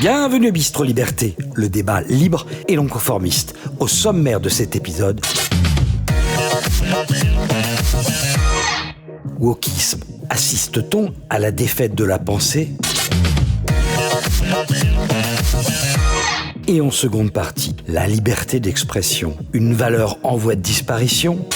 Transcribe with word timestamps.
Bienvenue 0.00 0.50
au 0.50 0.52
Bistro 0.52 0.84
Liberté, 0.84 1.34
le 1.54 1.68
débat 1.68 2.02
libre 2.02 2.46
et 2.68 2.76
non 2.76 2.86
conformiste. 2.86 3.56
Au 3.80 3.88
sommaire 3.88 4.40
de 4.40 4.48
cet 4.48 4.76
épisode, 4.76 5.20
wokisme. 9.40 10.00
Assiste-t-on 10.30 11.12
à 11.28 11.40
la 11.40 11.50
défaite 11.50 11.96
de 11.96 12.04
la 12.04 12.20
pensée? 12.20 12.70
Et 16.68 16.80
en 16.80 16.90
seconde 16.90 17.30
partie, 17.30 17.76
la 17.86 18.08
liberté 18.08 18.58
d'expression, 18.58 19.36
une 19.52 19.72
valeur 19.72 20.18
en 20.24 20.36
voie 20.36 20.56
de 20.56 20.60
disparition 20.60 21.46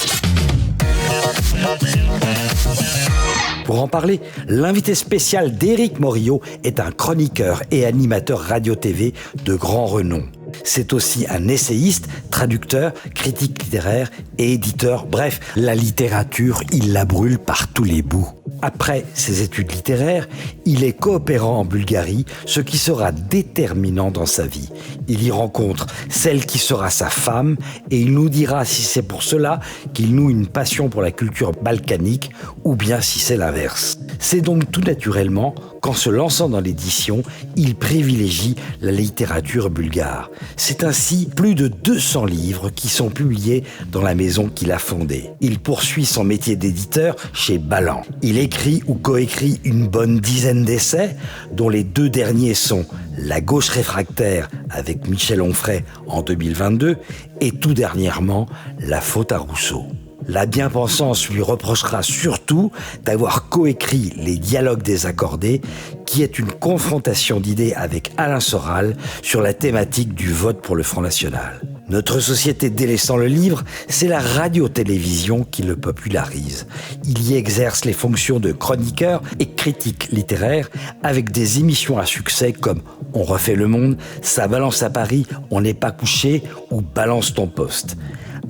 Pour 3.64 3.82
en 3.82 3.88
parler, 3.88 4.20
l'invité 4.46 4.94
spécial 4.94 5.56
d'Éric 5.56 5.98
Morillo 5.98 6.40
est 6.62 6.78
un 6.78 6.92
chroniqueur 6.92 7.62
et 7.72 7.86
animateur 7.86 8.38
radio-tv 8.38 9.12
de 9.44 9.54
grand 9.56 9.86
renom. 9.86 10.22
C'est 10.64 10.92
aussi 10.92 11.26
un 11.28 11.48
essayiste, 11.48 12.08
traducteur, 12.30 12.92
critique 13.14 13.62
littéraire 13.62 14.10
et 14.38 14.52
éditeur. 14.52 15.06
Bref, 15.06 15.40
la 15.56 15.74
littérature, 15.74 16.62
il 16.72 16.92
la 16.92 17.04
brûle 17.04 17.38
par 17.38 17.68
tous 17.68 17.84
les 17.84 18.02
bouts. 18.02 18.28
Après 18.62 19.04
ses 19.14 19.42
études 19.42 19.72
littéraires, 19.72 20.28
il 20.66 20.84
est 20.84 20.92
coopérant 20.92 21.60
en 21.60 21.64
Bulgarie, 21.64 22.26
ce 22.46 22.60
qui 22.60 22.76
sera 22.78 23.10
déterminant 23.10 24.10
dans 24.10 24.26
sa 24.26 24.46
vie. 24.46 24.68
Il 25.08 25.22
y 25.22 25.30
rencontre 25.30 25.86
celle 26.08 26.44
qui 26.44 26.58
sera 26.58 26.90
sa 26.90 27.08
femme 27.08 27.56
et 27.90 28.00
il 28.00 28.12
nous 28.12 28.28
dira 28.28 28.64
si 28.64 28.82
c'est 28.82 29.02
pour 29.02 29.22
cela 29.22 29.60
qu'il 29.94 30.14
noue 30.14 30.30
une 30.30 30.46
passion 30.46 30.88
pour 30.88 31.00
la 31.00 31.10
culture 31.10 31.52
balkanique 31.52 32.30
ou 32.64 32.76
bien 32.76 33.00
si 33.00 33.18
c'est 33.18 33.36
l'inverse. 33.36 33.98
C'est 34.18 34.42
donc 34.42 34.70
tout 34.70 34.82
naturellement 34.82 35.54
qu'en 35.80 35.94
se 35.94 36.10
lançant 36.10 36.48
dans 36.48 36.60
l'édition, 36.60 37.22
il 37.56 37.74
privilégie 37.74 38.54
la 38.80 38.92
littérature 38.92 39.70
bulgare. 39.70 40.30
C'est 40.56 40.84
ainsi 40.84 41.28
plus 41.34 41.54
de 41.54 41.68
200 41.68 42.26
livres 42.26 42.70
qui 42.70 42.88
sont 42.88 43.10
publiés 43.10 43.64
dans 43.90 44.02
la 44.02 44.14
maison 44.14 44.48
qu'il 44.48 44.72
a 44.72 44.78
fondée. 44.78 45.30
Il 45.40 45.58
poursuit 45.58 46.06
son 46.06 46.24
métier 46.24 46.56
d'éditeur 46.56 47.16
chez 47.32 47.58
Ballant. 47.58 48.02
Il 48.22 48.38
écrit 48.38 48.82
ou 48.86 48.94
coécrit 48.94 49.60
une 49.64 49.88
bonne 49.88 50.20
dizaine 50.20 50.64
d'essais, 50.64 51.16
dont 51.52 51.68
les 51.68 51.84
deux 51.84 52.10
derniers 52.10 52.54
sont 52.54 52.84
La 53.18 53.40
gauche 53.40 53.68
réfractaire 53.68 54.48
avec 54.70 55.08
Michel 55.08 55.42
Onfray 55.42 55.84
en 56.06 56.22
2022 56.22 56.96
et 57.40 57.52
tout 57.52 57.74
dernièrement 57.74 58.46
La 58.80 59.00
faute 59.00 59.32
à 59.32 59.38
Rousseau. 59.38 59.86
La 60.28 60.46
bien-pensance 60.46 61.28
lui 61.30 61.42
reprochera 61.42 62.02
surtout 62.02 62.70
d'avoir 63.04 63.48
coécrit 63.48 64.12
les 64.16 64.36
dialogues 64.36 64.82
désaccordés, 64.82 65.60
qui 66.06 66.22
est 66.22 66.38
une 66.38 66.52
confrontation 66.52 67.40
d'idées 67.40 67.72
avec 67.74 68.12
Alain 68.16 68.40
Soral 68.40 68.96
sur 69.22 69.42
la 69.42 69.54
thématique 69.54 70.14
du 70.14 70.32
vote 70.32 70.60
pour 70.60 70.76
le 70.76 70.82
Front 70.82 71.00
National. 71.00 71.60
Notre 71.88 72.20
société 72.20 72.70
délaissant 72.70 73.16
le 73.16 73.26
livre, 73.26 73.64
c'est 73.88 74.06
la 74.06 74.20
radio-télévision 74.20 75.42
qui 75.42 75.64
le 75.64 75.74
popularise. 75.74 76.68
Il 77.04 77.28
y 77.28 77.34
exerce 77.34 77.84
les 77.84 77.92
fonctions 77.92 78.38
de 78.38 78.52
chroniqueur 78.52 79.22
et 79.40 79.46
critique 79.46 80.08
littéraire 80.12 80.70
avec 81.02 81.32
des 81.32 81.58
émissions 81.58 81.98
à 81.98 82.06
succès 82.06 82.52
comme 82.52 82.82
On 83.12 83.24
refait 83.24 83.56
le 83.56 83.66
monde, 83.66 83.96
Ça 84.22 84.46
balance 84.46 84.84
à 84.84 84.90
Paris, 84.90 85.26
On 85.50 85.60
n'est 85.60 85.74
pas 85.74 85.90
couché 85.90 86.44
ou 86.70 86.80
Balance 86.80 87.34
ton 87.34 87.48
poste. 87.48 87.96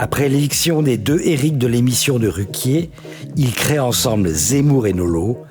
Après 0.03 0.31
l'éviction 0.31 0.81
des 0.81 0.97
deux 0.97 1.21
Eric 1.25 1.59
de 1.59 1.67
l'émission 1.67 2.19
de 2.19 2.27
Ruquier, 2.27 2.91
ils 3.37 3.53
créent 3.53 3.81
ensemble 3.81 4.31
Zemmour 4.31 4.87
et 4.87 4.95
Nolo. 4.95 5.43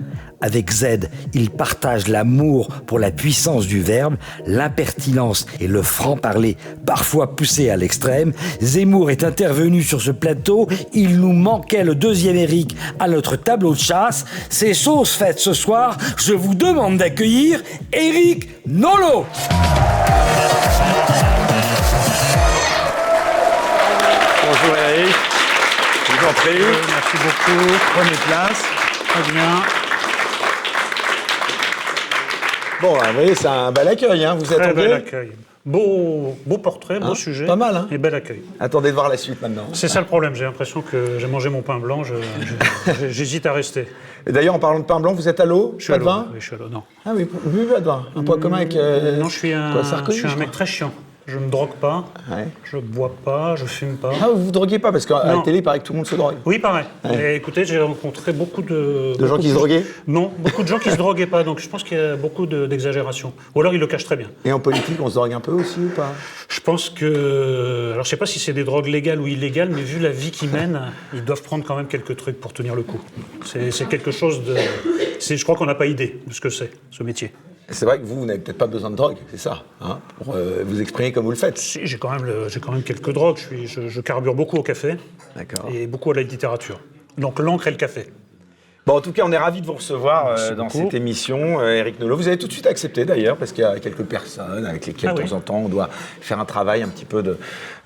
Avec 0.42 0.72
Z, 0.72 1.02
ils 1.36 1.52
partagent 1.52 2.08
l'amour 2.08 2.70
pour 2.88 2.98
la 2.98 3.12
puissance 3.12 3.68
du 3.68 3.80
verbe, 3.80 4.16
l'impertinence 4.48 5.46
et 5.60 5.68
le 5.68 5.84
franc-parler, 5.84 6.58
parfois 6.84 7.36
poussé 7.36 7.70
à 7.70 7.78
l'extrême. 7.78 8.34
Zemmour 8.60 9.12
est 9.12 9.24
intervenu 9.24 9.84
sur 9.84 10.02
ce 10.02 10.10
plateau, 10.10 10.68
il 10.94 11.20
nous 11.20 11.34
manquait 11.34 11.84
le 11.84 11.94
deuxième 11.94 12.38
Eric 12.38 12.76
à 12.98 13.08
notre 13.08 13.36
tableau 13.36 13.76
de 13.76 13.80
chasse. 13.80 14.26
C'est 14.50 14.74
sauce 14.74 15.14
faite 15.14 15.38
ce 15.38 15.54
soir, 15.54 15.96
je 16.18 16.34
vous 16.34 16.56
demande 16.56 16.98
d'accueillir 16.98 17.62
Eric 17.94 18.50
Nolo. 18.66 19.28
Je 25.08 26.12
vous 26.18 26.28
en 26.28 26.34
prie. 26.34 26.58
Merci 26.60 27.18
beaucoup. 27.18 27.74
Prenez 27.94 28.18
place. 28.28 28.64
Très 29.08 29.32
bien. 29.32 29.62
Bon, 32.82 32.94
vous 32.94 33.14
voyez, 33.14 33.36
c'est 33.36 33.48
un 33.48 33.72
bel 33.72 33.88
accueil, 33.90 34.24
hein. 34.24 34.36
vous 34.40 34.54
êtes 34.54 34.60
Très 34.60 34.74
bel 34.74 34.94
accueil. 34.94 35.32
Beau, 35.66 36.38
beau 36.46 36.58
portrait, 36.58 37.00
beau 37.00 37.08
Hein? 37.08 37.16
sujet. 37.16 37.46
Pas 37.46 37.58
mal, 37.58 37.76
hein 37.76 37.88
Et 37.92 37.98
bel 37.98 38.16
accueil. 38.16 38.42
Attendez 38.60 38.90
de 38.90 38.94
voir 38.94 39.10
la 39.10 39.18
suite 39.18 39.42
maintenant. 39.42 39.66
C'est 39.74 39.90
ça 39.90 40.00
le 40.00 40.06
problème. 40.06 40.34
J'ai 40.34 40.46
l'impression 40.46 40.82
que 40.82 41.20
j'ai 41.20 41.28
mangé 41.28 41.50
mon 41.50 41.62
pain 41.62 41.78
blanc. 41.78 42.02
J'hésite 43.10 43.46
à 43.46 43.52
rester. 43.52 43.86
Et 44.26 44.32
d'ailleurs, 44.32 44.56
en 44.56 44.60
parlant 44.60 44.80
de 44.80 44.86
pain 44.86 45.00
blanc, 45.02 45.14
vous 45.14 45.28
êtes 45.28 45.42
à 45.42 45.46
l'eau 45.46 45.76
Je 45.78 45.84
suis 45.84 45.92
Pas 45.94 45.98
à 45.98 46.00
l'eau. 46.00 46.24
Oui, 46.34 46.38
je 46.40 46.46
suis 46.46 46.56
à 46.56 46.60
l'eau. 46.60 46.70
Non. 46.70 46.84
Ah 47.06 47.12
oui, 47.14 47.28
vous 47.32 47.50
buvez 47.50 47.82
vin 47.82 48.06
Un 48.16 48.24
point 48.24 48.40
commun 48.40 48.58
avec. 48.58 48.76
euh, 48.78 49.18
non, 49.18 49.28
je 49.28 49.38
suis 49.38 49.54
un, 49.54 49.74
quoi, 49.74 49.84
Sarkozy, 49.84 50.18
je 50.18 50.22
suis 50.24 50.28
un 50.28 50.36
je 50.36 50.40
mec 50.40 50.52
très 50.52 50.66
chiant. 50.66 50.94
Je 51.30 51.38
ne 51.40 51.50
drogue 51.50 51.74
pas. 51.80 52.06
Ouais. 52.30 52.48
Je 52.64 52.78
bois 52.78 53.14
pas. 53.24 53.56
Je 53.56 53.66
fume 53.66 53.96
pas. 53.98 54.12
Ah, 54.22 54.28
vous 54.34 54.46
vous 54.46 54.52
droguez 54.52 54.80
pas 54.80 54.92
Parce 54.92 55.06
qu'à 55.06 55.24
la 55.26 55.42
télé, 55.44 55.60
il 55.60 55.64
paraît 55.64 55.80
que 55.80 55.84
tout 55.86 55.94
le 55.94 55.98
monde 55.98 56.08
se 56.08 56.16
drogue. 56.16 56.36
Oui, 56.46 56.60
pareil. 56.60 56.86
Ouais. 57.06 57.34
Et 57.34 57.36
écoutez, 57.36 57.64
j'ai 57.66 57.80
rencontré 57.80 58.34
beaucoup 58.34 58.62
de. 58.62 59.16
De 59.18 59.28
gens 59.28 59.38
qui 59.38 59.50
se 59.50 59.54
droguaient 59.54 59.84
Non, 60.08 60.32
beaucoup 60.40 60.64
de 60.64 60.68
gens 60.68 60.80
qui 60.80 60.90
se 60.90 60.96
droguaient 60.98 61.28
pas. 61.28 61.44
Donc 61.44 61.60
je 61.60 61.70
pense 61.70 61.84
qu'il 61.84 61.98
y 61.98 62.02
a 62.02 62.16
beaucoup 62.16 62.46
de- 62.46 62.66
d'exagération. 62.66 63.34
Ou 63.56 63.62
alors 63.62 63.74
ils 63.74 63.80
le 63.80 63.88
cachent 63.88 64.06
très 64.06 64.18
bien. 64.18 64.28
Et 64.46 64.52
en 64.52 64.60
politique, 64.60 64.98
on 65.00 65.08
se 65.10 65.16
drogue 65.16 65.34
un 65.34 65.40
peu 65.40 65.52
aussi 65.52 65.80
ou 65.80 65.90
pas? 65.90 66.12
Je 66.50 66.60
pense 66.60 66.90
que. 66.90 67.92
Alors, 67.94 68.04
je 68.06 68.10
sais 68.10 68.18
pas 68.18 68.26
si 68.26 68.40
c'est 68.40 68.54
des 68.54 68.64
drogues 68.64 68.88
légales 68.88 69.22
ou 69.22 69.28
illégales, 69.28 69.70
mais 69.70 69.82
vu 69.84 70.00
la 70.00 70.10
vie 70.10 70.32
qu'ils 70.32 70.50
mènent, 70.50 70.82
ils 71.14 71.24
doivent 71.24 71.44
prendre 71.44 71.64
quand 71.66 71.76
même 71.76 71.88
quelques 71.88 72.16
trucs 72.18 72.40
pour 72.40 72.54
tenir 72.54 72.76
le 72.76 72.82
coup. 72.84 73.00
C'est 73.46 73.88
quelque 73.88 74.12
chose 74.12 74.44
de. 74.44 74.56
Je 75.20 75.44
crois 75.44 75.56
qu'on 75.56 75.66
n'a 75.66 75.76
pas 75.76 75.86
idée 75.86 76.20
de 76.26 76.34
ce 76.34 76.42
que 76.42 76.50
c'est, 76.50 76.72
ce 76.92 77.04
métier. 77.04 77.32
C'est 77.72 77.86
vrai 77.86 78.00
que 78.00 78.06
vous, 78.06 78.16
vous 78.20 78.26
n'avez 78.26 78.40
peut-être 78.40 78.58
pas 78.58 78.68
besoin 78.68 78.90
de 78.90 78.96
drogue, 78.96 79.18
c'est 79.32 79.40
ça, 79.40 79.64
hein, 79.82 80.00
pour 80.18 80.34
euh, 80.36 80.64
vous 80.66 80.82
exprimer 80.82 81.12
comme 81.12 81.24
vous 81.26 81.32
le 81.32 81.38
faites. 81.38 81.58
Si, 81.58 81.80
j'ai 81.84 81.98
quand, 81.98 82.10
même 82.10 82.26
le- 82.26 82.50
j'ai 82.50 82.60
quand 82.60 82.72
même 82.72 82.84
quelques 82.84 83.12
drogues. 83.14 83.38
Je, 83.38 83.44
suis, 83.56 83.68
je, 83.68 83.88
je 83.88 84.02
carbure 84.02 84.34
beaucoup 84.34 84.58
au 84.58 84.64
café 84.64 84.98
D'accord. 85.36 85.70
et 85.72 85.86
beaucoup 85.88 86.12
à 86.12 86.16
la 86.16 86.24
littérature. 86.24 86.80
Donc, 87.18 87.40
l'encre 87.40 87.68
et 87.68 87.72
le 87.72 87.78
café. 87.78 88.08
Bon, 88.88 88.96
en 88.96 89.02
tout 89.02 89.12
cas, 89.12 89.22
on 89.24 89.32
est 89.32 89.38
ravis 89.38 89.62
de 89.62 89.68
vous 89.68 89.74
recevoir 89.74 90.28
euh, 90.38 90.56
dans 90.56 90.66
beaucoup. 90.66 90.80
cette 90.80 90.96
émission, 90.96 91.60
euh, 91.60 91.76
Eric 91.76 92.00
Nolot. 92.00 92.16
Vous 92.18 92.28
avez 92.28 92.38
tout 92.40 92.48
de 92.48 92.52
suite 92.54 92.66
accepté 92.66 93.06
d'ailleurs, 93.06 93.38
parce 93.38 93.52
qu'il 93.52 93.62
y 93.64 93.68
a 93.68 93.78
quelques 93.80 94.04
personnes 94.04 94.66
avec 94.66 94.88
lesquelles 94.88 95.12
Ah 95.12 95.22
de 95.22 95.28
temps 95.28 95.36
en 95.36 95.40
temps 95.42 95.58
on 95.60 95.70
doit 95.70 95.90
faire 96.22 96.40
un 96.40 96.46
travail 96.46 96.82
un 96.82 96.88
petit 96.88 97.06
peu 97.06 97.22
de 97.22 97.38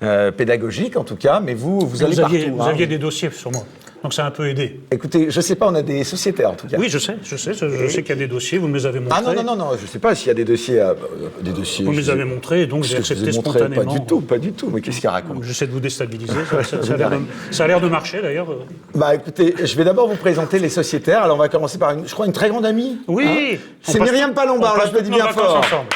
euh, 0.02 0.30
pédagogique 0.30 0.96
en 0.96 1.04
tout 1.04 1.16
cas. 1.16 1.40
Mais 1.40 1.52
vous, 1.52 1.80
vous 1.80 2.02
allez 2.02 2.14
Vous 2.14 2.20
aviez, 2.20 2.38
partout. 2.44 2.56
vous 2.56 2.62
hein. 2.62 2.68
aviez 2.68 2.86
des 2.86 2.96
dossiers 2.98 3.30
sur 3.30 3.50
moi. 3.52 3.64
Donc, 4.04 4.12
ça 4.12 4.24
a 4.24 4.28
un 4.28 4.30
peu 4.30 4.46
aidé. 4.46 4.80
Écoutez, 4.90 5.30
je 5.30 5.40
sais 5.40 5.54
pas, 5.54 5.66
on 5.66 5.74
a 5.74 5.80
des 5.80 6.04
sociétaires 6.04 6.50
en 6.50 6.54
tout 6.54 6.66
cas. 6.66 6.76
Oui, 6.78 6.90
je 6.90 6.98
sais, 6.98 7.16
je 7.24 7.36
sais. 7.36 7.54
Je, 7.54 7.66
je 7.70 7.88
sais 7.88 8.02
qu'il 8.02 8.10
y 8.10 8.12
a 8.12 8.16
des 8.16 8.26
dossiers. 8.26 8.58
Vous 8.58 8.68
me 8.68 8.74
les 8.76 8.84
avez 8.84 9.00
montrés. 9.00 9.18
Ah 9.18 9.22
non, 9.32 9.34
non, 9.42 9.56
non, 9.56 9.56
non, 9.56 9.70
je 9.80 9.86
sais 9.86 9.98
pas 9.98 10.14
s'il 10.14 10.28
y 10.28 10.30
a 10.30 10.34
des 10.34 10.44
dossiers. 10.44 10.78
euh, 10.78 10.92
des 11.40 11.52
dossiers 11.52 11.86
Vous 11.86 11.92
me 11.92 11.96
les 11.96 12.10
avez 12.10 12.24
montrés, 12.24 12.60
et 12.62 12.66
donc 12.66 12.84
j'ai 12.84 12.98
accepté 12.98 13.32
spontanément. 13.32 13.82
Pas 13.82 13.98
du 13.98 14.04
tout, 14.04 14.20
pas 14.20 14.36
du 14.38 14.52
tout. 14.52 14.68
Mais 14.70 14.82
qu'est-ce 14.82 15.00
qu'il 15.00 15.08
raconte 15.08 15.42
J'essaie 15.42 15.66
de 15.66 15.72
vous 15.72 15.80
déstabiliser. 15.80 16.34
Ça, 16.50 16.62
ça- 16.62 16.82
ça 16.82 17.64
a 17.64 17.66
l'air 17.66 17.80
de, 17.80 17.88
marcher 17.88 18.20
d'ailleurs. 18.20 18.46
Bah 18.94 19.14
écoutez, 19.14 19.54
je 19.62 19.74
vais 19.74 19.84
d'abord 19.84 20.08
vous 20.08 20.16
présenter 20.16 20.58
les 20.58 20.68
sociétaires. 20.68 21.22
Alors 21.22 21.36
on 21.36 21.40
va 21.40 21.48
commencer 21.48 21.78
par, 21.78 21.92
une, 21.92 22.06
je 22.06 22.12
crois, 22.12 22.26
une 22.26 22.32
très 22.32 22.50
grande 22.50 22.66
amie. 22.66 22.98
Oui 23.08 23.24
Hein 23.26 23.56
C'est 23.82 24.00
Myriam 24.00 24.34
on 24.36 24.60
là 24.60 24.84
je 24.86 24.96
le 24.96 25.02
dis 25.02 25.10
bien 25.10 25.28
fort. 25.28 25.56
ensemble. 25.56 25.88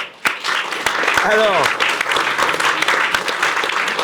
Alors, 1.30 1.88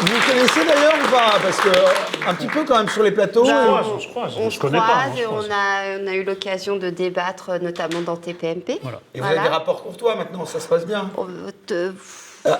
vous 0.00 0.32
connaissez 0.32 0.64
d'ailleurs 0.66 0.94
ou 1.06 1.10
pas? 1.10 1.38
Parce 1.42 1.60
que 1.60 1.68
euh, 1.68 2.28
un 2.28 2.34
petit 2.34 2.46
peu 2.46 2.64
quand 2.64 2.78
même 2.78 2.88
sur 2.88 3.02
les 3.02 3.10
plateaux. 3.12 3.42
On 3.42 3.46
se 3.46 3.50
euh, 3.50 3.64
croise, 3.64 3.86
on 3.94 4.00
se 4.00 4.08
croise. 4.08 4.32
On 4.38 4.50
se 4.50 4.56
se 4.56 4.60
connaît 4.60 4.78
pas. 4.78 4.84
croise, 4.84 5.10
on 5.16 5.18
et 5.18 5.26
on 5.26 5.38
a, 5.50 5.98
on 6.02 6.06
a 6.06 6.14
eu 6.14 6.24
l'occasion 6.24 6.76
de 6.76 6.90
débattre, 6.90 7.50
euh, 7.50 7.58
notamment 7.58 8.00
dans 8.00 8.16
TPMP. 8.16 8.78
Voilà. 8.82 9.00
Et 9.14 9.20
vous 9.20 9.26
avez 9.26 9.40
des 9.40 9.48
rapports 9.48 9.82
courtois 9.82 10.16
maintenant, 10.16 10.44
ça 10.46 10.60
se 10.60 10.68
passe 10.68 10.86
bien? 10.86 11.10
On- 11.16 11.26
te- 11.66 11.92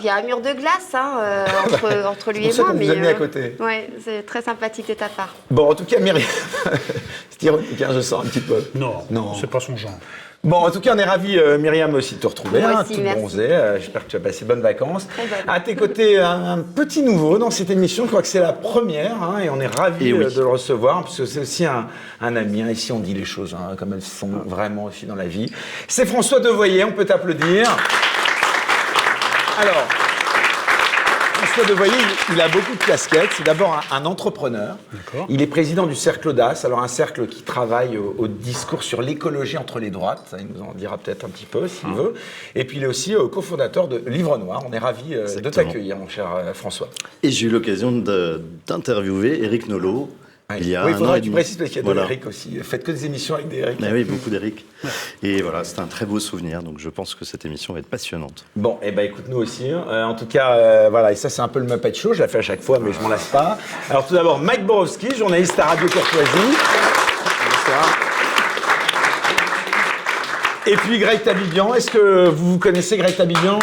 Il 0.01 0.07
y 0.07 0.09
a 0.09 0.15
un 0.17 0.23
mur 0.23 0.41
de 0.41 0.53
glace 0.53 0.95
hein, 0.95 1.19
euh, 1.21 1.47
entre, 1.67 2.07
entre 2.07 2.33
lui 2.33 2.47
et 2.47 2.53
moi. 2.55 2.65
qu'on 2.67 2.73
vous 2.73 2.79
mais, 2.79 2.91
a 2.91 2.95
mis 2.95 3.07
à 3.07 3.11
euh, 3.11 3.15
côté. 3.15 3.57
Ouais, 3.61 3.91
c'est 4.03 4.25
très 4.25 4.41
sympathique 4.41 4.89
de 4.89 4.95
ta 4.95 5.09
part. 5.09 5.35
Bon, 5.51 5.71
en 5.71 5.75
tout 5.75 5.85
cas, 5.85 5.99
Myriam. 6.01 6.27
C'est 7.31 7.43
ironique, 7.47 7.83
hein, 7.83 7.89
je 7.93 8.01
sens 8.01 8.25
un 8.25 8.29
petit 8.29 8.41
peu. 8.41 8.63
Non, 8.77 9.05
Non. 9.11 9.35
c'est 9.35 9.49
pas 9.51 9.59
son 9.61 9.77
genre. 9.77 9.91
Bon, 10.45 10.57
en 10.59 10.71
tout 10.71 10.81
cas, 10.81 10.93
on 10.95 10.99
est 10.99 11.05
ravis, 11.05 11.39
euh, 11.39 11.57
Myriam, 11.57 11.95
aussi 11.95 12.17
de 12.17 12.21
te 12.21 12.27
retrouver, 12.27 12.61
Moi 12.61 12.71
hein, 12.71 12.83
aussi, 12.83 12.95
toute 12.97 13.03
merci. 13.03 13.19
bronzée. 13.19 13.51
Euh, 13.51 13.79
J'espère 13.81 14.05
que 14.05 14.11
tu 14.11 14.17
as 14.17 14.21
passé 14.21 14.45
de 14.45 14.49
bonnes 14.51 14.61
vacances. 14.61 15.07
Très 15.09 15.23
bonnes. 15.27 15.39
À 15.49 15.59
tes 15.61 15.75
côtés, 15.75 16.19
un, 16.21 16.53
un 16.53 16.59
petit 16.59 17.03
nouveau 17.03 17.39
dans 17.39 17.51
cette 17.51 17.71
émission. 17.71 18.05
Je 18.05 18.09
crois 18.11 18.21
que 18.21 18.29
c'est 18.29 18.41
la 18.41 18.53
première, 18.53 19.23
hein, 19.23 19.39
et 19.43 19.49
on 19.49 19.59
est 19.59 19.67
ravis 19.67 20.13
oui. 20.13 20.25
euh, 20.25 20.31
de 20.31 20.41
le 20.41 20.47
recevoir, 20.47 21.03
parce 21.05 21.17
que 21.17 21.25
c'est 21.25 21.41
aussi 21.41 21.65
un, 21.65 21.87
un 22.21 22.37
ami. 22.37 22.61
hein. 22.61 22.69
Ici, 22.71 22.93
on 22.93 22.99
dit 23.01 23.15
les 23.15 23.25
choses 23.25 23.57
hein, 23.59 23.75
comme 23.77 23.95
elles 23.95 24.03
sont 24.03 24.29
vraiment 24.45 24.85
aussi 24.85 25.07
dans 25.07 25.15
la 25.17 25.27
vie. 25.27 25.51
C'est 25.89 26.05
François 26.05 26.41
Devoyer, 26.41 26.85
on 26.85 26.93
peut 26.93 27.07
t'applaudir. 27.07 27.75
Alors. 29.59 29.85
François 31.55 31.71
Devoyer, 31.73 31.93
il, 32.31 32.35
il 32.35 32.41
a 32.41 32.49
beaucoup 32.49 32.73
de 32.73 32.85
casquettes. 32.85 33.31
C'est 33.37 33.47
d'abord 33.47 33.81
un, 33.93 33.97
un 33.97 34.05
entrepreneur. 34.07 34.77
Il 35.29 35.41
est 35.41 35.47
président 35.47 35.87
du 35.87 35.95
Cercle 35.95 36.31
Audace, 36.31 36.65
alors 36.65 36.81
un 36.83 36.89
cercle 36.89 37.29
qui 37.29 37.43
travaille 37.43 37.97
au, 37.97 38.13
au 38.19 38.27
discours 38.27 38.83
sur 38.83 39.01
l'écologie 39.03 39.57
entre 39.57 39.79
les 39.79 39.91
droites. 39.91 40.25
Ça, 40.29 40.39
il 40.41 40.49
nous 40.49 40.65
en 40.69 40.75
dira 40.75 40.99
peut-être 40.99 41.25
un 41.25 41.29
petit 41.29 41.47
peu 41.47 41.69
s'il 41.69 41.91
Ah. 41.93 41.95
veut. 41.97 42.15
Et 42.57 42.65
puis 42.65 42.79
il 42.79 42.83
est 42.83 42.89
aussi 42.89 43.15
euh, 43.15 43.29
cofondateur 43.29 43.87
de 43.87 44.03
Livre 44.09 44.37
Noir. 44.37 44.65
On 44.69 44.73
est 44.73 44.79
ravis 44.79 45.15
euh, 45.15 45.33
de 45.41 45.49
t'accueillir, 45.49 45.97
mon 45.97 46.09
cher 46.09 46.27
euh, 46.35 46.55
François. 46.55 46.89
Et 47.23 47.31
j'ai 47.31 47.47
eu 47.47 47.51
l'occasion 47.51 47.93
d'interviewer 48.67 49.45
Eric 49.45 49.69
Nolot 49.69 50.09
il 50.59 50.69
y 50.69 50.77
a 50.77 50.85
oui, 50.85 50.91
il 50.91 50.95
un 50.95 50.97
an 50.97 50.99
faudra 50.99 51.17
et 51.17 51.21
que 51.21 51.25
tu 51.25 51.31
précises 51.31 51.57
parce 51.57 51.71
qu'il 51.71 51.79
y 51.79 51.81
a 51.81 51.85
Voilà. 51.85 52.03
de 52.03 52.07
Eric 52.07 52.27
aussi. 52.27 52.59
Faites 52.63 52.85
que 52.85 52.93
des 52.93 53.07
émissions 53.07 53.35
avec 53.35 53.49
des 53.49 53.59
Eric. 53.59 53.79
Ah 53.83 53.87
oui, 53.93 54.05
beaucoup 54.05 54.29
d'Eric. 54.29 54.67
Et 55.23 55.41
voilà, 55.41 55.65
c'était 55.65 55.81
un 55.81 55.87
très 55.87 56.05
beau 56.05 56.21
souvenir, 56.21 56.63
donc 56.63 56.79
je 56.79 56.91
pense 56.91 57.15
que 57.15 57.25
cette 57.25 57.45
émission 57.47 57.73
va 57.73 57.81
être 57.81 57.89
passionnante. 57.89 58.45
Bon, 58.55 58.79
et 58.83 58.89
eh 58.89 58.93
ben 58.93 59.07
écoute, 59.07 59.25
nous 59.29 59.39
aussi. 59.39 59.71
hein. 59.71 59.85
Euh, 59.89 60.05
en 60.05 60.15
tout 60.15 60.27
cas, 60.27 60.53
euh, 60.53 60.89
voilà, 60.91 61.13
et 61.13 61.17
ça 61.17 61.31
c'est 61.31 61.41
un 61.43 61.49
peu 61.49 61.61
le 61.61 61.65
Muppet 61.67 61.95
Show, 61.95 62.13
je 62.13 62.21
la 62.21 62.29
fais 62.29 62.39
à 62.39 62.43
chaque 62.43 62.61
fois, 62.61 62.79
mais 62.79 62.93
je 62.93 63.01
m'en 63.01 63.09
lasse 63.09 63.27
pas. 63.29 63.57
Alors 63.89 64.07
tout 64.07 64.15
d'abord, 64.15 64.39
Mike 64.39 64.67
Borowski, 64.67 65.15
journaliste 65.17 65.59
à 65.59 65.65
Radio 65.67 65.89
Courtoisie. 65.89 66.29
Bonsoir. 66.37 67.99
Et 70.67 70.77
puis 70.77 70.99
Greg 70.99 71.23
Tabibian, 71.23 71.75
est-ce 71.75 71.91
que 71.91 72.29
vous 72.29 72.53
vous 72.53 72.59
connaissez 72.59 72.97
Greg 72.99 73.17
Tabibian? 73.17 73.59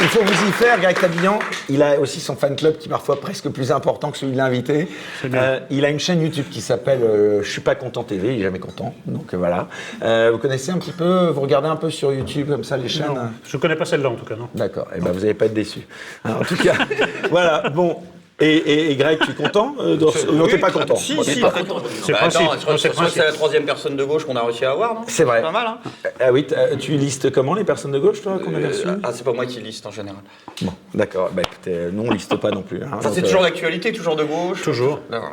Il 0.00 0.06
faut 0.06 0.22
vous 0.22 0.48
y 0.48 0.52
faire, 0.52 0.80
Greg 0.80 0.96
Tabian. 0.96 1.40
Il 1.68 1.82
a 1.82 1.98
aussi 1.98 2.20
son 2.20 2.36
fan 2.36 2.54
club 2.54 2.78
qui 2.78 2.86
est 2.86 2.90
parfois 2.90 3.20
presque 3.20 3.48
plus 3.48 3.72
important 3.72 4.12
que 4.12 4.18
celui 4.18 4.32
de 4.32 4.36
l'invité. 4.36 4.86
Euh, 5.24 5.58
il 5.70 5.84
a 5.84 5.90
une 5.90 5.98
chaîne 5.98 6.22
YouTube 6.22 6.46
qui 6.50 6.60
s'appelle 6.60 7.00
euh, 7.02 7.42
Je 7.42 7.50
suis 7.50 7.60
pas 7.60 7.74
content 7.74 8.04
TV, 8.04 8.34
il 8.34 8.40
est 8.40 8.44
jamais 8.44 8.60
content. 8.60 8.94
Donc 9.06 9.34
euh, 9.34 9.36
voilà. 9.36 9.66
Euh, 10.02 10.30
vous 10.32 10.38
connaissez 10.38 10.70
un 10.70 10.78
petit 10.78 10.92
peu, 10.92 11.30
vous 11.30 11.40
regardez 11.40 11.68
un 11.68 11.76
peu 11.76 11.90
sur 11.90 12.12
YouTube 12.12 12.48
comme 12.48 12.62
ça 12.62 12.76
les 12.76 12.88
chaînes 12.88 13.08
Non, 13.08 13.30
je 13.44 13.56
ne 13.56 13.60
connais 13.60 13.74
pas 13.74 13.86
celle-là 13.86 14.08
en 14.08 14.14
tout 14.14 14.24
cas, 14.24 14.36
non. 14.36 14.48
D'accord, 14.54 14.86
et 14.96 15.00
ben 15.00 15.10
vous 15.10 15.20
n'allez 15.20 15.34
pas 15.34 15.46
être 15.46 15.54
déçus. 15.54 15.86
en 16.24 16.44
tout 16.44 16.56
cas, 16.56 16.74
voilà, 17.30 17.68
bon. 17.68 17.96
Et, 18.40 18.46
et- 18.56 18.90
et 18.92 18.96
Greg, 18.96 19.18
tu 19.24 19.32
es 19.32 19.34
content 19.34 19.74
euh, 19.80 19.96
Non, 20.32 20.46
t'es 20.46 20.58
pas 20.58 20.70
content. 20.70 20.94
Si, 20.94 21.16
si, 21.24 21.40
pas 21.40 21.50
très 21.50 21.64
content. 21.64 21.82
C'est 22.04 22.12
Bah, 22.12 22.18
principe, 22.18 22.42
attends, 22.52 22.78
c'est 22.78 23.16
la 23.18 23.32
troisième 23.32 23.64
personne 23.64 23.96
de 23.96 24.04
gauche 24.04 24.24
qu'on 24.24 24.36
a 24.36 24.42
réussi 24.44 24.64
à 24.64 24.70
avoir, 24.70 24.94
non? 24.94 25.00
C'est 25.08 25.24
vrai. 25.24 25.42
Pas 25.42 25.50
mal, 25.50 25.66
hein 25.66 25.78
Ah 26.20 26.32
oui, 26.32 26.44
t'as- 26.46 26.76
tu 26.76 26.92
listes 26.92 27.30
comment 27.32 27.54
les 27.54 27.64
personnes 27.64 27.90
de 27.92 27.98
gauche, 27.98 28.22
toi, 28.22 28.38
qu'on 28.38 28.52
reçues 28.52 28.86
Euh, 28.86 28.96
Ah, 29.02 29.10
c'est 29.12 29.24
pas 29.24 29.32
moi 29.32 29.44
qui 29.46 29.60
liste 29.60 29.86
en 29.86 29.90
général. 29.90 30.20
Bon, 30.62 30.72
d'accord. 30.94 31.30
Bah 31.32 31.42
écoutez, 31.44 31.88
nous 31.92 32.04
on 32.06 32.10
liste 32.12 32.36
pas 32.36 32.50
non 32.50 32.62
plus. 32.62 32.82
hein. 32.84 32.98
Ça, 33.00 33.10
c'est 33.12 33.20
euh, 33.20 33.24
toujours 33.24 33.42
d'actualité, 33.42 33.92
toujours 33.92 34.14
de 34.14 34.22
gauche 34.24 34.62
Toujours. 34.62 35.00
Voilà. 35.08 35.30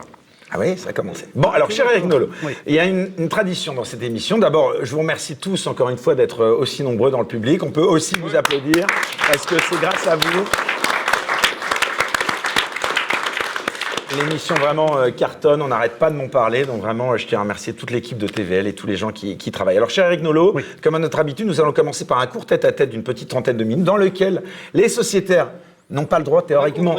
Ah 0.51 0.57
oui, 0.59 0.77
ça 0.77 0.89
a 0.89 0.93
commencé. 0.93 1.25
Bon, 1.35 1.49
alors, 1.49 1.69
cher 1.71 1.85
Eric 1.91 2.05
Nolot, 2.05 2.29
Oui. 2.43 2.53
il 2.65 2.73
y 2.75 2.79
a 2.79 2.85
une, 2.85 3.11
une 3.17 3.29
tradition 3.29 3.73
dans 3.73 3.83
cette 3.83 4.01
émission. 4.03 4.37
D'abord, 4.37 4.73
je 4.83 4.91
vous 4.91 4.99
remercie 4.99 5.35
tous, 5.35 5.67
encore 5.67 5.89
une 5.89 5.97
fois, 5.97 6.15
d'être 6.15 6.41
euh, 6.41 6.55
aussi 6.55 6.81
nombreux 6.83 7.11
dans 7.11 7.19
le 7.19 7.25
public. 7.27 7.61
On 7.63 7.71
peut 7.71 7.81
aussi 7.81 8.15
vous 8.19 8.35
applaudir, 8.35 8.85
parce 9.31 9.45
que 9.45 9.55
c'est 9.69 9.79
grâce 9.81 10.07
à 10.07 10.15
vous. 10.15 10.45
L'émission 14.17 14.55
vraiment 14.55 14.97
euh, 14.97 15.11
cartonne, 15.11 15.61
on 15.61 15.67
n'arrête 15.67 15.99
pas 15.99 16.09
de 16.09 16.15
m'en 16.15 16.29
parler, 16.29 16.65
donc 16.65 16.81
vraiment 16.81 17.11
euh, 17.11 17.17
je 17.17 17.27
tiens 17.27 17.39
à 17.39 17.41
remercier 17.41 17.73
toute 17.73 17.91
l'équipe 17.91 18.17
de 18.17 18.27
TVL 18.27 18.65
et 18.65 18.73
tous 18.73 18.87
les 18.87 18.95
gens 18.95 19.11
qui, 19.11 19.37
qui 19.37 19.51
travaillent. 19.51 19.77
Alors 19.77 19.89
cher 19.89 20.05
Eric 20.05 20.21
Nolot, 20.21 20.53
Oui. 20.55 20.63
comme 20.81 20.95
à 20.95 20.99
notre 20.99 21.19
habitude, 21.19 21.45
nous 21.47 21.59
allons 21.59 21.73
commencer 21.73 22.05
par 22.05 22.19
un 22.19 22.27
court 22.27 22.45
tête-à-tête 22.45 22.89
d'une 22.89 23.03
petite 23.03 23.29
trentaine 23.29 23.57
de 23.57 23.63
minutes 23.63 23.83
dans 23.83 23.97
lequel 23.97 24.43
les 24.73 24.87
sociétaires 24.89 25.49
n'ont 25.89 26.05
pas 26.05 26.17
le 26.17 26.25
droit 26.25 26.41
théoriquement 26.41 26.95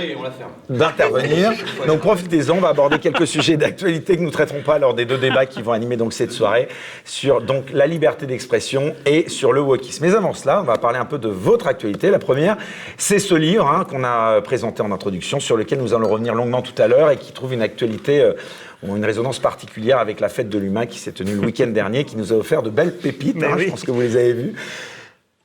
d'intervenir. 0.68 1.52
Donc 1.86 2.00
profitez-en, 2.00 2.56
on 2.56 2.60
va 2.60 2.68
aborder 2.68 2.98
quelques 2.98 3.26
sujets 3.26 3.56
d'actualité 3.56 4.16
que 4.16 4.20
nous 4.20 4.28
ne 4.28 4.32
traiterons 4.32 4.62
pas 4.62 4.78
lors 4.78 4.94
des 4.94 5.04
deux 5.04 5.18
débats 5.18 5.46
qui 5.46 5.62
vont 5.62 5.72
animer 5.72 5.96
donc 5.96 6.12
cette 6.12 6.32
soirée 6.32 6.68
sur 7.04 7.40
donc 7.40 7.72
la 7.72 7.86
liberté 7.86 8.26
d'expression 8.26 8.94
et 9.04 9.28
sur 9.28 9.52
le 9.52 9.60
wokisme. 9.60 10.04
Mais 10.06 10.14
avant 10.14 10.34
cela, 10.34 10.60
on 10.60 10.64
va 10.64 10.78
parler 10.78 10.98
un 10.98 11.04
peu 11.04 11.18
de 11.18 11.28
votre 11.28 11.66
actualité. 11.66 12.10
La 12.10 12.18
première, 12.18 12.56
c'est 12.96 13.18
ce 13.18 13.34
livre 13.34 13.66
hein, 13.66 13.84
qu'on 13.84 14.04
a 14.04 14.40
présenté 14.40 14.82
en 14.82 14.92
introduction, 14.92 15.40
sur 15.40 15.56
lequel 15.56 15.80
nous 15.80 15.94
allons 15.94 16.08
revenir 16.08 16.34
longuement 16.34 16.62
tout 16.62 16.80
à 16.80 16.86
l'heure 16.86 17.10
et 17.10 17.16
qui 17.16 17.32
trouve 17.32 17.54
une 17.54 17.62
actualité 17.62 18.20
euh, 18.20 18.34
une 18.84 19.04
résonance 19.04 19.38
particulière 19.38 19.98
avec 19.98 20.20
la 20.20 20.28
fête 20.28 20.48
de 20.48 20.58
l'humain 20.58 20.86
qui 20.86 20.98
s'est 20.98 21.12
tenue 21.12 21.32
le 21.32 21.40
week-end 21.40 21.66
dernier, 21.66 22.04
qui 22.04 22.16
nous 22.16 22.32
a 22.32 22.36
offert 22.36 22.62
de 22.62 22.70
belles 22.70 22.94
pépites. 22.94 23.42
Hein, 23.42 23.54
oui. 23.56 23.64
Je 23.64 23.70
pense 23.70 23.82
que 23.82 23.90
vous 23.90 24.00
les 24.00 24.16
avez 24.16 24.32
vues. 24.32 24.54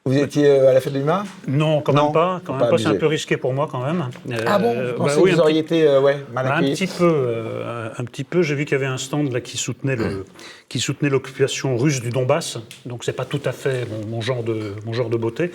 Vous 0.04 0.18
étiez 0.18 0.48
euh, 0.48 0.72
à 0.72 0.74
la 0.74 0.82
fête 0.82 0.94
de 0.94 0.98
l'humain? 0.98 1.26
Non, 1.48 1.82
quand 1.82 1.94
Non, 1.94 2.06
même 2.06 2.14
pas. 2.14 2.42
Quand 2.44 2.54
même 2.54 2.62
pas 2.62 2.70
pas. 2.72 2.78
C'est 2.80 2.88
un 2.88 2.96
peu 2.96 3.06
risqué 3.06 3.38
pour 3.38 3.54
moi 3.54 3.68
quand 3.72 3.84
même. 3.86 4.10
Ah 4.48 4.58
bon 4.58 4.74
Euh, 4.76 4.94
Vous 4.98 5.06
bah 5.06 5.12
oui, 5.18 5.30
que 5.30 5.30
un 5.30 5.36
vous 5.36 5.42
auriez 5.42 5.60
été 5.60 5.88
euh, 5.88 6.02
ouais, 6.02 6.18
mal 6.34 6.48
Un 6.48 6.50
accueillis 6.52 6.74
petit 6.74 6.88
peu, 6.88 7.04
euh, 7.08 7.90
un 7.96 8.04
petit 8.06 8.24
peu. 8.24 8.42
J'ai 8.42 8.56
vu 8.56 8.66
qu'il 8.66 8.72
y 8.72 8.76
avait 8.76 8.88
un 8.88 8.98
stand 8.98 9.32
là 9.32 9.42
qui 9.42 9.58
soutenait 9.58 9.96
le, 9.96 10.26
qui 10.70 10.80
soutenait 10.80 11.10
l'occupation 11.10 11.78
russe 11.78 12.02
du 12.02 12.10
Donbass. 12.10 12.58
Donc 12.88 13.04
c'est 13.04 13.14
pas 13.14 13.26
tout 13.26 13.42
à 13.46 13.52
fait 13.52 13.86
mon, 13.92 14.08
mon 14.16 14.22
genre 14.22 14.42
de 14.42 14.74
mon 14.88 14.94
genre 14.94 15.10
de 15.10 15.18
beauté. 15.18 15.52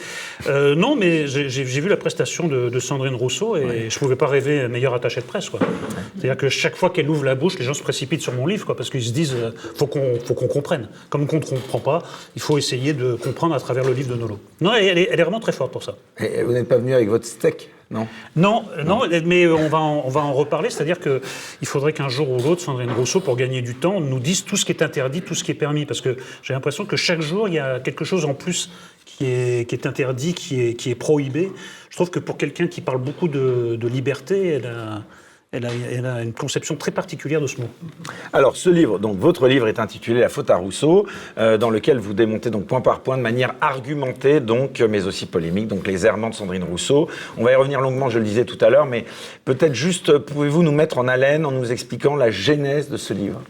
Euh, 0.46 0.76
non, 0.76 0.94
mais 0.94 1.26
j'ai 1.26 1.64
vu 1.80 1.88
la 1.88 1.96
prestation 1.96 2.46
de, 2.46 2.68
de 2.68 2.78
Sandrine 2.78 3.16
Rousseau 3.16 3.56
et 3.56 3.90
je 3.90 3.98
pouvais 3.98 4.14
pas 4.14 4.28
rêver 4.28 4.68
meilleur 4.68 4.94
attaché 4.94 5.22
de 5.22 5.26
presse. 5.26 5.50
C'est-à-dire 6.16 6.36
que 6.36 6.48
chaque 6.48 6.76
fois 6.76 6.90
qu'elle 6.90 7.10
ouvre 7.10 7.24
la 7.24 7.34
bouche, 7.34 7.58
les 7.58 7.64
gens 7.64 7.74
se 7.74 7.82
précipitent 7.82 8.22
sur 8.22 8.32
mon 8.32 8.46
livre, 8.46 8.64
quoi, 8.64 8.76
parce 8.76 8.90
qu'ils 8.90 9.02
se 9.04 9.12
disent, 9.12 9.34
euh, 9.34 9.50
faut 9.74 9.86
qu'on 9.86 10.18
faut 10.24 10.34
qu'on 10.34 10.46
comprenne. 10.48 10.88
Comme 11.10 11.26
qu'on 11.26 11.36
ne 11.36 11.44
comprend 11.44 11.78
pas, 11.80 12.02
il 12.36 12.42
faut 12.42 12.56
essayer 12.58 12.92
de 12.92 13.14
comprendre 13.14 13.54
à 13.54 13.60
travers 13.60 13.84
le 13.84 13.92
livre 13.92 14.10
de 14.14 14.14
Nolo. 14.18 14.35
Non, 14.60 14.74
elle 14.74 14.98
est, 14.98 15.08
elle 15.10 15.20
est 15.20 15.22
vraiment 15.22 15.40
très 15.40 15.52
forte 15.52 15.72
pour 15.72 15.82
ça. 15.82 15.96
Et 16.18 16.42
vous 16.42 16.52
n'êtes 16.52 16.68
pas 16.68 16.78
venu 16.78 16.94
avec 16.94 17.08
votre 17.08 17.24
steak, 17.26 17.70
non? 17.90 18.06
Non, 18.34 18.64
euh, 18.76 18.84
non, 18.84 19.02
mais 19.24 19.46
on 19.46 19.68
va 19.68 19.78
en, 19.78 20.02
on 20.04 20.08
va 20.08 20.20
en 20.20 20.32
reparler. 20.32 20.70
C'est-à-dire 20.70 21.00
que 21.00 21.20
il 21.60 21.66
faudrait 21.68 21.92
qu'un 21.92 22.08
jour 22.08 22.30
ou 22.30 22.38
l'autre, 22.42 22.62
Sandrine 22.62 22.90
Rousseau, 22.90 23.20
pour 23.20 23.36
gagner 23.36 23.62
du 23.62 23.74
temps, 23.74 24.00
nous 24.00 24.20
dise 24.20 24.44
tout 24.44 24.56
ce 24.56 24.64
qui 24.64 24.72
est 24.72 24.82
interdit, 24.82 25.22
tout 25.22 25.34
ce 25.34 25.44
qui 25.44 25.50
est 25.50 25.54
permis, 25.54 25.86
parce 25.86 26.00
que 26.00 26.16
j'ai 26.42 26.54
l'impression 26.54 26.84
que 26.84 26.96
chaque 26.96 27.20
jour 27.20 27.48
il 27.48 27.54
y 27.54 27.58
a 27.58 27.80
quelque 27.80 28.04
chose 28.04 28.24
en 28.24 28.34
plus 28.34 28.70
qui 29.04 29.24
est, 29.26 29.68
qui 29.68 29.74
est 29.74 29.86
interdit, 29.86 30.34
qui 30.34 30.60
est, 30.60 30.74
qui 30.74 30.90
est 30.90 30.94
prohibé. 30.94 31.52
Je 31.90 31.96
trouve 31.96 32.10
que 32.10 32.18
pour 32.18 32.36
quelqu'un 32.36 32.66
qui 32.66 32.80
parle 32.80 32.98
beaucoup 32.98 33.28
de, 33.28 33.76
de 33.76 33.88
liberté, 33.88 34.48
elle 34.48 34.66
a, 34.66 35.02
elle, 35.56 35.66
a, 35.66 35.70
elle 35.90 36.06
a 36.06 36.22
une 36.22 36.32
conception 36.32 36.76
très 36.76 36.90
particulière 36.90 37.40
de 37.40 37.46
ce 37.46 37.60
mot. 37.60 37.68
Alors, 38.32 38.56
ce 38.56 38.70
livre, 38.70 38.98
donc 38.98 39.18
votre 39.18 39.48
livre 39.48 39.68
est 39.68 39.78
intitulé 39.78 40.20
La 40.20 40.28
faute 40.28 40.50
à 40.50 40.56
Rousseau, 40.56 41.06
euh, 41.38 41.58
dans 41.58 41.70
lequel 41.70 41.98
vous 41.98 42.14
démontez 42.14 42.50
donc 42.50 42.66
point 42.66 42.80
par 42.80 43.00
point 43.00 43.16
de 43.16 43.22
manière 43.22 43.54
argumentée, 43.60 44.40
donc, 44.40 44.80
mais 44.80 45.06
aussi 45.06 45.26
polémique, 45.26 45.68
donc 45.68 45.86
les 45.86 46.06
errements 46.06 46.30
de 46.30 46.34
Sandrine 46.34 46.64
Rousseau. 46.64 47.08
On 47.36 47.44
va 47.44 47.52
y 47.52 47.54
revenir 47.54 47.80
longuement, 47.80 48.10
je 48.10 48.18
le 48.18 48.24
disais 48.24 48.44
tout 48.44 48.62
à 48.64 48.70
l'heure, 48.70 48.86
mais 48.86 49.04
peut-être 49.44 49.74
juste 49.74 50.18
pouvez-vous 50.18 50.62
nous 50.62 50.72
mettre 50.72 50.98
en 50.98 51.08
haleine 51.08 51.46
en 51.46 51.50
nous 51.50 51.72
expliquant 51.72 52.16
la 52.16 52.30
genèse 52.30 52.90
de 52.90 52.96
ce 52.96 53.14
livre? 53.14 53.40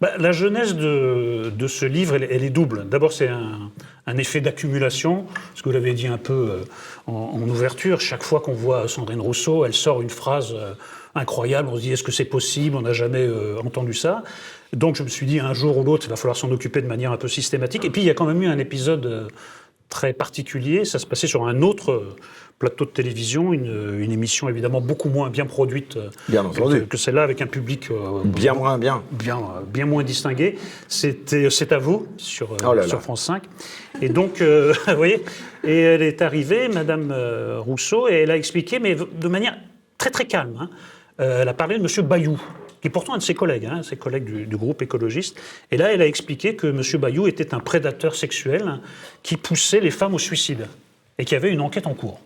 Bah, 0.00 0.10
la 0.18 0.32
genèse 0.32 0.74
de, 0.74 1.52
de 1.56 1.66
ce 1.68 1.86
livre, 1.86 2.16
elle, 2.16 2.26
elle 2.28 2.42
est 2.42 2.50
double. 2.50 2.88
D'abord, 2.88 3.12
c'est 3.12 3.28
un, 3.28 3.70
un 4.06 4.16
effet 4.16 4.40
d'accumulation, 4.40 5.26
ce 5.54 5.62
que 5.62 5.68
vous 5.68 5.74
l'avez 5.74 5.92
dit 5.92 6.08
un 6.08 6.18
peu 6.18 6.32
euh, 6.32 6.64
en, 7.06 7.40
en 7.40 7.48
ouverture. 7.48 8.00
Chaque 8.00 8.24
fois 8.24 8.40
qu'on 8.40 8.52
voit 8.52 8.88
Sandrine 8.88 9.20
Rousseau, 9.20 9.64
elle 9.64 9.74
sort 9.74 10.02
une 10.02 10.10
phrase 10.10 10.54
euh, 10.56 10.74
incroyable. 11.14 11.68
On 11.70 11.76
se 11.76 11.82
dit, 11.82 11.92
est-ce 11.92 12.02
que 12.02 12.12
c'est 12.12 12.24
possible? 12.24 12.76
On 12.76 12.82
n'a 12.82 12.92
jamais 12.92 13.22
euh, 13.26 13.56
entendu 13.64 13.94
ça. 13.94 14.22
Donc, 14.72 14.96
je 14.96 15.02
me 15.02 15.08
suis 15.08 15.26
dit, 15.26 15.38
un 15.40 15.52
jour 15.54 15.76
ou 15.78 15.84
l'autre, 15.84 16.06
il 16.06 16.10
va 16.10 16.16
falloir 16.16 16.36
s'en 16.36 16.50
occuper 16.50 16.80
de 16.82 16.86
manière 16.86 17.12
un 17.12 17.16
peu 17.18 17.28
systématique. 17.28 17.84
Et 17.84 17.90
puis, 17.90 18.02
il 18.02 18.06
y 18.06 18.10
a 18.10 18.14
quand 18.14 18.24
même 18.26 18.42
eu 18.42 18.46
un 18.46 18.58
épisode 18.58 19.04
euh, 19.06 19.28
très 19.90 20.12
particulier. 20.14 20.84
Ça 20.84 20.98
se 20.98 21.06
passait 21.06 21.26
sur 21.26 21.46
un 21.46 21.60
autre 21.60 21.92
euh, 21.92 22.16
plateau 22.58 22.84
de 22.86 22.90
télévision, 22.90 23.52
une, 23.52 23.98
une 24.00 24.12
émission 24.12 24.48
évidemment 24.48 24.80
beaucoup 24.80 25.08
moins 25.08 25.28
bien 25.30 25.46
produite 25.46 25.98
Bien 26.28 26.44
que, 26.48 26.78
que 26.84 26.96
celle-là, 26.96 27.24
avec 27.24 27.42
un 27.42 27.48
public 27.48 27.90
euh, 27.90 28.22
Bien 28.24 28.54
moins 28.54 28.78
bien. 28.78 29.02
bien, 29.10 29.40
bien 29.66 29.84
moins 29.84 30.04
distingué. 30.04 30.56
C'était 30.86 31.50
C'est 31.50 31.72
à 31.72 31.78
vous 31.78 32.06
sur, 32.18 32.56
Oh 32.64 32.72
là 32.72 32.82
là. 32.82 32.88
sur 32.88 33.02
France 33.02 33.24
5. 33.24 33.42
Et 34.00 34.08
donc, 34.08 34.40
euh, 34.40 34.72
vous 34.86 34.96
voyez, 34.96 35.24
et 35.64 35.76
elle 35.80 36.02
est 36.02 36.22
arrivée, 36.22 36.68
Madame 36.68 37.12
Rousseau, 37.58 38.08
et 38.08 38.14
elle 38.22 38.30
a 38.30 38.36
expliqué, 38.36 38.78
mais 38.78 38.94
de 38.96 39.28
manière 39.28 39.56
très 39.98 40.10
très 40.10 40.24
calme. 40.26 40.56
hein. 40.60 40.70
Euh, 41.22 41.42
elle 41.42 41.48
a 41.48 41.54
parlé 41.54 41.78
de 41.78 41.82
Monsieur 41.82 42.02
Bayou, 42.02 42.40
qui 42.80 42.88
est 42.88 42.90
pourtant 42.90 43.14
un 43.14 43.18
de 43.18 43.22
ses 43.22 43.34
collègues, 43.34 43.66
hein, 43.66 43.82
ses 43.82 43.96
collègues 43.96 44.24
du, 44.24 44.56
groupe 44.56 44.82
écologiste. 44.82 45.40
Et 45.70 45.76
là, 45.76 45.92
elle 45.92 46.02
a 46.02 46.06
expliqué 46.06 46.56
que 46.56 46.66
Monsieur 46.66 46.98
Bayou 46.98 47.26
était 47.28 47.54
un 47.54 47.60
prédateur 47.60 48.14
sexuel 48.14 48.80
qui 49.22 49.36
poussait 49.36 49.80
les 49.80 49.90
femmes 49.90 50.14
au 50.14 50.18
suicide 50.18 50.66
et 51.18 51.24
qu'il 51.24 51.34
y 51.34 51.36
avait 51.36 51.52
une 51.52 51.60
enquête 51.60 51.86
en 51.86 51.94
cours. 51.94 52.20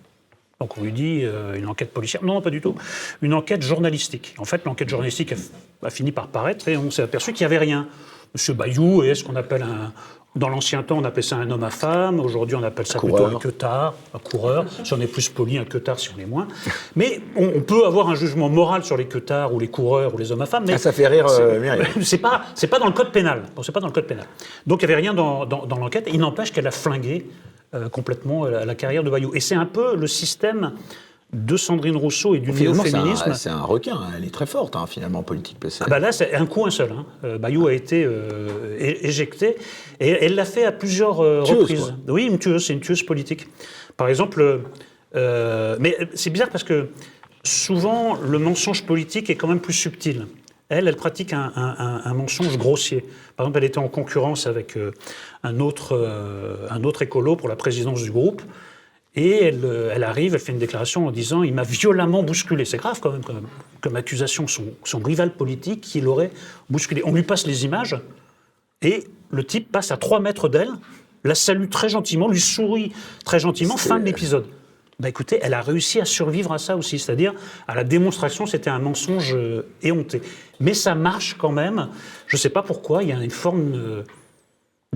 Donc 0.59 0.79
on 0.79 0.83
lui 0.83 0.93
dit 0.93 1.21
euh, 1.23 1.55
une 1.55 1.67
enquête 1.67 1.93
policière. 1.93 2.25
Non, 2.25 2.41
pas 2.41 2.49
du 2.49 2.63
tout. 2.63 2.75
Une 3.21 3.35
enquête 3.35 3.63
journalistique. 3.63 4.35
En 4.39 4.47
fait, 4.47 4.65
l'enquête 4.65 4.89
journalistique 4.89 5.33
a, 5.33 5.87
a 5.87 5.91
fini 5.91 6.13
par 6.13 6.29
paraître 6.29 6.67
et 6.69 6.79
on 6.79 6.91
s'est 6.91 7.03
aperçu 7.03 7.35
qu'il 7.35 7.47
n'y 7.47 7.55
avait 7.55 7.63
rien. 7.63 7.87
Monsieur 8.33 8.55
Bayou 8.55 9.03
est 9.03 9.15
ce 9.15 9.25
qu'on 9.25 9.37
appelle 9.37 9.63
un. 9.63 9.93
Dans 10.37 10.51
l'ancien 10.51 10.83
temps, 10.83 10.99
on 10.99 11.05
appelait 11.05 11.23
ça 11.23 11.37
un 11.37 11.51
homme 11.51 11.65
à 11.65 11.71
femme. 11.71 12.21
Aujourd'hui, 12.21 12.57
on 12.57 12.63
appelle 12.63 12.87
ça 12.87 12.99
Coureur. 12.99 13.25
plutôt 13.25 13.37
un 13.37 13.41
queutard, 13.41 13.95
un 14.15 14.19
coureur. 14.19 14.67
Si 14.85 14.93
on 14.93 15.01
est 15.01 15.07
plus 15.07 15.29
poli, 15.31 15.57
un 15.57 15.65
queutard 15.65 15.99
si 15.99 16.11
on 16.17 16.21
est 16.21 16.27
moins. 16.27 16.47
Mais 16.95 17.21
on, 17.37 17.53
on 17.57 17.61
peut 17.63 17.87
avoir 17.87 18.11
un 18.11 18.15
jugement 18.15 18.51
moral 18.51 18.85
sur 18.85 18.97
les 18.99 19.07
queutards 19.07 19.55
ou 19.55 19.59
les 19.59 19.69
coureurs 19.69 20.15
ou 20.15 20.19
les 20.19 20.31
hommes 20.33 20.43
à 20.43 20.47
femmes. 20.47 20.65
Mais 20.67 20.75
Ah, 20.75 20.79
ça 20.79 20.93
fait 20.93 21.07
rire 21.07 21.27
euh, 21.29 21.83
c'est 22.03 22.19
pas, 22.19 22.43
c'est 22.55 22.67
pas 22.67 22.79
dans 22.79 22.87
le 22.87 22.93
code 22.93 23.13
pénal. 23.13 23.45
Bon, 23.57 23.63
c'est 23.63 23.73
pas 23.73 23.81
dans 23.81 23.87
le 23.87 23.93
code 23.95 24.07
pénal. 24.07 24.27
Donc 24.67 24.83
il 24.83 24.87
n'y 24.87 24.93
avait 24.93 25.01
rien 25.03 25.15
dans, 25.15 25.47
dans- 25.47 25.65
dans 25.65 25.79
l'enquête. 25.79 26.07
Il 26.13 26.21
n'empêche 26.21 26.53
qu'elle 26.53 26.67
a 26.67 26.71
flingué 26.71 27.27
euh, 27.75 27.89
complètement 27.89 28.45
euh, 28.45 28.51
la, 28.51 28.65
la 28.67 28.75
carrière 28.75 29.03
de 29.05 29.09
Bayou. 29.11 29.31
Et 29.35 29.41
c'est 29.41 29.55
un 29.55 29.67
peu 29.67 29.97
le 29.97 30.07
système 30.07 30.73
de 31.37 31.57
Sandrine 31.57 31.97
Rousseau 31.97 32.35
et 32.35 32.39
du 32.39 32.51
c'est 32.53 32.65
néo-féminisme. 32.65 33.31
un, 33.31 33.35
c'est 33.35 33.51
un 33.51 33.61
requin. 33.63 33.95
hein. 33.97 34.11
Elle 34.17 34.25
est 34.25 34.33
très 34.33 34.47
forte, 34.47 34.75
hein, 34.75 34.87
finalement, 34.87 35.19
en 35.19 35.23
politique. 35.23 35.59
Ah 35.81 35.87
bah 35.89 35.99
là, 35.99 36.11
c'est 36.11 36.35
un 36.35 36.47
coup, 36.47 36.65
un 36.67 36.71
seul. 36.71 36.91
Hein. 36.93 37.05
Euh, 37.25 37.39
Bayou 37.39 37.67
a 37.67 37.75
été 37.75 38.05
euh, 38.05 38.77
éjecté 38.79 39.57
et 40.01 40.09
elle 40.09 40.35
l'a 40.35 40.45
fait 40.47 40.65
à 40.65 40.73
plusieurs 40.73 41.23
euh, 41.23 41.43
Tueuse, 41.43 41.59
reprises. 41.59 41.95
Oui, 42.09 42.25
une 42.25 42.39
tueuse, 42.39 42.67
c'est 42.67 42.73
une 42.73 42.81
tueuse 42.81 43.03
politique. 43.03 43.47
Par 43.97 44.09
exemple, 44.09 44.61
euh, 45.15 45.77
mais 45.79 45.97
c'est 46.15 46.31
bizarre 46.31 46.49
parce 46.51 46.65
que 46.65 46.89
souvent 47.45 48.17
le 48.17 48.39
mensonge 48.39 48.85
politique 48.85 49.29
est 49.31 49.35
quand 49.37 49.49
même 49.49 49.61
plus 49.61 49.75
subtil. 49.75 50.27
Elle, 50.69 50.89
elle 50.89 50.97
pratique 50.97 51.33
un, 51.33 51.53
un- 51.55 52.15
mensonge 52.15 52.59
grossier. 52.59 53.05
Par 53.37 53.47
exemple, 53.47 53.59
elle 53.59 53.65
était 53.65 53.79
en 53.79 53.87
concurrence 53.89 54.49
avec 54.49 54.77
un, 55.45 55.61
autre, 55.61 55.97
un 56.71 56.83
autre 56.83 57.03
écolo 57.03 57.37
pour 57.37 57.49
la 57.49 57.55
présidence 57.55 58.03
du 58.03 58.11
groupe. 58.11 58.43
Et 59.17 59.45
elle, 59.45 59.65
euh, 59.65 59.93
elle 59.95 60.05
arrive, 60.05 60.35
elle 60.35 60.41
fait 60.41 60.53
une 60.53 60.59
déclaration 60.59 61.07
en 61.07 61.11
disant 61.11 61.43
Il 61.43 61.55
m'a 61.55 61.63
violemment 61.63 62.23
bousculé. 62.23 62.65
C'est 62.65 62.77
grave 62.77 63.01
quand 63.01 63.13
même 63.13 63.25
comme, 63.25 63.49
comme 63.81 63.97
accusation. 63.97 64.47
Son, 64.47 64.65
son 64.85 64.99
rival 64.99 65.33
politique 65.33 65.81
qui 65.81 66.01
l'aurait 66.01 66.31
bousculé. 66.71 67.03
On 67.05 67.13
lui 67.13 67.23
passe 67.23 67.47
les 67.47 67.65
images 67.65 67.97
et 68.83 69.05
le 69.31 69.45
type 69.45 69.73
passe 69.73 69.91
à 69.91 69.97
3 69.97 70.21
mètres 70.21 70.49
d'elle, 70.49 70.71
la 71.25 71.35
salue 71.35 71.69
très 71.69 71.89
gentiment, 71.89 72.29
lui 72.29 72.41
sourit 72.41 72.93
très 73.25 73.41
gentiment. 73.41 73.77
Fin 73.77 73.99
de 73.99 74.05
l'épisode. 74.05 74.47
Bah 74.99 75.11
écoutez, 75.11 75.39
elle 75.43 75.53
a 75.53 75.61
réussi 75.61 76.01
à 76.01 76.07
survivre 76.07 76.53
à 76.53 76.59
ça 76.59 76.77
aussi, 76.77 76.99
c'est-à-dire 76.99 77.35
à 77.69 77.75
la 77.75 77.85
démonstration, 77.85 78.47
c'était 78.47 78.71
un 78.71 78.79
mensonge 78.79 79.35
euh, 79.35 79.67
éhonté. 79.83 80.23
Mais 80.59 80.73
ça 80.73 80.95
marche 80.95 81.37
quand 81.37 81.53
même. 81.53 81.91
Je 82.27 82.37
ne 82.37 82.39
sais 82.39 82.49
pas 82.49 82.63
pourquoi, 82.63 83.03
il 83.03 83.11
y 83.11 83.13
a 83.13 83.23
une 83.23 83.31
forme 83.31 83.73
euh, 83.75 84.03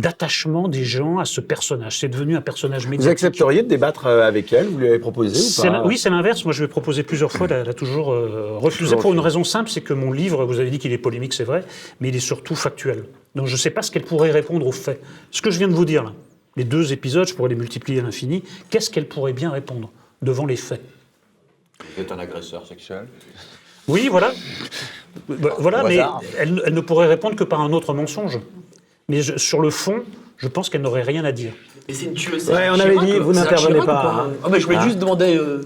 d'attachement 0.01 0.69
des 0.69 0.85
gens 0.85 1.19
à 1.19 1.25
ce 1.25 1.41
personnage. 1.41 1.99
C'est 1.99 2.09
devenu 2.09 2.37
un 2.37 2.41
personnage 2.41 2.85
Vous 2.85 2.91
médiatique. 2.91 3.13
accepteriez 3.13 3.63
de 3.63 3.69
débattre 3.69 4.07
euh, 4.07 4.27
avec 4.27 4.53
elle? 4.53 4.67
Vous 4.67 4.79
lui 4.79 4.89
avez 4.89 4.99
proposé 4.99 5.39
ou 5.39 5.63
pas? 5.63 5.83
oui, 5.85 5.99
c'est 5.99 6.11
l'inverse. 6.11 6.45
Moi, 6.45 6.53
je 6.53 6.61
lui 6.61 6.65
ai 6.67 6.69
proposé 6.69 7.03
plusieurs 7.03 7.33
fois. 7.33 7.47
Elle 7.51 7.69
a, 7.69 7.75
toujours 7.75 8.13
euh, 8.13 8.57
refusé 8.57 8.97
pour 8.97 9.13
une 9.13 9.21
raison 9.21 9.45
simple, 9.45 9.71
c'est 9.71 9.81
que 9.81 9.93
mon 9.95 10.13
livre, 10.13 10.45
vous 10.45 10.61
avez 10.61 10.71
dit 10.71 10.79
qu'il 10.79 10.93
est 10.93 10.99
polémique, 10.99 11.35
c'est 11.35 11.45
vrai, 11.45 11.65
mais 12.01 12.09
il 12.09 12.17
est 12.17 12.21
surtout 12.21 12.55
factuel. 12.55 13.05
Donc, 13.35 13.47
je 13.47 13.53
ne 13.53 13.59
sais 13.59 13.71
pas 13.71 13.83
ce 13.83 13.91
qu'elle 13.91 14.05
pourrait 14.05 14.31
répondre 14.31 14.67
aux 14.67 14.73
faits. 14.73 15.01
Ce 15.31 15.43
que 15.43 15.51
je 15.51 15.59
viens 15.59 15.69
de 15.69 15.75
vous 15.75 15.85
dire 15.85 16.05
là, 16.05 16.13
les 16.57 16.65
deux 16.65 16.93
épisodes, 16.93 17.27
je 17.29 17.35
pourrais 17.35 17.51
les 17.51 17.55
multiplier 17.55 18.01
à 18.01 18.03
l'infini. 18.03 18.43
Qu'est-ce 18.71 18.91
qu'elle 18.91 19.07
pourrait 19.07 19.33
bien 19.33 19.51
répondre 19.51 19.91
devant 20.23 20.47
les 20.47 20.57
faits? 20.57 20.83
Vous 21.97 22.03
êtes 22.03 22.13
un 22.13 22.19
agresseur 22.19 22.67
sexuel? 22.67 23.07
Oui, 23.89 24.09
voilà. 24.11 24.33
Bah, 25.29 25.51
Voilà, 25.59 25.85
au 25.85 25.89
mais 25.89 25.99
elle 26.39 26.55
ne 26.73 26.81
pourrait 26.81 27.09
répondre 27.09 27.35
que 27.35 27.43
par 27.43 27.61
un 27.61 27.73
autre 27.73 27.93
mensonge. 27.95 28.39
Mais 29.11 29.23
je- 29.23 29.37
sur 29.37 29.61
le 29.61 29.71
fond, 29.71 30.03
je 30.39 30.49
pense 30.49 30.71
qu'elle 30.71 30.83
n'aurait 30.83 31.03
rien 31.03 31.25
à 31.25 31.33
dire. 31.33 31.53
Et 31.89 31.95
c'est 31.95 32.07
une 32.07 32.15
tueuse. 32.15 32.49
Ouais, 32.49 32.69
on 32.71 32.77
Jacques 32.77 32.87
avait 32.87 32.95
Chirac, 32.95 33.07
dit, 33.07 33.19
vous 33.19 33.33
n'intervenez 33.33 33.81
pas, 33.85 34.05
hein. 34.27 34.31
Ah, 34.45 34.49
mais 34.51 34.61
je 34.61 34.65
voulais 34.67 34.79
Ah. 34.81 34.85
juste 34.87 34.99
demander. 35.01 35.37
euh, 35.37 35.63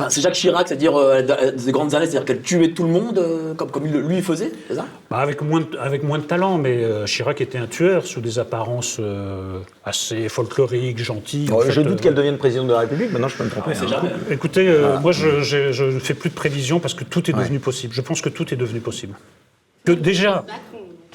enfin, 0.00 0.10
c'est 0.10 0.20
Jacques 0.20 0.34
Chirac, 0.34 0.66
c'est-à-dire 0.66 0.96
euh, 0.96 1.22
des 1.56 1.70
grandes 1.72 1.94
années, 1.94 2.06
c'est-à-dire 2.06 2.24
qu'elle 2.24 2.42
tuait 2.42 2.70
tout 2.72 2.82
le 2.82 2.88
monde 2.88 3.18
euh, 3.18 3.54
comme, 3.54 3.70
comme 3.70 3.86
il 3.86 3.92
le- 3.92 4.00
lui 4.00 4.20
faisait, 4.22 4.50
c'est 4.68 4.74
ça? 4.74 4.86
Bah, 5.10 5.18
avec, 5.18 5.40
moins 5.42 5.60
de, 5.60 5.78
avec 5.78 6.02
moins 6.02 6.18
de 6.18 6.24
talent, 6.24 6.58
mais 6.58 6.82
euh, 6.82 7.04
Chirac 7.06 7.40
était 7.40 7.58
un 7.58 7.68
tueur 7.68 8.04
sous 8.04 8.20
des 8.20 8.40
apparences 8.40 8.96
euh, 8.98 9.60
assez 9.84 10.28
folkloriques, 10.28 10.98
gentilles. 10.98 11.46
Bon, 11.46 11.58
En 11.58 11.60
fait, 11.60 11.70
Je 11.70 11.80
doute 11.82 12.00
euh, 12.00 12.02
qu'elle 12.02 12.14
devienne 12.14 12.38
présidente 12.38 12.66
de 12.66 12.72
la 12.72 12.80
République. 12.80 13.12
Maintenant, 13.12 13.28
je 13.28 13.36
peux 13.36 13.44
me 13.44 13.50
tromper. 13.50 13.70
Hein. 13.80 13.86
jamais. 13.88 14.10
Écoutez, 14.32 14.66
euh, 14.68 14.98
moi 14.98 15.12
je 15.12 15.84
ne 15.94 15.98
fais 16.00 16.14
plus 16.14 16.30
de 16.30 16.34
prévisions 16.34 16.80
parce 16.80 16.94
que 16.94 17.04
tout 17.04 17.30
est 17.30 17.34
Ouais. 17.34 17.40
devenu 17.44 17.60
possible. 17.60 17.94
Je 17.94 18.00
pense 18.00 18.20
que 18.20 18.28
tout 18.30 18.52
est 18.52 18.56
devenu 18.56 18.80
possible. 18.80 19.14
Que 19.84 19.92
déjà, 19.92 20.44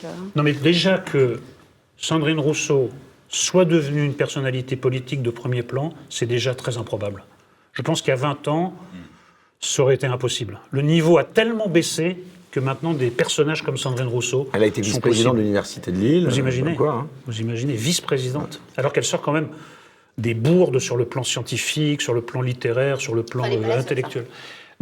Euh, 0.03 0.07
non 0.35 0.43
mais 0.43 0.53
déjà 0.53 0.97
que 0.97 1.39
Sandrine 1.97 2.39
Rousseau 2.39 2.89
soit 3.29 3.65
devenue 3.65 4.05
une 4.05 4.13
personnalité 4.13 4.75
politique 4.75 5.21
de 5.21 5.29
premier 5.29 5.63
plan, 5.63 5.93
c'est 6.09 6.25
déjà 6.25 6.53
très 6.53 6.77
improbable. 6.77 7.23
Je 7.73 7.81
pense 7.81 8.01
qu'il 8.01 8.09
y 8.09 8.13
a 8.13 8.17
20 8.17 8.47
ans, 8.47 8.75
ça 9.59 9.81
aurait 9.81 9.95
été 9.95 10.05
impossible. 10.05 10.59
Le 10.71 10.81
niveau 10.81 11.17
a 11.17 11.23
tellement 11.23 11.67
baissé 11.67 12.17
que 12.51 12.59
maintenant 12.59 12.93
des 12.93 13.09
personnages 13.09 13.63
comme 13.63 13.77
Sandrine 13.77 14.07
Rousseau 14.07 14.47
Elle 14.53 14.61
a 14.61 14.67
été 14.67 14.81
vice-présidente 14.81 15.35
de 15.35 15.41
l'Université 15.41 15.91
de 15.91 15.97
Lille. 15.97 16.27
Vous 16.27 16.35
euh, 16.35 16.39
imaginez 16.39 16.75
quoi, 16.75 16.93
hein. 16.93 17.07
Vous 17.25 17.41
imaginez, 17.41 17.73
vice-présidente. 17.73 18.61
Alors 18.77 18.93
qu'elle 18.93 19.03
sort 19.03 19.21
quand 19.21 19.31
même 19.31 19.47
des 20.19 20.35
bourdes 20.35 20.77
sur 20.77 20.95
le 20.95 21.05
plan 21.05 21.23
scientifique, 21.23 22.03
sur 22.03 22.13
le 22.13 22.21
plan 22.21 22.43
littéraire, 22.43 23.01
sur 23.01 23.15
le 23.15 23.23
plan 23.23 23.45
euh, 23.45 23.79
intellectuel. 23.79 24.25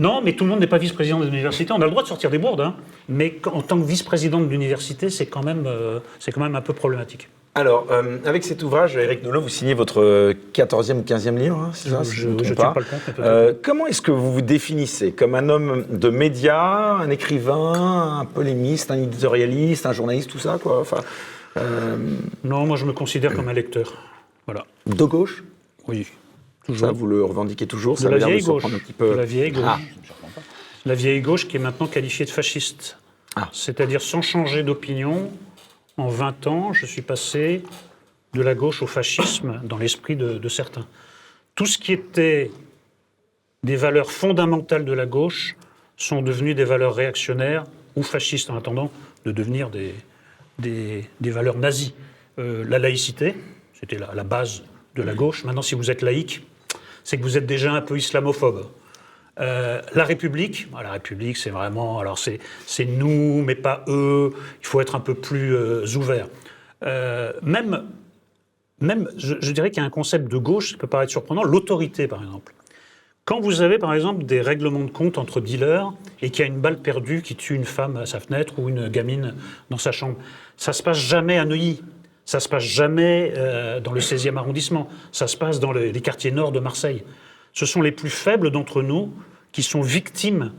Non, 0.02 0.20
mais 0.24 0.34
tout 0.34 0.46
le 0.46 0.50
monde 0.50 0.60
n'est 0.60 0.68
pas 0.68 0.80
vice-président 0.80 1.20
de 1.20 1.26
l'université. 1.26 1.72
On 1.72 1.82
a 1.82 1.86
le 1.86 1.92
droit 1.92 2.02
de 2.02 2.08
sortir 2.08 2.32
des 2.32 2.40
bourdes, 2.40 2.62
hein. 2.62 2.76
mais 3.08 3.40
en 3.46 3.62
tant 3.62 3.80
que 3.80 3.86
vice-présidente 3.86 4.48
de 4.48 4.50
l'université, 4.50 5.12
c'est 5.12 5.28
quand, 5.28 5.44
même, 5.44 5.66
euh, 5.68 6.00
c'est 6.18 6.32
quand 6.32 6.42
même 6.42 6.56
un 6.56 6.62
peu 6.62 6.74
problématique. 6.74 7.30
Alors, 7.54 7.86
euh, 7.92 8.18
avec 8.26 8.44
cet 8.44 8.64
ouvrage, 8.64 8.98
Eric 8.98 9.22
Nolot, 9.24 9.42
vous 9.42 9.50
signez 9.50 9.76
votre 9.76 10.02
euh, 10.02 10.34
14e 10.56 11.00
ou 11.00 11.02
15e 11.02 11.38
livre, 11.38 11.60
hein, 11.60 11.70
c'est 11.74 11.90
ça 11.90 12.04
si 12.04 12.16
Je 12.16 12.30
ne 12.30 12.40
tiens 12.40 12.56
pas 12.56 12.74
le 12.80 12.86
compte. 12.86 13.20
Euh, 13.20 13.54
comment 13.62 13.86
est-ce 13.86 14.02
que 14.02 14.10
vous 14.10 14.34
vous 14.34 14.42
définissez 14.42 15.12
Comme 15.12 15.36
un 15.36 15.50
homme 15.50 15.86
de 15.92 16.10
médias, 16.10 16.96
un 16.96 17.12
écrivain, 17.12 18.20
un 18.22 18.26
polémiste, 18.26 18.90
un 18.90 18.98
éditorialiste, 18.98 19.86
un 19.86 19.94
journaliste, 19.94 20.32
tout 20.32 20.40
ça, 20.40 20.58
quoi 20.64 20.80
enfin, 20.80 21.02
Non, 22.44 22.66
moi 22.66 22.76
je 22.76 22.86
me 22.86 22.94
considère 22.94 23.36
comme 23.36 23.50
un 23.50 23.54
lecteur. 23.54 23.94
Voilà. 24.48 24.66
De 24.88 25.04
gauche? 25.04 25.44
Oui. 25.88 26.08
Ça, 26.76 26.92
vous 26.92 27.08
le 27.08 27.24
revendiquez 27.24 27.68
toujours 27.68 27.96
De 27.96 28.02
Ça 28.02 28.10
la 28.10 28.26
vieille 28.26 28.42
gauche. 28.44 28.66
un 28.66 28.70
petit 28.80 28.94
peu. 28.94 29.10
De 29.10 29.16
la 29.16 29.26
vieille 29.26 29.52
gauche. 29.52 29.64
Ah. 29.66 29.80
La 30.86 30.96
vieille 30.96 31.22
gauche 31.22 31.48
qui 31.48 31.58
est 31.58 31.60
maintenant 31.60 31.88
qualifiée 31.88 32.26
de 32.26 32.30
fasciste. 32.32 32.98
Ah. 33.36 33.50
C'est-à-dire 33.52 34.02
sans 34.02 34.22
changer 34.22 34.64
d'opinion, 34.64 35.32
en 35.98 36.08
20 36.08 36.48
ans, 36.48 36.74
je 36.74 36.86
suis 36.86 37.02
passé 37.02 37.64
de 38.34 38.42
la 38.42 38.56
gauche 38.56 38.82
au 38.82 38.88
fascisme 38.88 39.60
dans 39.64 39.78
l'esprit 39.78 40.16
de, 40.16 40.38
de 40.38 40.50
certains. 40.50 40.86
Tout 41.56 41.66
ce 41.66 41.78
qui 41.78 41.92
était 41.94 42.52
des 43.64 43.76
valeurs 43.76 44.12
fondamentales 44.12 44.86
de 44.86 44.94
la 44.94 45.06
gauche 45.06 45.56
sont 45.98 46.22
devenues 46.22 46.56
des 46.56 46.64
valeurs 46.64 46.96
réactionnaires 46.96 47.66
ou 47.96 48.04
fascistes 48.04 48.50
en 48.50 48.56
attendant 48.58 48.92
de 49.26 49.32
devenir 49.32 49.70
des, 49.70 49.94
des, 50.60 51.06
des 51.20 51.30
valeurs 51.32 51.58
nazies. 51.58 51.94
Euh, 52.40 52.64
la 52.68 52.80
laïcité, 52.80 53.36
c'était 53.80 53.98
la, 53.98 54.14
la 54.16 54.24
base 54.24 54.64
de 54.96 55.04
la 55.04 55.14
gauche. 55.14 55.44
Maintenant, 55.44 55.62
si 55.62 55.76
vous 55.76 55.92
êtes 55.92 56.02
laïque, 56.02 56.42
c'est 57.04 57.18
que 57.18 57.24
vous 57.24 57.38
êtes 57.38 57.46
déjà 57.46 57.72
un 57.72 57.82
peu 57.82 57.98
islamophobe. 57.98 58.68
Euh, 59.40 59.82
la 59.94 60.04
République, 60.04 60.68
ah, 60.76 60.84
la 60.84 60.92
République, 60.92 61.38
c'est 61.38 61.50
vraiment, 61.50 62.00
alors 62.00 62.20
c'est 62.20 62.40
nous, 62.86 63.44
mais 63.44 63.56
pas 63.56 63.84
eux. 63.88 64.32
Il 64.62 64.68
faut 64.68 64.82
être 64.82 64.96
un 64.96 65.00
peu 65.00 65.16
plus 65.16 65.56
euh, 65.56 65.86
ouvert. 65.96 66.28
Euh, 66.84 67.32
même, 67.42 67.86
même, 68.80 69.10
je, 69.18 69.52
dirais 69.52 69.72
qu'il 69.72 69.82
y 69.82 69.84
a 69.84 69.88
un 69.88 69.92
concept 69.92 70.30
de 70.30 70.38
gauche 70.38 70.72
qui 70.72 70.78
peut 70.78 70.88
paraître 70.88 71.12
surprenant, 71.12 71.44
l'autorité, 71.44 72.08
par 72.08 72.22
exemple. 72.22 72.54
Quand 73.24 73.40
vous 73.40 73.62
avez, 73.62 73.78
par 73.78 73.94
exemple, 73.94 74.26
des 74.26 74.42
règlements 74.42 74.84
de 74.84 74.90
compte 74.90 75.18
entre 75.18 75.40
dealers 75.42 75.94
et 76.22 76.32
qu'il 76.32 76.44
y 76.44 76.48
a 76.48 76.52
une 76.52 76.60
balle 76.60 76.82
perdue 76.82 77.22
qui 77.22 77.36
tue 77.36 77.54
une 77.54 77.66
femme 77.66 77.98
à 77.98 78.06
sa 78.06 78.20
fenêtre 78.20 78.56
ou 78.58 78.68
une 78.68 78.90
gamine 78.90 79.36
dans 79.70 79.78
sa 79.78 79.92
chambre, 79.92 80.18
ça 80.58 80.74
se 80.74 80.82
passe 80.82 80.98
jamais 80.98 81.38
à 81.38 81.46
Neuilly. 81.46 81.82
Ça 82.32 82.40
se 82.40 82.48
passe 82.48 82.64
jamais 82.64 83.34
euh, 83.36 83.82
dans 83.82 83.92
le 83.92 84.00
16e 84.00 84.38
arrondissement. 84.38 84.88
Ça 85.12 85.28
se 85.28 85.36
passe 85.36 85.60
dans 85.60 85.74
les, 85.74 85.92
quartiers 86.00 86.32
nord 86.32 86.54
de 86.54 86.62
Marseille. 86.62 87.04
Ce 87.52 87.66
sont 87.66 87.82
les 87.82 87.92
plus 87.92 88.10
faibles 88.10 88.52
d'entre 88.52 88.82
nous 88.82 89.14
qui 89.52 89.64
sont 89.64 89.82
victimes 89.82 90.54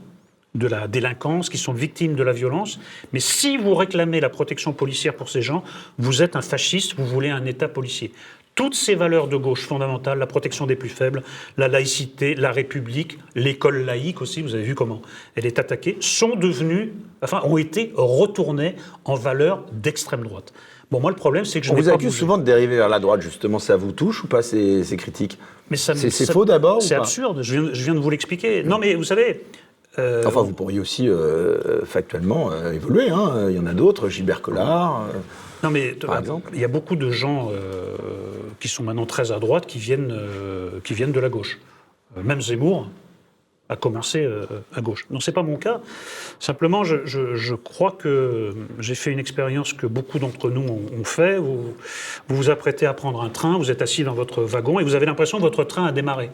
de 0.53 0.67
la 0.67 0.87
délinquance, 0.87 1.49
qui 1.49 1.57
sont 1.57 1.73
victimes 1.73 2.13
de 2.13 2.21
la 2.21 2.31
violence. 2.31 2.79
Mais 3.11 3.19
si 3.19 3.57
vous 3.57 3.73
réclamez 3.73 4.19
la 4.19 4.29
protection 4.29 4.71
policière 4.71 5.15
pour 5.15 5.31
ces 5.31 5.41
gens, 5.41 5.63
vous 5.97 6.21
êtes 6.21 6.35
un 6.35 6.43
fasciste, 6.43 6.93
vous 6.95 7.07
voulez 7.07 7.31
un 7.31 7.43
État 7.43 7.67
policier. 7.67 8.11
Toutes 8.53 8.75
ces 8.75 8.93
valeurs 8.93 9.27
de 9.27 9.35
gauche 9.35 9.65
fondamentales, 9.65 10.19
la 10.19 10.27
protection 10.27 10.67
des 10.67 10.75
plus 10.75 10.89
faibles, 10.89 11.23
la 11.57 11.69
laïcité, 11.69 12.35
la 12.35 12.51
République, 12.51 13.17
l'école 13.33 13.83
laïque 13.83 14.21
aussi, 14.21 14.43
vous 14.43 14.53
avez 14.53 14.63
vu 14.63 14.75
comment 14.75 15.01
elle 15.33 15.47
est 15.47 15.57
attaquée, 15.57 15.97
sont 16.01 16.35
devenues, 16.35 16.93
enfin, 17.23 17.41
ont 17.45 17.57
été 17.57 17.91
retournées 17.95 18.75
en 19.05 19.15
valeurs 19.15 19.65
d'extrême 19.71 20.21
droite. 20.21 20.53
Bon, 20.93 20.99
moi, 20.99 21.09
le 21.09 21.17
problème, 21.17 21.43
c'est 21.43 21.59
que 21.59 21.65
je 21.65 21.71
On 21.71 21.75
vous 21.75 21.85
pas 21.85 21.95
accuse 21.95 22.09
bougé. 22.09 22.19
souvent 22.19 22.37
de 22.37 22.43
dériver 22.43 22.75
vers 22.77 22.87
la 22.87 22.99
droite, 22.99 23.21
justement. 23.21 23.57
Ça 23.57 23.75
vous 23.77 23.91
touche 23.93 24.23
ou 24.23 24.27
pas, 24.27 24.43
ces, 24.43 24.83
ces 24.83 24.95
critiques? 24.95 25.39
Mais 25.71 25.75
C'est 25.77 26.31
faux 26.31 26.45
d'abord 26.45 26.83
C'est 26.83 26.93
absurde, 26.93 27.39
je 27.41 27.59
viens, 27.59 27.69
je 27.73 27.83
viens 27.83 27.95
de 27.95 27.99
vous 27.99 28.11
l'expliquer. 28.11 28.61
Non, 28.63 28.77
mais 28.77 28.93
vous 28.93 29.03
savez. 29.03 29.41
euh, 29.97 30.21
Enfin, 30.23 30.43
vous 30.43 30.53
pourriez 30.53 30.79
aussi 30.79 31.09
euh, 31.09 31.83
factuellement 31.83 32.51
euh, 32.51 32.73
évoluer. 32.73 33.09
hein. 33.09 33.47
Il 33.49 33.55
y 33.55 33.59
en 33.59 33.65
a 33.65 33.73
d'autres, 33.73 34.07
Gilbert 34.07 34.43
Collard. 34.43 35.07
Non, 35.63 35.71
mais 35.71 35.93
Par 35.93 36.19
exemple 36.19 36.51
il 36.53 36.59
y 36.59 36.63
a 36.65 36.67
beaucoup 36.67 36.95
de 36.95 37.09
gens 37.09 37.49
qui 38.59 38.67
sont 38.67 38.83
maintenant 38.83 39.07
très 39.07 39.31
à 39.31 39.39
droite 39.39 39.65
qui 39.65 39.79
viennent, 39.79 40.13
qui 40.83 40.93
viennent 40.93 41.13
de 41.13 41.19
la 41.21 41.29
gauche. 41.29 41.57
Même 42.21 42.41
Zemmour 42.41 42.87
a 43.73 43.75
commencé 43.75 44.23
euh, 44.23 44.45
à 44.73 44.81
gauche. 44.81 45.05
Non, 45.09 45.19
c'est 45.19 45.31
pas 45.31 45.43
mon 45.43 45.57
cas. 45.57 45.81
Simplement, 46.39 46.83
je, 46.83 47.55
crois 47.55 47.91
que 47.91 48.53
j'ai 48.79 48.95
fait 48.95 49.11
une 49.11 49.19
expérience 49.19 49.73
que 49.73 49.87
beaucoup 49.87 50.19
d'entre 50.19 50.49
nous 50.49 50.61
ont, 50.61 50.81
ont 50.99 51.03
fait. 51.03 51.37
Vous, 51.37 51.73
vous 52.27 52.35
vous 52.35 52.49
apprêtez 52.49 52.85
à 52.85 52.93
prendre 52.93 53.21
un 53.21 53.29
train, 53.29 53.57
vous 53.57 53.71
êtes 53.71 53.81
assis 53.81 54.03
dans 54.03 54.13
votre 54.13 54.43
wagon 54.43 54.79
et 54.79 54.83
vous 54.83 54.95
avez 54.95 55.05
l'impression 55.05 55.37
que 55.37 55.43
votre 55.43 55.63
train 55.63 55.85
a 55.85 55.91
démarré. 55.91 56.29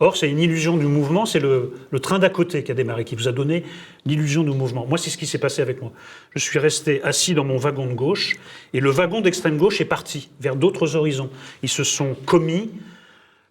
Or, 0.00 0.16
c'est 0.16 0.28
une 0.28 0.38
illusion 0.38 0.76
du 0.76 0.86
mouvement, 0.86 1.26
c'est 1.26 1.40
le 1.40 1.72
train 2.00 2.18
d'à 2.18 2.30
côté 2.30 2.64
qui 2.64 2.72
a 2.72 2.74
démarré, 2.74 3.04
qui 3.04 3.14
vous 3.14 3.28
a 3.28 3.32
donné 3.32 3.64
l'illusion 4.06 4.42
du 4.42 4.50
mouvement. 4.50 4.86
Moi, 4.86 4.98
c'est 4.98 5.10
ce 5.10 5.18
qui 5.18 5.26
s'est 5.26 5.38
passé 5.38 5.62
avec 5.62 5.80
moi. 5.80 5.92
Je 6.34 6.40
suis 6.40 6.58
resté 6.58 7.02
assis 7.02 7.34
dans 7.34 7.44
mon 7.44 7.56
wagon 7.56 7.86
de 7.86 7.94
gauche 7.94 8.36
et 8.72 8.80
le 8.80 8.90
wagon 8.90 9.20
d'extrême 9.20 9.56
gauche 9.56 9.80
est 9.80 9.86
parti 9.86 10.30
vers 10.40 10.56
d'autres 10.56 10.96
horizons. 10.96 11.30
Ils 11.62 11.68
se 11.68 11.84
sont 11.84 12.14
commis 12.26 12.70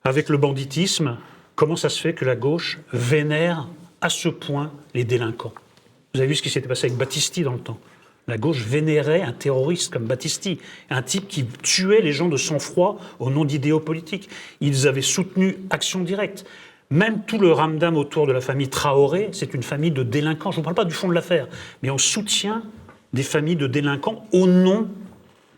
avec 0.04 0.30
le 0.30 0.38
banditisme, 0.38 1.18
comment 1.56 1.76
ça 1.76 1.90
se 1.90 2.00
fait 2.00 2.14
que 2.14 2.26
la 2.26 2.36
gauche 2.36 2.80
vénère 2.92 3.68
à 4.02 4.10
ce 4.10 4.30
point 4.30 4.72
les 4.94 5.04
délinquants 5.04 5.54
Vous 6.14 6.20
avez 6.20 6.28
vu 6.28 6.36
ce 6.36 6.42
qui 6.42 6.50
s'était 6.50 6.68
passé 6.68 6.88
avec 6.88 6.98
Battisti 6.98 7.44
dans 7.44 7.54
le 7.54 7.60
temps. 7.60 7.80
La 8.28 8.38
gauche 8.38 8.64
vénérait 8.64 9.22
un 9.22 9.34
terroriste 9.34 9.92
comme 9.92 10.06
Battisti, 10.06 10.60
un 10.90 11.02
type 11.02 11.28
qui 11.28 11.46
tuait 11.46 12.02
les 12.02 12.14
gens 12.14 12.30
de 12.30 12.38
sang-froid 12.38 12.98
au 13.20 13.30
nom 13.30 13.44
d'idéaux 13.44 13.82
politiques. 13.82 14.30
Ils 14.62 14.88
avaient 14.88 15.02
soutenu 15.02 15.58
Action 15.70 16.00
Directe. 16.00 16.46
Même 16.90 17.24
tout 17.26 17.38
le 17.38 17.52
ramdam 17.52 17.98
autour 17.98 18.28
de 18.28 18.32
la 18.32 18.40
famille 18.40 18.70
Traoré, 18.70 19.30
c'est 19.34 19.54
une 19.54 19.64
famille 19.64 19.92
de 19.92 20.04
délinquants. 20.04 20.52
Je 20.52 20.58
ne 20.58 20.62
vous 20.62 20.64
parle 20.64 20.76
pas 20.76 20.86
du 20.86 20.94
fond 20.94 21.10
de 21.10 21.14
l'affaire, 21.14 21.48
mais 21.82 21.90
on 21.90 21.98
soutient 21.98 22.64
des 23.12 23.24
familles 23.24 23.56
de 23.56 23.68
délinquants 23.68 24.26
au 24.32 24.48
nom 24.48 24.88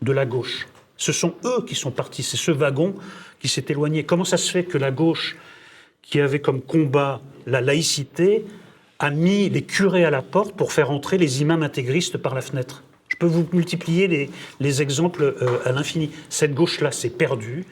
de 0.02 0.12
la 0.12 0.26
gauche. 0.26 0.66
Ce 0.96 1.12
sont 1.12 1.34
eux 1.44 1.64
qui 1.66 1.74
sont 1.74 1.90
partis, 1.90 2.22
c'est 2.22 2.36
ce 2.36 2.50
wagon 2.50 2.94
qui 3.38 3.48
s'est 3.48 3.66
éloigné. 3.68 4.04
Comment 4.04 4.24
ça 4.24 4.38
se 4.38 4.50
fait 4.50 4.64
que 4.64 4.78
la 4.78 4.90
gauche, 4.90 5.36
qui 6.08 6.20
avait 6.20 6.40
comme 6.40 6.62
combat 6.62 7.20
la 7.46 7.60
laïcité, 7.60 8.44
a 8.98 9.10
mis 9.10 9.50
les 9.50 9.62
curés 9.62 10.04
à 10.04 10.10
la 10.10 10.22
porte 10.22 10.56
pour 10.56 10.72
faire 10.72 10.90
entrer 10.90 11.18
les 11.18 11.42
imams 11.42 11.62
intégristes 11.62 12.16
par 12.16 12.34
la 12.34 12.40
fenêtre 12.40 12.82
Je 13.08 13.16
peux 13.16 13.26
vous 13.26 13.46
multiplier 13.52 14.08
les, 14.08 14.30
les 14.58 14.82
exemples 14.82 15.22
euh, 15.22 15.58
à 15.64 15.72
l'infini. 15.72 16.10
Cette 16.30 16.54
gauche-là 16.54 16.90
s'est 16.92 17.10
perdue. 17.10 17.64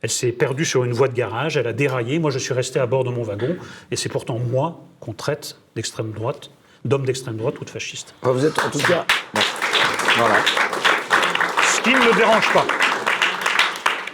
Elle 0.00 0.10
s'est 0.10 0.32
perdue 0.32 0.64
sur 0.64 0.82
une 0.82 0.92
voie 0.92 1.06
de 1.06 1.14
garage, 1.14 1.56
elle 1.56 1.68
a 1.68 1.72
déraillé. 1.72 2.18
Moi, 2.18 2.32
je 2.32 2.38
suis 2.40 2.52
resté 2.52 2.80
à 2.80 2.86
bord 2.86 3.04
de 3.04 3.10
mon 3.10 3.22
wagon. 3.22 3.56
Et 3.92 3.96
c'est 3.96 4.08
pourtant 4.08 4.38
moi 4.38 4.84
qu'on 4.98 5.12
traite 5.12 5.58
d'extrême 5.76 6.10
droite, 6.10 6.50
d'homme 6.84 7.06
d'extrême 7.06 7.36
droite 7.36 7.60
ou 7.60 7.64
de 7.64 7.70
fasciste. 7.70 8.12
Vous 8.22 8.44
êtes 8.44 8.58
en 8.58 8.70
tout 8.70 8.80
cas. 8.80 9.06
Voilà. 10.16 10.38
Ce 11.64 11.80
qui 11.82 11.90
ne 11.90 12.00
me 12.00 12.16
dérange 12.16 12.52
pas. 12.52 12.66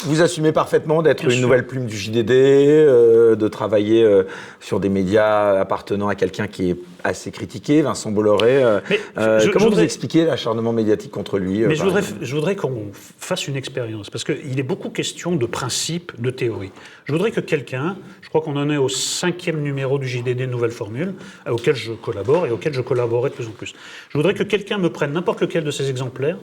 Vous 0.04 0.22
assumez 0.22 0.52
parfaitement 0.52 1.02
d'être 1.02 1.24
une 1.24 1.30
sûr. 1.30 1.40
nouvelle 1.42 1.66
plume 1.66 1.86
du 1.86 1.96
JDD, 1.96 2.30
euh, 2.30 3.34
de 3.34 3.48
travailler 3.48 4.04
euh, 4.04 4.22
sur 4.60 4.78
des 4.78 4.88
médias 4.88 5.58
appartenant 5.60 6.06
à 6.08 6.14
quelqu'un 6.14 6.46
qui 6.46 6.70
est 6.70 6.76
assez 7.02 7.32
critiqué, 7.32 7.82
Vincent 7.82 8.12
Bolloré. 8.12 8.62
euh, 8.62 8.80
Mais 8.90 9.00
euh, 9.18 9.40
je- 9.40 9.46
je 9.46 9.50
comment 9.50 9.64
vous 9.64 9.70
voudrais- 9.70 9.84
expliquez 9.84 10.24
l'acharnement 10.24 10.72
médiatique 10.72 11.10
contre 11.10 11.38
lui 11.38 11.60
Mais 11.66 11.74
je 11.74 11.82
voudrais, 11.82 12.02
je 12.20 12.34
voudrais 12.34 12.54
qu'on 12.54 12.86
fasse 12.92 13.48
une 13.48 13.56
expérience, 13.56 14.08
parce 14.08 14.22
qu'il 14.22 14.58
est 14.58 14.62
beaucoup 14.62 14.90
question 14.90 15.34
de 15.34 15.46
principes, 15.46 16.12
de 16.20 16.30
théories. 16.30 16.70
Je 17.06 17.12
voudrais 17.12 17.32
que 17.32 17.40
quelqu'un, 17.40 17.96
je 18.22 18.28
crois 18.28 18.40
qu'on 18.40 18.56
en 18.56 18.70
est 18.70 18.76
au 18.76 18.88
cinquième 18.88 19.60
numéro 19.62 19.98
du 19.98 20.06
JDD 20.06 20.42
Nouvelle 20.48 20.70
Formule, 20.70 21.14
auquel 21.50 21.74
je 21.74 21.92
collabore 21.92 22.46
et 22.46 22.52
auquel 22.52 22.72
je 22.72 22.82
collaborerai 22.82 23.30
de 23.30 23.34
plus 23.34 23.46
en 23.48 23.50
plus. 23.50 23.74
Je 24.10 24.16
voudrais 24.16 24.34
que 24.34 24.44
quelqu'un 24.44 24.78
me 24.78 24.90
prenne 24.90 25.12
n'importe 25.12 25.40
lequel 25.40 25.64
de 25.64 25.72
ces 25.72 25.90
exemplaires 25.90 26.38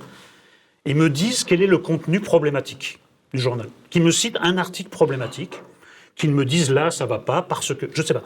et 0.85 0.93
me 0.93 1.09
dise 1.09 1.45
quel 1.45 1.61
est 1.61 1.67
le 1.67 1.77
contenu 1.77 2.19
problématique 2.19 2.99
journal. 3.37 3.67
Qui 3.89 3.99
me 3.99 4.11
cite 4.11 4.37
un 4.41 4.57
article 4.57 4.89
problématique, 4.89 5.61
qu'il 6.15 6.31
me 6.31 6.45
dise 6.45 6.71
là, 6.71 6.91
ça 6.91 7.05
va 7.05 7.19
pas, 7.19 7.41
parce 7.41 7.73
que. 7.75 7.87
Je 7.93 8.01
sais 8.01 8.13
pas. 8.13 8.23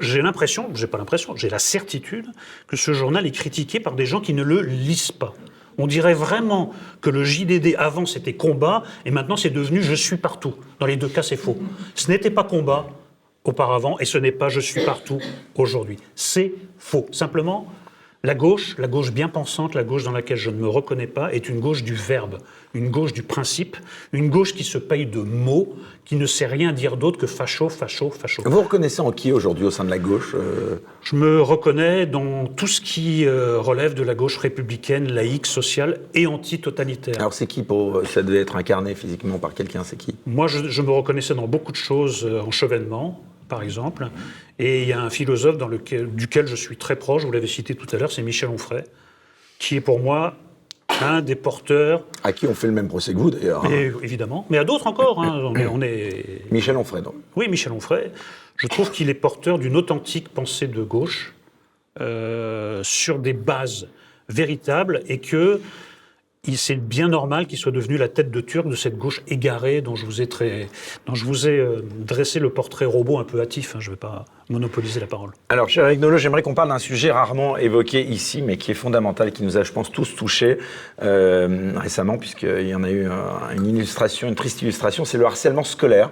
J'ai 0.00 0.22
l'impression, 0.22 0.70
j'ai 0.74 0.86
pas 0.86 0.98
l'impression, 0.98 1.36
j'ai 1.36 1.48
la 1.48 1.58
certitude 1.58 2.26
que 2.66 2.76
ce 2.76 2.92
journal 2.92 3.26
est 3.26 3.30
critiqué 3.30 3.80
par 3.80 3.94
des 3.94 4.06
gens 4.06 4.20
qui 4.20 4.34
ne 4.34 4.42
le 4.42 4.60
lisent 4.60 5.12
pas. 5.12 5.34
On 5.78 5.86
dirait 5.86 6.14
vraiment 6.14 6.74
que 7.00 7.08
le 7.08 7.24
JDD 7.24 7.74
avant 7.78 8.04
c'était 8.04 8.34
combat 8.34 8.82
et 9.06 9.10
maintenant 9.10 9.36
c'est 9.36 9.50
devenu 9.50 9.82
je 9.82 9.94
suis 9.94 10.18
partout. 10.18 10.54
Dans 10.78 10.86
les 10.86 10.96
deux 10.96 11.08
cas, 11.08 11.22
c'est 11.22 11.36
faux. 11.36 11.56
Ce 11.94 12.10
n'était 12.10 12.30
pas 12.30 12.44
combat 12.44 12.88
auparavant 13.44 13.98
et 13.98 14.04
ce 14.04 14.18
n'est 14.18 14.32
pas 14.32 14.50
je 14.50 14.60
suis 14.60 14.84
partout 14.84 15.18
aujourd'hui. 15.54 15.96
C'est 16.14 16.52
faux. 16.78 17.06
Simplement, 17.12 17.66
la 18.22 18.34
gauche, 18.34 18.76
la 18.78 18.86
gauche 18.86 19.12
bien 19.12 19.28
pensante, 19.28 19.74
la 19.74 19.82
gauche 19.82 20.04
dans 20.04 20.12
laquelle 20.12 20.36
je 20.36 20.50
ne 20.50 20.56
me 20.56 20.68
reconnais 20.68 21.06
pas, 21.06 21.32
est 21.32 21.48
une 21.48 21.58
gauche 21.58 21.82
du 21.82 21.94
verbe, 21.94 22.36
une 22.74 22.90
gauche 22.90 23.14
du 23.14 23.22
principe, 23.22 23.78
une 24.12 24.28
gauche 24.28 24.54
qui 24.54 24.62
se 24.62 24.76
paye 24.76 25.06
de 25.06 25.20
mots, 25.20 25.74
qui 26.04 26.16
ne 26.16 26.26
sait 26.26 26.46
rien 26.46 26.72
dire 26.72 26.98
d'autre 26.98 27.18
que 27.18 27.26
facho, 27.26 27.70
facho, 27.70 28.10
facho. 28.10 28.42
Vous 28.44 28.60
reconnaissez 28.60 29.00
en 29.00 29.10
qui 29.10 29.32
aujourd'hui 29.32 29.64
au 29.64 29.70
sein 29.70 29.84
de 29.84 29.90
la 29.90 29.98
gauche 29.98 30.34
euh, 30.34 30.76
Je 31.02 31.16
me 31.16 31.40
reconnais 31.40 32.04
dans 32.04 32.46
tout 32.46 32.66
ce 32.66 32.82
qui 32.82 33.24
euh, 33.24 33.58
relève 33.58 33.94
de 33.94 34.02
la 34.02 34.14
gauche 34.14 34.36
républicaine, 34.36 35.10
laïque, 35.10 35.46
sociale 35.46 36.00
et 36.12 36.26
anti-totalitaire. 36.26 37.14
Alors 37.18 37.32
c'est 37.32 37.46
qui 37.46 37.62
pour 37.62 38.02
ça 38.06 38.22
devait 38.22 38.40
être 38.40 38.56
incarné 38.56 38.94
physiquement 38.94 39.38
par 39.38 39.54
quelqu'un, 39.54 39.82
c'est 39.82 39.96
qui? 39.96 40.14
Moi, 40.26 40.46
je, 40.46 40.68
je 40.68 40.82
me 40.82 40.90
reconnaissais 40.90 41.34
dans 41.34 41.48
beaucoup 41.48 41.72
de 41.72 41.76
choses 41.76 42.26
euh, 42.26 42.40
en 42.42 42.50
chevènement, 42.50 43.22
par 43.50 43.62
exemple. 43.62 44.08
Et 44.58 44.82
il 44.82 44.88
y 44.88 44.94
a 44.94 45.00
un 45.02 45.10
philosophe 45.10 45.58
dans 45.58 45.68
lequel, 45.68 46.08
duquel 46.10 46.46
je 46.46 46.56
suis 46.56 46.78
très 46.78 46.96
proche, 46.96 47.24
vous 47.26 47.32
l'avez 47.32 47.46
cité 47.46 47.74
tout 47.74 47.86
à 47.94 47.98
l'heure, 47.98 48.10
c'est 48.10 48.22
Michel 48.22 48.48
Onfray, 48.48 48.84
qui 49.58 49.76
est 49.76 49.80
pour 49.82 50.00
moi 50.00 50.34
un 51.02 51.20
des 51.20 51.34
porteurs, 51.36 52.04
À 52.24 52.32
qui 52.32 52.46
on 52.46 52.54
fait 52.54 52.66
le 52.66 52.72
même 52.72 52.88
procès 52.88 53.12
que 53.12 53.18
vous 53.18 53.30
d'ailleurs. 53.30 53.64
hein. 53.64 53.70
évidemment, 54.02 54.46
mais 54.50 54.58
à 54.58 54.64
d'autres 54.64 54.86
encore. 54.86 55.22
hein, 55.22 55.40
on 55.44 55.54
est- 55.56 55.66
on 55.66 55.80
est 55.82 56.50
Michel 56.50 56.76
Onfray. 56.78 57.02
donc. 57.02 57.14
Oui, 57.36 57.48
Michel 57.48 57.72
Onfray. 57.72 58.10
Je 58.56 58.66
trouve 58.66 58.90
qu'il 58.90 59.08
est 59.08 59.14
porteur 59.14 59.58
d'une 59.58 59.76
authentique 59.76 60.28
pensée 60.30 60.66
de 60.66 60.82
gauche 60.82 61.34
euh, 62.00 62.82
sur 62.84 63.18
des 63.18 63.32
bases 63.32 63.88
véritables 64.28 65.02
et 65.08 65.18
que 65.18 65.60
c'est 66.56 66.76
bien 66.76 67.08
normal 67.08 67.46
qu'il 67.46 67.58
soit 67.58 67.72
devenu 67.72 67.98
la 67.98 68.08
tête 68.08 68.30
de 68.30 68.40
turc 68.40 68.66
de 68.66 68.74
cette 68.74 68.96
gauche 68.96 69.22
égarée 69.28 69.82
dont 69.82 69.94
je 69.94 70.06
vous 70.06 70.22
ai, 70.22 70.26
très, 70.26 70.68
dont 71.06 71.14
vous 71.26 71.46
ai 71.46 71.58
euh, 71.58 71.82
dressé 71.98 72.38
le 72.40 72.48
portrait 72.48 72.86
robot 72.86 73.18
un 73.18 73.24
peu 73.24 73.40
hâtif. 73.40 73.76
hein, 73.76 73.80
je 73.80 73.90
ne 73.90 73.94
vais 73.94 73.98
pas 73.98 74.24
monopoliser 74.48 75.00
la 75.00 75.06
parole. 75.06 75.32
Alors, 75.50 75.68
cher 75.68 75.84
Eric 75.84 76.00
j'aimerais 76.16 76.42
qu'on 76.42 76.54
parle 76.54 76.70
d'un 76.70 76.78
sujet 76.78 77.10
rarement 77.10 77.56
évoqué 77.58 78.02
ici, 78.02 78.40
mais 78.40 78.56
qui 78.56 78.70
est 78.70 78.74
fondamental, 78.74 79.32
qui 79.32 79.42
nous 79.42 79.58
a, 79.58 79.62
je 79.64 79.72
pense, 79.72 79.92
tous 79.92 80.16
touchés 80.16 80.56
euh, 81.02 81.72
récemment, 81.76 82.16
puisqu'il 82.16 82.66
y 82.66 82.74
en 82.74 82.84
a 82.84 82.90
eu 82.90 83.06
une 83.54 83.66
illustration, 83.66 84.26
une 84.28 84.34
triste 84.34 84.62
illustration, 84.62 85.04
c'est 85.04 85.18
le 85.18 85.26
harcèlement 85.26 85.64
scolaire. 85.64 86.10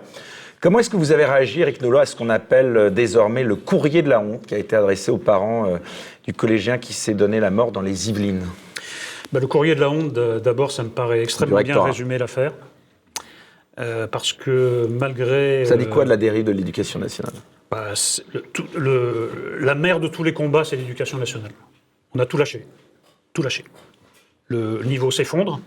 Comment 0.60 0.80
est-ce 0.80 0.90
que 0.90 0.96
vous 0.96 1.12
avez 1.12 1.24
réagi, 1.24 1.60
Eric 1.60 1.82
à 1.82 2.04
ce 2.04 2.16
qu'on 2.16 2.28
appelle 2.28 2.76
euh, 2.76 2.90
désormais 2.90 3.44
le 3.44 3.56
courrier 3.56 4.02
de 4.02 4.10
la 4.10 4.20
honte, 4.20 4.44
qui 4.44 4.54
a 4.54 4.58
été 4.58 4.76
adressé 4.76 5.10
aux 5.10 5.18
parents 5.18 5.78
du 6.24 6.34
collégien 6.34 6.76
qui 6.76 6.92
s'est 6.92 7.14
donné 7.14 7.40
la 7.40 7.50
mort 7.50 7.72
dans 7.72 7.80
les 7.80 8.10
Yvelines? 8.10 8.44
Bah, 9.32 9.40
le 9.40 9.46
courrier 9.46 9.74
de 9.74 9.80
la 9.80 9.90
honte, 9.90 10.12
d'abord, 10.12 10.70
ça 10.70 10.82
me 10.82 10.88
paraît 10.88 11.22
extrêmement 11.22 11.60
bien 11.62 11.82
résumé 11.82 12.18
l'affaire. 12.18 12.52
Euh, 13.78 14.06
parce 14.08 14.32
que 14.32 14.86
malgré... 14.90 15.64
Ça 15.64 15.76
dit 15.76 15.86
quoi 15.86 16.02
euh, 16.02 16.04
de 16.04 16.10
la 16.10 16.16
dérive 16.16 16.44
de 16.44 16.50
l'éducation 16.52 16.98
nationale? 16.98 17.34
Bah, 17.70 17.90
c'est 17.94 18.24
le- 18.32 18.40
tout- 18.40 18.66
le- 18.76 19.58
la 19.60 19.74
mère 19.76 20.00
de 20.00 20.08
tous 20.08 20.24
les 20.24 20.32
combats, 20.32 20.64
c'est 20.64 20.74
l'éducation 20.76 21.16
nationale. 21.18 21.52
On 22.14 22.18
a 22.18 22.26
tout 22.26 22.36
lâché. 22.38 22.66
Tout 23.34 23.42
lâché. 23.42 23.64
Le 24.48 24.82
niveau 24.82 25.10
s'effondre. 25.12 25.60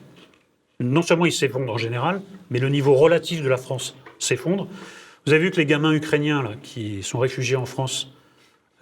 Non 0.81 1.03
seulement 1.03 1.25
il 1.27 1.31
s'effondre 1.31 1.71
en 1.71 1.77
général, 1.77 2.21
mais 2.49 2.59
le 2.59 2.67
niveau 2.67 2.95
relatif 2.95 3.43
de 3.43 3.47
la 3.47 3.57
France 3.57 3.95
s'effondre. 4.19 4.67
Vous 5.25 5.31
avez 5.33 5.43
vu 5.43 5.51
que 5.51 5.57
les 5.57 5.65
gamins 5.67 5.93
ukrainiens 5.93 6.41
là, 6.41 6.51
qui 6.63 7.03
sont 7.03 7.19
réfugiés 7.19 7.55
en 7.55 7.67
France, 7.67 8.11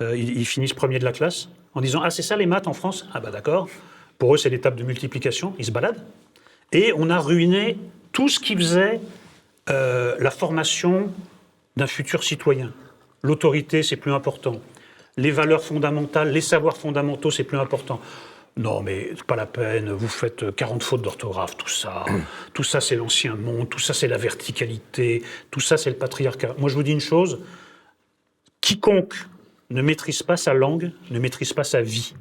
euh, 0.02 0.16
ils, 0.18 0.40
ils 0.40 0.46
finissent 0.46 0.74
premiers 0.74 0.98
de 1.00 1.04
la 1.06 1.12
classe 1.12 1.50
en 1.76 1.82
disant 1.82 2.00
Ah, 2.02 2.10
c'est 2.10 2.22
ça 2.24 2.36
les 2.38 2.46
maths 2.48 2.68
en 2.68 2.74
France? 2.74 3.08
Ah, 3.14 3.20
bah 3.20 3.30
d'accord. 3.30 3.68
Pour 4.20 4.36
eux, 4.36 4.38
c'est 4.38 4.50
l'étape 4.50 4.76
de 4.76 4.84
multiplication. 4.84 5.56
Ils 5.58 5.66
se 5.66 5.72
baladent. 5.72 6.06
Et 6.72 6.94
on 6.96 7.10
a 7.10 7.18
ruiné 7.18 7.78
tout 8.12 8.30
ce 8.30 8.40
qui 8.40 8.56
faisait 8.56 9.02
euh, 9.70 10.16
la 10.20 10.30
formation 10.30 11.12
d'un 11.76 11.88
futur 11.88 12.24
citoyen. 12.24 12.72
L'autorité, 13.24 13.82
c'est 13.82 13.96
plus 13.96 14.14
important. 14.14 14.62
Les 15.18 15.32
valeurs 15.32 15.64
fondamentales, 15.64 16.32
les 16.32 16.42
savoirs 16.42 16.78
fondamentaux, 16.78 17.32
c'est 17.32 17.44
plus 17.44 17.58
important. 17.58 18.00
Non, 18.58 18.82
mais 18.82 19.14
pas 19.26 19.36
la 19.36 19.46
peine, 19.46 19.92
vous 19.92 20.08
faites 20.08 20.54
40 20.56 20.84
fautes 20.84 21.02
d'orthographe, 21.02 21.58
tout 21.58 21.70
ça. 21.70 22.06
Tout 22.54 22.64
ça, 22.64 22.82
c'est 22.82 22.96
l'ancien 22.96 23.36
monde, 23.36 23.70
tout 23.70 23.80
ça, 23.80 23.94
c'est 23.94 24.08
la 24.08 24.18
verticalité, 24.18 25.24
tout 25.50 25.62
ça, 25.62 25.78
c'est 25.78 25.90
le 25.90 25.96
patriarcat. 25.96 26.56
Moi, 26.58 26.70
je 26.70 26.76
vous 26.76 26.84
dis 26.84 26.92
une 26.92 27.00
chose 27.00 27.40
quiconque 28.60 29.16
ne 29.70 29.82
maîtrise 29.82 30.24
pas 30.24 30.38
sa 30.38 30.54
langue 30.54 30.92
ne 31.10 31.20
maîtrise 31.20 31.54
pas 31.54 31.64
sa 31.64 31.82
vie. 31.82 32.14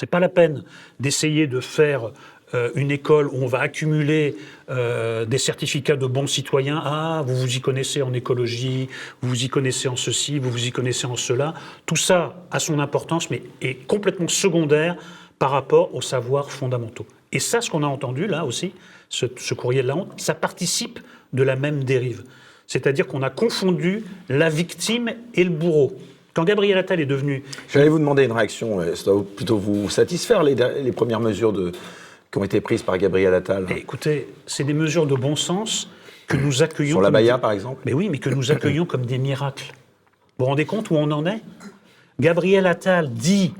C'est 0.00 0.06
pas 0.06 0.18
la 0.18 0.30
peine 0.30 0.64
d'essayer 0.98 1.46
de 1.46 1.60
faire 1.60 2.12
euh, 2.54 2.70
une 2.74 2.90
école 2.90 3.26
où 3.26 3.42
on 3.42 3.46
va 3.46 3.60
accumuler 3.60 4.34
euh, 4.70 5.26
des 5.26 5.36
certificats 5.36 5.96
de 5.96 6.06
bons 6.06 6.26
citoyens. 6.26 6.80
Ah, 6.82 7.22
vous 7.26 7.36
vous 7.36 7.56
y 7.56 7.60
connaissez 7.60 8.00
en 8.00 8.14
écologie, 8.14 8.88
vous 9.20 9.28
vous 9.28 9.44
y 9.44 9.50
connaissez 9.50 9.88
en 9.88 9.96
ceci, 9.96 10.38
vous 10.38 10.50
vous 10.50 10.68
y 10.68 10.72
connaissez 10.72 11.06
en 11.06 11.16
cela. 11.16 11.52
Tout 11.84 11.96
ça 11.96 12.46
a 12.50 12.58
son 12.60 12.78
importance, 12.78 13.28
mais 13.28 13.42
est 13.60 13.86
complètement 13.86 14.28
secondaire 14.28 14.96
par 15.38 15.50
rapport 15.50 15.94
aux 15.94 16.00
savoirs 16.00 16.50
fondamentaux. 16.50 17.06
Et 17.30 17.38
ça, 17.38 17.60
ce 17.60 17.68
qu'on 17.68 17.82
a 17.82 17.86
entendu 17.86 18.26
là 18.26 18.46
aussi, 18.46 18.72
ce, 19.10 19.26
ce 19.36 19.52
courrier 19.52 19.82
de 19.82 19.88
la 19.88 19.96
honte, 19.96 20.18
ça 20.18 20.32
participe 20.32 20.98
de 21.34 21.42
la 21.42 21.56
même 21.56 21.84
dérive. 21.84 22.24
C'est-à-dire 22.66 23.06
qu'on 23.06 23.20
a 23.20 23.28
confondu 23.28 24.02
la 24.30 24.48
victime 24.48 25.12
et 25.34 25.44
le 25.44 25.50
bourreau. 25.50 25.92
Quand 26.34 26.44
Gabriel 26.44 26.78
Attal 26.78 27.00
est 27.00 27.06
devenu 27.06 27.42
J'allais 27.72 27.88
vous 27.88 27.98
demander 27.98 28.24
une 28.24 28.32
réaction, 28.32 28.80
euh, 28.80 28.94
ça 28.94 29.10
doit 29.10 29.24
plutôt 29.36 29.58
vous 29.58 29.88
satisfaire, 29.90 30.42
les, 30.42 30.54
les 30.82 30.92
premières 30.92 31.20
mesures 31.20 31.52
de, 31.52 31.72
qui 32.30 32.38
ont 32.38 32.44
été 32.44 32.60
prises 32.60 32.82
par 32.82 32.96
Gabriel 32.98 33.34
Attal. 33.34 33.66
Écoutez, 33.76 34.28
c'est 34.46 34.64
des 34.64 34.74
mesures 34.74 35.06
de 35.06 35.14
bon 35.14 35.34
sens 35.36 35.88
que 36.28 36.36
nous 36.36 36.62
accueillons. 36.62 36.92
Sur 36.92 37.00
la 37.00 37.10
Baïa, 37.10 37.34
des- 37.36 37.40
par 37.40 37.50
exemple 37.52 37.80
Mais 37.84 37.92
oui, 37.92 38.08
mais 38.08 38.18
que 38.18 38.30
nous 38.30 38.50
accueillons 38.52 38.86
comme 38.86 39.06
des 39.06 39.18
miracles. 39.18 39.72
Vous 40.38 40.44
vous 40.44 40.50
rendez 40.50 40.64
compte 40.66 40.90
où 40.90 40.94
on 40.96 41.10
en 41.10 41.26
est? 41.26 41.42
Gabriel 42.20 42.66
Attal 42.66 43.12
dit 43.12 43.52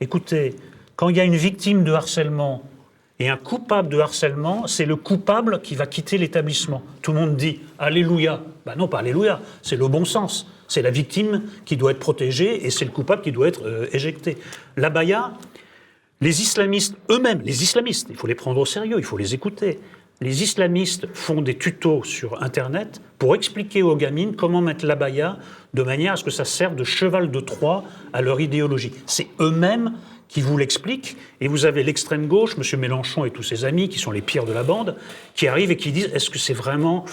écoutez, 0.00 0.54
quand 0.96 1.08
il 1.08 1.16
y 1.16 1.20
a 1.20 1.24
une 1.24 1.36
victime 1.36 1.84
de 1.84 1.92
harcèlement 1.92 2.62
Et 3.18 3.28
un 3.30 3.36
coupable 3.36 3.88
de 3.88 3.98
harcèlement, 3.98 4.66
c'est 4.66 4.84
le 4.86 4.96
coupable 4.96 5.60
qui 5.62 5.74
va 5.74 5.86
quitter 5.86 6.18
l'établissement. 6.18 6.82
Tout 7.02 7.12
le 7.12 7.20
monde 7.20 7.36
dit 7.36 7.60
Alléluia. 7.78 8.40
Ben 8.66 8.74
non, 8.76 8.88
pas 8.88 8.98
Alléluia, 8.98 9.40
c'est 9.62 9.76
le 9.76 9.88
bon 9.88 10.04
sens. 10.04 10.46
C'est 10.68 10.82
la 10.82 10.90
victime 10.90 11.42
qui 11.64 11.76
doit 11.76 11.92
être 11.92 11.98
protégée 11.98 12.66
et 12.66 12.70
c'est 12.70 12.84
le 12.84 12.90
coupable 12.90 13.22
qui 13.22 13.32
doit 13.32 13.48
être 13.48 13.64
euh, 13.64 13.86
éjecté. 13.92 14.36
La 14.76 14.90
baya, 14.90 15.32
les 16.20 16.42
islamistes 16.42 16.94
eux-mêmes, 17.10 17.42
les 17.44 17.62
islamistes, 17.62 18.08
il 18.10 18.16
faut 18.16 18.26
les 18.26 18.34
prendre 18.34 18.60
au 18.60 18.66
sérieux, 18.66 18.96
il 18.98 19.04
faut 19.04 19.18
les 19.18 19.34
écouter. 19.34 19.78
Les 20.22 20.42
islamistes 20.42 21.06
font 21.12 21.42
des 21.42 21.58
tutos 21.58 22.02
sur 22.04 22.42
Internet 22.42 23.02
pour 23.18 23.34
expliquer 23.34 23.82
aux 23.82 23.96
gamines 23.96 24.34
comment 24.34 24.62
mettre 24.62 24.86
l'abaya 24.86 25.38
de 25.74 25.82
manière 25.82 26.14
à 26.14 26.16
ce 26.16 26.24
que 26.24 26.30
ça 26.30 26.46
serve 26.46 26.74
de 26.74 26.84
cheval 26.84 27.30
de 27.30 27.40
Troie 27.40 27.84
à 28.14 28.22
leur 28.22 28.40
idéologie. 28.40 28.92
C'est 29.04 29.26
eux-mêmes 29.40 29.92
qui 30.28 30.40
vous 30.40 30.56
l'expliquent, 30.56 31.16
et 31.40 31.48
vous 31.48 31.66
avez 31.66 31.82
l'extrême 31.82 32.26
gauche, 32.26 32.56
M. 32.56 32.80
Mélenchon 32.80 33.24
et 33.24 33.30
tous 33.30 33.42
ses 33.42 33.64
amis, 33.64 33.88
qui 33.88 33.98
sont 33.98 34.10
les 34.10 34.22
pires 34.22 34.44
de 34.44 34.52
la 34.52 34.62
bande, 34.62 34.96
qui 35.34 35.46
arrivent 35.46 35.70
et 35.70 35.76
qui 35.76 35.92
disent 35.92 36.10
est-ce 36.12 36.30
que 36.30 36.38
c'est 36.38 36.52
vraiment 36.54 37.04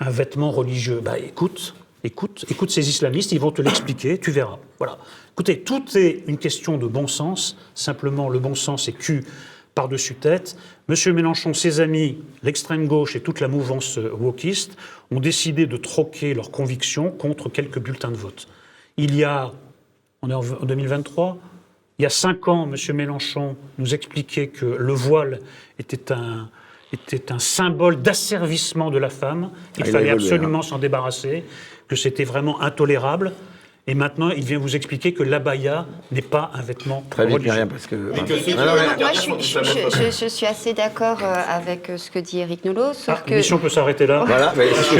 un 0.00 0.10
vêtement 0.10 0.50
religieux? 0.50 1.00
Bah 1.02 1.18
écoute, 1.18 1.74
écoute, 2.06 2.44
écoute 2.48 2.70
ces 2.70 2.88
islamistes, 2.88 3.32
ils 3.32 3.40
vont 3.40 3.50
te 3.50 3.60
l'expliquer, 3.60 4.18
tu 4.18 4.30
verras. 4.30 4.58
Voilà. 4.78 4.98
Écoutez, 5.32 5.60
tout 5.60 5.84
est 5.96 6.24
une 6.26 6.38
question 6.38 6.78
de 6.78 6.86
bon 6.86 7.06
sens, 7.06 7.56
simplement 7.74 8.28
le 8.28 8.38
bon 8.38 8.54
sens 8.54 8.88
est 8.88 8.92
cul 8.92 9.24
par-dessus 9.74 10.14
tête. 10.14 10.56
M. 10.88 11.14
Mélenchon, 11.14 11.52
ses 11.52 11.80
amis, 11.80 12.18
l'extrême 12.42 12.86
gauche 12.86 13.16
et 13.16 13.20
toute 13.20 13.40
la 13.40 13.48
mouvance 13.48 13.98
wokiste 13.98 14.78
ont 15.10 15.20
décidé 15.20 15.66
de 15.66 15.76
troquer 15.76 16.32
leurs 16.32 16.50
convictions 16.50 17.10
contre 17.10 17.50
quelques 17.50 17.80
bulletins 17.80 18.10
de 18.10 18.16
vote. 18.16 18.48
Il 18.96 19.14
y 19.14 19.24
a, 19.24 19.52
on 20.22 20.30
est 20.30 20.34
en 20.34 20.40
2023, 20.40 21.36
il 21.98 22.02
y 22.02 22.06
a 22.06 22.10
cinq 22.10 22.48
ans, 22.48 22.70
M. 22.72 22.96
Mélenchon 22.96 23.56
nous 23.78 23.94
expliquait 23.94 24.48
que 24.48 24.64
le 24.64 24.92
voile 24.92 25.40
était 25.78 26.12
un, 26.12 26.48
était 26.92 27.32
un 27.32 27.38
symbole 27.38 28.00
d'asservissement 28.00 28.90
de 28.90 28.98
la 28.98 29.10
femme. 29.10 29.50
Il 29.76 29.82
Ah, 29.82 29.86
il 29.86 29.92
fallait 29.92 30.08
évolué, 30.08 30.24
absolument 30.24 30.62
s'en 30.62 30.78
débarrasser, 30.78 31.44
que 31.88 31.96
c'était 31.96 32.24
vraiment 32.24 32.60
intolérable. 32.60 33.32
Et 33.88 33.94
maintenant, 33.94 34.30
il 34.30 34.42
vient 34.44 34.58
vous 34.58 34.74
expliquer 34.74 35.14
que 35.14 35.22
l'abaya 35.22 35.86
n'est 36.10 36.20
pas 36.20 36.50
un 36.54 36.60
vêtement 36.60 37.04
Très 37.08 37.24
vite, 37.24 37.34
religieux. 37.34 37.52
Myriam, 37.52 37.68
parce 37.68 37.86
que. 37.86 37.94
Mais- 37.94 38.16
Moi, 38.16 38.26
je, 40.10 40.26
suis- 40.28 40.44
assez 40.46 40.72
d'accord 40.72 41.18
euh, 41.22 41.34
avec 41.48 41.90
euh, 41.90 41.96
ce 41.96 42.10
que 42.10 42.18
dit 42.18 42.40
Eric 42.40 42.64
Nolot, 42.64 42.94
sauf 42.94 43.14
Ah, 43.18 43.22
que... 43.24 43.30
l'émission 43.30 43.58
peut 43.58 43.68
s'arrêter 43.68 44.08
là. 44.08 44.24
Voilà, 44.26 44.52
mais 44.56 44.66
c'est 44.74 44.82
ce 44.82 44.90
que 44.90 44.96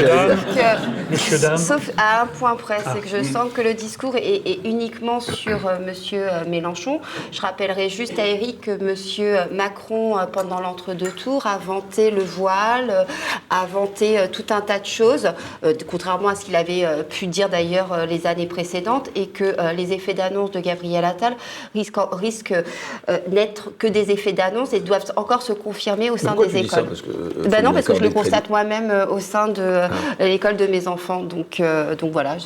que- 0.54 1.10
Messieurs, 1.10 1.38
dames. 1.40 1.56
Sauf 1.56 1.90
à 1.96 2.22
un 2.22 2.26
point 2.26 2.54
près, 2.54 2.76
Ah. 2.86 2.92
c'est 2.94 3.00
que 3.00 3.08
je 3.08 3.24
sens 3.24 3.52
que 3.52 3.60
le 3.60 3.74
discours 3.74 4.14
est, 4.14 4.42
est 4.46 4.60
uniquement 4.64 5.18
sur 5.18 5.66
euh, 5.66 5.78
Monsieur 5.84 6.22
euh, 6.32 6.44
Mélenchon. 6.46 7.00
Je 7.32 7.40
rappellerai 7.40 7.88
juste 7.88 8.16
à 8.20 8.26
Eric 8.26 8.60
que 8.60 8.80
Monsieur 8.80 9.38
Macron, 9.52 10.16
euh, 10.16 10.26
pendant 10.26 10.60
l'entre-deux 10.60 11.10
tours, 11.10 11.46
a 11.48 11.58
vanté 11.58 12.12
le 12.12 12.22
voile, 12.22 12.90
euh, 12.90 13.04
a 13.50 13.66
vanté 13.66 14.16
euh, 14.16 14.26
tout 14.30 14.46
un 14.50 14.60
tas 14.60 14.78
de 14.78 14.86
choses, 14.86 15.28
euh, 15.64 15.74
contrairement 15.88 16.28
à 16.28 16.34
ce 16.36 16.44
qu'il 16.44 16.54
avait 16.54 16.84
euh, 16.84 17.02
pu 17.02 17.26
dire 17.26 17.48
d'ailleurs 17.48 17.92
euh, 17.92 18.06
les 18.06 18.28
années 18.28 18.46
précédentes, 18.46 18.75
et 19.14 19.26
que 19.26 19.44
euh, 19.44 19.72
les 19.72 19.92
effets 19.92 20.14
d'annonce 20.14 20.50
de 20.50 20.60
Gabriel 20.60 21.04
Attal 21.04 21.34
risquent, 21.74 21.98
risquent 22.12 22.54
euh, 23.08 23.18
n'être 23.30 23.70
que 23.78 23.86
des 23.86 24.10
effets 24.10 24.32
d'annonce 24.32 24.72
et 24.72 24.80
doivent 24.80 25.12
encore 25.16 25.42
se 25.42 25.52
confirmer 25.52 26.10
au 26.10 26.16
sein 26.16 26.34
des 26.34 26.48
tu 26.48 26.60
dis 26.62 26.68
ça 26.68 26.80
écoles. 26.80 26.88
Parce 26.88 27.02
que, 27.02 27.10
euh, 27.10 27.48
Ben 27.48 27.64
non, 27.64 27.72
parce 27.72 27.86
que 27.86 27.94
je 27.94 28.00
le 28.00 28.10
constate 28.10 28.50
moi-même 28.50 28.90
euh, 28.90 29.06
au 29.06 29.20
sein 29.20 29.48
de 29.48 29.62
euh, 29.62 29.88
l'école 30.20 30.56
de 30.56 30.66
mes 30.66 30.88
enfants. 30.88 31.22
Donc, 31.22 31.62
donc 31.98 32.12
voilà, 32.12 32.36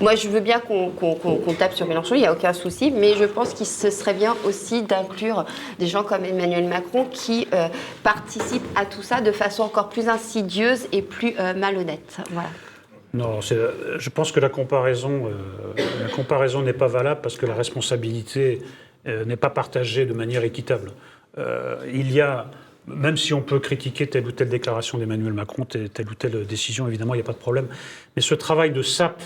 moi 0.00 0.14
je 0.14 0.28
veux 0.28 0.40
bien 0.40 0.60
qu'on 0.60 1.52
tape 1.58 1.74
sur 1.74 1.86
Mélenchon, 1.86 2.14
il 2.14 2.20
n'y 2.20 2.26
a 2.26 2.32
aucun 2.32 2.52
souci, 2.52 2.90
mais 2.90 3.14
je 3.14 3.24
pense 3.24 3.52
qu'il 3.52 3.66
se 3.66 3.90
serait 3.90 4.14
bien 4.14 4.34
aussi 4.44 4.82
d'inclure 4.82 5.44
des 5.78 5.86
gens 5.86 6.02
comme 6.02 6.24
Emmanuel 6.24 6.64
Macron 6.64 7.06
qui 7.10 7.46
participent 8.02 8.66
à 8.76 8.84
tout 8.84 9.02
ça 9.02 9.20
de 9.20 9.32
façon 9.32 9.62
encore 9.62 9.88
plus 9.88 10.08
insidieuse 10.08 10.86
et 10.92 11.02
plus 11.02 11.34
malhonnête. 11.56 12.16
Voilà. 12.30 12.48
Non, 13.14 13.40
euh, 13.52 13.96
je 13.98 14.10
pense 14.10 14.32
que 14.32 14.40
la 14.40 14.48
comparaison, 14.48 15.26
euh, 15.26 15.82
la 16.02 16.08
comparaison 16.08 16.62
n'est 16.62 16.72
pas 16.72 16.88
valable 16.88 17.20
parce 17.22 17.36
que 17.36 17.46
la 17.46 17.54
responsabilité 17.54 18.60
euh, 19.06 19.24
n'est 19.24 19.36
pas 19.36 19.50
partagée 19.50 20.04
de 20.04 20.12
manière 20.12 20.42
équitable. 20.42 20.90
Euh, 21.38 21.76
il 21.92 22.10
y 22.12 22.20
a, 22.20 22.50
même 22.88 23.16
si 23.16 23.32
on 23.32 23.40
peut 23.40 23.60
critiquer 23.60 24.08
telle 24.08 24.26
ou 24.26 24.32
telle 24.32 24.48
déclaration 24.48 24.98
d'Emmanuel 24.98 25.32
Macron, 25.32 25.64
telle, 25.64 25.90
telle 25.90 26.08
ou 26.08 26.14
telle 26.14 26.44
décision, 26.44 26.88
évidemment, 26.88 27.14
il 27.14 27.18
n'y 27.18 27.22
a 27.22 27.26
pas 27.26 27.32
de 27.32 27.38
problème. 27.38 27.68
Mais 28.16 28.22
ce 28.22 28.34
travail 28.34 28.72
de 28.72 28.82
sape 28.82 29.22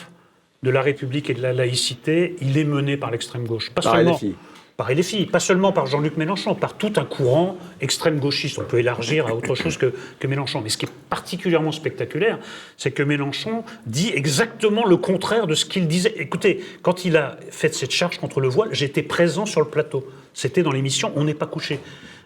de 0.63 0.71
la 0.71 0.83
République 0.83 1.31
et 1.31 1.35
de 1.35 1.41
la 1.41 1.55
laïcité, 1.55 2.37
il 2.43 2.59
est 2.59 2.65
mené 2.65 2.99
par 2.99 3.11
l'extrême 3.11 3.47
gauche. 3.47 3.71
Pas 3.71 3.81
Par 3.81 3.95
seulement, 3.95 4.15
LFI. 4.17 4.35
Par 4.81 4.91
LFI, 4.91 5.27
pas 5.27 5.41
seulement 5.41 5.73
par 5.73 5.85
Jean-Luc 5.85 6.17
Mélenchon, 6.17 6.55
par 6.55 6.73
tout 6.73 6.95
un 6.97 7.05
courant 7.05 7.59
extrême 7.83 8.19
gauchiste. 8.19 8.59
On 8.59 8.65
peut 8.65 8.79
élargir 8.79 9.27
à 9.27 9.35
autre 9.35 9.55
chose 9.55 9.77
que, 9.77 9.93
Mélenchon. 10.27 10.63
Mais 10.63 10.71
ce 10.71 10.79
qui 10.79 10.87
est 10.87 10.93
particulièrement 11.11 11.71
spectaculaire, 11.71 12.39
c'est 12.79 12.91
que 12.91 13.03
Mélenchon 13.03 13.63
dit 13.85 14.11
exactement 14.15 14.87
le 14.87 14.97
contraire 14.97 15.47
de 15.47 15.55
ce 15.55 15.67
qu'il 15.67 15.87
disait. 15.87 16.15
Écoutez, 16.17 16.65
quand 16.81 17.05
il 17.05 17.19
a 17.19 17.37
fait 17.51 17.75
cette 17.75 17.91
charge 17.91 18.17
contre 18.17 18.41
le 18.41 18.49
voile, 18.49 18.71
j'étais 18.73 19.03
présent 19.03 19.45
sur 19.45 19.61
le 19.61 19.67
plateau. 19.67 20.09
C'était 20.33 20.63
dans 20.63 20.73
l'émission 20.73 21.13
On 21.15 21.25
n'est 21.25 21.35
pas 21.35 21.45
couché. 21.45 21.79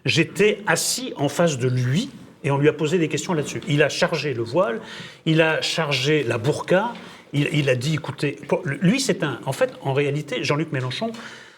J'étais 0.05 0.61
assis 0.69 1.13
en 1.17 1.29
face 1.29 1.59
de 1.59 1.67
lui 1.67 2.09
et 2.45 2.53
on 2.53 2.59
lui 2.59 2.69
a 2.69 2.73
posé 2.73 2.99
des 2.99 3.09
questions 3.09 3.33
là-dessus. 3.33 3.63
Il 3.67 3.83
a 3.83 3.89
chargé 3.89 4.33
le 4.33 4.45
voile, 4.45 4.81
il 5.27 5.43
a 5.43 5.61
chargé 5.61 6.23
la 6.23 6.39
burqa, 6.39 6.93
il, 7.33 7.69
a 7.69 7.75
dit, 7.75 7.95
écoutez, 7.95 8.39
lui 8.81 9.01
c'est 9.01 9.25
un... 9.25 9.41
En 9.45 9.53
fait, 9.53 9.73
en 9.83 9.93
réalité, 9.93 10.45
Jean-Luc 10.45 10.71
Mélenchon, 10.71 11.11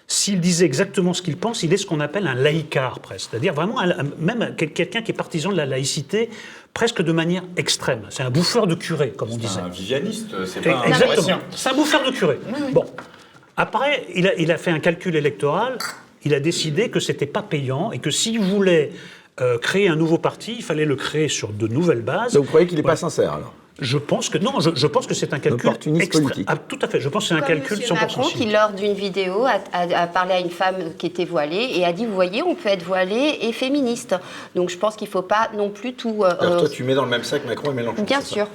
s'il 0.09 0.41
disait 0.41 0.65
exactement 0.65 1.13
ce 1.15 1.23
qu'il 1.23 1.37
pense, 1.37 1.63
il 1.63 1.73
est 1.73 1.77
ce 1.77 1.87
qu'on 1.87 2.01
appelle 2.01 2.27
un 2.27 2.35
laïcard, 2.35 3.01
presque. 3.01 3.29
C'est-à-dire 3.31 3.53
vraiment, 3.55 3.81
un- 3.81 4.05
même 4.19 4.55
quel- 4.57 4.73
quelqu'un 4.73 5.03
qui 5.03 5.11
est 5.11 5.15
partisan 5.15 5.51
de 5.51 5.57
la 5.57 5.67
laïcité, 5.67 6.31
presque 6.75 7.03
de 7.03 7.11
manière 7.13 7.43
extrême. 7.57 8.03
C'est 8.11 8.23
un 8.23 8.31
bouffeur 8.31 8.67
de 8.67 8.75
curé, 8.75 9.11
comme 9.11 9.31
on 9.33 9.37
disait. 9.37 9.55
C'est 9.55 9.61
un 9.61 9.69
vivianiste, 9.69 10.45
c'est 10.47 10.61
pas 10.61 10.79
un 10.79 10.83
Exactement. 10.85 11.39
C'est 11.51 11.71
un 11.71 11.75
bouffeur 11.75 12.05
de 12.05 12.11
curé. 12.13 12.39
Bon. 12.73 12.85
Après, 13.57 14.07
il 14.15 14.29
a, 14.29 14.35
il 14.35 14.53
a 14.53 14.59
fait 14.59 14.71
un 14.71 14.79
calcul 14.81 15.17
électoral. 15.17 15.79
Il 16.25 16.35
a 16.35 16.41
décidé 16.41 16.91
que 16.91 17.01
c'était 17.01 17.27
pas 17.27 17.43
payant 17.43 17.93
et 17.93 17.99
que 17.99 18.11
s'il 18.11 18.41
voulait 18.41 18.93
euh, 19.41 19.59
créer 19.59 19.89
un 19.89 19.97
nouveau 19.97 20.19
parti, 20.19 20.55
il 20.59 20.63
fallait 20.63 20.85
le 20.85 20.97
créer 20.97 21.29
sur 21.29 21.49
de 21.53 21.67
nouvelles 21.69 22.03
bases. 22.03 22.33
Donc 22.35 22.45
vous 22.45 22.49
croyez 22.49 22.67
qu'il 22.67 22.77
n'est 22.77 22.83
pas 22.83 22.97
sincère 22.97 23.33
alors? 23.33 23.55
Je 23.79 23.99
pense 23.99 24.31
que 24.31 24.39
non, 24.39 24.59
je, 24.61 24.71
je 24.75 24.87
pense 24.87 25.07
que 25.07 25.13
c'est 25.13 25.35
un 25.35 25.39
calcul 25.39 25.67
opportuniste 25.69 26.11
politique. 26.13 26.47
Ah, 26.49 26.57
tout 26.57 26.79
à 26.81 26.89
fait. 26.89 26.99
Je 27.01 27.09
pense 27.11 27.25
que 27.25 27.29
c'est 27.35 27.35
un 27.35 27.45
calcul 27.47 27.77
Monsieur 27.77 27.95
100% 27.95 28.01
Macron 28.01 28.23
qui, 28.23 28.47
lors 28.47 28.73
d'une 28.73 28.95
vidéo, 28.95 29.45
a, 29.45 29.59
a- 29.73 30.03
a 30.03 30.07
parlé 30.07 30.33
à 30.33 30.41
une 30.41 30.49
femme 30.51 30.77
qui 30.97 31.07
était 31.07 31.27
voilée 31.27 31.73
et 31.75 31.85
a 31.85 31.93
dit, 31.93 32.07
vous 32.07 32.15
voyez, 32.15 32.43
on 32.43 32.55
peut 32.55 32.71
être 32.71 32.85
voilée 32.85 33.39
et 33.43 33.53
féministe. 33.53 34.15
Donc 34.55 34.71
je 34.71 34.79
pense 34.79 34.97
qu'il 34.97 35.09
ne 35.09 35.13
faut 35.13 35.21
pas 35.23 35.51
non 35.55 35.69
plus 35.69 35.93
tout... 35.93 36.25
euh, 36.25 36.35
Alors 36.41 36.55
euh, 36.55 36.59
toi, 36.61 36.69
tu 36.71 36.85
mets 36.85 36.95
dans 36.95 37.05
le 37.05 37.11
même 37.11 37.23
sac 37.25 37.45
Macron 37.47 37.71
et 37.73 37.75
Mélenchon. 37.75 38.03
bien 38.03 38.21
sûr. 38.23 38.47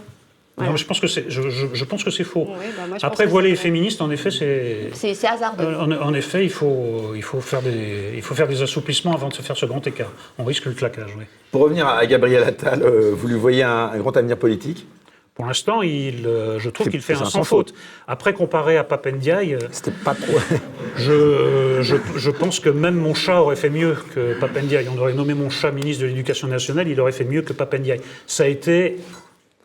Non, 0.57 0.71
mais 0.71 0.77
je 0.77 0.85
pense 0.85 0.99
que 0.99 1.07
c'est, 1.07 1.25
je, 1.27 1.49
je- 1.49 1.67
je 1.73 1.85
pense 1.85 2.03
que 2.03 2.11
c'est 2.11 2.23
faux. 2.23 2.45
Oui, 2.49 2.65
bah, 2.77 2.83
moi, 2.87 2.97
Après, 3.01 3.25
voilé 3.25 3.49
et 3.51 3.55
féministe, 3.55 4.01
en 4.01 4.11
effet, 4.11 4.29
c'est. 4.31 4.89
C'est 4.93 5.13
c'est 5.15 5.27
hasardeux. 5.27 5.63
Euh, 5.65 5.79
En, 5.79 5.91
en 5.91 6.13
effet, 6.13 6.43
il 6.43 6.51
faut, 6.51 7.13
il, 7.15 7.23
faut 7.23 7.41
faire 7.41 7.61
des, 7.63 8.11
il 8.15 8.21
faut 8.21 8.35
faire 8.35 8.47
des 8.47 8.61
assouplissements 8.61 9.13
avant 9.13 9.29
de 9.29 9.33
se 9.33 9.41
faire 9.41 9.55
ce 9.57 9.65
grand 9.65 9.85
écart. 9.87 10.11
On 10.37 10.43
risque 10.43 10.65
le 10.65 10.73
claquage, 10.73 11.15
oui. 11.17 11.23
Pour 11.51 11.61
revenir 11.61 11.87
à 11.87 12.05
Gabriel 12.05 12.43
Attal, 12.43 12.83
euh, 12.83 13.11
vous 13.15 13.27
lui 13.27 13.37
voyez 13.37 13.63
un, 13.63 13.91
un 13.93 13.97
grand 13.97 14.15
avenir 14.17 14.37
politique 14.37 14.85
Pour 15.33 15.45
l'instant, 15.45 15.81
il, 15.81 16.27
euh, 16.27 16.59
je 16.59 16.69
trouve 16.69 16.89
qu'il 16.89 17.01
fait 17.01 17.13
un 17.13 17.25
sans 17.25 17.43
faute. 17.43 17.73
Après, 18.07 18.33
comparé 18.33 18.77
à 18.77 18.83
Papendiaï, 18.83 19.55
euh, 19.55 19.59
C'était 19.71 19.91
pas 19.91 20.13
trop. 20.13 20.37
je, 20.97 21.79
je, 21.81 21.95
je 22.15 22.31
pense 22.31 22.59
que 22.59 22.69
même 22.69 22.95
mon 22.95 23.13
chat 23.13 23.41
aurait 23.41 23.55
fait 23.55 23.69
mieux 23.69 23.95
que 24.13 24.37
Papendiaï. 24.39 24.87
On 24.93 24.99
aurait 24.99 25.13
nommé 25.13 25.33
mon 25.33 25.49
chat 25.49 25.71
ministre 25.71 26.03
de 26.03 26.07
l'Éducation 26.07 26.47
nationale, 26.47 26.87
il 26.89 26.99
aurait 26.99 27.13
fait 27.13 27.23
mieux 27.23 27.41
que 27.41 27.53
Papendiaï. 27.53 28.01
Ça 28.27 28.43
a 28.43 28.47
été 28.47 28.97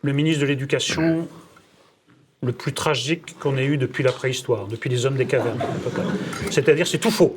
le 0.03 0.13
ministre 0.13 0.41
de 0.41 0.47
l'Éducation 0.47 1.27
le 2.43 2.51
plus 2.51 2.73
tragique 2.73 3.37
qu'on 3.39 3.57
ait 3.57 3.65
eu 3.65 3.77
depuis 3.77 4.03
la 4.03 4.11
préhistoire, 4.11 4.67
depuis 4.67 4.89
les 4.89 5.05
hommes 5.05 5.17
des 5.17 5.25
cavernes. 5.25 5.59
C'est-à-dire, 6.51 6.87
c'est 6.87 6.99
tout 6.99 7.11
faux. 7.11 7.35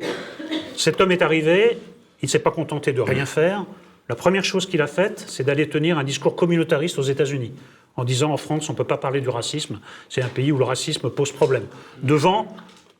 Cet 0.77 1.01
homme 1.01 1.11
est 1.11 1.21
arrivé, 1.21 1.77
il 2.21 2.25
ne 2.25 2.29
s'est 2.29 2.39
pas 2.39 2.51
contenté 2.51 2.93
de 2.93 3.01
rien 3.01 3.25
faire. 3.25 3.65
La 4.09 4.15
première 4.15 4.43
chose 4.43 4.65
qu'il 4.67 4.81
a 4.81 4.87
faite, 4.87 5.23
c'est 5.27 5.43
d'aller 5.43 5.69
tenir 5.69 5.97
un 5.97 6.03
discours 6.03 6.35
communautariste 6.35 6.99
aux 6.99 7.03
États-Unis, 7.03 7.53
en 7.97 8.03
disant 8.03 8.31
en 8.31 8.37
France, 8.37 8.69
on 8.69 8.73
ne 8.73 8.77
peut 8.77 8.83
pas 8.83 8.97
parler 8.97 9.21
du 9.21 9.29
racisme, 9.29 9.79
c'est 10.09 10.21
un 10.21 10.27
pays 10.29 10.51
où 10.51 10.57
le 10.57 10.63
racisme 10.65 11.09
pose 11.09 11.31
problème. 11.31 11.63
Devant 12.03 12.47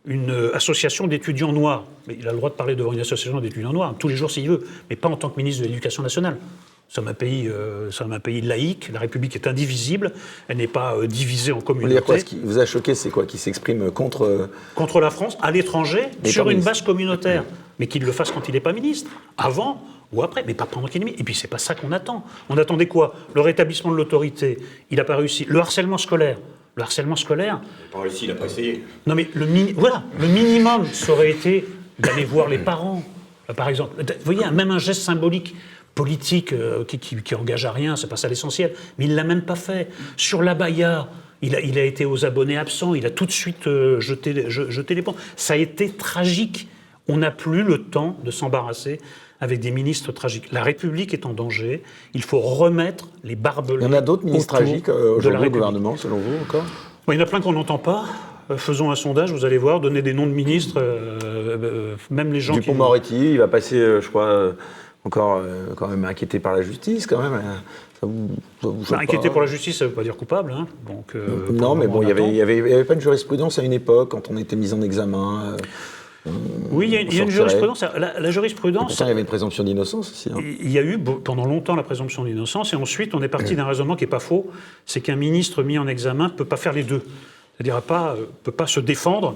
une 0.05 0.31
euh, 0.31 0.55
association 0.55 1.05
d'étudiants 1.07 1.53
noirs. 1.53 1.83
Mais 2.07 2.17
il 2.19 2.27
a 2.27 2.31
le 2.31 2.37
droit 2.37 2.49
de 2.49 2.55
parler 2.55 2.75
devant 2.75 2.91
une 2.91 2.99
association 3.01 3.39
d'étudiants 3.39 3.71
noirs, 3.73 3.93
tous 3.99 4.07
les 4.07 4.15
jours 4.15 4.31
s'il 4.31 4.49
veut, 4.49 4.65
mais 4.89 4.95
pas 4.95 5.09
en 5.09 5.15
tant 5.15 5.29
que 5.29 5.37
ministre 5.37 5.61
de 5.61 5.67
l'Éducation 5.67 6.01
nationale. 6.01 6.37
Nous 6.41 6.95
sommes 6.95 7.07
un 7.07 7.13
pays, 7.13 7.47
euh, 7.47 7.89
sommes 7.91 8.11
un 8.11 8.19
pays 8.19 8.41
laïque, 8.41 8.89
la 8.91 8.99
République 8.99 9.35
est 9.35 9.47
indivisible, 9.47 10.11
elle 10.47 10.57
n'est 10.57 10.67
pas 10.67 10.95
euh, 10.95 11.05
divisée 11.07 11.51
en 11.53 11.57
dire 11.57 11.63
quoi 11.63 11.75
Ce 11.75 11.81
communautés. 11.83 12.23
qui 12.23 12.39
vous 12.43 12.57
a 12.59 12.65
choqué, 12.65 12.95
c'est 12.95 13.11
quoi 13.11 13.25
Qui 13.25 13.37
s'exprime 13.37 13.91
contre. 13.91 14.23
euh, 14.25 14.47
Contre 14.75 14.99
la 14.99 15.11
France, 15.11 15.37
à 15.41 15.51
l'étranger, 15.51 16.07
sur 16.25 16.45
une 16.45 16.57
ministre. 16.57 16.71
base 16.71 16.81
communautaire. 16.81 17.45
Mais 17.79 17.85
qu'il 17.87 18.03
le 18.03 18.11
fasse 18.11 18.31
quand 18.31 18.47
il 18.49 18.53
n'est 18.55 18.59
pas 18.59 18.73
ministre, 18.73 19.09
avant 19.37 19.81
ou 20.11 20.23
après, 20.23 20.43
mais 20.45 20.53
pas 20.53 20.65
pendant 20.65 20.87
qu'il 20.87 21.01
est 21.01 21.05
ministre. 21.05 21.21
Et 21.21 21.23
puis 21.23 21.35
c'est 21.35 21.47
pas 21.47 21.57
ça 21.57 21.75
qu'on 21.75 21.91
attend. 21.91 22.25
On 22.49 22.57
attendait 22.57 22.87
quoi? 22.87 23.15
Le 23.33 23.41
rétablissement 23.41 23.91
de 23.91 23.95
l'autorité, 23.97 24.57
il 24.89 24.97
n'a 24.97 25.03
pas 25.03 25.15
réussi. 25.15 25.45
Le 25.47 25.59
harcèlement 25.59 25.97
scolaire, 25.97 26.37
le 26.75 26.83
harcèlement 26.83 27.15
scolaire, 27.15 27.61
Pas 27.91 28.01
réussi, 28.01 28.25
il 28.25 28.31
a 28.31 28.35
pas 28.35 28.45
essayé. 28.45 28.83
non 29.07 29.15
mais 29.15 29.29
le, 29.33 29.45
voilà, 29.75 30.03
le 30.19 30.27
minimum, 30.27 30.85
ça 30.91 31.11
aurait 31.13 31.31
été 31.31 31.65
d'aller 31.99 32.25
voir 32.25 32.47
les 32.49 32.57
parents, 32.57 33.03
euh, 33.49 33.53
par 33.53 33.69
exemple. 33.69 33.93
Vous 34.03 34.05
voyez, 34.25 34.49
même 34.51 34.71
un 34.71 34.79
geste 34.79 35.01
symbolique. 35.01 35.55
politique 35.93 36.53
euh, 36.53 36.85
qui, 36.85 36.97
qui, 36.99 37.15
qui 37.21 37.35
engage 37.35 37.65
à 37.65 37.71
rien, 37.71 37.95
c'est 37.97 38.07
pas 38.07 38.15
ça 38.15 38.29
l'essentiel. 38.29 38.73
Mais 38.97 39.05
il 39.05 39.15
l'a 39.15 39.25
même 39.25 39.41
pas 39.41 39.55
fait. 39.55 39.89
Sur 40.15 40.41
la 40.41 40.55
Baïa, 40.55 41.09
il 41.41 41.53
a, 41.55 41.59
il 41.59 41.77
a 41.77 41.83
été 41.83 42.05
aux 42.05 42.23
abonnés 42.23 42.57
absents, 42.57 42.95
il 42.95 43.05
a 43.05 43.09
tout 43.09 43.25
de 43.25 43.31
suite 43.31 43.67
euh, 43.67 43.99
jeté, 43.99 44.45
je- 44.47 44.69
jeté 44.69 44.95
les 44.95 45.01
ponts. 45.01 45.15
Ça 45.35 45.53
a 45.53 45.57
été 45.57 45.89
tragique. 45.89 46.69
On 47.09 47.17
n'a 47.17 47.29
plus 47.31 47.63
le 47.63 47.83
temps 47.83 48.15
de 48.23 48.31
s'embarrasser 48.31 49.01
avec 49.41 49.59
des 49.59 49.71
ministres 49.71 50.11
tragiques. 50.11 50.51
La 50.51 50.63
République 50.63 51.13
est 51.13 51.25
en 51.25 51.33
danger. 51.33 51.81
Il 52.13 52.23
faut 52.23 52.39
remettre 52.39 53.09
les 53.23 53.35
barbelés. 53.35 53.79
Il 53.81 53.87
y 53.87 53.89
en 53.89 53.93
a 53.93 54.01
d'autres 54.01 54.23
ministres 54.23 54.55
tragiques 54.55 54.87
euh, 54.87 54.93
de 55.15 55.17
aujourd'hui 55.17 55.47
au 55.47 55.51
gouvernement, 55.51 55.97
selon 55.97 56.17
vous 56.17 56.35
encore 56.43 56.63
Bon, 57.05 57.13
il 57.13 57.15
y 57.15 57.19
en 57.19 57.23
a 57.23 57.27
plein 57.27 57.41
qu'on 57.41 57.51
n'entend 57.53 57.79
pas. 57.79 58.05
Euh, 58.51 58.57
Faisons 58.57 58.91
un 58.91 58.95
sondage, 58.95 59.31
vous 59.33 59.43
allez 59.43 59.57
voir, 59.57 59.79
donnez 59.79 60.03
des 60.03 60.13
noms 60.13 60.27
de 60.27 60.31
ministres, 60.31 60.75
euh, 60.79 61.19
euh, 61.23 61.95
même 62.11 62.31
les 62.31 62.39
gens 62.39 62.53
qui... 62.53 62.59
Dupont-Moretti, 62.59 63.31
il 63.31 63.37
va 63.39 63.47
passer, 63.47 63.77
je 63.99 64.07
crois, 64.07 64.51
encore 65.03 65.41
quand 65.75 65.87
même 65.87 66.05
inquiété 66.05 66.39
par 66.39 66.53
la 66.53 66.61
justice, 66.61 67.07
quand 67.07 67.19
même. 67.19 67.41
Ça 67.99 68.07
vous, 68.07 68.29
ça 68.61 68.67
vous 68.67 68.83
choque 68.85 68.97
Bah, 68.97 69.03
inquiété 69.03 69.29
pour 69.31 69.41
la 69.41 69.47
justice, 69.47 69.77
ça 69.79 69.85
ne 69.85 69.89
veut 69.89 69.95
pas 69.95 70.03
dire 70.03 70.15
coupable. 70.15 70.51
hein. 70.51 70.67
Donc, 70.87 71.15
Non, 71.51 71.73
mais 71.73 71.87
bon, 71.87 72.03
il 72.03 72.05
on 72.05 72.07
y 72.09 72.11
avait, 72.11 72.41
avait, 72.41 72.57
il 72.59 72.67
y 72.69 72.73
avait 72.73 72.83
pas 72.83 72.93
une 72.93 73.01
jurisprudence 73.01 73.57
à 73.57 73.63
une 73.63 73.73
époque 73.73 74.09
quand 74.09 74.29
on 74.29 74.37
était 74.37 74.55
mis 74.55 74.73
en 74.73 74.81
examen. 74.83 75.55
Euh, 76.27 76.31
Oui, 76.71 76.87
il 76.87 76.93
y 76.93 76.97
a, 76.97 77.01
il 77.01 77.13
y 77.13 77.19
a 77.19 77.23
une 77.23 77.29
jurisprudence. 77.29 77.83
La, 77.97 78.19
la 78.19 78.31
jurisprudence, 78.31 78.87
pourtant, 78.87 79.05
il 79.05 79.07
y 79.07 79.11
avait 79.11 79.21
une 79.21 79.27
présomption 79.27 79.63
d'innocence 79.63 80.11
aussi. 80.11 80.29
hein. 80.29 80.37
il 80.41 80.71
y 80.71 80.77
a 80.77 80.83
eu 80.83 80.99
pendant 80.99 81.45
longtemps 81.45 81.75
la 81.75 81.83
présomption 81.83 82.23
d'innocence, 82.23 82.73
et 82.73 82.75
ensuite 82.75 83.15
on 83.15 83.21
est 83.21 83.27
parti 83.27 83.55
d'un 83.55 83.65
raisonnement 83.65 83.95
qui 83.95 84.03
n'est 84.03 84.09
pas 84.09 84.19
faux, 84.19 84.49
c'est 84.85 85.01
qu'un 85.01 85.15
ministre 85.15 85.63
mis 85.63 85.77
en 85.77 85.87
examen 85.87 86.25
ne 86.25 86.33
peut 86.33 86.45
pas 86.45 86.57
faire 86.57 86.73
les 86.73 86.83
deux. 86.83 87.01
C'est-à-dire 87.55 87.75
ne 87.75 87.93
euh, 88.21 88.25
peut 88.43 88.51
pas 88.51 88.67
se 88.67 88.79
défendre 88.79 89.35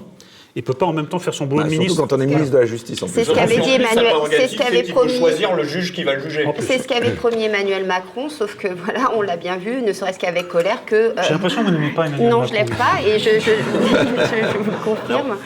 et 0.56 0.62
peut 0.62 0.72
pas 0.72 0.86
en 0.86 0.92
même 0.94 1.06
temps 1.06 1.18
faire 1.18 1.34
son 1.34 1.44
boulot 1.46 1.62
Bah, 1.62 1.68
de 1.68 1.70
surtout 1.74 1.82
ministre. 1.84 2.06
quand 2.06 2.16
on 2.16 2.20
est 2.20 2.26
ministre 2.26 2.52
de 2.54 2.58
la 2.58 2.64
Justice 2.66 3.02
en 3.02 3.08
C'est 3.08 3.24
ce 3.24 3.30
qu'avait 3.30 3.58
dit 3.58 3.70
Emmanuel, 3.74 4.14
c'est 4.30 4.48
ce 4.48 4.56
qu'avait 4.56 4.80
Il 4.86 4.92
promis. 4.92 5.16
choisir 5.18 5.54
le 5.54 5.64
juge 5.64 5.92
qui 5.92 6.02
va 6.02 6.14
le 6.14 6.22
juger. 6.22 6.44
C'est 6.60 6.78
ce 6.78 6.88
qu'avait 6.88 7.10
promis 7.10 7.44
Emmanuel 7.44 7.84
Macron, 7.84 8.28
sauf 8.30 8.56
que 8.56 8.68
voilà, 8.84 9.10
on 9.14 9.20
l'a 9.22 9.36
bien 9.36 9.56
vu, 9.58 9.82
ne 9.82 9.92
serait-ce 9.92 10.18
qu'avec 10.18 10.48
colère, 10.48 10.84
que. 10.86 10.94
euh, 10.96 11.12
J'ai 11.22 11.32
l'impression 11.34 11.60
que 11.60 11.66
vous 11.66 11.72
n'aimez 11.72 11.90
pas 11.94 12.06
Emmanuel 12.06 12.30
non, 12.30 12.40
Macron. 12.40 12.52
je 12.54 12.58
l'aime 12.58 12.70
pas 12.70 13.02
et 13.06 13.18
je, 13.18 13.30
je, 13.38 13.40
je- 13.40 13.50
je 14.52 14.58
vous 14.58 14.70
le 14.70 14.76
confirme. 14.84 15.36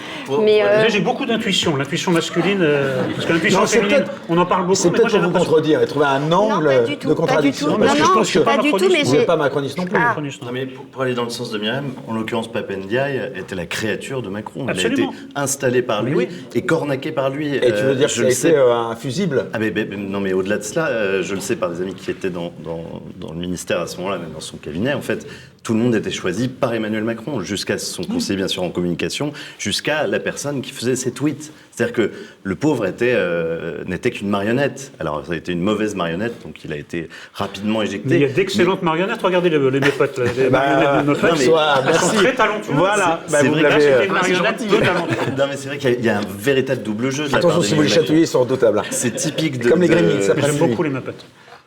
mais 0.44 0.62
euh, 0.62 0.88
J'ai 0.88 1.00
beaucoup 1.00 1.26
d'intuition, 1.26 1.76
l'intuition 1.76 2.12
masculine, 2.12 2.58
euh, 2.62 3.02
parce 3.14 3.26
que 3.26 3.32
l'intuition 3.32 3.60
Non, 3.62 3.66
féminine, 3.66 4.04
on 4.28 4.38
en 4.38 4.46
parle 4.46 4.62
beaucoup. 4.62 4.74
C'est 4.76 4.90
peut-être 4.90 5.10
pour 5.10 5.20
vous 5.20 5.30
contredire 5.32 5.82
et 5.82 5.86
trouver 5.86 6.06
un 6.06 6.20
non, 6.20 6.52
angle 6.52 6.66
pas 6.68 6.78
du 6.82 6.96
tout, 6.96 7.08
de 7.08 7.14
pas 7.14 7.20
du 7.22 7.26
contradiction. 7.28 7.66
tout. 7.72 7.78
Parce 7.78 7.90
Non, 7.90 7.94
que 7.94 7.98
je 7.98 8.08
non, 8.08 8.14
pense 8.14 8.30
que 8.32 8.38
pas 8.38 8.58
du 8.58 8.70
tout, 8.70 8.78
mais 8.78 8.86
vous 9.02 9.10
n'êtes 9.12 9.20
j'ai. 9.20 9.26
pas 9.26 9.36
macroniste 9.36 9.76
non 9.76 9.84
plus. 9.86 9.98
Ah. 10.00 10.14
Non. 10.16 10.22
Non, 10.46 10.52
mais 10.52 10.66
pour, 10.66 10.84
pour 10.84 11.02
aller 11.02 11.14
dans 11.14 11.24
le 11.24 11.30
sens 11.30 11.50
de 11.50 11.58
Myriam, 11.58 11.86
en 12.06 12.14
l'occurrence, 12.14 12.46
Papendiaï 12.52 13.32
était 13.36 13.54
la 13.56 13.66
créature 13.66 14.22
de 14.22 14.28
Macron. 14.28 14.66
Été 15.04 15.08
installé 15.34 15.82
par 15.82 16.02
lui 16.02 16.14
oui. 16.14 16.28
et 16.54 16.62
cornaqué 16.62 17.12
par 17.12 17.30
lui. 17.30 17.54
Et 17.54 17.60
tu 17.60 17.66
veux 17.82 17.90
Euh, 17.90 17.94
dire 17.94 18.06
que 18.08 18.12
je 18.14 18.22
le 18.22 18.28
été 18.28 18.34
sais. 18.36 18.54
euh, 18.54 18.72
un 18.74 18.96
fusible 18.96 19.46
Ah 19.52 19.58
mais, 19.58 19.70
mais- 19.74 19.84
mais- 19.84 19.96
non 19.96 20.20
mais 20.20 20.32
au-delà 20.32 20.58
de 20.58 20.62
cela, 20.62 20.88
euh, 20.88 21.22
je 21.22 21.34
le 21.34 21.40
sais 21.40 21.56
par 21.56 21.70
des 21.70 21.80
amis 21.82 21.94
qui 21.94 22.10
étaient 22.10 22.30
dans, 22.30 22.52
dans, 22.64 23.02
dans 23.20 23.32
le 23.32 23.38
ministère 23.38 23.80
à 23.80 23.86
ce 23.86 23.96
moment-là, 23.98 24.18
même 24.18 24.32
dans 24.32 24.40
son 24.40 24.56
cabinet, 24.56 24.92
en 24.94 25.00
fait, 25.02 25.26
tout 25.62 25.74
le 25.74 25.80
monde 25.80 25.94
était 25.94 26.10
choisi 26.10 26.48
par 26.48 26.72
Emmanuel 26.72 27.04
Macron, 27.04 27.40
jusqu'à 27.40 27.76
son 27.78 28.02
conseiller 28.04 28.36
bien 28.36 28.48
sûr 28.48 28.62
en 28.62 28.70
communication, 28.70 29.32
jusqu'à 29.58 30.06
la 30.06 30.18
personne 30.18 30.62
qui 30.62 30.72
faisait 30.72 30.96
ses 30.96 31.12
tweets. 31.12 31.52
C'est-à-dire 31.70 31.94
que 31.94 32.10
le 32.42 32.54
pauvre 32.54 32.86
était 32.86 33.12
euh, 33.14 33.84
n'était 33.86 34.10
qu'une 34.10 34.28
marionnette. 34.28 34.92
Alors 35.00 35.24
ça 35.26 35.32
a 35.34 35.36
été 35.36 35.52
une 35.52 35.60
mauvaise 35.60 35.94
marionnette, 35.94 36.42
donc 36.42 36.64
il 36.64 36.72
a 36.72 36.76
été 36.76 37.08
rapidement 37.34 37.82
éjecté. 37.82 38.08
Mais 38.08 38.16
il 38.16 38.22
y 38.22 38.24
a 38.24 38.28
d'excellentes 38.28 38.82
marionnettes, 38.82 39.20
regardez 39.22 39.50
les, 39.50 39.58
les 39.58 39.80
là, 39.80 40.24
les 40.36 40.48
Bah, 40.50 40.58
marionnettes 40.66 41.06
de 41.06 41.14
elles 41.88 41.94
sont 41.94 42.08
très 42.16 42.34
talentueuses. 42.34 42.74
Voilà, 42.74 43.20
C'est- 43.26 43.32
bah, 43.32 43.42
vrai 43.50 43.62
Là, 43.62 43.68
l'avez. 43.68 43.80
c'était 43.82 43.94
euh, 43.94 44.04
une 44.06 44.12
marionnette 44.12 44.66
peu 44.68 44.78
talentueuse. 44.78 45.16
Non 45.38 45.44
mais 45.48 45.56
c'est 45.56 45.68
vrai 45.68 45.78
qu'il 45.78 45.90
y 45.90 45.94
a- 45.94 45.98
il 45.98 46.04
y, 46.04 46.08
a 46.08 46.18
un 46.18 46.22
véritable 46.38 46.82
double 46.82 47.10
jeu. 47.10 47.26
De 47.28 47.32
la 47.32 47.38
part 47.38 47.50
Attention, 47.50 47.62
si 47.68 47.74
vous 47.74 47.82
les 47.82 47.88
chatouillez, 47.88 48.22
ils 48.22 48.26
sont 48.26 48.40
redoutables. 48.40 48.82
C'est 48.90 49.14
typique 49.14 49.58
de. 49.58 49.68
Comme 49.68 49.82
les 49.82 49.88
Gremlins, 49.88 50.20
ça 50.22 50.34
J'aime 50.38 50.56
beaucoup 50.56 50.82
les 50.82 50.90
Muppets. 50.90 51.12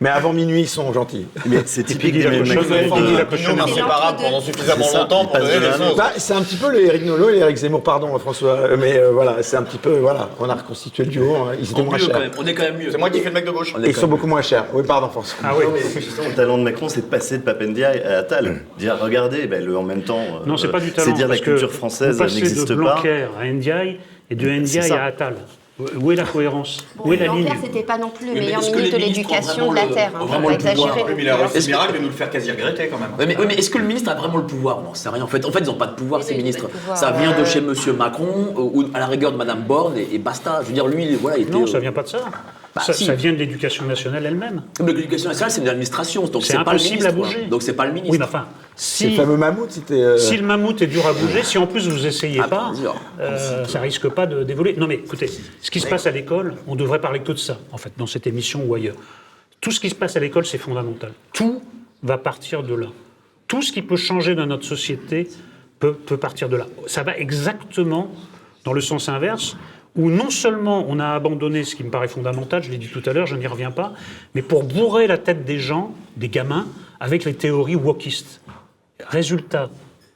Mais 0.03 0.09
avant 0.09 0.33
minuit, 0.33 0.59
ils 0.63 0.67
sont 0.67 0.91
gentils. 0.91 1.25
Mais 1.45 1.59
c'est 1.65 1.83
typique 1.83 2.13
de- 2.15 2.27
la 2.27 3.23
cochonne. 3.23 3.55
Nous, 3.55 3.63
inséparables 3.63 4.17
pendant 4.21 4.41
suffisamment 4.41 4.85
longtemps 4.93 5.25
pour 5.27 5.37
donner 5.39 5.53
de 5.55 5.59
les. 5.61 5.95
Bah, 5.95 6.11
c'est 6.17 6.33
un 6.33 6.41
petit 6.41 6.57
peu 6.57 6.69
le 6.73 6.81
Eric 6.85 7.05
Nolot 7.05 7.29
et 7.29 7.37
Eric 7.37 7.55
Zemmour, 7.55 7.81
pardon 7.83 8.19
François, 8.19 8.51
euh, 8.51 8.77
mais 8.77 8.97
euh, 8.97 9.11
voilà, 9.11 9.37
c'est 9.41 9.55
un 9.55 9.63
petit 9.63 9.77
peu, 9.77 9.91
voilà, 9.99 10.29
on 10.41 10.49
a 10.49 10.55
reconstitué 10.55 11.05
le 11.05 11.09
duo, 11.09 11.35
hein, 11.35 11.53
ils 11.57 11.71
étaient 11.71 11.79
En 11.79 11.85
moins 11.85 11.97
chers. 11.97 12.19
On 12.37 12.45
est 12.45 12.53
quand 12.53 12.63
même 12.63 12.77
mieux. 12.79 12.91
C'est 12.91 12.97
moi 12.97 13.09
qui 13.09 13.19
fais 13.21 13.29
le 13.29 13.33
mec 13.35 13.45
de 13.45 13.51
gauche. 13.51 13.73
Ils 13.81 13.95
sont 13.95 14.07
beaucoup 14.07 14.27
moins 14.27 14.41
chers. 14.41 14.65
Oui, 14.73 14.83
pardon 14.85 15.07
François. 15.07 15.37
Ah 15.41 15.53
oui. 15.57 15.63
Le 16.27 16.35
talent 16.35 16.57
de 16.57 16.63
Macron, 16.63 16.89
c'est 16.89 16.99
de 17.01 17.05
passer 17.05 17.37
de 17.37 17.43
Papendiaï 17.43 18.01
à 18.01 18.17
Attal. 18.17 18.59
Dire, 18.77 18.97
regardez, 19.01 19.47
ben, 19.47 19.63
le 19.63 19.77
en 19.77 19.83
même 19.83 20.01
temps. 20.03 20.19
euh, 20.19 20.45
Non, 20.45 20.57
c'est 20.57 20.67
pas 20.67 20.81
du 20.81 20.91
talent. 20.91 21.07
C'est 21.07 21.13
dire 21.13 21.29
la 21.29 21.37
culture 21.37 21.71
française 21.71 22.19
n'existe 22.19 22.67
de 22.67 22.75
pas. 22.75 22.81
Blanquer 22.95 23.27
à 23.41 23.45
Ndiaye 23.45 23.99
et 24.29 24.35
de 24.35 24.49
Ndiaye 24.49 24.91
à 24.91 25.05
Attal. 25.05 25.35
Où 25.79 26.11
est 26.11 26.15
la 26.15 26.23
cohérence? 26.23 26.85
Bon, 26.95 27.09
Où 27.09 27.13
est 27.13 27.17
la 27.17 27.33
ligne? 27.33 27.49
c'était 27.63 27.81
pas 27.81 27.97
non 27.97 28.09
plus 28.09 28.27
le 28.27 28.33
meilleur 28.33 28.61
ministre 28.61 28.91
de 28.95 28.97
l'éducation 29.03 29.71
de 29.71 29.75
la 29.75 29.87
Terre. 29.87 30.11
ont 30.13 30.17
Hein, 30.21 30.25
vraiment 30.27 30.49
faut 30.49 30.55
pas 30.57 30.69
le 30.69 30.75
pouvoir 30.75 30.89
exagérer. 30.97 31.03
Oui, 31.07 31.13
mais 31.17 31.23
il 31.23 31.29
a 31.29 31.35
réussi 31.37 31.57
Est-ce 31.57 31.65
le 31.67 31.71
que- 31.71 31.77
miracle 31.77 31.93
de 31.93 31.99
nous 31.99 32.07
le 32.09 32.13
faire 32.13 32.29
quasi 32.29 32.51
regretter 32.51 32.87
quand 32.89 32.99
même. 32.99 33.37
Mais, 33.47 33.55
est-ce 33.55 33.69
que 33.71 33.77
le 33.79 33.85
ministre 33.85 34.11
a 34.11 34.13
vraiment 34.13 34.37
le 34.37 34.45
pouvoir? 34.45 34.77
On 34.79 34.81
n'en 34.83 34.93
sait 34.93 35.09
rien. 35.09 35.23
En 35.23 35.27
fait, 35.27 35.43
en 35.43 35.51
fait 35.51 35.59
ils 35.61 35.65
n'ont 35.65 35.73
pas 35.73 35.87
de 35.87 35.95
pouvoir, 35.95 36.19
Mais 36.21 36.27
ces 36.27 36.35
ministres. 36.35 36.67
de 36.67 36.71
pouvoir, 36.71 36.95
ça 36.95 37.11
vient 37.11 37.37
de 37.37 37.43
chez 37.43 37.59
Monsieur 37.61 37.93
Macron, 37.93 38.53
euh, 38.55 38.61
ou 38.61 38.85
à 38.93 38.99
la 38.99 39.07
rigueur 39.07 39.31
de 39.31 39.37
Madame 39.37 39.61
Borne, 39.63 39.97
et, 39.97 40.09
et 40.13 40.19
basta. 40.19 40.59
Je 40.61 40.67
veux 40.67 40.73
dire, 40.73 40.85
lui, 40.85 41.05
il- 41.05 41.17
voilà, 41.17 41.37
il 41.37 41.43
était. 41.43 41.51
Non, 41.51 41.63
euh, 41.63 41.67
ça 41.67 41.79
vient 41.79 41.91
pas 41.91 42.03
de 42.03 42.07
ça. 42.09 42.19
Bah, 42.75 42.81
ça, 42.85 42.93
si. 42.93 43.05
ça 43.05 43.13
vient 43.15 43.31
de 43.33 43.37
l'éducation 43.37 43.85
nationale 43.85 44.25
elle-même. 44.27 44.61
L'éducation 44.79 45.29
nationale, 45.29 45.49
c'est 45.51 45.61
une 45.61 45.69
administration, 45.69 46.25
donc 46.27 46.43
C'est 46.43 46.53
pas 46.53 46.59
le 46.63 46.69
impossible 46.69 47.05
à 47.07 47.11
ministre. 47.11 47.15
quoi. 47.15 47.27
bouger. 47.39 47.45
Donc 47.49 47.61
c'est 47.63 47.73
pas 47.73 47.85
le 47.85 47.93
ministre. 47.93 48.11
Oui, 48.11 48.17
mais 48.19 48.25
enfin, 48.25 48.45
Le 49.01 49.09
fameux 49.11 49.37
mammouth, 49.37 49.79
euh, 49.91 50.17
si 50.17 50.35
le 50.37 50.43
mammouth 50.45 50.81
est 50.81 50.87
dur 50.87 51.05
à 51.05 51.13
bouger, 51.13 51.43
si 51.43 51.57
en 51.57 51.67
plus 51.67 51.87
vous 51.87 52.05
essayez 52.07 52.39
Ah, 52.43 52.47
pas, 52.47 52.71
sûr. 52.73 52.95
euh, 53.19 53.65
ça 53.65 53.79
risque 53.79 54.07
pas 54.09 54.25
de 54.25 54.43
d'évoluer. 54.43 54.75
Non 54.77 54.87
mais 54.87 54.95
écoutez, 54.95 55.29
ce 55.61 55.69
qui 55.69 55.79
se 55.79 55.87
passe 55.87 56.07
à 56.07 56.11
l'école, 56.11 56.55
on 56.67 56.75
devrait 56.75 56.99
parler 57.01 57.19
que 57.21 57.31
de 57.31 57.37
ça, 57.37 57.59
en 57.71 57.77
fait, 57.77 57.93
dans 57.97 58.07
cette 58.07 58.25
émission 58.27 58.63
ou 58.65 58.73
ailleurs. 58.73 58.95
Tout 59.61 59.71
ce 59.71 59.79
qui 59.79 59.89
se 59.89 59.95
passe 59.95 60.15
à 60.15 60.19
l'école, 60.19 60.45
c'est 60.45 60.57
fondamental. 60.57 61.11
Tout 61.33 61.61
va 62.01 62.17
partir 62.17 62.63
de 62.63 62.73
là. 62.73 62.87
Tout 63.47 63.61
ce 63.61 63.71
qui 63.71 63.81
peut 63.81 63.95
changer 63.95 64.33
dans 64.35 64.45
notre 64.47 64.65
société 64.65 65.27
peut, 65.79 65.93
peut 65.93 66.17
partir 66.17 66.49
de 66.49 66.57
là. 66.57 66.65
Ça 66.87 67.03
va 67.03 67.15
exactement 67.17 68.09
dans 68.65 68.73
le 68.73 68.81
sens 68.81 69.07
inverse, 69.07 69.55
où 69.95 70.09
non 70.09 70.29
seulement 70.31 70.85
on 70.89 70.99
a 70.99 71.09
abandonné 71.09 71.63
ce 71.63 71.75
qui 71.75 71.83
me 71.83 71.91
paraît 71.91 72.07
fondamental, 72.07 72.63
je 72.63 72.71
l'ai 72.71 72.77
dit 72.77 72.87
tout 72.87 73.03
à 73.05 73.13
l'heure, 73.13 73.27
je 73.27 73.35
n'y 73.35 73.45
reviens 73.45 73.71
pas, 73.71 73.93
mais 74.33 74.41
pour 74.41 74.63
bourrer 74.63 75.05
la 75.05 75.17
tête 75.19 75.45
des 75.45 75.59
gens, 75.59 75.93
des 76.17 76.29
gamins, 76.29 76.65
avec 76.99 77.25
les 77.25 77.33
théories 77.35 77.75
wokistes. 77.75 78.41
Résultat, 79.07 79.69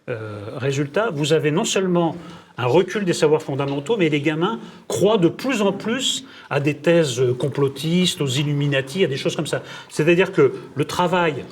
euh, 0.10 0.42
résultat, 0.56 1.10
vous 1.12 1.34
avez 1.34 1.52
non 1.52 1.66
seulement 1.66 2.16
un 2.58 2.66
recul 2.66 3.06
des 3.06 3.14
savoirs 3.14 3.42
fondamentaux, 3.42 3.98
mais 3.98 4.10
les 4.10 4.22
gamins 4.22 4.60
croient 4.88 5.18
de 5.18 5.28
plus 5.28 5.62
en 5.62 5.72
plus 5.72 6.26
à 6.50 6.60
des 6.60 6.76
thèses 6.76 7.22
complotistes, 7.38 8.22
aux 8.22 8.28
Illuminati, 8.28 9.04
à 9.04 9.08
des 9.08 9.18
choses 9.18 9.36
comme 9.36 9.48
ça. 9.48 9.62
C'est-à-dire 9.90 10.32
que 10.32 10.54
le 10.76 10.86
travail 10.86 11.46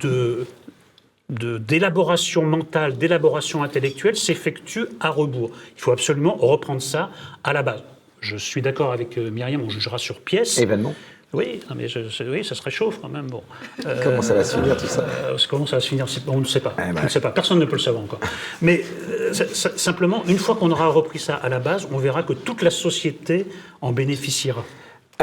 de 0.00 0.46
d'élaboration 1.30 2.42
mentale, 2.42 2.98
d'élaboration 2.98 3.62
intellectuelle 3.62 4.14
s'effectue 4.14 4.84
à 5.00 5.08
rebours. 5.08 5.50
Il 5.74 5.80
faut 5.80 5.90
absolument 5.90 6.36
reprendre 6.36 6.82
ça 6.82 7.10
à 7.42 7.54
la 7.54 7.62
base. 7.62 7.82
Je 8.20 8.36
suis 8.36 8.60
d'accord 8.60 8.92
avec 8.92 9.16
euh, 9.16 9.30
Myriam, 9.30 9.62
on 9.62 9.70
jugera 9.70 9.98
sur 9.98 10.20
pièce. 10.20 10.58
Événement. 10.58 10.94
Oui, 11.34 11.60
non, 11.68 11.74
mais 11.76 11.88
je- 11.88 12.08
je- 12.08 12.24
oui, 12.24 12.44
ça 12.44 12.54
se 12.54 12.62
réchauffe 12.62 12.98
quand 13.02 13.08
même. 13.08 13.26
Bon. 13.26 13.42
Euh, 13.86 14.00
Comment 14.04 14.22
ça 14.22 14.34
va 14.34 14.44
se 14.44 14.56
finir 14.56 14.76
tout 14.76 14.86
ça 14.86 15.02
euh, 15.02 15.36
comment 15.50 15.66
ça 15.66 15.76
va 15.76 15.80
se 15.80 15.88
finir 15.88 16.06
On 16.28 16.40
ne 16.40 16.44
sait 16.44 16.60
pas. 16.60 16.74
Eh 16.78 16.92
ben. 16.92 17.00
On 17.00 17.04
ne 17.04 17.08
sait 17.08 17.20
pas. 17.20 17.30
Personne 17.30 17.58
ne 17.58 17.64
peut 17.64 17.72
le 17.76 17.78
savoir 17.82 18.02
encore. 18.04 18.20
Mais 18.62 18.84
euh, 19.10 19.32
simplement, 19.32 20.22
une 20.26 20.38
fois 20.38 20.54
qu'on 20.54 20.70
aura 20.70 20.86
repris 20.88 21.18
ça 21.18 21.34
à 21.34 21.48
la 21.48 21.58
base, 21.58 21.86
on 21.92 21.98
verra 21.98 22.22
que 22.22 22.32
toute 22.32 22.62
la 22.62 22.70
société 22.70 23.46
en 23.82 23.92
bénéficiera. 23.92 24.64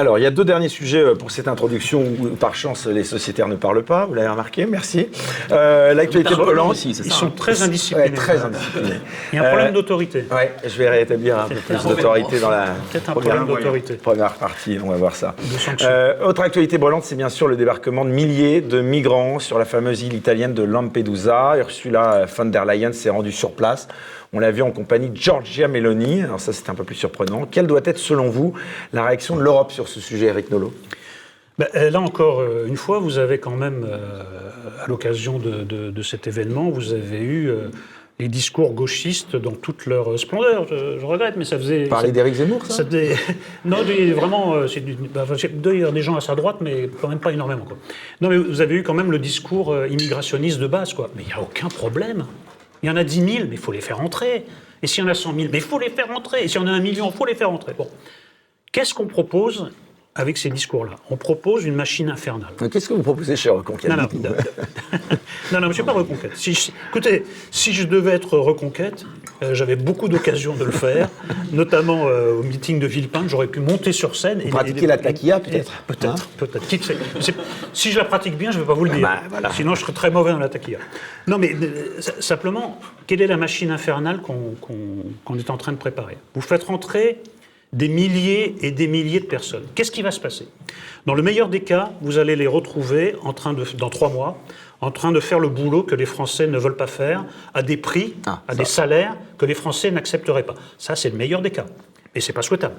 Alors, 0.02 0.18
il 0.18 0.24
y 0.24 0.26
a 0.26 0.32
deux 0.32 0.44
derniers 0.46 0.68
sujets 0.68 1.00
euh, 1.04 1.14
pour 1.14 1.30
cette 1.30 1.48
introduction 1.48 2.02
où, 2.02 2.30
par 2.30 2.56
chance, 2.56 2.88
les 2.88 3.04
sociétaires 3.04 3.48
ne 3.48 3.56
parlent 3.56 3.84
pas. 3.84 4.06
Vous 4.08 4.16
l'avez 4.16 4.30
remarqué, 4.30 4.66
merci. 4.66 5.10
Euh, 5.52 5.94
L'actualité 5.94 6.32
Parlent 6.34 6.46
brûlante. 6.46 6.72
aussi, 6.72 6.90
Ils 6.90 7.12
sont 7.14 7.30
très 7.30 7.62
indisciplinés. 7.62 8.10
Ouais, 8.10 8.16
très 8.16 8.42
indisciplinés. 8.44 8.96
Il 9.32 9.36
y 9.36 9.40
a 9.40 9.44
un 9.44 9.48
problème 9.50 9.68
Euh, 9.68 9.72
d'autorité. 9.74 10.26
Ouais, 10.32 10.54
je 10.66 10.76
vais 10.76 10.90
rétablir 10.90 11.38
un 11.38 11.48
peu 11.48 11.54
plus 11.54 11.84
d'autorité 11.84 12.40
dans 12.40 12.50
la 12.50 12.64
un 12.64 13.00
première, 13.12 13.12
problème 13.12 13.46
d'autorité. 13.46 13.94
première 13.94 14.34
partie. 14.34 14.80
On 14.84 14.90
va 14.90 14.96
voir 14.98 15.16
ça. 15.16 15.36
De. 15.38 15.86
Euh, 15.86 16.26
autre 16.26 16.42
actualité 16.42 16.80
brûlante, 16.80 17.04
c'est 17.04 17.14
bien 17.16 17.30
sûr 17.30 17.48
le 17.48 17.56
débarquement 17.56 18.04
de 18.04 18.10
milliers 18.10 18.62
de 18.62 18.82
migrants 18.82 19.38
sur 19.38 19.60
la 19.60 19.66
fameuse 19.66 20.02
île 20.02 20.16
italienne 20.16 20.56
de 20.56 20.64
Lampedusa. 20.64 21.58
Ursula 21.60 22.26
von 22.26 22.46
der 22.46 22.66
Leyen 22.66 22.92
s'est 22.92 23.12
rendue 23.12 23.32
sur 23.32 23.52
place. 23.52 23.88
On 24.34 24.40
l'a 24.40 24.52
vu 24.52 24.62
en 24.62 24.72
compagnie 24.72 25.10
de 25.10 25.18
Giorgia 25.18 25.68
Meloni. 25.68 26.24
Alors 26.24 26.40
ça, 26.40 26.54
c'est 26.54 26.70
un 26.70 26.74
peu 26.76 26.86
plus 26.86 26.96
surprenant. 26.96 27.46
Quelle 27.50 27.68
doit 27.68 27.82
être, 27.84 27.98
selon 27.98 28.30
vous, 28.30 28.54
la 28.94 29.06
réaction 29.06 29.36
de 29.36 29.42
l'Europe 29.42 29.72
sur 29.74 29.88
ce 29.90 30.00
sujet, 30.00 30.28
Eric 30.28 30.50
Nolot? 30.52 30.74
Ben, 31.60 31.68
euh, 31.76 31.90
là 31.90 32.00
encore, 32.00 32.40
euh, 32.40 32.66
une 32.66 32.78
fois, 32.78 33.00
vous 33.00 33.18
avez 33.18 33.40
quand 33.40 33.56
même, 33.58 33.86
euh, 33.86 34.24
à 34.84 34.88
l'occasion 34.88 35.38
de, 35.38 35.64
de- 35.64 35.92
de 35.92 36.02
cet 36.02 36.28
événement, 36.28 36.70
vous 36.70 36.94
avez 36.94 37.20
eu 37.20 37.50
euh, 37.50 37.68
les 38.20 38.30
discours 38.30 38.72
gauchistes 38.72 39.36
dans 39.36 39.52
toute 39.52 39.86
leur 39.86 40.18
splendeur. 40.18 40.66
Je, 40.70 40.98
je 40.98 41.06
regrette, 41.06 41.36
mais 41.36 41.44
ça 41.44 41.58
faisait. 41.58 41.88
Parler 41.88 42.14
d'Éric 42.14 42.36
Zemmour, 42.36 42.66
ça? 42.66 42.74
ça 42.76 42.86
faisait- 42.86 43.16
non, 43.66 43.84
des- 43.84 44.14
vraiment, 44.14 44.66
c'est 44.66 44.80
bah, 45.12 45.26
d'ailleurs 45.56 45.92
des 45.92 46.02
gens 46.04 46.16
à 46.16 46.22
sa 46.22 46.36
droite, 46.36 46.58
mais 46.62 46.90
quand 47.02 47.10
même 47.10 47.20
pas 47.20 47.34
énormément. 47.34 47.66
Quoi. 47.66 47.78
Non, 48.22 48.30
mais 48.30 48.38
vous 48.38 48.62
avez 48.62 48.76
eu 48.76 48.84
quand 48.84 48.94
même 48.94 49.12
le 49.12 49.20
discours 49.20 49.76
immigrationniste 49.88 50.58
de 50.60 50.68
base, 50.68 50.94
quoi. 50.94 51.10
Mais 51.18 51.24
il 51.24 51.28
n'y 51.28 51.34
a 51.34 51.42
aucun 51.42 51.68
problème. 51.68 52.24
Il 52.84 52.88
y 52.88 52.90
en 52.90 52.96
a 52.96 53.04
10 53.04 53.16
000, 53.16 53.28
mais 53.48 53.56
il 53.56 53.58
faut 53.58 53.72
les 53.72 53.82
faire 53.82 54.00
entrer. 54.02 54.46
Et 54.84 54.88
s'il 54.88 55.04
y 55.04 55.08
en 55.08 55.10
a 55.10 55.14
100 55.14 55.36
000, 55.36 55.48
mais 55.52 55.60
il 55.60 55.64
faut 55.64 55.80
les 55.80 55.90
faire 55.90 56.10
entrer. 56.12 56.44
Et 56.44 56.48
s'il 56.48 56.60
y 56.60 56.64
en 56.64 56.68
a 56.68 56.72
un 56.72 56.80
million, 56.80 57.10
il 57.12 57.16
faut 57.16 57.26
les 57.26 57.36
faire 57.36 57.52
entrer. 57.52 57.74
Bon. 57.78 57.88
Qu'est-ce 58.72 58.94
qu'on 58.94 59.06
propose 59.08 59.70
avec 60.16 60.38
ces 60.38 60.50
discours-là? 60.50 60.96
On 61.10 61.18
propose 61.18 61.66
une 61.66 61.76
machine 61.76 62.10
infernale. 62.10 62.54
Qu'est-ce 62.72 62.90
que 62.90 62.94
vous 62.94 63.04
proposez 63.04 63.36
chez 63.36 63.50
Reconquête? 63.50 63.90
Non, 63.92 63.98
non, 63.98 64.04
Dites-nous. 64.12 64.30
non, 65.52 65.60
non, 65.62 65.68
mais 65.68 65.74
c'est 65.74 65.84
pas 65.84 65.92
Reconquête. 65.92 66.36
Si 66.36 66.54
je- 66.54 66.72
écoutez, 66.90 67.24
si 67.52 67.74
je 67.74 67.84
devais 67.84 68.12
être 68.12 68.38
Reconquête, 68.38 69.06
euh, 69.44 69.54
j'avais 69.54 69.76
beaucoup 69.76 70.08
d'occasions 70.08 70.56
de 70.56 70.64
le 70.64 70.72
faire, 70.72 71.10
notamment 71.52 72.08
euh, 72.08 72.34
au 72.40 72.44
meeting 72.44 72.80
de 72.80 72.88
Villepinte, 72.88 73.28
j'aurais 73.28 73.48
pu 73.48 73.60
monter 73.60 73.92
sur 73.92 74.16
scène 74.16 74.42
et 74.42 74.50
pratiquer 74.50 74.88
la 74.88 74.98
taquilla, 74.98 75.40
peut-être 75.40 75.72
et- 75.72 75.94
Peut-être, 75.94 76.24
Hein 76.24 76.28
peut-être. 76.38 76.68
Qui 76.68 76.78
sait 76.80 76.98
C'est- 77.20 77.36
Si 77.74 77.92
je 77.92 77.98
la 78.00 78.06
pratique 78.06 78.38
bien, 78.38 78.52
je 78.52 78.58
ne 78.58 78.62
vais 78.64 78.68
pas 78.68 78.74
vous 78.74 78.86
le 78.86 78.92
dire. 78.92 79.02
bah, 79.02 79.22
voilà. 79.30 79.52
Sinon, 79.52 79.76
je 79.76 79.82
serais 79.82 79.94
très 79.94 80.12
mauvais 80.12 80.32
dans 80.32 80.40
la 80.40 80.50
taquilla. 80.50 80.80
Non, 81.28 81.38
mais 81.38 81.54
euh, 81.62 82.00
simplement, 82.20 82.80
quelle 83.08 83.22
est 83.22 83.28
la 83.28 83.38
machine 83.38 83.72
infernale 83.72 84.22
qu'on 84.22 85.36
est 85.38 85.50
en 85.50 85.58
train 85.58 85.72
de 85.72 85.78
préparer? 85.78 86.18
Vous 86.36 86.42
faites 86.42 86.64
rentrer 86.64 87.20
des 87.74 87.88
milliers 87.88 88.56
et 88.62 88.72
des 88.72 88.88
milliers 88.88 89.22
de 89.22 89.26
personnes. 89.26 89.64
Qu'est-ce 89.76 89.92
qui 89.92 90.02
va 90.02 90.12
se 90.12 90.20
passer? 90.20 90.46
Dans 91.06 91.14
le 91.14 91.22
meilleur 91.24 91.48
des 91.48 91.62
cas, 91.62 91.92
vous 92.02 92.18
allez 92.18 92.36
les 92.36 92.46
retrouver 92.48 93.16
en 93.24 93.32
train 93.34 93.54
de, 93.54 93.64
dans 93.78 93.90
trois 93.90 94.10
mois, 94.10 94.38
en 94.82 94.92
train 94.92 95.12
de 95.12 95.20
faire 95.20 95.40
le 95.40 95.48
boulot 95.50 95.84
que 95.84 95.96
les 95.96 96.06
Français 96.08 96.48
ne 96.48 96.58
veulent 96.58 96.76
pas 96.76 96.88
faire, 96.88 97.26
à 97.54 97.62
des 97.62 97.78
prix, 97.78 98.16
Ah, 98.26 98.42
à 98.48 98.54
ça. 98.54 98.58
des 98.58 98.66
salaires 98.66 99.16
que 99.38 99.46
les 99.46 99.54
Français 99.54 99.92
n'accepteraient 99.92 100.44
pas. 100.44 100.56
Ça, 100.78 100.96
c'est 100.96 101.10
le 101.12 101.18
meilleur 101.18 101.42
des 101.42 101.52
cas. 101.52 101.66
Et 102.16 102.20
c'est 102.20 102.34
pas 102.34 102.42
souhaitable. 102.42 102.76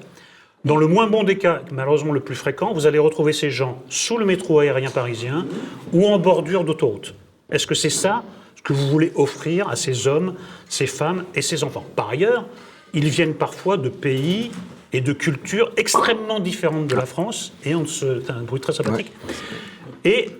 Dans 0.64 0.76
le 0.76 0.86
moins 0.86 1.06
bon 1.06 1.24
des 1.24 1.38
cas, 1.38 1.62
malheureusement 1.72 2.12
le 2.12 2.20
plus 2.20 2.34
fréquent, 2.36 2.72
vous 2.72 2.86
allez 2.86 2.98
retrouver 2.98 3.32
ces 3.32 3.50
gens 3.50 3.82
sous 3.88 4.18
le 4.18 4.24
métro 4.24 4.60
aérien 4.60 4.90
parisien 4.90 5.46
ou 5.92 6.06
en 6.06 6.18
bordure 6.18 6.64
d'autoroute. 6.64 7.14
Est-ce 7.50 7.66
que 7.66 7.74
c'est 7.74 7.90
ça 7.90 8.22
ce 8.56 8.62
que 8.62 8.72
vous 8.72 8.88
voulez 8.88 9.10
offrir 9.16 9.68
à 9.68 9.76
ces 9.76 10.06
hommes, 10.06 10.34
ces 10.68 10.86
femmes 10.86 11.24
et 11.34 11.42
ces 11.42 11.64
enfants? 11.64 11.84
Par 11.96 12.10
ailleurs, 12.10 12.46
ils 12.94 13.08
viennent 13.08 13.34
parfois 13.34 13.76
de 13.76 13.88
pays 13.88 14.50
et 14.92 15.00
de 15.00 15.12
cultures 15.12 15.72
extrêmement 15.76 16.38
différentes 16.38 16.86
de 16.86 16.94
la 16.94 17.06
France, 17.06 17.54
et 17.64 17.74
on 17.74 17.86
se... 17.86 18.20
C'est 18.20 18.30
un 18.32 18.42
bruit 18.42 18.60
très 18.60 18.72
sympathique. 18.74 19.10
Et 20.04 20.30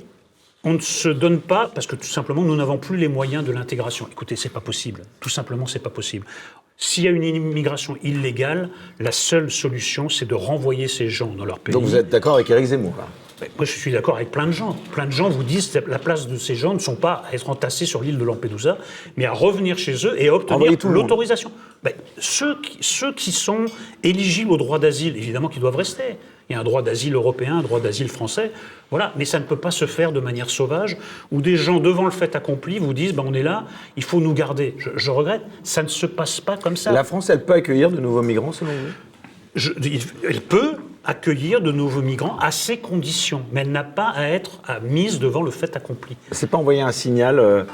on 0.65 0.75
ne 0.75 0.81
se 0.81 1.09
donne 1.09 1.41
pas, 1.41 1.71
parce 1.75 1.87
que 1.87 1.97
tout 1.97 2.07
simplement, 2.07 2.43
nous 2.43 2.57
n'avons 2.57 2.79
plus 2.79 2.97
les 2.97 3.09
moyens 3.09 3.45
de 3.45 3.53
l'intégration. 3.53 4.07
Écoutez, 4.11 4.37
c'est 4.37 4.49
pas 4.49 4.61
possible. 4.61 5.03
Tout 5.21 5.29
simplement, 5.29 5.67
c'est 5.67 5.81
pas 5.81 5.91
possible. 5.91 6.27
S'il 6.77 7.05
y 7.05 7.09
a 7.09 7.11
une 7.11 7.23
immigration 7.23 7.97
illégale, 8.03 8.71
la 8.99 9.13
seule 9.13 9.51
solution, 9.51 10.09
c'est 10.09 10.27
de 10.27 10.35
renvoyer 10.35 10.89
ces 10.89 11.09
gens 11.09 11.33
dans 11.35 11.45
leur 11.45 11.59
pays. 11.59 11.73
Donc 11.73 11.85
vous 11.85 11.97
êtes 11.97 12.09
d'accord 12.09 12.35
avec 12.35 12.51
Éric 12.51 12.67
Zemmour 12.67 12.95
là? 12.97 13.07
Moi, 13.57 13.65
je 13.65 13.73
suis 13.73 13.91
d'accord 13.91 14.17
avec 14.17 14.31
plein 14.31 14.47
de 14.47 14.53
gens. 14.53 14.77
Plein 14.93 15.07
de 15.07 15.11
gens 15.11 15.29
vous 15.29 15.43
disent 15.43 15.69
que 15.69 15.91
la 15.91 15.99
place 15.99 16.29
de 16.29 16.37
ces 16.37 16.55
gens 16.55 16.75
ne 16.75 16.79
sont 16.79 16.95
pas 16.95 17.25
à 17.29 17.35
être 17.35 17.51
entassés 17.51 17.87
sur 17.87 18.01
l'île 18.01 18.17
de 18.17 18.25
Lampedusa, 18.25 18.79
mais 19.17 19.25
à 19.25 19.33
revenir 19.33 19.79
chez 19.79 19.95
eux 20.07 20.21
et 20.21 20.29
à 20.29 20.35
obtenir 20.35 20.71
l'autorisation. 20.85 21.51
Ben, 21.83 21.93
ceux, 22.19 22.61
qui, 22.61 22.79
ceux 22.81 23.13
qui 23.13 23.33
sont 23.33 23.65
éligibles 24.05 24.53
au 24.53 24.57
droit 24.57 24.79
d'asile, 24.79 25.17
évidemment 25.17 25.49
qu'ils 25.49 25.61
doivent 25.61 25.77
rester. 25.77 26.19
Il 26.49 26.55
y 26.55 26.57
a 26.57 26.61
un 26.61 26.65
droit 26.65 26.83
d'asile 26.83 27.15
européen, 27.15 27.59
un 27.59 27.63
droit 27.63 27.81
d'asile 27.81 28.09
français. 28.09 28.51
Voilà. 28.91 29.13
Mais 29.17 29.25
ça 29.25 29.39
ne 29.39 29.45
peut 29.45 29.57
pas 29.57 29.71
se 29.71 29.87
faire 29.87 30.13
de 30.13 30.21
manière 30.21 30.51
sauvage, 30.51 30.97
où 31.31 31.41
des 31.41 31.57
gens, 31.57 31.81
devant 31.81 32.05
le 32.05 32.11
fait 32.11 32.35
accompli, 32.37 32.79
vous 32.79 32.93
disent 32.95 33.15
ben, 33.15 33.25
on 33.27 33.33
est 33.35 33.43
là, 33.43 33.65
il 33.97 34.03
faut 34.05 34.21
nous 34.21 34.35
garder. 34.35 34.75
Je, 34.79 34.91
je 34.97 35.11
regrette, 35.11 35.43
ça 35.63 35.83
ne 35.83 35.89
se 35.89 36.07
passe 36.07 36.41
pas 36.41 36.57
comme 36.57 36.77
ça. 36.77 36.93
La 36.93 37.05
France, 37.05 37.31
elle 37.31 37.45
peut 37.45 37.55
accueillir 37.55 37.91
de 37.91 38.01
nouveaux 38.01 38.23
migrants 38.23 38.53
selon 38.53 38.73
vous? 38.73 38.93
Je- 39.55 39.73
elle 40.29 40.41
peut 40.41 40.77
accueillir 41.05 41.61
de 41.61 41.73
nouveaux 41.73 42.03
migrants 42.03 42.39
à 42.39 42.51
ces 42.51 42.79
conditions, 42.79 43.43
mais 43.53 43.63
elle 43.63 43.73
n'a 43.73 43.85
pas 43.85 44.11
à 44.11 44.25
être 44.29 44.61
à 44.67 44.81
mise 44.81 45.19
devant 45.19 45.43
le 45.43 45.51
fait 45.51 45.75
accompli. 45.77 46.17
C'est 46.31 46.49
pas 46.49 46.59
envoyer 46.59 46.81
un 46.81 46.93
signal 46.93 47.39
euh, 47.39 47.65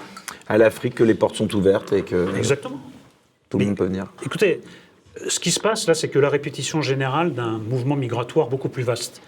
à 0.48 0.56
l'Afrique 0.58 0.94
que 0.94 1.04
les 1.04 1.14
portes 1.14 1.36
sont 1.36 1.54
ouvertes 1.54 1.92
et 1.92 2.02
que 2.02 2.34
Exactement. 2.36 2.80
tout 3.50 3.58
le 3.58 3.66
monde 3.66 3.76
peut 3.76 3.84
venir 3.84 4.06
Écoutez, 4.24 4.60
euh, 4.64 4.66
ce 5.28 5.40
qui 5.40 5.50
se 5.50 5.60
passe 5.60 5.86
là, 5.86 5.94
c'est 5.94 6.08
que 6.08 6.18
la 6.18 6.28
répétition 6.28 6.82
générale 6.82 7.32
d'un 7.32 7.58
mouvement 7.58 7.96
migratoire 7.96 8.48
beaucoup 8.48 8.68
plus 8.68 8.82
vaste. 8.82 9.20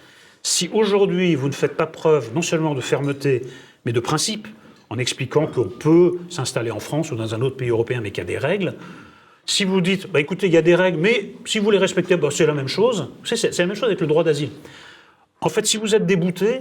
Si 0.43 0.71
aujourd'hui 0.73 1.35
vous 1.35 1.49
ne 1.49 1.55
faites 1.55 1.77
pas 1.77 1.87
preuve 1.87 2.31
non 2.35 2.43
seulement 2.43 2.75
de 2.75 2.81
fermeté, 2.81 3.43
mais 3.85 3.93
de 3.93 4.01
principe, 4.01 4.49
en 4.89 4.99
expliquant 4.99 5.47
qu'on 5.47 5.69
peut 5.69 6.19
s'installer 6.29 6.71
en 6.71 6.81
France 6.81 7.13
ou 7.13 7.17
dans 7.17 7.35
un 7.35 7.41
autre 7.43 7.57
pays 7.57 7.69
européen, 7.69 8.01
mais 8.01 8.11
qu'il 8.11 8.19
y 8.19 8.27
a 8.27 8.29
des 8.29 8.39
règles, 8.39 8.75
si 9.47 9.65
vous 9.65 9.81
dites, 9.81 10.11
bah, 10.11 10.21
écoutez, 10.21 10.47
il 10.47 10.53
y 10.53 10.57
a 10.57 10.63
des 10.63 10.75
règles, 10.75 10.99
mais 10.99 11.33
si 11.45 11.59
vous 11.59 11.71
les 11.71 11.79
respectez, 11.79 12.17
bah, 12.17 12.29
c'est 12.31 12.47
la 12.47 12.55
même 12.55 12.69
chose. 12.69 13.09
C'est 13.25 13.37
c'est 13.37 13.59
la 13.59 13.67
même 13.67 13.77
chose 13.77 13.85
avec 13.85 14.01
le 14.01 14.07
droit 14.07 14.25
d'asile. 14.25 14.51
En 15.41 15.49
fait, 15.49 15.67
si 15.67 15.77
vous 15.77 15.95
êtes 15.95 16.07
débouté, 16.07 16.61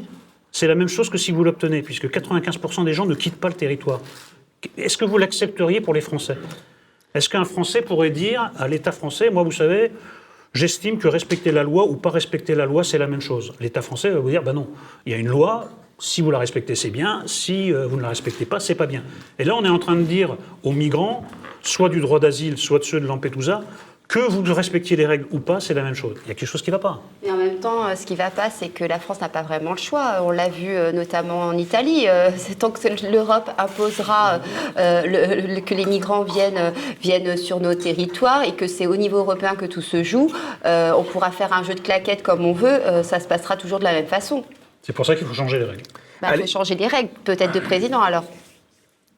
c'est 0.51 0.67
la 0.67 0.75
même 0.75 0.87
chose 0.87 1.09
que 1.09 1.17
si 1.17 1.31
vous 1.31 1.43
l'obtenez, 1.43 1.81
puisque 1.81 2.07
95% 2.07 2.85
des 2.85 2.93
gens 2.93 3.05
ne 3.05 3.15
quittent 3.15 3.39
pas 3.39 3.49
le 3.49 3.53
territoire. 3.53 4.01
Est-ce 4.77 4.97
que 4.97 5.05
vous 5.05 5.17
l'accepteriez 5.17 5.81
pour 5.81 5.93
les 5.93 6.01
Français? 6.01 6.37
Est-ce 7.13 7.29
qu'un 7.29 7.45
Français 7.45 7.81
pourrait 7.81 8.11
dire 8.11 8.51
à 8.57 8.67
l'État 8.67 8.91
français, 8.91 9.29
moi, 9.29 9.43
vous 9.43 9.51
savez, 9.51 9.91
j'estime 10.53 10.97
que 10.97 11.07
respecter 11.07 11.51
la 11.51 11.63
loi 11.63 11.85
ou 11.85 11.95
pas 11.95 12.09
respecter 12.09 12.55
la 12.55 12.65
loi, 12.65 12.83
c'est 12.83 12.97
la 12.97 13.07
même 13.07 13.21
chose 13.21 13.53
L'État 13.59 13.81
français 13.81 14.09
va 14.09 14.19
vous 14.19 14.29
dire, 14.29 14.43
ben 14.43 14.53
non, 14.53 14.67
il 15.05 15.11
y 15.11 15.15
a 15.15 15.17
une 15.17 15.27
loi, 15.27 15.69
si 15.97 16.21
vous 16.21 16.31
la 16.31 16.39
respectez, 16.39 16.75
c'est 16.75 16.89
bien, 16.89 17.23
si 17.25 17.73
euh, 17.73 17.87
vous 17.87 17.97
ne 17.97 18.01
la 18.01 18.09
respectez 18.09 18.45
pas, 18.45 18.59
c'est 18.59 18.75
pas 18.75 18.85
bien. 18.85 19.03
Et 19.37 19.43
là, 19.43 19.55
on 19.55 19.65
est 19.65 19.69
en 19.69 19.79
train 19.79 19.95
de 19.95 20.03
dire 20.03 20.37
aux 20.63 20.71
migrants, 20.71 21.25
soit 21.61 21.89
du 21.89 21.99
droit 21.99 22.19
d'asile, 22.19 22.57
soit 22.57 22.79
de 22.79 22.83
ceux 22.83 22.99
de 22.99 23.05
Lampedusa, 23.05 23.63
que 24.09 24.17
vous 24.17 24.41
respectiez 24.55 24.97
les 24.97 25.05
règles 25.05 25.27
ou 25.29 25.39
pas, 25.39 25.59
c'est 25.59 25.75
la 25.75 25.83
même 25.83 25.93
chose. 25.93 26.15
Il 26.25 26.29
y 26.29 26.31
a 26.31 26.33
quelque 26.33 26.49
chose 26.49 26.63
qui 26.63 26.71
ne 26.71 26.75
va 26.75 26.79
pas. 26.79 26.99
Mais 27.23 27.29
en 27.31 27.37
même 27.37 27.59
temps, 27.59 27.85
euh, 27.85 27.95
ce 27.95 28.07
qui 28.07 28.13
ne 28.13 28.17
va 28.17 28.31
pas, 28.31 28.49
c'est 28.49 28.69
que 28.69 28.83
la 28.83 28.97
France 28.97 29.21
n'a 29.21 29.29
pas 29.29 29.43
vraiment 29.43 29.69
le 29.69 29.77
choix. 29.77 30.21
On 30.23 30.31
l'a 30.31 30.49
vu 30.49 30.69
euh, 30.69 30.91
notamment 30.91 31.41
en 31.41 31.55
Italie. 31.55 32.05
Euh, 32.07 32.31
C'est 32.37 32.55
tant 32.57 32.71
que 32.71 32.79
l'Europe 33.07 33.51
imposera 33.59 34.39
euh, 34.77 35.03
le- 35.03 35.53
le- 35.55 35.61
que 35.61 35.75
les 35.75 35.85
migrants 35.85 36.23
viennent, 36.23 36.73
viennent 37.03 37.37
sur 37.37 37.59
nos 37.59 37.75
territoires 37.75 38.41
et 38.43 38.53
que 38.55 38.65
c'est 38.65 38.87
au 38.87 38.95
niveau 38.95 39.17
européen 39.19 39.53
que 39.55 39.65
tout 39.67 39.81
se 39.83 40.03
joue, 40.03 40.31
euh, 40.65 40.91
on 40.97 41.03
pourra 41.03 41.29
faire 41.29 41.53
un 41.53 41.61
jeu 41.63 41.75
de 41.75 41.79
claquettes 41.79 42.23
comme 42.23 42.43
on 42.45 42.53
veut, 42.53 42.67
euh, 42.67 43.03
ça 43.03 43.19
se 43.19 43.27
passera 43.27 43.57
toujours 43.57 43.77
de 43.77 43.83
la 43.83 43.91
même 43.93 44.07
façon. 44.07 44.43
C'est 44.81 44.93
pour 44.93 45.05
ça 45.05 45.15
qu'il 45.15 45.27
faut 45.27 45.35
changer 45.35 45.59
les 45.59 45.65
règles. 45.65 45.83
Il 46.23 46.25
Allez. 46.27 46.41
faut 46.41 46.47
changer 46.47 46.73
les 46.73 46.87
règles, 46.87 47.09
peut-être 47.25 47.51
de 47.53 47.59
président 47.59 48.01
alors. 48.01 48.23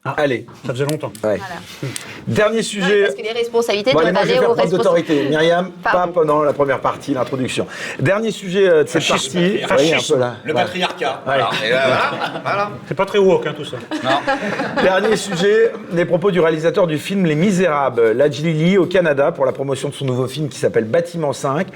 Allez, 0.04 0.46
Ça 0.66 0.72
faisait 0.72 0.84
longtemps. 0.84 1.12
ouais. 1.22 1.38
Voilà. 1.38 1.94
dernier 2.26 2.56
Ouais, 2.56 2.62
sujet. 2.62 3.02
parce 3.04 3.14
que 3.14 3.22
les 3.22 3.30
responsabilités 3.30 3.92
Bon, 3.92 4.00
allez, 4.00 4.10
doivent 4.10 4.14
moi, 4.14 4.22
je 4.22 4.26
vais 4.26 4.32
aller 4.32 4.40
faire 4.40 4.50
aux 4.50 4.54
preuve 4.54 4.64
responsables. 4.72 4.98
d'autorité. 5.06 5.28
Myriam, 5.28 5.70
pas 5.70 6.08
pendant 6.12 6.42
la 6.42 6.52
première 6.52 6.80
partie, 6.80 7.14
l'introduction. 7.14 7.68
Dernier 8.00 8.32
sujet 8.32 8.68
euh, 8.68 8.82
de 8.82 8.88
cette 8.88 9.00
Fascisme. 9.04 9.38
partie. 9.38 9.58
Fascisme. 9.58 9.74
Voyez 9.76 9.94
un 9.94 9.98
peu 10.14 10.18
là. 10.18 10.34
Le 10.44 10.54
patriarcat. 10.54 11.22
Voilà. 11.24 11.50
C'est 12.88 12.94
pas 12.96 13.06
très 13.06 13.18
woke, 13.18 13.46
hein, 13.46 13.54
tout 13.56 13.64
ça. 13.64 13.76
Dernier 14.82 15.14
sujet, 15.14 15.70
les 15.92 16.04
propos 16.04 16.32
du 16.32 16.40
réalisateur 16.40 16.88
du 16.88 16.98
film 16.98 17.24
Les 17.24 17.36
Misérables, 17.36 18.10
Lajlili, 18.10 18.78
au 18.78 18.86
Canada, 18.86 19.30
pour 19.30 19.46
la 19.46 19.52
promotion 19.52 19.88
de 19.88 19.94
son 19.94 20.04
nouveau 20.04 20.26
film 20.26 20.48
qui 20.48 20.58
s'appelle 20.58 20.84
Bâtiment 20.86 21.32
5. 21.32 21.68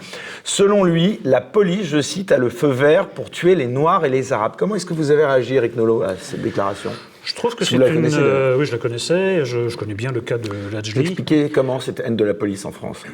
Selon 0.43 0.83
lui, 0.83 1.21
la 1.23 1.41
police, 1.41 1.87
je 1.87 2.01
cite, 2.01 2.33
a 2.33 2.39
le 2.39 2.49
feu 2.51 2.69
vert 2.71 3.07
pour 3.07 3.31
tuer 3.31 3.55
les 3.55 3.69
Noirs 3.69 4.05
et 4.05 4.09
les 4.09 4.33
Arabes. 4.33 4.55
Comment 4.59 4.75
est-ce 4.75 4.87
que 4.87 4.95
vous 4.95 5.13
avez 5.13 5.25
réagi, 5.25 5.55
Eric 5.55 5.77
Nolot, 5.77 6.03
à 6.03 6.17
cette 6.21 6.43
déclaration? 6.43 6.91
Je 7.27 7.35
trouve 7.35 7.57
que 7.57 7.65
c'est 7.65 7.75
une. 7.75 7.83
connaissez, 7.83 8.19
euh, 8.21 8.57
oui, 8.57 8.67
je 8.67 8.73
la 8.73 8.79
connaissais. 8.79 9.45
Je, 9.45 9.69
je 9.69 9.77
connais 9.77 9.95
bien 9.95 10.13
le 10.13 10.21
cas 10.21 10.39
de 10.39 10.51
Lajli. 10.73 11.01
Expliquez 11.01 11.51
comment 11.51 11.81
cette 11.81 12.01
haine 12.01 12.17
de 12.17 12.25
la 12.25 12.35
police 12.35 12.65
en 12.65 12.73
France? 12.73 13.05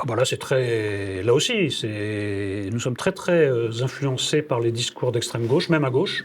Ah 0.00 0.04
bah 0.06 0.16
là, 0.16 0.24
c'est 0.24 0.36
très. 0.36 1.22
Là 1.22 1.32
aussi, 1.32 1.70
c'est. 1.70 2.68
Nous 2.72 2.80
sommes 2.80 2.96
très 2.96 3.12
très 3.12 3.46
euh, 3.46 3.70
influencés 3.82 4.42
par 4.42 4.58
les 4.58 4.72
discours 4.72 5.12
d'extrême 5.12 5.46
gauche, 5.46 5.68
même 5.68 5.84
à 5.84 5.90
gauche. 5.90 6.24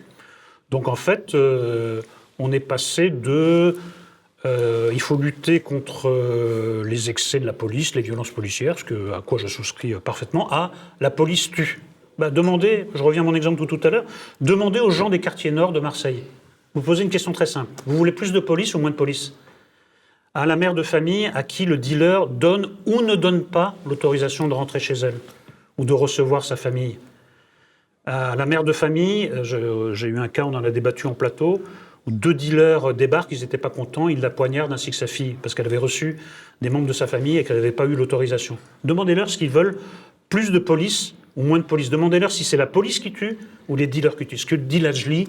Donc 0.72 0.88
en 0.88 0.96
fait, 0.96 1.36
euh, 1.36 2.02
on 2.40 2.52
est 2.52 2.60
passé 2.60 3.12
de. 3.12 3.78
euh, 4.46 4.90
il 4.92 5.02
faut 5.02 5.18
lutter 5.18 5.60
contre 5.60 6.12
les 6.84 7.12
excès 7.12 7.40
de 7.40 7.46
la 7.46 7.54
police, 7.54 7.94
les 7.94 8.02
violences 8.02 8.32
policières, 8.32 8.80
ce 8.80 8.84
que, 8.84 9.14
à 9.14 9.22
quoi 9.22 9.38
je 9.38 9.48
souscris 9.48 9.94
parfaitement, 10.04 10.52
à 10.52 10.72
la 11.00 11.12
police 11.12 11.52
tue. 11.52 11.82
Bah, 12.18 12.32
demandez, 12.32 12.88
je 12.96 13.04
reviens 13.04 13.22
à 13.22 13.26
mon 13.26 13.36
exemple 13.36 13.60
tout, 13.60 13.78
tout 13.78 13.88
à 13.88 13.92
l'heure, 13.92 14.06
demandez 14.42 14.80
aux 14.80 14.90
gens 14.90 15.10
des 15.10 15.20
quartiers 15.20 15.52
nord 15.52 15.72
de 15.72 15.80
Marseille. 15.80 16.24
Vous 16.76 16.82
posez 16.82 17.04
une 17.04 17.10
question 17.10 17.32
très 17.32 17.48
simple. 17.48 17.72
Vous 17.88 17.98
voulez 17.98 18.12
plus 18.12 18.32
de 18.32 18.40
police 18.40 18.76
ou 18.76 18.80
moins 18.80 18.92
de 18.92 18.96
police? 18.96 19.34
À 20.36 20.46
la 20.46 20.56
mère 20.56 20.76
de 20.76 20.84
famille 20.84 21.32
à 21.34 21.42
qui 21.42 21.66
le 21.66 21.78
dealer 21.78 22.28
donne 22.28 22.70
ou 22.86 23.02
ne 23.02 23.16
donne 23.16 23.44
pas 23.44 23.76
l'autorisation 23.88 24.48
de 24.48 24.54
rentrer 24.54 24.80
chez 24.80 24.94
elle 24.94 25.16
ou 25.80 25.86
de 25.86 25.94
recevoir 25.94 26.46
sa 26.46 26.56
famille? 26.56 27.00
À 28.06 28.36
la 28.36 28.46
mère 28.46 28.64
de 28.64 28.72
famille, 28.72 29.32
j'ai 29.44 30.08
eu 30.08 30.20
un 30.20 30.28
cas, 30.28 30.44
on 30.44 30.54
en 30.54 30.64
a 30.64 30.70
débattu 30.70 31.08
en 31.08 31.14
plateau, 31.14 31.62
où 32.06 32.12
deux 32.12 32.36
dealers 32.36 32.94
débarquent, 32.94 33.32
ils 33.32 33.42
n'étaient 33.42 33.58
pas 33.58 33.72
contents, 33.72 34.08
ils 34.08 34.22
la 34.22 34.30
poignardent 34.30 34.72
ainsi 34.72 34.92
que 34.92 34.96
sa 34.96 35.08
fille, 35.08 35.36
parce 35.42 35.56
qu'elle 35.56 35.66
avait 35.66 35.78
reçu 35.78 36.18
des 36.62 36.70
membres 36.70 36.88
de 36.88 36.94
sa 36.94 37.08
famille 37.08 37.38
et 37.38 37.44
qu'elle 37.44 37.58
n'avait 37.58 37.72
pas 37.72 37.86
eu 37.86 37.96
l'autorisation. 37.96 38.58
Demandez-leur 38.84 39.30
ce 39.30 39.38
qu'ils 39.40 39.50
veulent, 39.50 39.78
plus 40.30 40.52
de 40.52 40.60
police 40.60 41.16
ou 41.36 41.44
moins 41.44 41.58
de 41.58 41.64
police. 41.64 41.90
Demandez-leur 41.90 42.32
si 42.32 42.44
c'est 42.44 42.58
la 42.58 42.68
police 42.68 43.00
qui 43.00 43.12
tue 43.12 43.38
ou 43.68 43.76
les 43.76 43.88
dealers 43.88 44.16
qui 44.16 44.28
tuent. 44.28 44.38
Ce 44.38 44.46
que 44.46 44.56
dit 44.56 44.80
Lajli, 44.80 45.28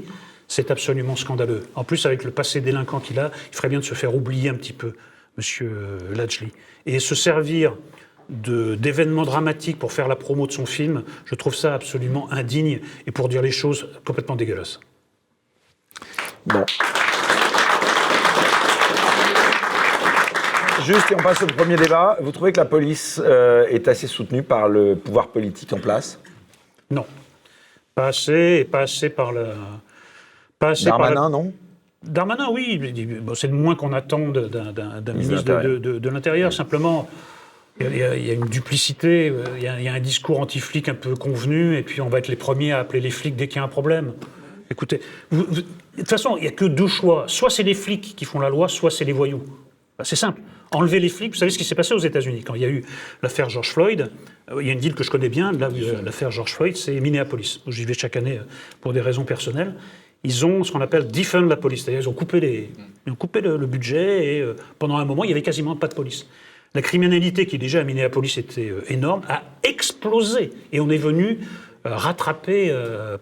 c'est 0.50 0.72
absolument 0.72 1.14
scandaleux. 1.14 1.62
En 1.76 1.84
plus, 1.84 2.04
avec 2.06 2.24
le 2.24 2.32
passé 2.32 2.60
délinquant 2.60 2.98
qu'il 2.98 3.20
a, 3.20 3.30
il 3.52 3.56
ferait 3.56 3.68
bien 3.68 3.78
de 3.78 3.84
se 3.84 3.94
faire 3.94 4.16
oublier 4.16 4.50
un 4.50 4.54
petit 4.54 4.72
peu, 4.72 4.94
monsieur 5.36 5.70
euh, 5.72 6.14
Lajli. 6.14 6.52
Et 6.86 6.98
se 6.98 7.14
servir 7.14 7.76
d'événements 8.28 9.22
dramatiques 9.22 9.78
pour 9.78 9.92
faire 9.92 10.08
la 10.08 10.16
promo 10.16 10.48
de 10.48 10.52
son 10.52 10.66
film, 10.66 11.04
je 11.24 11.36
trouve 11.36 11.54
ça 11.54 11.74
absolument 11.74 12.30
indigne 12.32 12.80
et 13.06 13.12
pour 13.12 13.28
dire 13.28 13.42
les 13.42 13.52
choses 13.52 13.88
complètement 14.04 14.34
dégueulasses. 14.34 14.80
Bon. 16.46 16.66
Juste, 20.84 21.12
et 21.12 21.14
on 21.14 21.22
passe 21.22 21.42
au 21.42 21.46
premier 21.46 21.76
débat. 21.76 22.16
Vous 22.20 22.32
trouvez 22.32 22.50
que 22.50 22.58
la 22.58 22.66
police 22.66 23.22
euh, 23.24 23.68
est 23.68 23.86
assez 23.86 24.08
soutenue 24.08 24.42
par 24.42 24.68
le 24.68 24.96
pouvoir 24.96 25.28
politique 25.28 25.72
en 25.72 25.78
place? 25.78 26.18
Non. 26.90 27.06
Pas 27.94 28.08
assez, 28.08 28.58
et 28.60 28.64
pas 28.64 28.80
assez 28.80 29.10
par 29.10 29.30
le. 29.30 29.46
Pas 30.60 30.70
assez 30.70 30.88
par 30.88 30.98
la- 31.00 31.06
Darmanin, 31.14 31.30
non? 31.30 31.52
Darmanin, 32.04 32.48
oui, 32.52 32.78
bon, 33.22 33.34
c'est 33.34 33.48
le 33.48 33.54
moins 33.54 33.74
qu'on 33.74 33.92
attend 33.92 34.28
d'un 34.28 35.12
Ministre 35.14 35.60
de 35.62 35.68
de, 35.68 35.78
de- 35.78 35.98
de 35.98 36.08
l'Intérieur. 36.08 36.52
Simplement, 36.52 37.08
il 37.80 37.96
y, 37.96 38.02
a, 38.02 38.14
il 38.16 38.26
y 38.26 38.30
a 38.30 38.34
une 38.34 38.46
duplicité, 38.46 39.30
euh, 39.30 39.44
il 39.56 39.62
y 39.62 39.68
a, 39.68 39.78
il 39.78 39.84
y 39.84 39.88
a 39.88 39.94
un 39.94 40.00
discours 40.00 40.38
anti-flic 40.40 40.88
un 40.88 40.94
peu 40.94 41.14
convenu, 41.14 41.76
et 41.76 41.82
puis 41.82 42.00
on 42.00 42.08
va 42.08 42.18
être 42.18 42.28
les 42.28 42.36
premiers 42.36 42.72
à 42.72 42.78
appeler 42.78 43.00
les 43.00 43.10
flics 43.10 43.36
dès 43.36 43.48
qu'il 43.48 43.56
y 43.56 43.60
a 43.60 43.64
un 43.64 43.68
problème. 43.68 44.12
Écoutez, 44.70 45.00
vous- 45.30 45.44
vous- 45.48 45.62
de 45.62 45.64
toute 45.96 46.08
façon, 46.08 46.36
il 46.36 46.42
n'y 46.42 46.46
a 46.48 46.52
que 46.52 46.64
deux 46.66 46.86
choix. 46.86 47.24
Soit 47.26 47.50
c'est 47.50 47.62
les 47.62 47.74
flics 47.74 48.14
qui 48.16 48.24
font 48.24 48.38
la 48.38 48.48
loi, 48.50 48.68
soit 48.68 48.90
c'est 48.90 49.04
les 49.04 49.12
voyous. 49.12 49.42
Ben, 49.98 50.04
c'est 50.04 50.16
simple. 50.16 50.40
Enlever 50.72 51.00
les 51.00 51.08
flics, 51.08 51.32
vous 51.32 51.38
savez 51.38 51.50
ce 51.50 51.58
qui 51.58 51.64
s'est 51.64 51.74
passé 51.74 51.92
aux 51.94 51.98
États-Unis 51.98 52.44
quand 52.44 52.54
il 52.54 52.60
y 52.62 52.64
a 52.64 52.68
eu 52.68 52.84
l'affaire 53.22 53.48
George 53.50 53.70
Floyd. 53.70 54.10
euh, 54.50 54.62
Il 54.62 54.66
y 54.66 54.70
a 54.70 54.72
une 54.72 54.78
ville 54.78 54.94
que 54.94 55.02
je 55.04 55.10
connais 55.10 55.28
bien, 55.28 55.52
euh, 55.52 56.02
l'affaire 56.02 56.30
George 56.30 56.52
Floyd, 56.54 56.76
c'est 56.76 56.98
Minneapolis. 57.00 57.60
où 57.66 57.72
J'y 57.72 57.84
vais 57.84 57.94
chaque 57.94 58.16
année 58.16 58.40
pour 58.80 58.92
des 58.92 59.00
raisons 59.00 59.24
personnelles. 59.24 59.74
Ils 60.24 60.44
ont 60.44 60.64
ce 60.64 60.72
qu'on 60.72 60.80
appelle 60.82 61.08
defund 61.08 61.48
la 61.48 61.56
police, 61.56 61.84
c'est-à-dire 61.84 62.02
ils 62.02 62.08
ont 62.08 62.12
coupé, 62.12 62.40
les, 62.40 62.70
ils 63.06 63.12
ont 63.12 63.16
coupé 63.16 63.40
le, 63.40 63.56
le 63.56 63.66
budget 63.66 64.36
et 64.36 64.40
euh, 64.40 64.54
pendant 64.78 64.96
un 64.98 65.04
moment 65.04 65.24
il 65.24 65.28
y 65.28 65.32
avait 65.32 65.42
quasiment 65.42 65.76
pas 65.76 65.88
de 65.88 65.94
police. 65.94 66.26
La 66.74 66.82
criminalité 66.82 67.46
qui 67.46 67.58
déjà 67.58 67.80
à 67.80 67.84
Minneapolis 67.84 68.36
était 68.38 68.68
euh, 68.70 68.84
énorme 68.92 69.22
a 69.28 69.42
explosé 69.62 70.52
et 70.72 70.80
on 70.80 70.90
est 70.90 70.98
venu 70.98 71.38
euh, 71.86 71.96
rattraper 71.96 72.70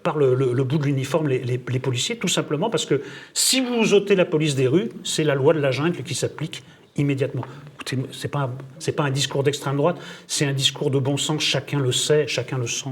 par 0.03 0.17
le, 0.17 0.33
le- 0.35 0.51
le 0.51 0.63
bout 0.65 0.77
de 0.77 0.83
l'uniforme 0.83 1.29
les, 1.29 1.39
les- 1.39 1.61
les 1.69 1.79
policiers, 1.79 2.17
tout 2.17 2.27
simplement 2.27 2.69
parce 2.69 2.85
que 2.85 3.01
si 3.33 3.61
vous 3.61 3.93
ôtez 3.93 4.15
la 4.15 4.25
police 4.25 4.55
des 4.55 4.67
rues, 4.67 4.89
c'est 5.05 5.23
la 5.23 5.35
loi 5.35 5.53
de 5.53 5.59
la 5.59 5.71
jungle 5.71 6.03
qui 6.03 6.15
s'applique 6.15 6.63
immédiatement. 6.97 7.45
C'est 8.11 8.27
pas 8.27 8.51
c'est 8.77 8.91
pas 8.91 9.03
un 9.03 9.09
discours 9.11 9.43
d'extrême 9.43 9.77
droite, 9.77 9.95
c'est 10.27 10.45
un 10.45 10.53
discours 10.53 10.91
de 10.91 10.99
bon 10.99 11.15
sens. 11.15 11.41
Chacun 11.41 11.79
le 11.79 11.93
sait, 11.93 12.27
chacun 12.27 12.57
le 12.57 12.67
sent. 12.67 12.89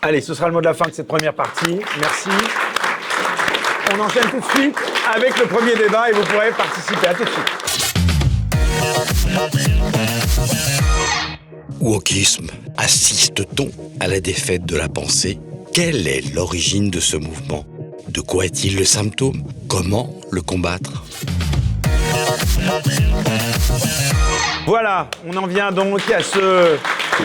Allez, 0.00 0.20
ce 0.22 0.32
sera 0.32 0.46
le 0.46 0.54
mot 0.54 0.60
de 0.60 0.66
la 0.66 0.74
fin 0.74 0.86
de 0.86 0.92
cette 0.92 1.08
première 1.08 1.34
partie. 1.34 1.80
Merci. 2.00 2.30
On 3.92 3.98
enchaîne 4.00 4.30
tout 4.30 4.38
de 4.38 4.44
suite 4.60 4.76
avec 5.12 5.38
le 5.38 5.46
premier 5.46 5.74
débat 5.74 6.10
et 6.10 6.12
vous 6.12 6.22
pourrez 6.22 6.50
participer. 6.50 7.08
À 7.08 7.14
tout 7.14 7.24
de 7.24 7.30
suite. 7.30 7.50
Wokisme. 11.80 12.46
Assiste-t-on 12.76 13.70
à 13.98 14.06
la 14.06 14.20
défaite 14.20 14.64
de 14.64 14.76
la 14.76 14.88
pensée? 14.88 15.40
Quelle 15.72 16.06
est 16.06 16.34
l'origine 16.34 16.90
de 16.90 17.00
ce 17.00 17.16
mouvement? 17.16 17.64
De 18.08 18.20
quoi 18.20 18.44
est-il 18.44 18.76
le 18.76 18.84
symptôme? 18.84 19.42
Comment 19.68 20.14
le 20.30 20.42
combattre? 20.42 21.04
Voilà, 24.70 25.08
on 25.26 25.36
en 25.36 25.48
vient 25.48 25.72
donc 25.72 26.08
à 26.12 26.22
ce 26.22 26.76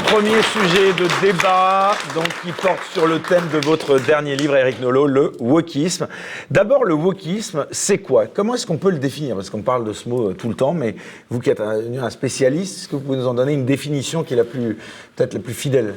premier 0.06 0.41
sujet 0.41 0.93
de 0.93 1.08
débat 1.22 1.91
donc, 2.16 2.26
qui 2.43 2.52
porte 2.52 2.82
sur 2.91 3.06
le 3.06 3.20
thème 3.20 3.43
de 3.54 3.60
votre 3.64 4.00
dernier 4.00 4.36
livre, 4.36 4.56
Eric 4.56 4.82
Nolot, 4.82 5.06
le 5.06 5.32
wokisme. 5.39 6.08
D'abord, 6.50 6.86
le 6.86 6.96
wokisme, 6.96 7.68
c'est 7.70 8.00
quoi? 8.00 8.26
Comment 8.26 8.56
est-ce 8.56 8.66
qu'on 8.66 8.80
peut 8.80 8.89
le 8.89 8.98
définir? 8.98 9.36
Parce 9.36 9.52
qu'on 9.52 9.62
parle 9.62 9.86
de 9.86 9.93
ce 9.93 10.10
mot 10.10 10.32
euh, 10.32 10.34
tout 10.34 10.50
le 10.50 10.56
temps, 10.56 10.74
mais 10.74 10.96
vous 11.30 11.39
qui 11.39 11.52
êtes 11.52 11.60
un, 11.62 11.82
un 12.02 12.10
spécialiste, 12.10 12.80
est-ce 12.80 12.88
que 12.88 12.96
vous 12.96 13.04
pouvez 13.04 13.20
nous 13.20 13.28
en 13.28 13.36
donner 13.36 13.54
une 13.54 13.66
définition 13.68 14.24
qui 14.24 14.34
est 14.34 14.38
la 14.38 14.43
plus, 14.43 14.80
peut-être 15.16 15.36
la 15.36 15.39
plus 15.39 15.54
fidèle? 15.54 15.93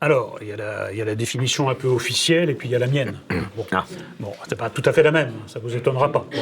Alors, 0.00 0.38
il 0.40 0.48
y, 0.48 0.52
a 0.52 0.56
la, 0.56 0.92
il 0.92 0.96
y 0.96 1.02
a 1.02 1.04
la 1.04 1.14
définition 1.14 1.68
un 1.68 1.74
peu 1.74 1.88
officielle 1.88 2.48
et 2.48 2.54
puis 2.54 2.68
il 2.68 2.72
y 2.72 2.74
a 2.74 2.78
la 2.78 2.86
mienne. 2.86 3.18
Bon, 3.54 3.66
Ah. 3.72 3.84
bon 4.18 4.32
c'est 4.48 4.56
pas 4.56 4.70
tout 4.70 4.82
à 4.86 4.94
fait 4.94 5.02
la 5.02 5.10
même, 5.12 5.32
ça 5.46 5.58
vous 5.62 5.76
étonnera 5.76 6.10
pas. 6.10 6.24
Bon. 6.32 6.40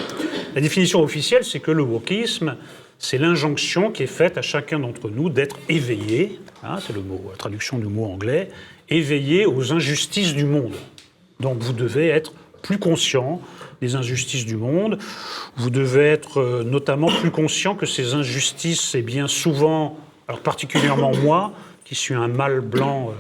La 0.55 0.61
définition 0.61 1.03
officielle, 1.03 1.43
c'est 1.43 1.59
que 1.59 1.73
le 1.73 1.83
wokisme, 1.83 2.55
c'est 2.99 3.19
l'injonction 3.19 3.91
qui 3.91 4.03
est 4.03 4.07
faite 4.09 4.39
à 4.39 4.43
chacun 4.43 4.79
d'entre 4.81 5.09
nous 5.09 5.29
d'être 5.31 5.57
éveillé, 5.69 6.41
hein, 6.65 6.79
c'est 6.85 6.93
le 6.93 7.01
mot, 7.03 7.21
la 7.31 7.37
traduction 7.37 7.79
du 7.79 7.87
mot 7.87 8.07
anglais, 8.07 8.49
éveillé 8.89 9.47
aux 9.47 9.73
injustices 9.73 10.35
du 10.35 10.45
monde. 10.45 10.75
Donc 11.41 11.59
vous 11.61 11.73
devez 11.73 12.09
être 12.09 12.33
plus 12.63 12.79
conscient 12.79 13.41
des 13.81 13.95
injustices 13.95 14.45
du 14.45 14.57
monde. 14.57 14.99
Vous 15.57 15.71
devez 15.71 16.07
être 16.09 16.41
euh, 16.41 16.65
notamment 16.65 17.07
plus 17.07 17.31
conscient 17.31 17.77
que 17.77 17.87
ces 17.87 18.15
injustices, 18.15 18.81
c'est 18.81 19.03
bien 19.03 19.29
souvent, 19.29 19.97
alors 20.27 20.41
particulièrement 20.41 21.13
moi, 21.23 21.53
qui 21.85 21.95
suis 21.95 22.15
un 22.15 22.29
mâle 22.29 22.61
blanc 22.61 23.13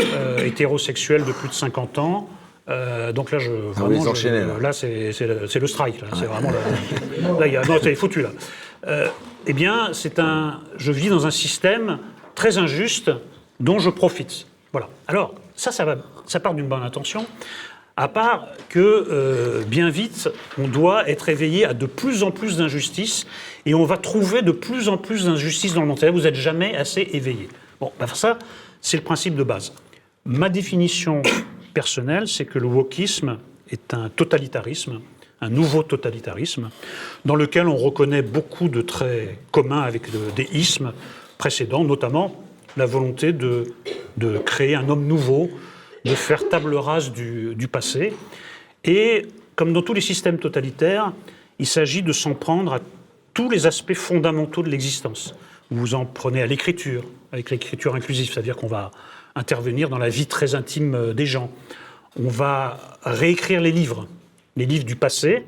euh, 0.00 0.04
euh, 0.14 0.44
hétérosexuel 0.44 1.24
de 1.24 1.32
plus 1.32 1.48
de 1.48 1.54
50 1.54 1.98
ans. 1.98 2.28
euh, 2.68 3.12
donc 3.12 3.30
là, 3.32 3.38
je, 3.38 3.50
les 3.50 3.56
vraiment, 3.56 4.04
je- 4.04 4.08
enchaînez, 4.10 4.44
là. 4.60 4.72
c'est 4.72 5.58
le, 5.60 5.66
strike. 5.66 6.00
Là, 6.02 6.08
c'est 6.18 6.26
vraiment 6.26 6.50
là, 7.40 7.46
il 7.46 7.52
y 7.54 7.56
a, 7.56 7.64
non, 7.64 7.78
c'est 7.82 7.94
foutu 7.94 8.20
là. 8.22 8.30
Euh, 8.86 9.08
eh 9.46 9.52
bien, 9.52 9.90
c'est 9.92 10.18
un, 10.18 10.60
je 10.76 10.92
vis 10.92 11.08
dans 11.08 11.26
un 11.26 11.30
système 11.30 11.98
très 12.34 12.58
injuste 12.58 13.10
dont 13.60 13.78
je 13.78 13.90
profite. 13.90 14.46
Voilà. 14.72 14.88
Alors, 15.06 15.34
ça, 15.54 15.70
ça, 15.72 15.96
ça 16.26 16.40
part 16.40 16.54
d'une 16.54 16.66
bonne 16.66 16.82
intention, 16.82 17.26
à 17.96 18.08
part 18.08 18.48
que 18.68 18.78
euh, 18.80 19.62
bien 19.64 19.90
vite, 19.90 20.30
on 20.58 20.66
doit 20.66 21.08
être 21.08 21.28
éveillé 21.28 21.64
à 21.64 21.74
de 21.74 21.86
plus 21.86 22.22
en 22.22 22.30
plus 22.30 22.56
d'injustices 22.56 23.26
et 23.66 23.74
on 23.74 23.84
va 23.84 23.98
trouver 23.98 24.42
de 24.42 24.52
plus 24.52 24.88
en 24.88 24.96
plus 24.96 25.26
d'injustices 25.26 25.74
dans 25.74 25.82
le 25.82 25.86
monde. 25.86 26.02
Vous 26.02 26.22
n'êtes 26.22 26.34
jamais 26.34 26.74
assez 26.74 27.08
éveillé. 27.12 27.48
Bon, 27.80 27.92
ben, 27.98 28.06
ça, 28.06 28.38
c'est 28.80 28.96
le 28.96 29.02
principe 29.02 29.36
de 29.36 29.44
base. 29.44 29.72
Ma 30.24 30.48
définition 30.48 31.22
personnelle, 31.74 32.28
c'est 32.28 32.44
que 32.44 32.58
le 32.58 32.66
wokisme 32.66 33.38
est 33.70 33.94
un 33.94 34.08
totalitarisme, 34.08 35.00
un 35.42 35.50
nouveau 35.50 35.82
totalitarisme, 35.82 36.70
dans 37.26 37.34
lequel 37.34 37.66
on 37.68 37.76
reconnaît 37.76 38.22
beaucoup 38.22 38.68
de 38.68 38.80
traits 38.80 39.36
communs 39.50 39.82
avec 39.82 40.10
le- 40.12 40.32
des 40.34 40.48
ismes 40.54 40.92
précédents, 41.36 41.84
notamment 41.84 42.34
la 42.76 42.86
volonté 42.86 43.32
de, 43.32 43.74
de 44.16 44.38
créer 44.38 44.74
un 44.76 44.88
homme 44.88 45.06
nouveau, 45.06 45.50
de 46.04 46.14
faire 46.14 46.48
table 46.48 46.74
rase 46.76 47.12
du, 47.12 47.54
du 47.54 47.68
passé. 47.68 48.14
Et 48.84 49.26
comme 49.56 49.72
dans 49.72 49.82
tous 49.82 49.92
les 49.92 50.00
systèmes 50.00 50.38
totalitaires, 50.38 51.12
il 51.58 51.66
s'agit 51.66 52.02
de 52.02 52.12
s'en 52.12 52.34
prendre 52.34 52.72
à 52.72 52.80
tous 53.34 53.50
les 53.50 53.66
aspects 53.66 53.94
fondamentaux 53.94 54.62
de 54.62 54.70
l'existence. 54.70 55.34
Vous 55.70 55.94
en 55.94 56.04
prenez 56.06 56.40
à 56.40 56.46
l'écriture, 56.46 57.04
avec 57.32 57.50
l'écriture 57.50 57.94
inclusive, 57.94 58.32
c'est-à-dire 58.32 58.56
qu'on 58.56 58.66
va 58.68 58.90
intervenir 59.34 59.88
dans 59.88 59.98
la 59.98 60.08
vie 60.08 60.26
très 60.26 60.54
intime 60.54 60.94
euh, 60.94 61.14
des 61.14 61.26
gens. 61.26 61.50
On 62.22 62.28
va 62.28 62.78
réécrire 63.04 63.60
les 63.60 63.72
livres, 63.72 64.06
les 64.56 64.66
livres 64.66 64.84
du 64.84 64.96
passé. 64.96 65.44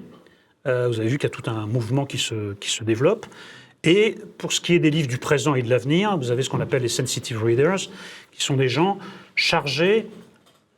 Euh, 0.67 0.89
vous 0.89 0.99
avez 1.01 1.09
vu 1.09 1.19
qu'il 1.19 1.29
y 1.29 1.33
a 1.33 1.37
tout 1.37 1.49
un 1.51 1.67
mouvement 1.67 2.07
qui 2.07 2.19
se, 2.19 2.55
qui 2.55 2.71
se 2.71 2.85
développe. 2.85 3.27
Et 3.83 4.17
pour 4.39 4.53
ce 4.53 4.61
qui 4.61 4.75
est 4.75 4.79
des 4.79 4.91
livres 4.91 5.09
du 5.09 5.19
présent 5.19 5.55
et 5.55 5.63
de 5.63 5.69
l'avenir, 5.69 6.17
vous 6.17 6.31
avez 6.31 6.43
ce 6.43 6.49
qu'on 6.49 6.61
appelle 6.61 6.83
les 6.83 6.89
sensitive 6.89 7.43
readers, 7.43 7.77
qui 8.33 8.43
sont 8.43 8.57
des 8.57 8.69
gens 8.69 8.99
chargés 9.37 10.07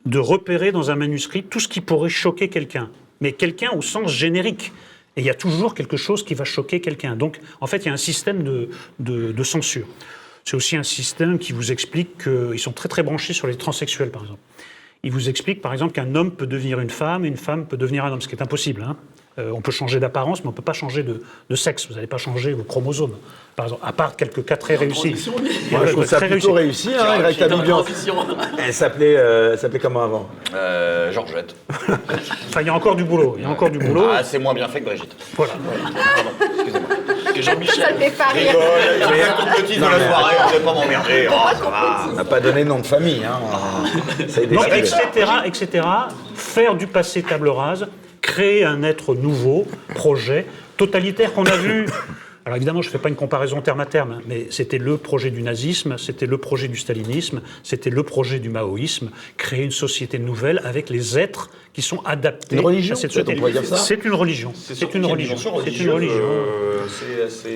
de 0.05 0.19
repérer 0.19 0.71
dans 0.71 0.91
un 0.91 0.95
manuscrit 0.95 1.43
tout 1.43 1.59
ce 1.61 1.67
qui 1.67 1.79
pourrait 1.79 2.09
choquer 2.09 2.49
quelqu'un, 2.49 2.89
mais 3.21 3.31
quelqu'un 3.31 3.71
au 3.71 3.81
sens 3.81 4.11
générique. 4.11 4.73
Et 5.15 5.21
il 5.21 5.25
y 5.25 5.29
a 5.29 5.33
toujours 5.33 5.73
quelque 5.73 5.97
chose 5.97 6.23
qui 6.23 6.33
va 6.33 6.43
choquer 6.43 6.79
quelqu'un. 6.81 7.15
Donc, 7.15 7.39
en 7.61 7.67
fait, 7.67 7.77
il 7.77 7.85
y 7.85 7.89
a 7.89 7.93
un 7.93 7.97
système 7.97 8.43
de, 8.43 8.69
de- 8.99 9.31
de 9.31 9.43
censure. 9.43 9.87
C'est 10.43 10.55
aussi 10.55 10.75
un 10.77 10.83
système 10.83 11.39
qui 11.39 11.53
vous 11.53 11.71
explique 11.71 12.23
qu'ils 12.23 12.59
sont 12.59 12.71
très 12.71 12.87
très 12.87 13.03
branchés 13.03 13.33
sur 13.33 13.47
les 13.47 13.55
transsexuels, 13.55 14.11
par 14.11 14.21
exemple. 14.23 14.39
Ils 15.03 15.11
vous 15.11 15.29
expliquent, 15.29 15.61
par 15.61 15.73
exemple, 15.73 15.93
qu'un 15.93 16.15
homme 16.15 16.31
peut 16.31 16.47
devenir 16.47 16.79
une 16.79 16.89
femme 16.89 17.23
et 17.25 17.27
une 17.27 17.37
femme 17.37 17.65
peut 17.65 17.77
devenir 17.77 18.03
un 18.05 18.11
homme, 18.11 18.21
ce 18.21 18.27
qui 18.27 18.35
est 18.35 18.41
impossible. 18.41 18.83
hein. 18.83 18.95
Euh, 19.39 19.51
on 19.53 19.61
peut 19.61 19.71
changer 19.71 19.99
d'apparence, 19.99 20.39
mais 20.41 20.47
on 20.47 20.51
ne 20.51 20.55
peut 20.55 20.63
pas 20.63 20.73
changer 20.73 21.03
de, 21.03 21.21
de 21.47 21.55
sexe. 21.55 21.87
Vous 21.87 21.93
n'allez 21.93 22.07
pas 22.07 22.17
changer 22.17 22.53
vos 22.53 22.63
chromosomes, 22.63 23.15
par 23.55 23.67
exemple, 23.67 23.83
à 23.85 23.93
part 23.93 24.15
quelques 24.15 24.43
cas 24.43 24.57
très 24.57 24.75
réussis. 24.75 25.29
Moi, 25.69 25.81
je 25.85 25.91
trouve 25.91 26.05
ça 26.05 26.17
Très 26.17 26.27
plutôt 26.27 26.53
réussi. 26.53 26.87
réussi, 26.89 26.99
hein, 26.99 27.19
Greg. 27.19 27.37
Elle 28.57 28.73
s'appelait, 28.73 29.15
euh, 29.15 29.51
elle 29.51 29.59
s'appelait 29.59 29.77
comment 29.77 30.01
avant? 30.03 30.27
Euh, 30.55 31.11
Georgette. 31.11 31.55
Enfin, 31.69 32.61
il 32.61 32.65
y 32.65 32.69
a 32.71 32.73
encore 32.73 32.95
du 32.95 33.03
boulot. 33.03 33.35
Il 33.37 33.43
y 33.43 33.45
a 33.45 33.49
encore 33.51 33.69
du 33.69 33.77
boulot. 33.77 34.07
Ah, 34.11 34.23
c'est 34.23 34.39
moins 34.39 34.55
bien 34.55 34.67
fait 34.69 34.79
que 34.79 34.85
Brigitte. 34.85 35.15
Voilà. 35.35 35.53
Parce 36.39 36.96
que 37.37 37.43
Jean-Michel 37.43 37.95
rigole, 37.97 38.61
il 38.99 39.07
fait 39.07 39.23
un 39.23 39.33
complotiste 39.33 39.79
dans 39.79 39.89
la 39.89 40.07
soirée, 40.07 40.35
on 40.45 40.53
ne 40.53 40.59
pas 40.59 40.73
m'emmerder. 40.73 41.27
Oh. 41.29 41.65
On 42.09 42.13
n'a 42.13 42.25
pas 42.25 42.39
donné 42.39 42.63
de 42.63 42.69
nom 42.69 42.79
de 42.79 42.85
famille. 42.85 43.23
Hein. 43.23 43.39
Ça 44.27 44.41
a 44.41 44.43
été 44.43 44.55
Donc, 44.55 44.65
fait. 44.65 44.79
etc., 44.79 45.31
etc., 45.45 45.87
faire 46.35 46.75
du 46.75 46.87
passé 46.87 47.23
table 47.23 47.49
rase, 47.49 47.87
créer 48.21 48.63
un 48.63 48.83
être 48.83 49.15
nouveau, 49.15 49.65
projet, 49.95 50.45
totalitaire 50.77 51.33
qu'on 51.33 51.45
a 51.45 51.55
vu. 51.55 51.87
Alors 52.47 52.55
évidemment, 52.55 52.81
je 52.81 52.87
ne 52.87 52.91
fais 52.93 52.97
pas 52.97 53.09
une 53.09 53.17
comparaison 53.17 53.59
terme 53.59 53.81
à 53.81 53.85
terme, 53.85 54.21
mais 54.25 54.47
c'était 54.51 54.77
le 54.77 54.95
projet 54.95 55.31
du 55.31 55.41
nazisme, 55.43 55.97
c'était 55.97 56.25
le 56.25 56.37
projet 56.37 56.69
du 56.69 56.77
stalinisme, 56.77 57.41
c'était 57.61 57.89
le 57.89 58.03
projet 58.03 58.39
du 58.39 58.47
maoïsme, 58.47 59.09
créer 59.35 59.65
une 59.65 59.71
société 59.71 60.17
nouvelle 60.17 60.61
avec 60.63 60.89
les 60.89 61.19
êtres 61.19 61.49
qui 61.73 61.81
sont 61.83 61.99
adaptés 62.05 62.55
Une 62.55 62.61
religion, 62.65 62.93
à 62.95 62.97
cette 62.97 63.11
société. 63.11 63.33
C'est 63.75 64.03
une 64.05 64.15
religion. 64.15 64.51
C'est 64.55 64.93
une 64.95 65.05
religion. 65.05 65.35
C'est 65.63 65.77
une 65.77 65.91
religion. 65.91 66.23
euh, 66.23 66.87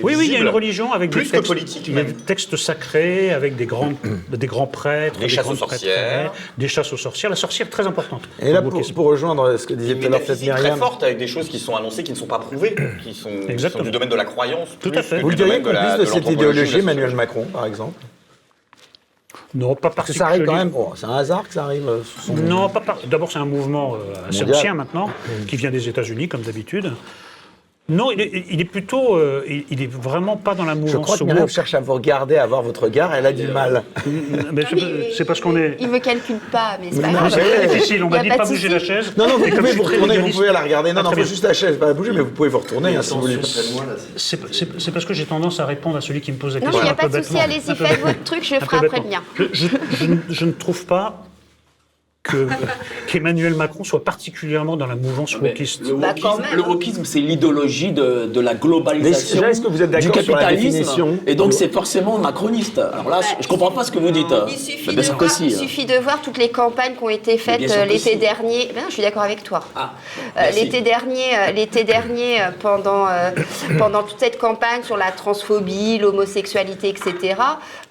Oui, 0.02 0.14
oui, 0.16 0.26
il 0.26 0.32
y 0.32 0.36
a 0.36 0.40
une 0.40 0.48
religion 0.48 0.92
avec 0.92 1.10
Plus 1.10 1.22
des 1.22 1.26
que 1.30 1.32
textes, 1.32 1.48
politique, 1.48 1.88
il 1.88 1.94
y 1.94 1.98
a 1.98 2.02
même. 2.04 2.12
des 2.12 2.18
textes 2.22 2.56
sacrés, 2.56 3.32
avec 3.32 3.56
des 3.56 3.66
grands, 3.66 3.94
des 4.30 4.46
grands 4.46 4.68
prêtres, 4.68 5.18
Des 5.18 5.28
chasses 5.28 5.48
aux 5.48 5.56
sorcières. 5.56 6.32
des 6.56 6.68
chasses 6.68 6.92
aux 6.92 6.96
sorcières. 6.98 7.30
La 7.30 7.36
sorcière 7.36 7.68
très 7.68 7.86
importante. 7.86 8.28
Et 8.40 8.52
là, 8.52 8.62
pour, 8.62 9.06
rejoindre 9.06 9.56
ce 9.56 9.66
que 9.66 9.74
disait 9.74 9.96
tout 9.96 10.06
à 10.06 10.10
l'heure 10.10 10.56
très 10.56 10.76
forte 10.76 11.02
avec 11.02 11.18
des 11.18 11.26
choses 11.26 11.48
qui 11.48 11.58
sont 11.58 11.74
annoncées, 11.74 12.04
qui 12.04 12.12
ne 12.12 12.16
sont 12.16 12.26
pas 12.26 12.38
prouvées, 12.38 12.76
qui 13.02 13.14
sont, 13.14 13.30
qui 13.30 13.42
sont 13.42 13.48
Exactement. 13.48 13.82
du 13.82 13.90
domaine 13.90 14.10
de 14.10 14.14
la 14.14 14.24
croyance. 14.24 14.68
Tout 14.82 14.92
à 14.94 15.02
fait. 15.02 15.20
vous 15.20 15.30
le 15.30 15.36
diriez 15.36 15.62
complice 15.62 15.98
de, 15.98 16.04
cette 16.04 16.28
idéologie, 16.28 16.78
Emmanuel. 16.78 17.14
Macron, 17.14 17.44
par 17.44 17.66
exemple 17.66 18.00
Non, 19.54 19.74
pas 19.74 19.90
Parce 19.90 20.08
que 20.08 20.14
ça 20.14 20.26
arrive 20.26 20.44
quand 20.44 20.54
même. 20.54 20.72
oh, 20.74 20.92
c'est 20.96 21.06
un 21.06 21.16
hasard 21.16 21.46
que 21.46 21.54
ça 21.54 21.64
arrive 21.64 21.88
euh, 21.88 22.02
son. 22.20 22.34
Non, 22.34 22.68
pas 22.68 22.80
par- 22.80 22.98
D'abord, 23.06 23.30
c'est 23.30 23.38
un 23.38 23.44
mouvement 23.44 23.94
euh, 23.94 24.28
assez 24.28 24.44
ancien 24.44 24.74
maintenant, 24.74 25.10
qui 25.46 25.56
vient 25.56 25.70
des 25.70 25.88
États-Unis, 25.88 26.28
comme 26.28 26.42
d'habitude. 26.42 26.92
Non, 27.92 28.10
il 28.10 28.20
est, 28.20 28.44
il 28.50 28.60
est 28.60 28.64
plutôt. 28.64 29.16
euh, 29.16 29.44
il, 29.48 29.64
il 29.70 29.82
est 29.82 29.90
vraiment 29.92 30.36
pas 30.36 30.54
dans 30.54 30.64
la 30.64 30.74
mouvance. 30.74 30.90
Je 30.92 30.96
crois 30.98 31.16
que 31.18 31.24
Myriam 31.24 31.42
woke. 31.42 31.50
cherche 31.50 31.74
à 31.74 31.80
vous 31.80 31.92
regarder, 31.94 32.36
à 32.36 32.46
voir 32.46 32.62
votre 32.62 32.82
regard, 32.84 33.14
elle 33.14 33.26
a 33.26 33.32
du 33.32 33.46
mal. 33.48 33.82
Mais 34.52 34.62
c'est- 34.68 35.12
c'est 35.16 35.24
parce 35.24 35.40
qu'on 35.40 35.56
est. 35.56 35.76
Il 35.80 35.88
me 35.88 35.98
calcule 35.98 36.38
pas, 36.50 36.78
mais 36.80 36.88
c'est 36.90 37.00
pas 37.00 37.06
non, 37.08 37.12
grave. 37.14 37.30
C'est 37.34 37.40
très 37.40 37.66
difficile, 37.68 38.02
on 38.04 38.08
m'a 38.08 38.18
dit 38.18 38.28
pas 38.28 38.34
de 38.34 38.38
pas 38.40 38.46
bouger 38.46 38.68
la 38.68 38.78
chaise. 38.78 39.12
Non, 39.16 39.28
non, 39.28 39.36
vous 39.38 39.44
Et 39.44 39.50
comme 39.50 39.58
pouvez 39.60 39.70
vous 39.72 39.76
suis 39.76 39.82
très 39.82 39.94
retourner, 39.96 40.14
vous 40.18 40.20
légaliste- 40.26 40.36
pouvez 40.36 40.52
la 40.52 40.60
regarder. 40.60 40.92
Non, 40.92 41.00
Ah, 41.00 41.02
non, 41.04 41.10
très 41.10 41.20
faut 41.20 41.22
bien. 41.24 41.30
juste 41.30 41.44
la 41.44 41.52
chaise, 41.52 41.76
pas 41.76 41.86
la 41.86 41.94
bouger, 41.94 42.12
mais 42.12 42.20
vous 42.20 42.30
pouvez 42.30 42.48
vous 42.48 42.58
retourner 42.58 42.96
hein, 42.96 43.02
si 43.02 43.14
vous 43.14 43.20
voulez. 43.20 43.38
C'est 44.16 44.38
c'est- 44.52 44.68
c'est 44.80 44.90
parce 44.90 45.04
que 45.04 45.14
j'ai 45.14 45.24
tendance 45.26 45.60
à 45.60 45.66
répondre 45.66 45.96
à 45.96 46.00
celui 46.00 46.20
qui 46.20 46.32
me 46.32 46.38
pose 46.38 46.54
la 46.54 46.60
Non, 46.60 46.66
mais 46.66 46.72
question. 46.72 46.80
il 46.82 46.84
n'y 46.84 46.88
a 46.90 46.92
un 46.92 46.96
pas 46.96 47.08
peu 47.08 47.18
de 47.18 47.22
souci, 47.22 47.34
bêtement. 47.34 47.52
allez-y, 47.52 47.76
faites 47.76 48.00
votre 48.00 48.24
truc, 48.24 48.44
je 48.44 48.50
le 48.50 48.56
Un 48.56 48.60
peu 48.60 48.66
ferai 48.66 48.76
après 48.86 49.00
bêtement. 49.00 49.08
bien. 49.10 49.22
Je, 49.36 49.44
je- 49.52 49.96
je 49.96 50.04
ne- 50.06 50.16
je 50.30 50.44
ne 50.46 50.52
trouve 50.52 50.86
pas 50.86 51.22
que- 52.22 52.48
qu'Emmanuel 53.08 53.54
Macron 53.54 53.84
soit 53.84 54.04
particulièrement 54.04 54.76
dans 54.76 54.86
la 54.86 54.94
mouvance 54.94 55.36
wokiste. 55.36 55.82
Le 55.86 55.94
Bah, 55.94 56.08
wokisme, 56.08 56.42
le 56.56 56.62
wokisme, 56.62 57.04
c'est 57.04 57.18
l'idéologie 57.20 57.92
de, 57.92 58.26
de 58.26 58.40
la 58.40 58.54
globalisation 58.54 59.40
déjà, 59.40 59.50
est-ce 59.50 59.60
que 59.60 59.68
vous 59.68 59.82
êtes 59.82 59.90
du 59.90 59.96
d'accord 60.06 60.22
sur 60.22 60.36
la 60.36 60.42
capitalisme, 60.44 61.18
et 61.26 61.34
donc 61.34 61.52
c'est 61.52 61.72
forcément 61.72 62.18
macroniste. 62.18 62.78
Alors 62.78 63.08
là, 63.08 63.20
je 63.40 63.46
comprends 63.48 63.70
pas 63.72 63.84
ce 63.84 63.90
que 63.90 63.98
vous 63.98 64.10
dites. 64.10 64.26
Il 64.48 64.56
suffit, 64.58 64.94
de 64.94 65.02
voir, 65.02 65.30
si. 65.30 65.46
il 65.46 65.56
suffit 65.56 65.84
de 65.86 65.96
voir 65.98 66.20
toutes 66.22 66.38
les 66.38 66.50
campagnes 66.50 66.94
qui 66.96 67.02
ont 67.02 67.08
été 67.08 67.36
faites 67.38 67.60
euh, 67.70 67.84
l'été 67.84 68.16
dernier. 68.16 68.70
Ben, 68.74 68.84
je 68.88 68.92
suis 68.94 69.02
d'accord 69.02 69.22
avec 69.22 69.42
toi. 69.42 69.60
Ah, 69.74 69.92
Euh, 70.38 70.50
l'été 70.50 70.80
dernier, 70.80 71.36
euh, 71.36 71.52
l'été 71.52 71.84
dernier 71.84 72.38
pendant, 72.60 73.06
euh, 73.08 73.30
pendant 73.78 74.02
toute 74.02 74.18
cette 74.20 74.38
campagne 74.38 74.82
sur 74.82 74.96
la 74.96 75.10
transphobie, 75.12 75.98
l'homosexualité, 75.98 76.88
etc. 76.88 77.34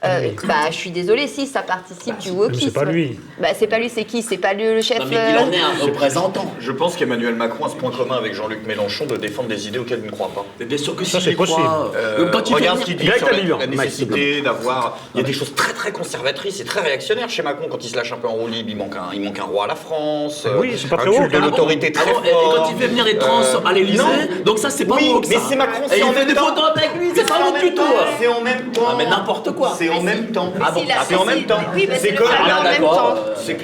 euh, 0.04 0.30
bah, 0.45 0.54
je 0.72 0.76
suis 0.76 0.89
désolée, 0.91 1.28
si 1.28 1.45
ça 1.47 1.62
participe 1.62 2.18
du 2.18 2.32
wokisme. 2.32 2.66
c'est 2.66 2.74
pas 2.74 2.86
lui. 2.86 3.20
Bah, 3.39 3.49
c'est 3.58 3.68
pas 3.68 3.78
lui, 3.78 3.89
c'est 3.89 4.04
qui? 4.04 4.22
C'est 4.24 4.38
pas 4.38 4.54
lui 4.54 4.64
le 4.64 4.82
chef 4.82 4.99
Non, 4.99 5.06
mais 5.10 5.18
euh, 5.18 5.30
il 5.32 5.38
en 5.38 5.52
est 5.52 5.60
un 5.62 5.86
représentant. 5.86 6.54
Je 6.60 6.72
pense 6.72 6.95
qu'Emmanuel 6.95 7.36
Macron 7.36 7.66
a 7.66 7.70
ce 7.70 7.76
point 7.76 7.91
commun 7.91 8.16
avec 8.18 8.34
Jean-Luc 8.34 8.66
Mélenchon 8.66 9.06
de 9.06 9.16
défendre 9.18 9.49
des 9.49 9.68
idées 9.68 9.80
auxquelles 9.80 9.99
il 10.04 10.08
ne 10.08 10.12
croit 10.12 10.32
pas. 10.34 10.45
Mais 10.60 10.66
bien 10.66 10.78
sûr 10.78 10.95
que 10.95 11.04
Ça, 11.06 11.20
si, 11.20 11.26
c'est 11.26 11.34
crois. 11.36 11.45
possible. 11.45 11.68
Euh, 11.95 12.30
quand 12.32 12.39
il 12.41 12.47
fait 12.47 12.54
regarde 12.56 12.80
ce 12.80 12.86
qu'il 12.86 12.95
dit 12.95 13.06
sur 13.18 13.28
la, 13.30 13.58
la 13.60 13.68
nécessité 13.68 14.41
d'avoir. 14.41 14.97
Il 15.14 15.22
y 15.22 15.24
a 15.24 15.28
des 15.28 15.34
choses 15.34 15.54
très 15.56 15.74
très 15.74 15.91
conservatrices 15.91 16.60
et 16.62 16.66
très 16.66 16.82
réactionnaires 16.82 17.30
chez 17.30 17.43
Macron 17.43 17.68
quand 17.70 17.84
il 17.84 17.89
se 17.89 17.95
lâche 17.95 18.12
un 18.12 18.18
peu 18.18 18.28
en 18.28 18.32
roue 18.34 18.47
libre. 18.47 18.70
Il 18.70 18.78
manque 18.78 18.95
un, 18.95 19.14
il 19.14 19.22
manque 19.22 19.39
un 19.39 19.43
roi 19.43 19.66
à 19.66 19.68
la 19.68 19.76
France. 19.76 20.43
euh, 20.47 20.58
Oui, 20.60 20.74
c'est 20.78 20.88
pas 20.89 20.97
très 20.97 21.10
woke, 21.10 21.30
de 21.32 21.38
hein. 21.38 21.41
l'autorité 21.41 21.91
très 21.91 22.10
Ah 22.10 22.14
bon, 22.14 22.24
et- 22.26 22.32
fort. 22.32 22.54
et 22.54 22.58
quand 22.58 22.70
il 22.72 22.78
fait 22.82 22.88
venir 22.88 23.06
les 23.06 23.18
trans 23.18 23.41
Euh, 23.41 23.60
à 23.68 23.74
l'Élysée, 23.74 24.04
donc 24.45 24.58
ça 24.58 24.70
c'est 24.70 24.86
pas 24.86 24.95
Oui, 24.95 25.10
woke, 25.14 25.28
mais 25.28 25.38
c'est 25.47 25.56
Macron, 25.56 25.84
Et 25.86 25.89
c'est 25.89 25.97
il 25.99 26.04
en 26.04 26.12
fait 26.12 26.20
même 26.20 26.28
des 26.28 26.34
temps. 26.34 26.47
photos 26.47 26.64
avec 26.76 26.95
lui, 26.99 27.10
c'est 27.16 27.28
pas 27.28 27.36
en 27.39 27.45
woke 27.45 27.54
même 27.54 27.70
du 27.70 27.76
tout. 27.76 27.82
C'est 28.20 28.28
en 28.28 28.41
même 28.41 28.72
temps. 28.72 28.82
Ah, 28.89 28.95
mais 28.97 29.06
n'importe 29.06 29.52
quoi. 29.52 29.76
C'est 29.78 29.89
en 29.92 30.02
même 30.02 30.28
temps. 30.32 30.54
Ah 30.62 30.72
bon, 30.72 30.84
c'est 31.08 31.16
en 31.16 31.26
même 31.26 31.44
temps. 31.44 31.60
Oui, 31.74 31.88
c'est 31.98 32.16
comme. 32.16 32.28
en 32.28 32.64
même 32.64 32.82
temps. 32.82 33.16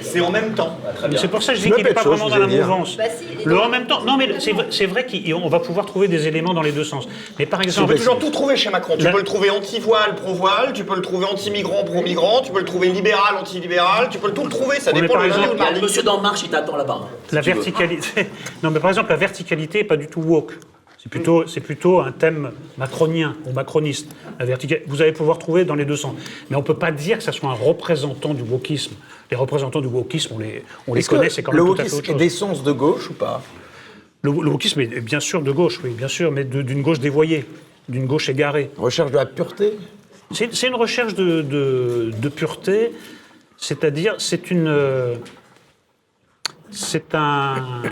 C'est 0.01 0.21
en 0.21 0.31
même 0.31 0.53
temps. 0.53 0.77
C'est 1.15 1.27
pour 1.27 1.43
ça 1.43 1.53
que 1.53 1.59
je 1.59 1.63
dis 1.63 1.71
qu'il 1.71 1.83
n'est 1.83 1.93
pas 1.93 2.03
vraiment 2.03 2.29
dans 2.29 2.37
la 2.37 2.47
mouvance. 2.47 2.97
Bah, 2.97 3.03
Le 3.45 3.59
en 3.59 3.69
même 3.69 3.85
temps, 3.87 4.01
non 4.03 4.17
mais 4.17 4.39
c'est 4.39 4.51
vrai, 4.51 4.67
c'est 4.69 4.85
vrai 4.85 5.05
qu'on 5.05 5.47
va 5.49 5.59
pouvoir 5.59 5.85
trouver 5.85 6.07
des 6.07 6.27
éléments 6.27 6.53
dans 6.53 6.61
les 6.61 6.71
deux 6.71 6.83
sens. 6.83 7.07
Mais 7.39 7.45
par 7.45 7.59
Tu 7.61 7.67
exemple, 7.67 7.93
peux 7.93 7.97
toujours 7.97 8.19
tout 8.19 8.29
trouver 8.29 8.57
chez 8.57 8.69
Macron. 8.69 8.95
Tu 8.97 9.09
peux 9.09 9.17
le 9.17 9.23
trouver 9.23 9.49
anti-voile, 9.49 10.15
pro-voile, 10.15 10.73
tu 10.73 10.83
peux 10.83 10.95
le 10.95 11.01
trouver 11.01 11.25
anti-migrant, 11.25 11.83
pro-migrant, 11.83 12.41
tu 12.41 12.51
peux 12.51 12.59
le 12.59 12.65
trouver 12.65 12.89
libéral, 12.89 13.35
anti-libéral, 13.39 14.09
tu 14.09 14.17
peux 14.17 14.31
tout 14.31 14.43
le 14.43 14.49
trouver, 14.49 14.79
ça 14.79 14.91
dépend 14.91 15.15
de 15.17 15.81
monsieur 15.81 16.03
d'En 16.03 16.19
Marche, 16.19 16.41
il 16.43 16.49
t'attend 16.49 16.75
là-bas. 16.77 16.99
hein, 17.03 17.07
la 17.31 17.41
tu 17.41 17.51
verticalité. 17.51 18.27
non, 18.63 18.71
mais 18.71 18.79
par 18.79 18.89
exemple, 18.89 19.09
la 19.09 19.15
verticalité 19.17 19.79
n'est 19.79 19.83
pas 19.83 19.97
du 19.97 20.07
tout 20.07 20.21
woke. 20.21 20.53
C'est 21.07 21.09
plutôt, 21.09 21.47
c'est 21.47 21.61
plutôt 21.61 21.99
un 22.01 22.11
thème 22.11 22.51
macronien 22.77 23.37
ou 23.45 23.53
macroniste. 23.53 24.13
La 24.39 24.57
Vous 24.87 25.01
allez 25.01 25.13
pouvoir 25.13 25.39
trouver 25.39 25.63
dans 25.63 25.75
les 25.75 25.85
deux 25.85 25.95
sens. 25.95 26.15
Mais 26.49 26.57
on 26.57 26.59
ne 26.59 26.65
peut 26.65 26.73
pas 26.73 26.91
dire 26.91 27.17
que 27.17 27.23
ça 27.23 27.31
soit 27.31 27.49
un 27.49 27.53
représentant 27.53 28.33
du 28.33 28.41
wokisme. 28.43 28.93
Les 29.31 29.37
représentants 29.37 29.79
du 29.79 29.87
wokisme, 29.87 30.33
on 30.35 30.39
les, 30.39 30.65
on 30.85 30.93
les 30.93 31.03
connaît, 31.03 31.29
c'est 31.29 31.43
quand 31.43 31.53
le 31.53 31.63
même 31.63 31.75
tout 31.75 31.81
à 31.81 31.85
fait 31.85 31.93
autre 31.95 32.13
d'essence 32.15 32.61
de 32.61 32.73
gauche 32.73 33.09
ou 33.09 33.13
pas? 33.13 33.41
Le, 34.21 34.31
le 34.31 34.49
wokisme 34.49 34.81
est 34.81 34.99
bien 34.99 35.21
sûr 35.21 35.41
de 35.41 35.51
gauche, 35.51 35.79
oui, 35.81 35.91
bien 35.91 36.09
sûr, 36.09 36.29
mais 36.29 36.43
d'une 36.43 36.81
gauche 36.81 36.99
dévoyée, 36.99 37.45
d'une 37.87 38.05
gauche 38.05 38.27
égarée. 38.27 38.69
Recherche 38.77 39.11
de 39.11 39.15
la 39.15 39.25
pureté? 39.25 39.73
C'est 40.31 40.53
c'est 40.53 40.67
une 40.67 40.75
recherche 40.75 41.15
de, 41.15 41.41
de- 41.41 42.11
de 42.21 42.29
pureté, 42.29 42.91
c'est-à-dire 43.55 44.15
c'est 44.17 44.51
une 44.51 44.67
euh, 44.67 45.15
c'est 46.69 47.15
un 47.15 47.83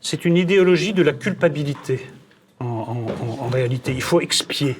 c'est 0.00 0.24
une 0.24 0.36
idéologie 0.36 0.92
de 0.92 1.02
la 1.04 1.12
culpabilité 1.12 2.00
en, 2.60 3.48
réalité. 3.48 3.92
Il 3.92 4.02
faut 4.02 4.20
expier, 4.20 4.76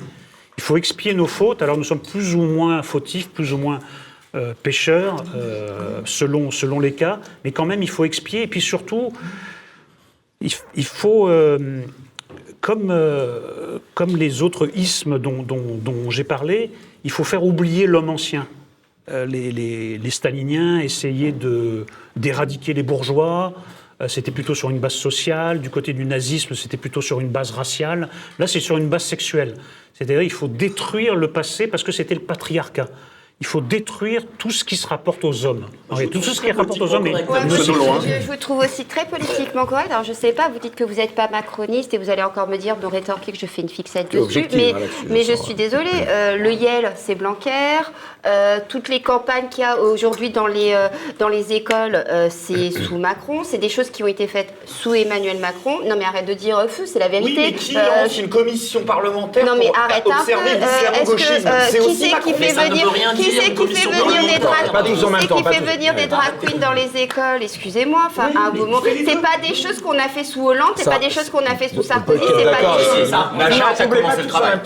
il 0.56 0.62
faut 0.62 0.76
expier 0.76 1.14
nos 1.14 1.26
fautes. 1.26 1.62
Alors 1.62 1.76
nous 1.76 1.84
sommes 1.84 2.00
plus 2.00 2.34
ou 2.34 2.42
moins 2.42 2.82
fautifs, 2.82 3.28
plus 3.28 3.52
ou 3.52 3.58
moins 3.58 3.80
euh, 4.34 4.54
pécheurs 4.62 5.24
euh, 5.34 6.00
selon 6.04 6.50
selon 6.50 6.80
les 6.80 6.92
cas, 6.92 7.20
mais 7.44 7.52
quand 7.52 7.64
même 7.64 7.82
il 7.82 7.88
faut 7.88 8.04
expier 8.04 8.42
et 8.42 8.46
puis 8.46 8.60
surtout 8.60 9.12
il, 10.40 10.84
faut 10.84 11.28
euh, 11.28 11.82
comme, 12.60 12.90
euh, 12.90 13.78
comme 13.94 14.16
les 14.16 14.42
autres 14.42 14.70
ismes 14.76 15.18
dont, 15.18 16.10
j'ai 16.10 16.24
parlé, 16.24 16.70
il 17.04 17.10
faut 17.10 17.24
faire 17.24 17.44
oublier 17.44 17.86
l'homme 17.86 18.10
ancien. 18.10 18.46
Les, 19.08 19.52
les- 19.52 20.10
staliniens 20.10 20.80
essayaient 20.80 21.34
d'éradiquer 22.16 22.74
les 22.74 22.82
bourgeois. 22.82 23.54
Euh, 24.00 24.08
C'était 24.08 24.30
plutôt 24.30 24.54
sur 24.54 24.70
une 24.70 24.78
base 24.78 24.92
sociale. 24.94 25.60
Du 25.60 25.70
côté 25.70 25.92
du 25.92 26.04
nazisme, 26.04 26.54
c'était 26.54 26.76
plutôt 26.76 27.00
sur 27.02 27.20
une 27.20 27.28
base 27.28 27.50
raciale. 27.50 28.08
Là, 28.38 28.46
c'est 28.46 28.60
sur 28.60 28.76
une 28.76 28.88
base 28.88 29.04
sexuelle. 29.04 29.54
C'est-à-dire, 29.94 30.22
il 30.22 30.32
faut 30.32 30.48
détruire 30.48 31.14
le 31.14 31.30
passé 31.30 31.66
parce 31.66 31.82
que 31.82 31.92
c'était 31.92 32.14
le 32.14 32.20
patriarcat. 32.20 32.88
Il 33.38 33.46
faut 33.46 33.60
détruire 33.60 34.22
tout 34.38 34.50
ce 34.50 34.64
qui 34.64 34.78
se 34.78 34.86
rapporte 34.86 35.22
aux 35.22 35.44
hommes. 35.44 35.66
Tout 36.10 36.22
ce 36.22 36.40
qui 36.40 36.50
rapporte 36.52 36.80
aux 36.80 36.94
hommes. 36.94 37.06
est- 37.06 37.12
Ouais, 37.12 37.40
je, 37.50 37.64
je 38.22 38.26
vous 38.28 38.36
trouve 38.36 38.60
aussi 38.60 38.86
très 38.86 39.04
politiquement 39.04 39.66
correct. 39.66 39.90
Alors, 39.90 40.04
je 40.04 40.14
sais 40.14 40.32
pas, 40.32 40.48
vous 40.48 40.58
dites 40.58 40.74
que 40.74 40.84
vous 40.84 40.94
n'êtes 40.94 41.14
pas 41.14 41.28
macroniste 41.28 41.92
et 41.92 41.98
vous 41.98 42.08
allez 42.08 42.22
encore 42.22 42.48
me 42.48 42.56
dire, 42.56 42.78
me 42.78 42.86
rétorquer 42.86 43.32
que 43.32 43.38
je 43.38 43.44
fais 43.44 43.60
une 43.60 43.68
fixette 43.68 44.10
dessus. 44.10 44.46
Mais, 44.54 44.72
hein, 44.72 44.76
mais 45.10 45.22
je 45.22 45.34
suis 45.34 45.52
désolée, 45.52 45.90
euh, 46.08 46.36
le 46.38 46.50
YEL, 46.54 46.92
c'est 46.96 47.14
Blanquer. 47.14 47.80
Euh, 48.26 48.58
toutes 48.68 48.88
les 48.88 49.00
campagnes 49.00 49.48
qu'il 49.48 49.62
y 49.62 49.64
a 49.66 49.78
aujourd'hui 49.78 50.30
dans 50.30 50.46
les, 50.46 50.72
euh, 50.72 50.88
dans 51.18 51.28
les 51.28 51.52
écoles, 51.52 52.04
euh, 52.08 52.28
c'est 52.30 52.70
sous 52.86 52.96
Macron. 52.98 53.42
C'est 53.44 53.58
des 53.58 53.68
choses 53.68 53.90
qui 53.90 54.02
ont 54.02 54.06
été 54.08 54.26
faites 54.26 54.52
sous 54.66 54.94
Emmanuel 54.94 55.38
Macron. 55.38 55.78
Non, 55.84 55.96
mais 55.98 56.04
arrête 56.04 56.26
de 56.26 56.34
dire 56.34 56.64
fou, 56.68 56.82
c'est 56.86 56.98
la 56.98 57.06
Oui, 57.06 57.12
vérité. 57.12 57.40
mais 57.40 57.52
qui 57.52 57.76
Euh, 57.76 58.02
lance 58.02 58.18
une 58.18 58.28
commission 58.28 58.80
parlementaire 58.82 59.44
non 59.46 59.54
mais 59.58 59.66
pour 59.66 59.78
arrête 59.78 60.04
un 60.06 60.10
peu. 60.10 60.20
observer 60.20 60.50
euh, 60.50 60.64
euh, 61.46 61.50
C'est 61.70 61.78
qui 61.78 61.84
aussi 61.86 62.10
c'est 62.10 62.20
qui 62.20 62.32
fait 62.34 62.52
venir 62.52 62.92
qui 63.16 63.22
dire, 63.22 63.42
c'est 63.42 63.54
qui 63.54 63.66
fait 63.74 63.88
venir 63.88 64.22
des 64.32 64.38
drag 64.38 64.72
même 64.72 65.26
qui 65.26 65.54
fait 65.54 65.76
venir 65.76 65.94
des 65.94 66.06
drag 66.06 66.32
queens 66.40 66.58
dans 66.60 66.72
les 66.72 67.00
écoles 67.00 67.42
Excusez-moi. 67.42 68.02
Enfin, 68.06 68.30
à 68.36 68.48
un 68.48 68.50
moment, 68.50 68.78
c'est 68.82 69.20
pas 69.20 69.38
des 69.46 69.54
choses 69.54 69.80
qu'on 69.80 69.98
a 69.98 70.08
fait 70.08 70.24
sous 70.24 70.46
Hollande, 70.46 70.72
c'est 70.76 70.88
pas 70.88 70.98
des 70.98 71.10
choses 71.10 71.30
qu'on 71.30 71.44
a 71.44 71.54
fait 71.54 71.68
sous 71.68 71.82
Sarkozy, 71.82 72.20
c'est 72.26 72.44
pas 72.44 72.50
d'accord, 72.50 72.76
des 72.78 72.84
choses. 72.84 73.14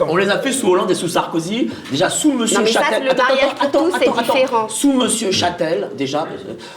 on 0.09 0.17
les 0.17 0.31
a 0.31 0.39
fait 0.39 0.53
sous 0.53 0.69
Hollande 0.71 0.91
et 0.91 0.95
sous 0.95 1.09
Sarkozy. 1.09 1.71
Déjà 1.91 2.09
sous 2.09 2.33
Monsieur 2.33 2.59
Non, 2.59 2.65
mais 2.65 2.73
ça, 2.73 2.81
Châtel. 2.83 3.15
Tous, 3.73 3.93
c'est 3.99 4.11
différent. 4.33 4.69
Sous 4.69 4.93
Monsieur 4.93 5.31
Châtel, 5.31 5.89
déjà. 5.97 6.27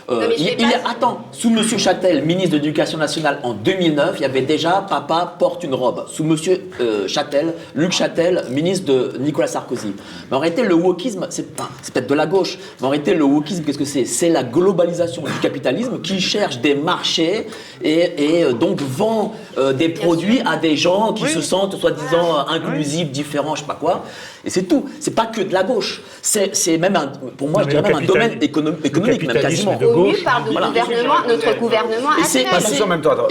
euh, 0.09 0.27
Non, 0.27 0.33
il, 0.37 0.45
il 0.59 0.69
est- 0.71 0.75
attends, 0.89 1.21
sous 1.31 1.49
Monsieur 1.49 1.77
Châtel, 1.77 2.23
ministre 2.25 2.51
de 2.51 2.55
l'Éducation 2.57 2.97
nationale 2.97 3.39
en 3.43 3.53
2009, 3.53 4.15
il 4.17 4.21
y 4.21 4.25
avait 4.25 4.41
déjà 4.41 4.85
Papa 4.89 5.35
porte 5.39 5.63
une 5.63 5.73
robe. 5.73 6.05
Sous 6.09 6.23
Monsieur 6.23 6.69
euh, 6.81 7.07
Châtel, 7.07 7.53
Luc 7.75 7.91
Châtel, 7.91 8.43
ministre 8.49 8.85
de 8.87 9.13
Nicolas 9.19 9.47
Sarkozy. 9.47 9.93
Mais 10.29 10.37
en 10.37 10.39
réalité, 10.39 10.63
le 10.63 10.75
wokisme, 10.75 11.27
c'est 11.29 11.47
enfin, 11.57 11.69
peut-être 11.93 12.07
de 12.07 12.13
la 12.13 12.25
gauche, 12.25 12.57
mais 12.79 12.87
en 12.87 12.89
réalité, 12.89 13.13
le 13.13 13.23
wokisme, 13.23 13.63
qu'est-ce 13.63 13.77
que 13.77 13.85
c'est? 13.85 14.05
C'est 14.05 14.29
la 14.29 14.43
globalisation 14.43 15.21
du 15.23 15.31
capitalisme 15.41 16.01
qui 16.01 16.19
cherche 16.19 16.59
des 16.59 16.75
marchés 16.75 17.47
et, 17.83 17.89
et, 18.39 18.43
euh, 18.43 18.53
donc 18.53 18.81
vend 18.81 19.33
euh, 19.57 19.73
des 19.73 19.89
produits 19.89 20.41
à 20.45 20.57
des 20.57 20.75
gens 20.77 21.13
qui 21.13 21.27
se 21.27 21.41
sentent 21.41 21.75
soi-disant 21.79 22.39
euh, 22.39 22.51
inclusifs, 22.53 23.11
différents, 23.11 23.55
je 23.55 23.61
sais 23.61 23.67
pas 23.67 23.75
quoi. 23.79 24.03
Et 24.45 24.49
c'est 24.49 24.63
tout. 24.63 24.85
C'est 24.99 25.15
pas 25.15 25.25
que 25.25 25.41
de 25.41 25.53
la 25.53 25.63
gauche. 25.63 26.01
C'est 26.21 26.53
c'est 26.63 26.77
même, 26.77 26.95
un, 26.95 27.07
pour 27.37 27.49
moi, 27.49 27.61
Non, 27.61 27.65
je 27.65 27.69
dirais 27.75 27.81
même 27.89 28.03
un 28.03 28.05
domaine 28.05 28.37
économique, 28.41 29.27
même 29.27 29.41
quasiment. 29.41 29.75
de 29.77 30.23
par 30.23 30.45
Voilà. 30.51 30.67
gouvernement, 30.67 31.15
notre 31.27 31.59
gouvernement 31.59 32.09
Et 32.19 32.23
c'est 32.23 32.45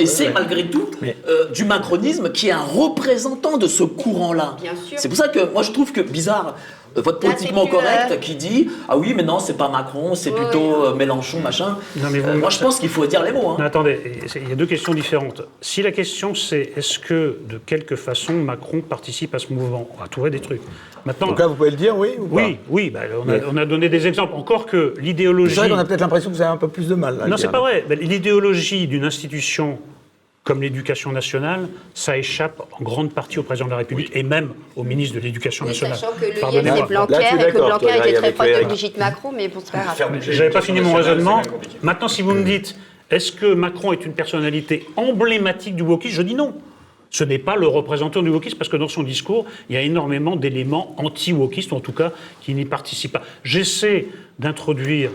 c'est 0.06 0.30
malgré 0.32 0.68
tout 0.68 0.90
euh, 1.02 1.48
du 1.50 1.64
macronisme 1.64 2.30
qui 2.30 2.48
est 2.48 2.52
un 2.52 2.66
représentant 2.82 3.56
de 3.56 3.66
ce 3.66 3.84
courant-là. 3.84 4.56
Bien 4.60 4.72
sûr. 4.76 4.98
C'est 4.98 5.08
pour 5.08 5.16
ça 5.16 5.28
que 5.28 5.50
moi 5.52 5.62
je 5.62 5.72
trouve 5.72 5.92
que 5.92 6.00
bizarre. 6.00 6.56
Euh, 6.96 7.00
Votre 7.02 7.24
Là, 7.26 7.30
politiquement 7.32 7.66
correct 7.66 8.08
euh, 8.12 8.16
qui 8.16 8.34
dit 8.36 8.68
ah 8.88 8.96
oui 8.96 9.14
mais 9.16 9.22
non 9.22 9.38
c'est 9.38 9.56
pas 9.56 9.68
Macron 9.68 10.14
c'est 10.14 10.30
Ouais, 10.30 10.36
plutôt 10.40 10.84
euh, 10.86 10.94
Mélenchon 10.94 11.40
machin. 11.40 11.76
Non, 11.96 12.08
mais 12.10 12.18
vous- 12.20 12.28
Euh, 12.30 12.38
moi 12.38 12.50
je 12.50 12.58
pense 12.58 12.78
qu'il 12.80 12.88
faut 12.88 13.06
dire 13.06 13.22
les 13.22 13.32
mots. 13.32 13.50
hein. 13.50 13.56
Non, 13.58 13.64
attendez, 13.64 14.00
il 14.36 14.48
y 14.48 14.52
a 14.52 14.56
deux 14.56 14.66
questions 14.66 14.94
différentes. 14.94 15.42
Si 15.60 15.82
la 15.82 15.90
question 15.92 16.34
c'est 16.34 16.72
est-ce 16.76 16.98
que 16.98 17.38
de 17.48 17.58
quelque 17.58 17.96
façon 17.96 18.32
Macron 18.34 18.80
participe 18.80 19.34
à 19.34 19.38
ce 19.38 19.52
mouvement, 19.52 19.88
on 19.96 20.00
va 20.00 20.08
trouver 20.08 20.30
des 20.30 20.40
trucs. 20.40 20.60
Maintenant, 21.04 21.26
Donc 21.28 21.38
là, 21.40 21.48
vous 21.48 21.54
pouvez 21.56 21.70
le 21.70 21.76
dire, 21.76 21.96
oui 21.98 22.10
ou 22.16 22.26
pas? 22.26 22.36
oui, 22.44 22.58
oui, 22.70 22.90
bah, 22.90 23.00
on, 23.24 23.28
a, 23.28 23.38
on 23.52 23.56
a 23.56 23.64
donné 23.66 23.88
des 23.88 24.06
exemples. 24.06 24.34
Encore 24.36 24.66
que 24.66 24.94
l'idéologie. 25.00 25.52
C'est 25.52 25.60
vrai 25.62 25.68
qu'on 25.70 25.76
a 25.78 25.84
peut-être 25.84 26.00
l'impression 26.00 26.30
que 26.30 26.36
vous 26.36 26.42
avez 26.42 26.52
un 26.52 26.56
peu 26.56 26.68
plus 26.68 26.86
de 26.86 26.94
mal. 26.94 27.18
à 27.20 27.24
le 27.24 27.30
Non, 27.30 27.36
c'est 27.36 27.50
pas 27.50 27.58
vrai. 27.58 27.84
L'idéologie 28.00 28.86
d'une 28.86 29.04
institution 29.04 29.78
comme 30.44 30.60
l'éducation 30.60 31.12
nationale, 31.12 31.68
ça 31.94 32.18
échappe 32.18 32.62
en 32.72 32.82
grande 32.82 33.12
partie 33.12 33.38
au 33.38 33.44
président 33.44 33.66
de 33.66 33.70
la 33.70 33.76
République 33.76 34.10
et 34.14 34.24
même 34.24 34.50
au 34.74 34.82
ministre 34.82 35.14
de 35.14 35.20
l'Éducation 35.20 35.64
nationale. 35.64 35.96
sachant 35.96 36.12
que 36.14 36.24
le 36.24 36.62
lien 36.62 36.76
c'est 36.76 36.86
Blanquer 36.88 37.14
et 37.14 37.52
que 37.52 37.58
Blanquer 37.58 37.86
toi, 37.86 37.96
était 37.96 38.12
très 38.14 38.32
proche 38.32 38.48
de. 38.48 38.64
Brigitte 38.64 38.98
Macron, 38.98 39.32
mais 39.32 39.48
bon, 39.48 39.60
c'est 39.64 39.72
pas 39.72 39.84
grave. 39.84 40.20
J'avais 40.20 40.50
pas 40.50 40.62
fini 40.62 40.80
mon 40.80 40.94
raisonnement. 40.94 41.42
Maintenant, 41.82 42.08
si 42.08 42.22
vous 42.22 42.34
me 42.34 42.42
dites, 42.42 42.76
est-ce 43.10 43.30
que 43.30 43.54
Macron 43.54 43.92
est 43.92 44.04
une 44.04 44.14
personnalité 44.14 44.86
emblématique 44.96 45.76
du 45.76 45.82
wokisme 45.82 46.16
Je 46.16 46.22
dis 46.22 46.34
non. 46.34 46.54
Ce 47.10 47.24
n'est 47.24 47.38
pas 47.38 47.56
le 47.56 47.66
représentant 47.66 48.22
du 48.22 48.30
wokisme 48.30 48.56
parce 48.56 48.70
que 48.70 48.78
dans 48.78 48.88
son 48.88 49.02
discours, 49.02 49.44
il 49.68 49.74
y 49.74 49.78
a 49.78 49.82
énormément 49.82 50.34
d'éléments 50.34 50.96
anti-wokistes, 50.98 51.72
en 51.74 51.80
tout 51.80 51.92
cas 51.92 52.10
qui 52.40 52.54
n'y 52.54 52.64
participent 52.64 53.12
pas. 53.12 53.22
J'essaie 53.44 54.06
d'introduire 54.38 55.10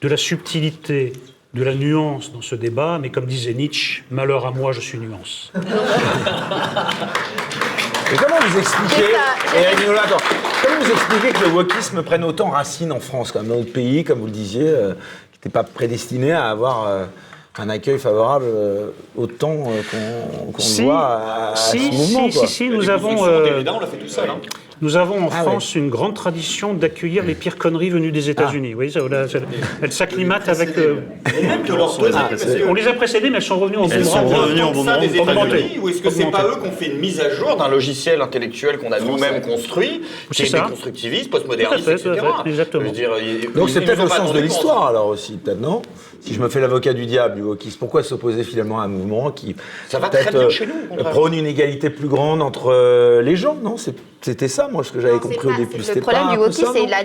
de 0.00 0.08
la 0.08 0.16
subtilité, 0.16 1.12
de 1.54 1.62
la 1.62 1.74
nuance 1.74 2.32
dans 2.32 2.42
ce 2.42 2.54
débat, 2.54 2.98
mais 3.00 3.10
comme 3.10 3.26
disait 3.26 3.54
Nietzsche, 3.54 4.02
malheur 4.10 4.46
à 4.46 4.50
moi, 4.50 4.72
je 4.72 4.80
suis 4.80 4.98
nuance. 4.98 5.52
Et 8.12 8.16
comment 8.16 8.36
vous 8.46 8.58
expliquez, 8.58 9.12
ça. 9.12 9.86
Nolot, 9.86 9.98
attends, 9.98 10.16
comment 10.62 10.80
vous 10.80 10.90
expliquez 10.90 11.32
que 11.32 11.40
le 11.44 11.50
wokisme 11.52 12.02
prenne 12.02 12.24
autant 12.24 12.50
racine 12.50 12.92
en 12.92 13.00
France, 13.00 13.32
comme 13.32 13.46
dans 13.48 13.56
notre 13.56 13.72
pays, 13.72 14.04
comme 14.04 14.18
vous 14.18 14.26
le 14.26 14.32
disiez, 14.32 14.68
euh, 14.68 14.92
qui 15.32 15.38
n'était 15.38 15.48
pas 15.50 15.62
prédestiné 15.64 16.32
à 16.32 16.50
avoir 16.50 16.86
euh, 16.86 17.04
un 17.58 17.68
accueil 17.68 17.98
favorable 17.98 18.46
euh, 18.48 18.90
autant 19.16 19.68
euh, 19.68 19.80
qu'on 19.90 20.52
qu'on 20.52 20.58
Si, 20.58 20.80
le 20.82 20.86
voit 20.88 21.06
à, 21.06 21.52
à 21.52 21.56
si, 21.56 21.78
ce 21.78 21.96
mouvement 21.96 22.30
si, 22.30 22.38
quoi. 22.38 22.46
si, 22.46 22.52
si, 22.54 22.68
nous 22.68 22.90
avons, 22.90 23.26
euh, 23.26 23.62
on 23.66 23.80
l'a 23.80 23.86
fait 23.86 23.96
tout 23.96 24.08
seul. 24.08 24.28
Hein. 24.28 24.40
Nous 24.82 24.96
avons 24.96 25.24
en 25.24 25.28
Ah 25.32 25.42
France 25.42 25.74
une 25.74 25.88
grande 25.88 26.14
tradition 26.14 26.74
d'accueillir 26.74 27.24
les 27.24 27.34
pires 27.34 27.56
conneries 27.56 27.90
venues 27.90 28.12
des 28.12 28.30
États-Unis. 28.30 28.74
Oui, 28.74 28.90
ça, 28.90 29.00
elles 29.82 29.92
s'acclimatent 29.92 30.48
avec. 30.48 30.76
euh, 30.76 30.96
Et 31.38 31.46
même 31.46 31.62
de 31.62 31.74
leur 31.74 31.96
donner, 31.96 32.14
Ah, 32.16 32.28
que- 32.34 32.68
on 32.68 32.74
les 32.74 32.86
a 32.88 32.92
précédéées, 32.92 33.30
mais 33.30 33.36
elles 33.36 33.42
sont 33.42 33.58
revenues 33.58 33.78
en 33.78 33.88
Elles 33.88 34.04
sont 34.04 34.26
revenues 34.26 34.54
que 34.54 34.66
ça 34.66 34.72
boomerang. 34.72 35.00
des. 35.00 35.16
États-Unis, 35.16 35.78
ou 35.80 35.88
est-ce 35.88 36.02
que 36.02 36.10
c'est 36.10 36.30
pas 36.30 36.44
eux 36.44 36.56
qu'on 36.56 36.70
fait 36.70 36.86
une 36.86 36.98
mise 36.98 37.20
à 37.20 37.30
jour 37.30 37.56
d'un 37.56 37.68
logiciel 37.68 38.20
intellectuel 38.20 38.78
qu'on 38.78 38.92
a 38.92 39.00
nous-mêmes 39.00 39.40
construit, 39.40 40.02
qui 40.30 40.34
C'est 40.34 40.42
est 40.44 40.46
ça. 40.46 40.62
déconstructiviste, 40.62 41.30
postmoderniste, 41.30 41.88
etc. 41.88 42.10
exactement. 42.46 42.84
Donc 43.54 43.70
c'est 43.70 43.80
peut-être 43.80 44.02
le 44.02 44.08
sens 44.08 44.32
de 44.32 44.40
l'histoire 44.40 44.86
alors 44.88 45.06
aussi, 45.08 45.34
peut-être 45.34 45.60
non? 45.60 45.82
Si 46.20 46.34
je 46.34 46.40
me 46.40 46.48
fais 46.48 46.60
l'avocat 46.60 46.92
du 46.92 47.06
diable 47.06 47.36
du 47.36 47.42
wokisme, 47.42 47.78
pourquoi 47.78 48.02
s'opposer 48.02 48.44
finalement 48.44 48.80
à 48.80 48.84
un 48.84 48.88
mouvement 48.88 49.30
qui 49.30 49.54
Ça 49.88 49.98
va 49.98 50.08
peut-être, 50.08 50.28
très 50.28 50.38
bien 50.38 50.46
euh, 50.46 50.50
chez 50.50 50.66
nous, 50.66 51.04
prône 51.04 51.34
une 51.34 51.46
égalité 51.46 51.90
plus 51.90 52.08
grande 52.08 52.42
entre 52.42 52.72
euh, 52.72 53.22
les 53.22 53.36
gens 53.36 53.54
Non, 53.62 53.76
c'était 53.76 54.48
ça 54.48 54.68
moi 54.72 54.82
ce 54.84 54.90
que 54.92 55.00
j'avais 55.00 55.18
compris 55.18 55.46
au 55.48 55.52
début. 55.52 55.76
Le 55.78 56.00
problème 56.00 56.24
pas 56.26 56.32
du 56.32 56.38
wokisme, 56.38 56.68
c'est 56.72 56.86
la 56.86 57.04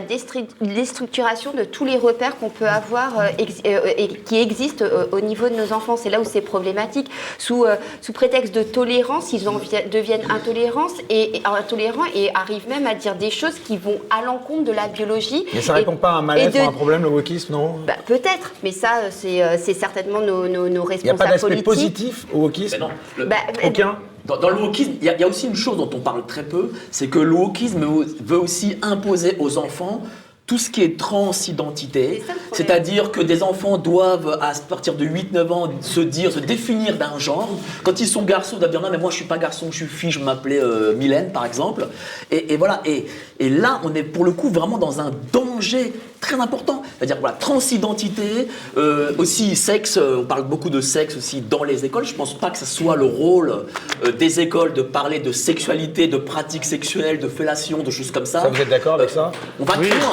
déstructuration 0.62 1.54
de 1.54 1.64
tous 1.64 1.86
les 1.86 1.98
repères 1.98 2.38
qu'on 2.38 2.50
peut 2.50 2.68
avoir 2.68 3.20
euh, 3.20 3.26
ex- 3.38 3.62
euh, 3.66 3.80
et 3.98 4.08
qui 4.08 4.40
existent 4.40 4.86
euh, 4.86 5.06
au 5.12 5.20
niveau 5.22 5.50
de 5.50 5.56
nos 5.56 5.74
enfants. 5.74 5.98
C'est 5.98 6.10
là 6.10 6.20
où 6.22 6.24
c'est 6.24 6.42
problématique. 6.42 7.10
Sous, 7.38 7.66
euh, 7.66 7.76
sous 8.02 8.14
prétexte 8.14 8.54
de 8.56 8.64
tolérance, 8.64 9.34
ils 9.34 9.48
en 9.50 9.58
vi- 9.58 9.90
deviennent 9.92 10.30
intolérants 10.30 10.88
et, 11.10 11.38
et- 11.38 11.42
intolérants 11.46 12.06
et 12.16 12.30
arrivent 12.36 12.70
même 12.70 12.88
à 12.88 12.96
dire 12.96 13.16
des 13.16 13.30
choses 13.32 13.56
qui 13.66 13.78
vont 13.78 14.00
à 14.10 14.24
l'encontre 14.26 14.64
de 14.66 14.72
la 14.72 14.88
biologie. 14.88 15.46
Mais 15.54 15.62
ça 15.62 15.74
Et- 15.74 15.80
répond 15.80 15.96
pas 15.96 16.12
à 16.12 16.16
un 16.16 16.22
malaise 16.22 16.54
de- 16.54 16.60
ou 16.60 16.64
à 16.64 16.68
un 16.68 16.72
problème 16.72 17.02
le 17.04 17.10
wokisme, 17.10 17.54
non? 17.54 17.76
Bah, 17.86 17.94
Peut-être, 18.06 18.54
mais 18.64 18.72
ça, 18.72 19.02
euh, 19.04 19.09
c'est 19.12 19.42
euh, 19.44 19.58
c'est 19.62 19.74
certainement 19.74 20.22
nos, 20.22 20.48
nos, 20.48 20.68
nos 20.70 20.70
Il 20.70 20.72
n'y 20.72 20.78
a 20.80 20.84
responsables 20.84 21.18
pas 21.18 21.26
d'aspect 21.28 21.48
politiques. 21.48 21.66
positif 21.66 22.26
au 22.34 22.38
wokisme 22.40 22.78
Mais 22.80 22.86
non. 22.86 22.90
le- 23.18 23.26
Bah, 23.26 23.36
Aucun 23.64 23.98
Dans, 24.26 24.38
dans 24.38 24.50
le 24.50 24.62
wokisme, 24.62 24.92
il 25.02 25.06
y, 25.06 25.10
a- 25.10 25.16
il 25.16 25.22
y 25.22 25.24
a 25.24 25.28
aussi 25.28 25.48
une 25.48 25.56
chose 25.56 25.78
dont 25.78 25.90
on 25.94 26.00
parle 26.00 26.26
très 26.28 26.44
peu, 26.44 26.72
c'est 26.92 27.08
que 27.08 27.20
le 27.20 27.34
wokisme 27.34 27.84
veut- 28.26 28.38
aussi 28.40 28.78
imposer 28.82 29.36
aux 29.40 29.58
enfants 29.58 30.04
tout 30.46 30.58
ce 30.58 30.72
qui 30.72 30.82
est 30.82 30.98
transidentité, 30.98 32.24
c'est-à-dire 32.54 33.12
que 33.12 33.22
des 33.22 33.44
enfants 33.44 33.78
doivent, 33.78 34.40
à 34.42 34.52
partir 34.68 34.96
de 34.96 35.06
8-9 35.06 35.52
ans, 35.52 35.70
se 35.82 36.00
dire, 36.00 36.32
se 36.32 36.40
définir 36.40 36.98
d'un 36.98 37.20
genre. 37.20 37.48
Quand 37.84 38.00
ils 38.00 38.08
sont 38.08 38.24
garçons, 38.24 38.56
ils 38.56 38.60
doivent 38.60 38.72
dire 38.72 38.82
non 38.82 38.90
mais 38.90 38.98
moi 38.98 39.12
je 39.12 39.18
suis 39.18 39.26
pas 39.26 39.38
garçon, 39.38 39.68
je 39.70 39.78
suis 39.78 39.86
fille, 39.86 40.10
je 40.12 40.20
m'appelais 40.20 40.60
euh, 40.60 40.96
Mylène 40.96 41.32
par 41.32 41.46
exemple. 41.46 41.88
Et, 42.32 42.54
et 42.54 42.58
voilà, 42.58 42.82
et, 42.86 43.06
et 43.40 43.50
là 43.50 43.80
on 43.84 43.94
est 43.94 44.02
pour 44.02 44.26
le 44.26 44.32
coup 44.32 44.50
vraiment 44.50 44.80
dans 44.80 45.00
un 45.00 45.12
danger 45.32 45.94
très 46.20 46.40
important. 46.40 46.84
C'est-à-dire 46.98 47.18
voilà, 47.20 47.36
transidentité, 47.36 48.48
euh, 48.78 49.12
aussi 49.18 49.56
sexe, 49.56 49.98
euh, 49.98 50.18
on 50.20 50.26
parle 50.26 50.44
beaucoup 50.44 50.70
de 50.70 50.82
sexe 50.82 51.16
aussi 51.18 51.42
dans 51.42 51.64
les 51.64 51.86
écoles. 51.86 52.06
Je 52.06 52.14
pense 52.14 52.38
pas 52.38 52.50
que 52.50 52.58
ce 52.58 52.66
soit 52.66 52.96
le 52.96 53.06
rôle 53.06 53.66
euh, 54.06 54.12
des 54.12 54.40
écoles 54.40 54.74
de 54.74 54.82
parler 54.82 55.20
de 55.20 55.32
sexualité, 55.32 56.08
de 56.08 56.18
pratiques 56.18 56.66
sexuelles, 56.66 57.20
de 57.20 57.28
fellation, 57.28 57.84
de 57.84 57.92
choses 57.92 58.12
comme 58.12 58.26
ça. 58.26 58.42
Ça, 58.42 58.50
vous 58.50 58.62
êtes 58.62 58.70
d'accord 58.70 58.96
avec 58.96 59.10
ça 59.10 59.32
On 59.60 59.66
va 59.66 59.76
Oui. 59.80 59.90
loin. 59.90 60.12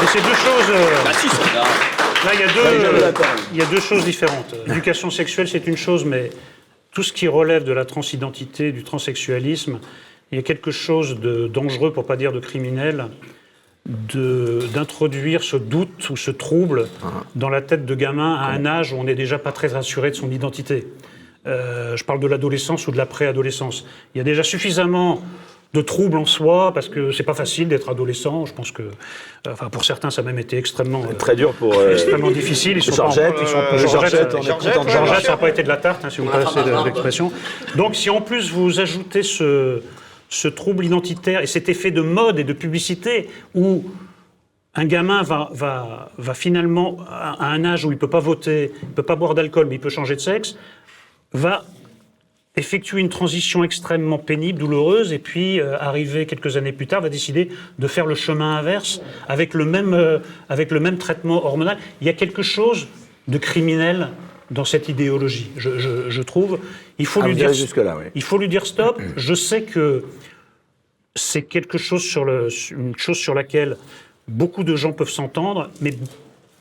Mais 0.00 0.06
c'est 0.12 0.20
deux 0.20 0.28
choses. 0.28 0.74
Bah 1.04 1.10
si, 1.12 1.28
c'est 1.28 1.54
là. 1.54 1.64
Là, 2.24 2.30
il 2.34 2.40
y, 2.40 2.42
a 2.42 2.46
deux, 2.48 2.98
d'accord. 3.00 3.26
il 3.52 3.58
y 3.58 3.62
a 3.62 3.66
deux 3.66 3.80
choses 3.80 4.04
différentes. 4.04 4.52
L'éducation 4.66 5.08
sexuelle, 5.08 5.48
c'est 5.48 5.66
une 5.68 5.76
chose, 5.76 6.04
mais 6.04 6.30
tout 6.92 7.04
ce 7.04 7.12
qui 7.12 7.28
relève 7.28 7.62
de 7.62 7.72
la 7.72 7.84
transidentité, 7.84 8.72
du 8.72 8.82
transsexualisme, 8.82 9.78
il 10.32 10.36
y 10.36 10.38
a 10.40 10.42
quelque 10.42 10.72
chose 10.72 11.20
de 11.20 11.46
dangereux, 11.46 11.92
pour 11.92 12.06
pas 12.06 12.16
dire 12.16 12.32
de 12.32 12.40
criminel, 12.40 13.06
d'introduire 13.88 15.42
ce 15.42 15.56
doute 15.56 16.10
ou 16.10 16.16
ce 16.16 16.30
trouble 16.30 16.88
dans 17.34 17.48
la 17.48 17.62
tête 17.62 17.86
de 17.86 17.94
gamin 17.94 18.34
à 18.34 18.48
un 18.48 18.66
âge 18.66 18.92
où 18.92 18.96
on 18.96 19.04
n'est 19.04 19.14
déjà 19.14 19.38
pas 19.38 19.52
très 19.52 19.68
rassuré 19.68 20.10
de 20.10 20.16
son 20.16 20.30
identité. 20.30 20.86
Euh, 21.46 21.96
je 21.96 22.04
parle 22.04 22.20
de 22.20 22.26
l'adolescence 22.26 22.86
ou 22.88 22.92
de 22.92 22.98
la 22.98 23.06
préadolescence. 23.06 23.86
Il 24.14 24.18
y 24.18 24.20
a 24.20 24.24
déjà 24.24 24.42
suffisamment 24.42 25.22
de 25.74 25.82
troubles 25.82 26.16
en 26.16 26.24
soi, 26.24 26.72
parce 26.72 26.88
que 26.88 27.12
c'est 27.12 27.22
pas 27.22 27.34
facile 27.34 27.68
d'être 27.68 27.90
adolescent. 27.90 28.46
Je 28.46 28.54
pense 28.54 28.70
que, 28.70 28.82
euh, 28.82 29.52
enfin, 29.52 29.68
pour 29.68 29.84
certains, 29.84 30.10
ça 30.10 30.22
a 30.22 30.24
même 30.24 30.38
été 30.38 30.56
extrêmement, 30.56 31.02
euh, 31.04 31.14
Très 31.14 31.36
dur 31.36 31.52
pour. 31.52 31.74
euh, 31.78 31.92
extrêmement 31.92 32.30
difficile. 32.30 32.78
Ils 32.78 32.82
sont 32.82 32.92
Georgette, 32.92 33.34
pas 33.34 33.40
ils 33.42 33.46
sont 33.48 33.58
euh, 33.58 33.78
Georgette, 33.78 34.30
Georgette, 34.30 34.42
Georgette, 34.42 34.74
Georgette. 34.74 35.24
ça 35.26 35.32
n'a 35.32 35.36
pas 35.36 35.48
été 35.50 35.62
de 35.62 35.68
la 35.68 35.76
tarte, 35.76 36.04
hein, 36.04 36.10
si 36.10 36.18
vous 36.22 36.26
me 36.26 36.32
passez 36.32 36.60
l'expression. 36.84 37.32
Donc, 37.76 37.96
si 37.96 38.08
en 38.08 38.22
plus 38.22 38.50
vous 38.50 38.80
ajoutez 38.80 39.22
ce, 39.22 39.82
ce 40.28 40.48
trouble 40.48 40.84
identitaire 40.84 41.40
et 41.42 41.46
cet 41.46 41.68
effet 41.68 41.90
de 41.90 42.02
mode 42.02 42.38
et 42.38 42.44
de 42.44 42.52
publicité 42.52 43.28
où 43.54 43.84
un 44.74 44.84
gamin 44.84 45.22
va, 45.22 46.10
finalement, 46.34 46.98
à 47.08 47.50
un 47.50 47.64
âge 47.64 47.84
où 47.84 47.90
il 47.90 47.94
ne 47.94 47.98
peut 47.98 48.10
pas 48.10 48.20
voter, 48.20 48.72
il 48.82 48.88
ne 48.88 48.94
peut 48.94 49.02
pas 49.02 49.16
boire 49.16 49.34
d'alcool, 49.34 49.66
mais 49.68 49.76
il 49.76 49.80
peut 49.80 49.88
changer 49.88 50.14
de 50.14 50.20
sexe, 50.20 50.56
va 51.32 51.64
effectuer 52.56 53.00
une 53.00 53.08
transition 53.08 53.64
extrêmement 53.64 54.18
pénible, 54.18 54.58
douloureuse, 54.58 55.12
et 55.12 55.18
puis 55.18 55.60
euh, 55.60 55.78
arriver 55.78 56.26
quelques 56.26 56.56
années 56.56 56.72
plus 56.72 56.86
tard, 56.86 57.00
va 57.00 57.08
décider 57.08 57.48
de 57.78 57.86
faire 57.86 58.06
le 58.06 58.14
chemin 58.14 58.56
inverse 58.56 59.00
avec 59.28 59.54
le 59.54 59.64
même, 59.64 59.94
euh, 59.94 60.18
avec 60.48 60.70
le 60.70 60.80
même 60.80 60.98
traitement 60.98 61.44
hormonal. 61.44 61.78
Il 62.00 62.06
y 62.06 62.10
a 62.10 62.14
quelque 62.14 62.42
chose 62.42 62.88
de 63.28 63.38
criminel 63.38 64.10
dans 64.50 64.64
cette 64.64 64.88
idéologie, 64.88 65.50
je, 65.56 65.78
je- 65.78 66.10
je 66.10 66.22
trouve. 66.22 66.58
Il 66.98 67.06
faut, 67.06 67.20
Ah, 67.22 67.28
lui 67.28 67.34
dire, 67.34 67.50
oui. 67.50 68.04
il 68.14 68.22
faut 68.22 68.38
lui 68.38 68.48
dire 68.48 68.64
stop. 68.66 69.00
Je 69.16 69.34
sais 69.34 69.62
que 69.62 70.04
c'est 71.14 71.42
quelque 71.42 71.78
chose 71.78 72.02
sur 72.02 72.24
le, 72.24 72.48
une 72.70 72.96
chose 72.96 73.18
sur 73.18 73.34
laquelle 73.34 73.76
beaucoup 74.28 74.64
de 74.64 74.76
gens 74.76 74.92
peuvent 74.92 75.10
s'entendre, 75.10 75.70
mais, 75.80 75.92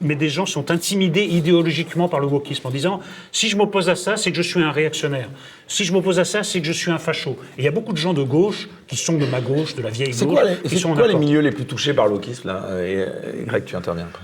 mais 0.01 0.15
des 0.15 0.29
gens 0.29 0.45
sont 0.45 0.71
intimidés 0.71 1.23
idéologiquement 1.23 2.09
par 2.09 2.19
le 2.19 2.27
wokisme 2.27 2.67
en 2.67 2.71
disant 2.71 2.99
si 3.31 3.49
je 3.49 3.57
m'oppose 3.57 3.89
à 3.89 3.95
ça, 3.95 4.17
c'est 4.17 4.31
que 4.31 4.37
je 4.37 4.41
suis 4.41 4.61
un 4.61 4.71
réactionnaire. 4.71 5.29
Si 5.67 5.83
je 5.83 5.93
m'oppose 5.93 6.19
à 6.19 6.25
ça, 6.25 6.43
c'est 6.43 6.59
que 6.59 6.67
je 6.67 6.71
suis 6.71 6.91
un 6.91 6.97
facho. 6.97 7.31
Et 7.57 7.61
il 7.61 7.63
y 7.65 7.67
a 7.67 7.71
beaucoup 7.71 7.93
de 7.93 7.97
gens 7.97 8.13
de 8.13 8.23
gauche 8.23 8.67
qui 8.87 8.95
sont 8.95 9.17
de 9.17 9.25
ma 9.27 9.41
gauche, 9.41 9.75
de 9.75 9.81
la 9.81 9.89
vieille 9.89 10.13
C'est 10.13 10.25
gauche, 10.25 10.35
quoi, 10.39 10.49
les, 10.49 10.55
qui 10.57 10.69
c'est 10.69 10.77
sont 10.77 10.93
quoi 10.93 11.03
les 11.03 11.09
accord. 11.09 11.19
milieux 11.19 11.39
les 11.41 11.51
plus 11.51 11.65
touchés 11.65 11.93
par 11.93 12.07
le 12.07 12.13
wokisme 12.13 12.47
là? 12.47 12.67
Et, 12.83 13.01
et 13.41 13.45
Greg, 13.45 13.65
tu 13.65 13.75
interviens 13.75 14.05
après. 14.05 14.23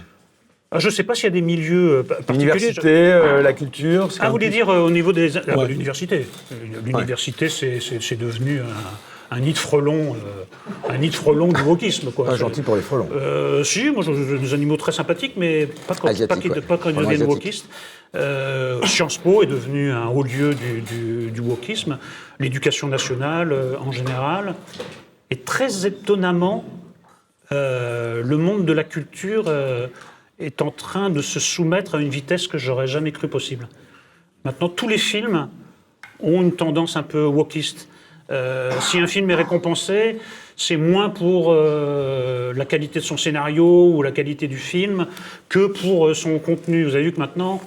Ah, 0.76 0.80
Je 0.80 0.88
ne 0.88 0.92
sais 0.92 1.04
pas 1.04 1.14
s'il 1.14 1.26
y 1.26 1.28
a 1.28 1.30
des 1.30 1.42
milieux 1.42 1.98
euh, 2.00 2.04
pa- 2.04 2.16
particuliers. 2.16 2.46
L'université, 2.54 2.90
euh, 2.90 3.42
la 3.44 3.54
culture. 3.54 4.10
Ah, 4.20 4.26
vous 4.26 4.32
voulez 4.32 4.50
dire 4.50 4.70
euh, 4.70 4.80
au 4.82 4.90
niveau 4.90 5.14
des. 5.14 5.38
ah, 5.38 5.42
bah, 5.46 5.56
Ouais. 5.58 5.68
L'université. 5.68 6.26
Euh, 6.52 6.56
L'université, 6.84 7.48
c'est- 7.50 8.16
devenu 8.16 8.60
un, 8.60 9.36
un 9.36 9.40
nid 9.40 9.54
de 9.54 9.58
frelons, 9.58 10.16
euh, 10.16 10.90
un 10.92 10.98
nid 10.98 11.10
de 11.10 11.16
frelons 11.16 11.50
du 11.54 11.62
wokisme. 11.62 12.12
Quoi. 12.12 12.26
Pas 12.26 12.36
gentil 12.38 12.62
pour 12.64 12.76
les 12.76 12.82
frelons. 12.82 13.08
Euh, 13.16 13.64
si, 13.64 13.92
moi 13.92 14.04
j'ai 14.04 14.38
des 14.40 14.54
animaux 14.56 14.78
très 14.78 14.92
sympathiques, 14.92 15.34
mais 15.38 15.68
pas 15.88 15.94
quand, 15.96 16.08
pas 16.08 16.14
ouais. 16.14 16.62
pas 16.62 16.78
quand 16.78 16.90
ils 16.90 16.96
deviennent 16.96 17.24
wokistes. 17.24 17.68
Euh, 18.16 18.84
Sciences 18.86 19.18
Po 19.18 19.42
est 19.42 19.48
devenu 19.48 19.92
un 19.92 20.08
haut 20.08 20.22
lieu 20.24 20.54
du, 20.54 20.82
du, 20.82 21.32
du 21.32 21.42
wokisme, 21.42 21.98
l'éducation 22.40 22.88
nationale 22.88 23.52
euh, 23.52 23.76
en 23.80 23.92
général. 23.92 24.54
Et 25.32 25.38
très 25.38 25.88
étonnamment, 25.88 26.64
euh, 27.52 28.22
le 28.24 28.38
monde 28.38 28.66
de 28.66 28.74
la 28.74 28.84
culture 28.84 29.46
euh, 29.48 29.88
est 30.40 30.62
en 30.62 30.72
train 30.72 31.10
de 31.10 31.22
se 31.22 31.40
soumettre 31.40 31.96
à 31.96 32.02
une 32.02 32.10
vitesse 32.10 32.48
que 32.48 32.58
j'aurais 32.58 32.88
jamais 32.88 33.12
cru 33.12 33.28
possible. 33.28 33.68
Maintenant, 34.46 34.70
tous 34.70 34.88
les 34.88 34.98
films 34.98 35.50
ont 36.20 36.42
une 36.42 36.56
tendance 36.56 36.96
un 36.96 37.04
peu 37.04 37.26
wokiste. 37.26 37.88
Euh, 38.32 38.72
si 38.80 39.00
un 39.00 39.08
film 39.08 39.30
est 39.30 39.36
récompensé, 39.36 40.18
c'est 40.56 40.78
moins 40.78 41.10
pour 41.10 41.48
euh, 41.50 42.54
la 42.56 42.66
qualité 42.66 43.00
de 43.00 43.04
son 43.04 43.18
scénario 43.18 43.90
ou 43.94 44.02
la 44.02 44.12
qualité 44.12 44.48
du 44.48 44.58
film 44.58 45.08
que 45.50 45.68
pour 45.68 46.08
euh, 46.08 46.14
son 46.14 46.40
contenu. 46.40 46.84
Vous 46.84 46.96
avez 46.96 47.06
vu 47.06 47.12
que 47.12 47.20
maintenant, 47.20 47.62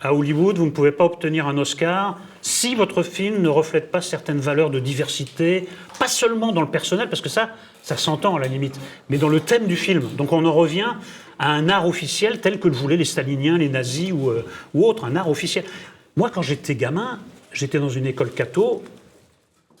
à 0.00 0.12
Hollywood, 0.12 0.58
vous 0.58 0.66
ne 0.66 0.70
pouvez 0.70 0.92
pas 0.92 1.04
obtenir 1.04 1.46
un 1.46 1.56
Oscar 1.58 2.18
si 2.46 2.76
votre 2.76 3.02
film 3.02 3.42
ne 3.42 3.48
reflète 3.48 3.90
pas 3.90 4.00
certaines 4.00 4.38
valeurs 4.38 4.70
de 4.70 4.78
diversité, 4.78 5.68
pas 5.98 6.06
seulement 6.06 6.52
dans 6.52 6.60
le 6.60 6.70
personnel, 6.70 7.08
parce 7.08 7.20
que 7.20 7.28
ça, 7.28 7.50
ça 7.82 7.96
s'entend 7.96 8.36
à 8.36 8.38
la 8.38 8.46
limite, 8.46 8.78
mais 9.10 9.18
dans 9.18 9.28
le 9.28 9.40
thème 9.40 9.66
du 9.66 9.74
film. 9.74 10.08
Donc 10.16 10.32
on 10.32 10.44
en 10.44 10.52
revient 10.52 10.92
à 11.40 11.50
un 11.50 11.68
art 11.68 11.88
officiel 11.88 12.40
tel 12.40 12.60
que 12.60 12.68
le 12.68 12.74
voulaient 12.74 12.96
les 12.96 13.04
staliniens, 13.04 13.58
les 13.58 13.68
nazis 13.68 14.12
ou, 14.12 14.30
euh, 14.30 14.46
ou 14.74 14.86
autres, 14.86 15.04
un 15.06 15.16
art 15.16 15.28
officiel. 15.28 15.64
Moi, 16.16 16.30
quand 16.30 16.42
j'étais 16.42 16.76
gamin, 16.76 17.18
j'étais 17.52 17.80
dans 17.80 17.88
une 17.88 18.06
école 18.06 18.30
catho, 18.30 18.84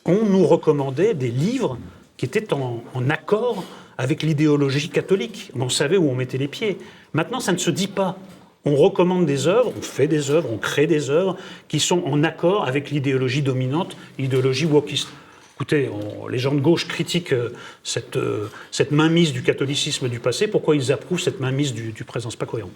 on 0.04 0.24
nous 0.24 0.44
recommandait 0.44 1.14
des 1.14 1.30
livres 1.30 1.78
qui 2.16 2.26
étaient 2.26 2.52
en, 2.52 2.82
en 2.94 3.10
accord 3.10 3.62
avec 3.96 4.24
l'idéologie 4.24 4.88
catholique. 4.88 5.52
On 5.54 5.68
savait 5.68 5.98
où 5.98 6.10
on 6.10 6.16
mettait 6.16 6.36
les 6.36 6.48
pieds. 6.48 6.78
Maintenant, 7.12 7.38
ça 7.38 7.52
ne 7.52 7.58
se 7.58 7.70
dit 7.70 7.86
pas. 7.86 8.18
On 8.66 8.74
recommande 8.74 9.24
des 9.26 9.46
œuvres, 9.46 9.72
on 9.78 9.80
fait 9.82 10.08
des 10.08 10.30
œuvres, 10.30 10.48
on 10.52 10.58
crée 10.58 10.86
des 10.88 11.08
œuvres 11.08 11.36
qui 11.68 11.78
sont 11.80 12.02
en 12.04 12.24
accord 12.24 12.66
avec 12.66 12.90
l'idéologie 12.90 13.40
dominante, 13.42 13.96
l'idéologie 14.18 14.66
wokiste. 14.66 15.08
Écoutez, 15.54 15.88
on- 15.88 16.26
les 16.28 16.38
gens 16.38 16.52
de 16.52 16.60
gauche 16.60 16.86
critiquent 16.86 17.32
euh, 17.32 17.50
cette, 17.82 18.16
euh, 18.16 18.50
cette 18.70 18.90
mainmise 18.90 19.32
du 19.32 19.42
catholicisme 19.42 20.08
du 20.08 20.20
passé. 20.20 20.48
Pourquoi 20.48 20.76
ils 20.76 20.92
approuvent 20.92 21.20
cette 21.20 21.40
mainmise 21.40 21.72
du, 21.72 21.92
du 21.92 22.04
présent? 22.04 22.28
C'est 22.28 22.38
pas 22.38 22.44
cohérent. 22.44 22.68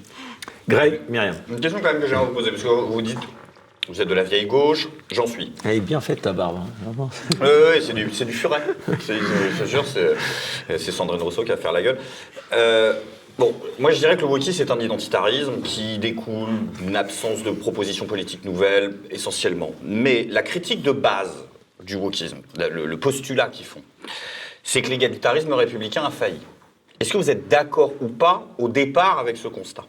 Greg, 0.68 1.01
Myriam. 1.11 1.34
Une 1.51 1.61
question 1.61 1.80
quand 1.82 1.93
même 1.93 2.01
que 2.01 2.07
j'aimerais 2.09 2.26
vous 2.26 2.32
poser, 2.34 2.51
parce 2.53 2.62
que 2.62 2.68
vous 2.68 3.03
dites, 3.03 3.18
vous 3.88 4.01
êtes 4.01 4.09
de 4.09 4.14
la 4.14 4.22
vieille 4.22 4.47
gauche, 4.47 4.88
j'en 5.11 5.26
suis. 5.26 5.53
Elle 5.64 5.76
est 5.76 5.80
bien 5.80 6.01
faite 6.01 6.22
ta 6.22 6.32
barbe. 6.32 6.59
hein, 6.86 7.09
oui, 7.43 7.82
c'est 7.84 7.93
du, 7.93 8.09
c'est 8.14 8.24
du 8.24 8.32
furet. 8.32 8.62
C'est- 9.01 9.18
Je 9.18 9.62
te 9.64 9.68
jure, 9.68 9.84
c'est 9.84 10.78
c'est 10.78 10.93
Sandrine 10.93 11.20
Rousseau 11.20 11.43
qui 11.45 11.53
a 11.53 11.57
fait 11.59 11.70
la 11.72 11.82
gueule. 11.82 11.99
Euh, 12.53 12.95
bon, 13.41 13.55
moi 13.78 13.91
je 13.91 13.99
dirais 13.99 14.16
que 14.16 14.20
le 14.20 14.28
wokisme 14.28 14.53
c'est 14.53 14.70
un 14.70 14.78
identitarisme 14.78 15.62
qui 15.62 15.99
découle 15.99 16.51
d'une 16.78 16.95
absence 16.95 17.43
de 17.43 17.51
propositions 17.51 18.07
politiques 18.07 18.45
nouvelles, 18.45 18.95
essentiellement. 19.11 19.72
Mais 19.82 20.26
la 20.30 20.43
critique 20.43 20.82
de 20.82 20.93
base 20.93 21.34
du 21.82 21.97
wokisme, 21.97 22.43
le, 22.59 22.86
le 22.86 23.01
postulat 23.01 23.49
qu'ils 23.49 23.66
font, 23.66 23.82
c'est 24.62 24.82
que 24.82 24.91
l'égalitarisme 24.91 25.53
républicain 25.55 26.05
a 26.05 26.11
failli. 26.11 26.41
Est-ce 27.01 27.12
que 27.12 27.16
vous 27.16 27.30
êtes 27.30 27.49
d'accord 27.49 27.95
ou 28.01 28.09
pas 28.09 28.47
au 28.59 28.68
départ 28.68 29.18
avec 29.18 29.38
ce 29.38 29.49
constat? 29.49 29.86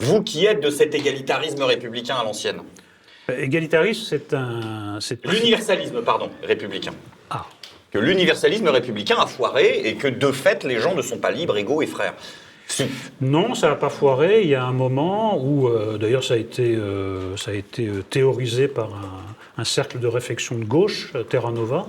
Vous 0.00 0.22
qui 0.22 0.46
êtes 0.46 0.62
de 0.62 0.70
cet 0.70 0.94
égalitarisme 0.94 1.62
républicain 1.62 2.16
à 2.16 2.24
l'ancienne. 2.24 2.62
Égalitarisme, 3.28 4.04
c'est 4.08 4.32
un. 4.32 4.98
L'universalisme, 5.24 6.00
pardon, 6.00 6.30
républicain. 6.42 6.92
Ah. 7.28 7.44
Que 7.92 7.98
l'universalisme 7.98 8.68
républicain 8.68 9.16
a 9.18 9.26
foiré 9.26 9.82
et 9.84 9.96
que 9.96 10.08
de 10.08 10.32
fait 10.32 10.64
les 10.64 10.78
gens 10.78 10.94
ne 10.94 11.02
sont 11.02 11.18
pas 11.18 11.30
libres, 11.30 11.58
égaux 11.58 11.82
et 11.82 11.86
frères. 11.86 12.14
Non, 13.20 13.54
ça 13.54 13.68
n'a 13.68 13.74
pas 13.74 13.88
foiré. 13.88 14.42
Il 14.42 14.48
y 14.48 14.54
a 14.54 14.64
un 14.64 14.72
moment 14.72 15.38
où, 15.42 15.68
euh, 15.68 15.98
d'ailleurs, 15.98 16.24
ça 16.24 16.34
a 16.34 16.36
été, 16.36 16.74
euh, 16.76 17.34
euh, 17.48 18.02
théorisé 18.08 18.68
par 18.68 18.90
un, 19.56 19.64
cercle 19.64 19.98
de 20.00 20.06
réflexion 20.06 20.56
de 20.58 20.64
gauche, 20.64 21.12
Terra 21.28 21.52
Nova. 21.52 21.86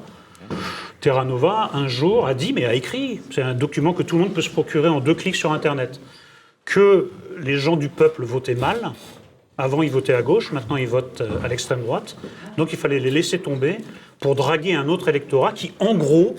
Terra 1.00 1.24
Nova, 1.24 1.70
un 1.74 1.88
jour, 1.88 2.28
a 2.28 2.34
dit, 2.34 2.52
mais 2.52 2.66
a 2.66 2.74
écrit, 2.74 3.22
c'est 3.32 3.42
un 3.42 3.54
document 3.54 3.94
que 3.94 4.04
tout 4.04 4.18
le 4.18 4.24
monde 4.24 4.34
peut 4.34 4.42
se 4.42 4.50
procurer 4.50 4.90
en 4.90 5.00
deux 5.00 5.14
clics 5.14 5.38
sur 5.38 5.54
Internet, 5.54 6.02
que 6.66 7.12
les 7.40 7.56
gens 7.56 7.78
du 7.78 7.88
peuple 7.88 8.26
votaient 8.26 8.56
mal. 8.56 8.92
Avant, 9.58 9.84
ils 9.84 9.92
votaient 9.92 10.14
à 10.14 10.22
gauche, 10.22 10.52
maintenant, 10.52 10.76
ils 10.76 10.88
votent 10.88 11.24
à 11.44 11.48
l'extrême 11.48 11.82
droite. 11.82 12.18
Donc, 12.58 12.74
il 12.74 12.78
fallait 12.78 13.00
les 13.00 13.12
laisser 13.12 13.40
tomber 13.40 13.78
pour 14.20 14.36
draguer 14.36 14.74
un 14.74 14.90
autre 14.90 15.08
électorat 15.08 15.54
qui, 15.54 15.72
en 15.80 15.96
gros, 15.96 16.36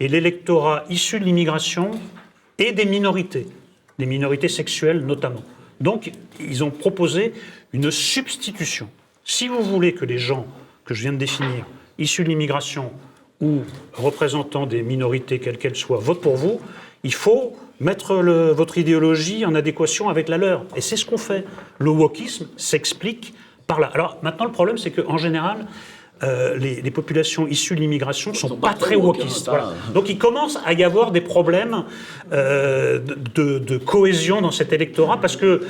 est 0.00 0.08
l'électorat 0.08 0.84
issu 0.88 1.20
de 1.20 1.26
l'immigration 1.26 1.90
et 2.58 2.72
des 2.72 2.84
minorités, 2.84 3.46
des 4.00 4.06
minorités 4.06 4.48
sexuelles 4.48 5.06
notamment. 5.06 5.44
Donc, 5.80 6.10
ils 6.40 6.64
ont 6.64 6.70
proposé 6.70 7.32
une 7.72 7.90
substitution. 7.90 8.88
Si 9.24 9.46
vous 9.46 9.62
voulez 9.62 9.94
que 9.94 10.04
les 10.04 10.18
gens 10.18 10.46
que 10.84 10.92
je 10.94 11.02
viens 11.02 11.12
de 11.12 11.18
définir, 11.18 11.66
issus 11.98 12.24
de 12.24 12.28
l'immigration 12.28 12.92
ou 13.40 13.60
représentants 13.94 14.66
des 14.66 14.82
minorités, 14.82 15.38
quelles 15.38 15.58
qu'elles 15.58 15.76
soient, 15.76 15.98
votent 15.98 16.20
pour 16.20 16.36
vous, 16.36 16.60
il 17.04 17.14
faut 17.14 17.56
mettre 17.78 18.16
votre 18.52 18.76
idéologie 18.76 19.46
en 19.46 19.54
adéquation 19.54 20.08
avec 20.08 20.28
la 20.28 20.36
leur. 20.36 20.66
Et 20.76 20.82
c'est 20.82 20.96
ce 20.96 21.06
qu'on 21.06 21.16
fait. 21.16 21.44
Le 21.78 21.90
wokisme 21.90 22.48
s'explique 22.56 23.32
par 23.66 23.80
là. 23.80 23.90
Alors 23.94 24.18
maintenant, 24.22 24.44
le 24.44 24.52
problème, 24.52 24.76
c'est 24.76 24.90
qu'en 24.90 25.16
général, 25.16 25.66
euh, 26.22 26.56
les, 26.58 26.82
les 26.82 26.90
populations 26.90 27.46
issues 27.46 27.74
de 27.74 27.80
l'immigration 27.80 28.32
ne 28.32 28.36
sont, 28.36 28.56
pas, 28.56 28.74
très 28.74 28.94
hein, 28.94 28.98
wokistes. 28.98 29.48
Voilà. 29.48 29.72
Donc 29.94 30.10
il 30.10 30.18
commence 30.18 30.58
à 30.66 30.74
y 30.74 30.84
avoir 30.84 31.12
des 31.12 31.22
problèmes 31.22 31.84
euh, 32.32 32.98
de, 33.34 33.78
cohésion 33.78 34.42
dans 34.42 34.50
cet 34.50 34.74
électorat 34.74 35.18
parce 35.18 35.36
que 35.36 35.62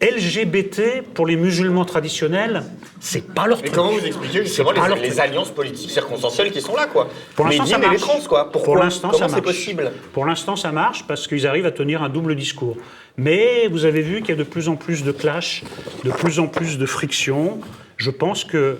LGBT, 0.00 1.02
pour 1.14 1.26
les 1.26 1.34
musulmans 1.34 1.84
traditionnels, 1.84 2.62
c'est 3.00 3.26
pas 3.26 3.48
leur 3.48 3.58
Et 3.58 3.62
truc. 3.62 3.74
comment 3.74 3.90
vous 3.90 4.06
expliquez 4.06 4.44
justement 4.44 4.70
les, 4.70 4.80
leur 4.80 4.96
les 4.96 5.18
alliances 5.18 5.50
politiques 5.50 5.90
circonstancielles 5.90 6.52
qui 6.52 6.60
sont 6.60 6.76
là, 6.76 6.86
quoi 6.86 7.08
Pour 7.34 7.48
Les 7.48 7.56
l'instant, 7.56 7.72
ça 7.72 7.82
et 7.82 7.86
marche. 7.88 8.00
trans, 8.00 8.20
quoi. 8.28 8.52
Pourquoi 8.52 8.74
Pour 8.74 8.76
l'instant, 8.84 9.12
ça 9.12 9.26
marche. 9.26 9.42
possible 9.42 9.90
Pour 10.12 10.26
l'instant, 10.26 10.54
ça 10.54 10.70
marche 10.70 11.04
parce 11.08 11.26
qu'ils 11.26 11.46
arrivent 11.46 11.66
à 11.66 11.72
tenir 11.72 12.02
un 12.02 12.10
double 12.10 12.36
discours. 12.36 12.76
Mais 13.16 13.66
vous 13.70 13.86
avez 13.86 14.02
vu 14.02 14.20
qu'il 14.20 14.28
y 14.28 14.32
a 14.32 14.36
de 14.36 14.42
plus 14.44 14.68
en 14.68 14.76
plus 14.76 15.02
de 15.02 15.10
clash, 15.12 15.64
de 16.04 16.10
plus 16.10 16.38
en 16.38 16.46
plus 16.46 16.78
de 16.78 16.86
friction. 16.86 17.58
Je 17.96 18.10
pense 18.10 18.44
que 18.44 18.76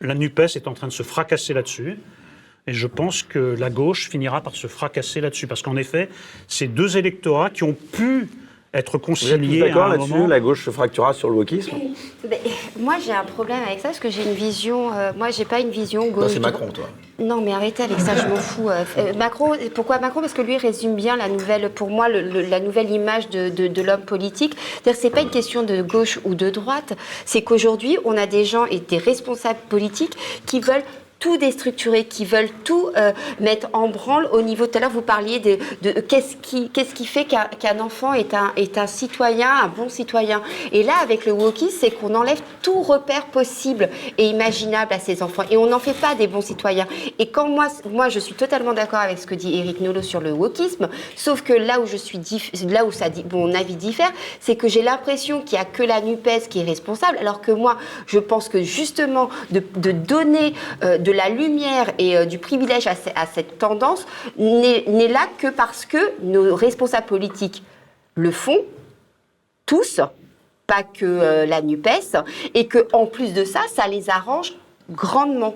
la 0.00 0.14
NUPES 0.14 0.56
est 0.56 0.68
en 0.68 0.74
train 0.74 0.88
de 0.88 0.92
se 0.92 1.02
fracasser 1.02 1.54
là-dessus. 1.54 1.98
Et 2.66 2.72
je 2.72 2.86
pense 2.86 3.22
que 3.22 3.38
la 3.38 3.70
gauche 3.70 4.08
finira 4.08 4.40
par 4.40 4.56
se 4.56 4.66
fracasser 4.66 5.20
là-dessus. 5.20 5.46
Parce 5.46 5.62
qu'en 5.62 5.76
effet, 5.76 6.08
c'est 6.48 6.68
deux 6.68 6.96
électorats 6.96 7.50
qui 7.50 7.62
ont 7.62 7.74
pu 7.74 8.28
être 8.74 8.96
à 8.96 9.66
d'accord 9.68 9.88
là-dessus 9.88 10.12
moment. 10.12 10.26
La 10.26 10.40
gauche 10.40 10.64
se 10.64 10.70
fracturera 10.70 11.12
sur 11.14 11.30
le 11.30 11.36
wokisme? 11.36 11.76
Mais, 12.28 12.40
moi, 12.78 12.96
j'ai 13.04 13.12
un 13.12 13.24
problème 13.24 13.60
avec 13.66 13.78
ça 13.80 13.88
parce 13.88 14.00
que 14.00 14.10
j'ai 14.10 14.22
une 14.24 14.34
vision. 14.34 14.92
euh, 14.92 15.12
moi, 15.16 15.30
j'ai 15.30 15.44
pas 15.44 15.60
une 15.60 15.70
vision 15.70 16.06
gauche. 16.08 16.32
C'est 16.32 16.40
Macron, 16.40 16.68
toi. 16.72 16.88
Non, 17.18 17.40
mais 17.40 17.52
arrêtez 17.52 17.84
avec 17.84 18.00
ça, 18.00 18.16
je 18.16 18.26
m'en 18.26 18.34
fous. 18.36 18.68
Euh, 18.68 18.82
euh, 18.98 19.12
Macron, 19.14 19.52
pourquoi 19.74 20.00
Macron? 20.00 20.20
Parce 20.20 20.32
que 20.32 20.42
lui 20.42 20.56
résume 20.56 20.96
bien 20.96 21.16
la 21.16 21.28
nouvelle, 21.28 21.70
pour 21.70 21.88
moi, 21.88 22.08
le- 22.08 22.22
le- 22.22 22.42
la 22.42 22.58
nouvelle 22.58 22.90
image 22.90 23.30
de, 23.30 23.48
de- 23.50 23.68
de 23.68 23.82
l'homme 23.82 24.02
politique. 24.02 24.56
C'est-à-dire, 24.82 25.00
c'est 25.00 25.10
pas 25.10 25.20
une 25.20 25.30
question 25.30 25.62
de 25.62 25.80
gauche 25.80 26.18
ou 26.24 26.34
de 26.34 26.50
droite. 26.50 26.94
C'est 27.24 27.42
qu'aujourd'hui, 27.42 27.98
on 28.04 28.16
a 28.16 28.26
des 28.26 28.44
gens 28.44 28.64
et 28.66 28.80
des 28.80 28.98
responsables 28.98 29.60
politiques 29.68 30.16
qui 30.46 30.58
veulent 30.58 30.82
tout 31.24 31.38
qui 32.10 32.24
veulent 32.26 32.50
tout 32.64 32.90
euh, 32.98 33.12
mettre 33.40 33.68
en 33.72 33.88
branle 33.88 34.28
au 34.32 34.42
niveau. 34.42 34.66
Tout 34.66 34.76
à 34.76 34.80
l'heure, 34.82 34.90
vous 34.90 35.00
parliez 35.00 35.38
de, 35.38 35.58
de 35.80 36.00
qu'est-ce 36.00 36.36
qui, 36.36 36.68
qu'est-ce 36.68 36.94
qui 36.94 37.06
fait 37.06 37.24
qu'un 37.24 37.80
enfant 37.80 38.12
est 38.12 38.34
un, 38.34 38.52
est 38.56 38.76
un 38.76 38.86
citoyen, 38.86 39.48
un 39.62 39.68
bon 39.68 39.88
citoyen. 39.88 40.42
Et 40.72 40.82
là, 40.82 40.92
avec 41.02 41.24
le 41.24 41.32
wokisme, 41.32 41.78
c'est 41.80 41.90
qu'on 41.90 42.14
enlève 42.14 42.40
tout 42.62 42.82
repère 42.82 43.26
possible 43.26 43.88
et 44.18 44.26
imaginable 44.26 44.92
à 44.92 44.98
ces 44.98 45.22
enfants. 45.22 45.44
Et 45.50 45.56
on 45.56 45.66
n'en 45.66 45.78
fait 45.78 45.94
pas 45.98 46.14
des 46.14 46.26
bons 46.26 46.42
citoyens. 46.42 46.86
Et 47.18 47.28
quand 47.28 47.48
moi, 47.48 47.68
moi 47.90 48.10
je 48.10 48.18
suis 48.18 48.34
totalement 48.34 48.74
d'accord 48.74 49.00
avec 49.00 49.18
ce 49.18 49.26
que 49.26 49.34
dit 49.34 49.58
Eric 49.58 49.80
Nolot 49.80 50.02
sur 50.02 50.20
le 50.20 50.32
wokisme, 50.32 50.88
sauf 51.16 51.40
que 51.42 51.54
là 51.54 51.80
où 51.80 51.86
je 51.86 51.96
suis 51.96 52.18
dif- 52.18 52.52
là 52.70 52.84
où 52.84 52.92
ça 52.92 53.08
dit, 53.08 53.24
mon 53.32 53.54
avis 53.54 53.76
diffère, 53.76 54.12
c'est 54.40 54.56
que 54.56 54.68
j'ai 54.68 54.82
l'impression 54.82 55.40
qu'il 55.40 55.58
n'y 55.58 55.62
a 55.62 55.64
que 55.64 55.82
la 55.82 56.00
NUPES 56.02 56.48
qui 56.50 56.60
est 56.60 56.64
responsable, 56.64 57.16
alors 57.18 57.40
que 57.40 57.52
moi, 57.52 57.78
je 58.06 58.18
pense 58.18 58.50
que 58.50 58.62
justement, 58.62 59.30
de, 59.50 59.62
de 59.76 59.92
donner 59.92 60.52
euh, 60.82 60.98
de 60.98 61.13
la 61.14 61.28
lumière 61.28 61.92
et 61.98 62.16
euh, 62.16 62.24
du 62.26 62.38
privilège 62.38 62.86
à, 62.86 62.94
ce- 62.94 63.10
à 63.14 63.26
cette 63.26 63.58
tendance 63.58 64.06
n'est 64.36 64.84
n'est 64.88 65.08
là 65.08 65.26
que 65.38 65.48
parce 65.48 65.86
que 65.86 65.98
nos 66.22 66.54
responsables 66.54 67.06
politiques 67.06 67.62
le 68.14 68.30
font, 68.30 68.58
tous, 69.66 70.00
pas 70.66 70.82
que 70.82 71.04
euh, 71.04 71.46
la 71.46 71.62
NUPES, 71.62 72.16
et 72.54 72.66
que 72.66 72.86
en 72.92 73.06
plus 73.06 73.32
de 73.32 73.44
ça, 73.44 73.60
ça 73.74 73.86
les 73.88 74.10
arrange 74.10 74.54
grandement. 74.90 75.54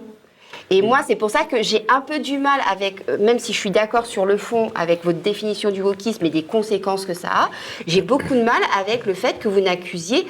Et 0.70 0.82
moi, 0.82 1.00
c'est 1.06 1.16
pour 1.16 1.30
ça 1.30 1.44
que 1.44 1.62
j'ai 1.62 1.84
un 1.88 2.00
peu 2.02 2.18
du 2.18 2.36
mal 2.38 2.60
avec, 2.70 3.08
euh, 3.08 3.16
même 3.18 3.38
si 3.38 3.52
je 3.52 3.58
suis 3.58 3.70
d'accord 3.70 4.06
sur 4.06 4.26
le 4.26 4.36
fond 4.36 4.70
avec 4.74 5.04
votre 5.04 5.18
définition 5.20 5.70
du 5.70 5.80
wokisme 5.82 6.24
et 6.26 6.30
des 6.30 6.42
conséquences 6.42 7.06
que 7.06 7.14
ça 7.14 7.28
a, 7.30 7.50
j'ai 7.86 8.02
beaucoup 8.02 8.34
de 8.34 8.42
mal 8.42 8.60
avec 8.78 9.06
le 9.06 9.14
fait 9.14 9.38
que 9.38 9.48
vous 9.48 9.60
n'accusiez 9.60 10.26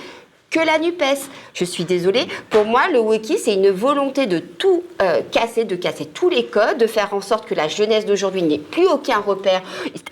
que 0.51 0.61
la 0.61 0.79
NUPES. 0.79 1.29
Je 1.55 1.65
suis 1.65 1.85
désolée. 1.85 2.27
Pour 2.51 2.65
moi, 2.65 2.83
le 2.93 3.01
wokisme, 3.01 3.43
c'est 3.45 3.55
une 3.55 3.71
volonté 3.71 4.27
de 4.27 4.39
tout 4.39 4.83
euh, 5.03 5.21
casser, 5.31 5.65
de 5.65 5.77
casser 5.77 6.07
tous 6.07 6.29
les 6.29 6.45
codes, 6.47 6.79
de 6.79 6.87
faire 6.87 7.13
en 7.13 7.21
sorte 7.21 7.47
que 7.47 7.55
la 7.55 7.69
jeunesse 7.69 8.07
d'aujourd'hui 8.07 8.43
n'ait 8.43 8.59
plus 8.59 8.87
aucun 8.87 9.19
repère, 9.19 9.63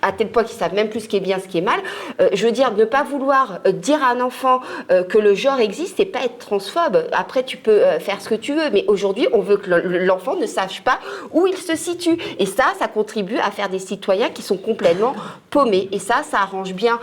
à 0.03 0.12
tel 0.12 0.28
point 0.30 0.45
qu'ils 0.45 0.59
savent 0.59 0.74
même 0.74 0.91
plus 0.91 1.01
ce 1.01 1.09
qui 1.09 1.16
est 1.16 1.20
bien, 1.20 1.39
ce 1.39 1.47
qui 1.49 1.59
est 1.59 1.62
mal. 1.62 1.80
Euh, 2.20 2.28
je 2.32 2.45
veux 2.45 2.53
dire, 2.53 2.72
ne 2.72 2.84
pas 2.84 3.03
vouloir 3.03 3.61
euh, 3.66 3.72
dire 3.72 4.03
à 4.03 4.09
un 4.11 4.20
enfant 4.20 4.61
que 5.09 5.18
le 5.18 5.34
genre 5.34 5.61
existe 5.61 6.01
et 6.01 6.05
pas 6.05 6.20
être 6.24 6.39
transphobe. 6.39 7.07
Après, 7.12 7.43
tu 7.45 7.57
peux 7.57 7.80
faire 8.01 8.20
ce 8.20 8.28
que 8.28 8.34
tu 8.34 8.53
veux, 8.55 8.70
mais 8.72 8.84
aujourd'hui, 8.89 9.28
on 9.32 9.41
veut 9.41 9.57
que 9.57 9.70
le- 9.70 10.05
l'enfant 10.05 10.37
ne 10.37 10.47
sache 10.47 10.82
pas 10.82 10.99
où 11.32 11.47
il 11.47 11.57
se 11.57 11.76
situe. 11.76 12.16
Et 12.39 12.47
ça, 12.47 12.64
ça 12.78 12.89
contribue 12.89 13.39
à 13.39 13.51
faire 13.51 13.68
des 13.68 13.78
citoyens 13.78 14.28
qui 14.30 14.43
sont 14.43 14.57
complètement 14.57 15.14
paumés. 15.51 15.89
Et 15.93 15.99
ça, 15.99 16.22
ça 16.28 16.39
arrange 16.41 16.72
bien 16.74 16.99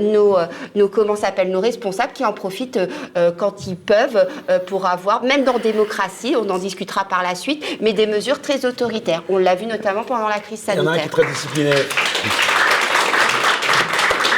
nos, 0.00 0.36
nos, 0.74 0.88
comment 0.88 1.16
s'appelle, 1.16 1.50
nos 1.50 1.60
responsables 1.60 2.12
qui 2.12 2.24
en 2.24 2.32
profitent 2.32 2.77
euh, 2.78 2.86
euh, 3.16 3.30
quand 3.36 3.66
ils 3.66 3.76
peuvent 3.76 4.26
euh, 4.50 4.58
pour 4.58 4.86
avoir, 4.86 5.22
même 5.24 5.44
dans 5.44 5.58
démocratie, 5.58 6.34
on 6.36 6.48
en 6.50 6.58
discutera 6.58 7.04
par 7.04 7.22
la 7.22 7.34
suite, 7.34 7.64
mais 7.80 7.92
des 7.92 8.06
mesures 8.06 8.40
très 8.40 8.64
autoritaires. 8.64 9.22
On 9.28 9.38
l'a 9.38 9.54
vu 9.54 9.66
notamment 9.66 10.04
pendant 10.04 10.28
la 10.28 10.38
crise 10.40 10.64
Il 10.68 10.74
y 10.76 10.80
en 10.80 10.86
a 10.86 10.90
un 10.92 10.94
qui 10.94 10.98
est 10.98 11.02
sanitaire. 11.02 11.10
très 11.24 11.32
discipliné. 11.32 11.70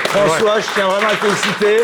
François, 0.09 0.61
je 0.61 0.67
tiens 0.75 0.87
vraiment 0.89 1.09
à 1.09 1.13
te 1.13 1.17
féliciter. 1.27 1.77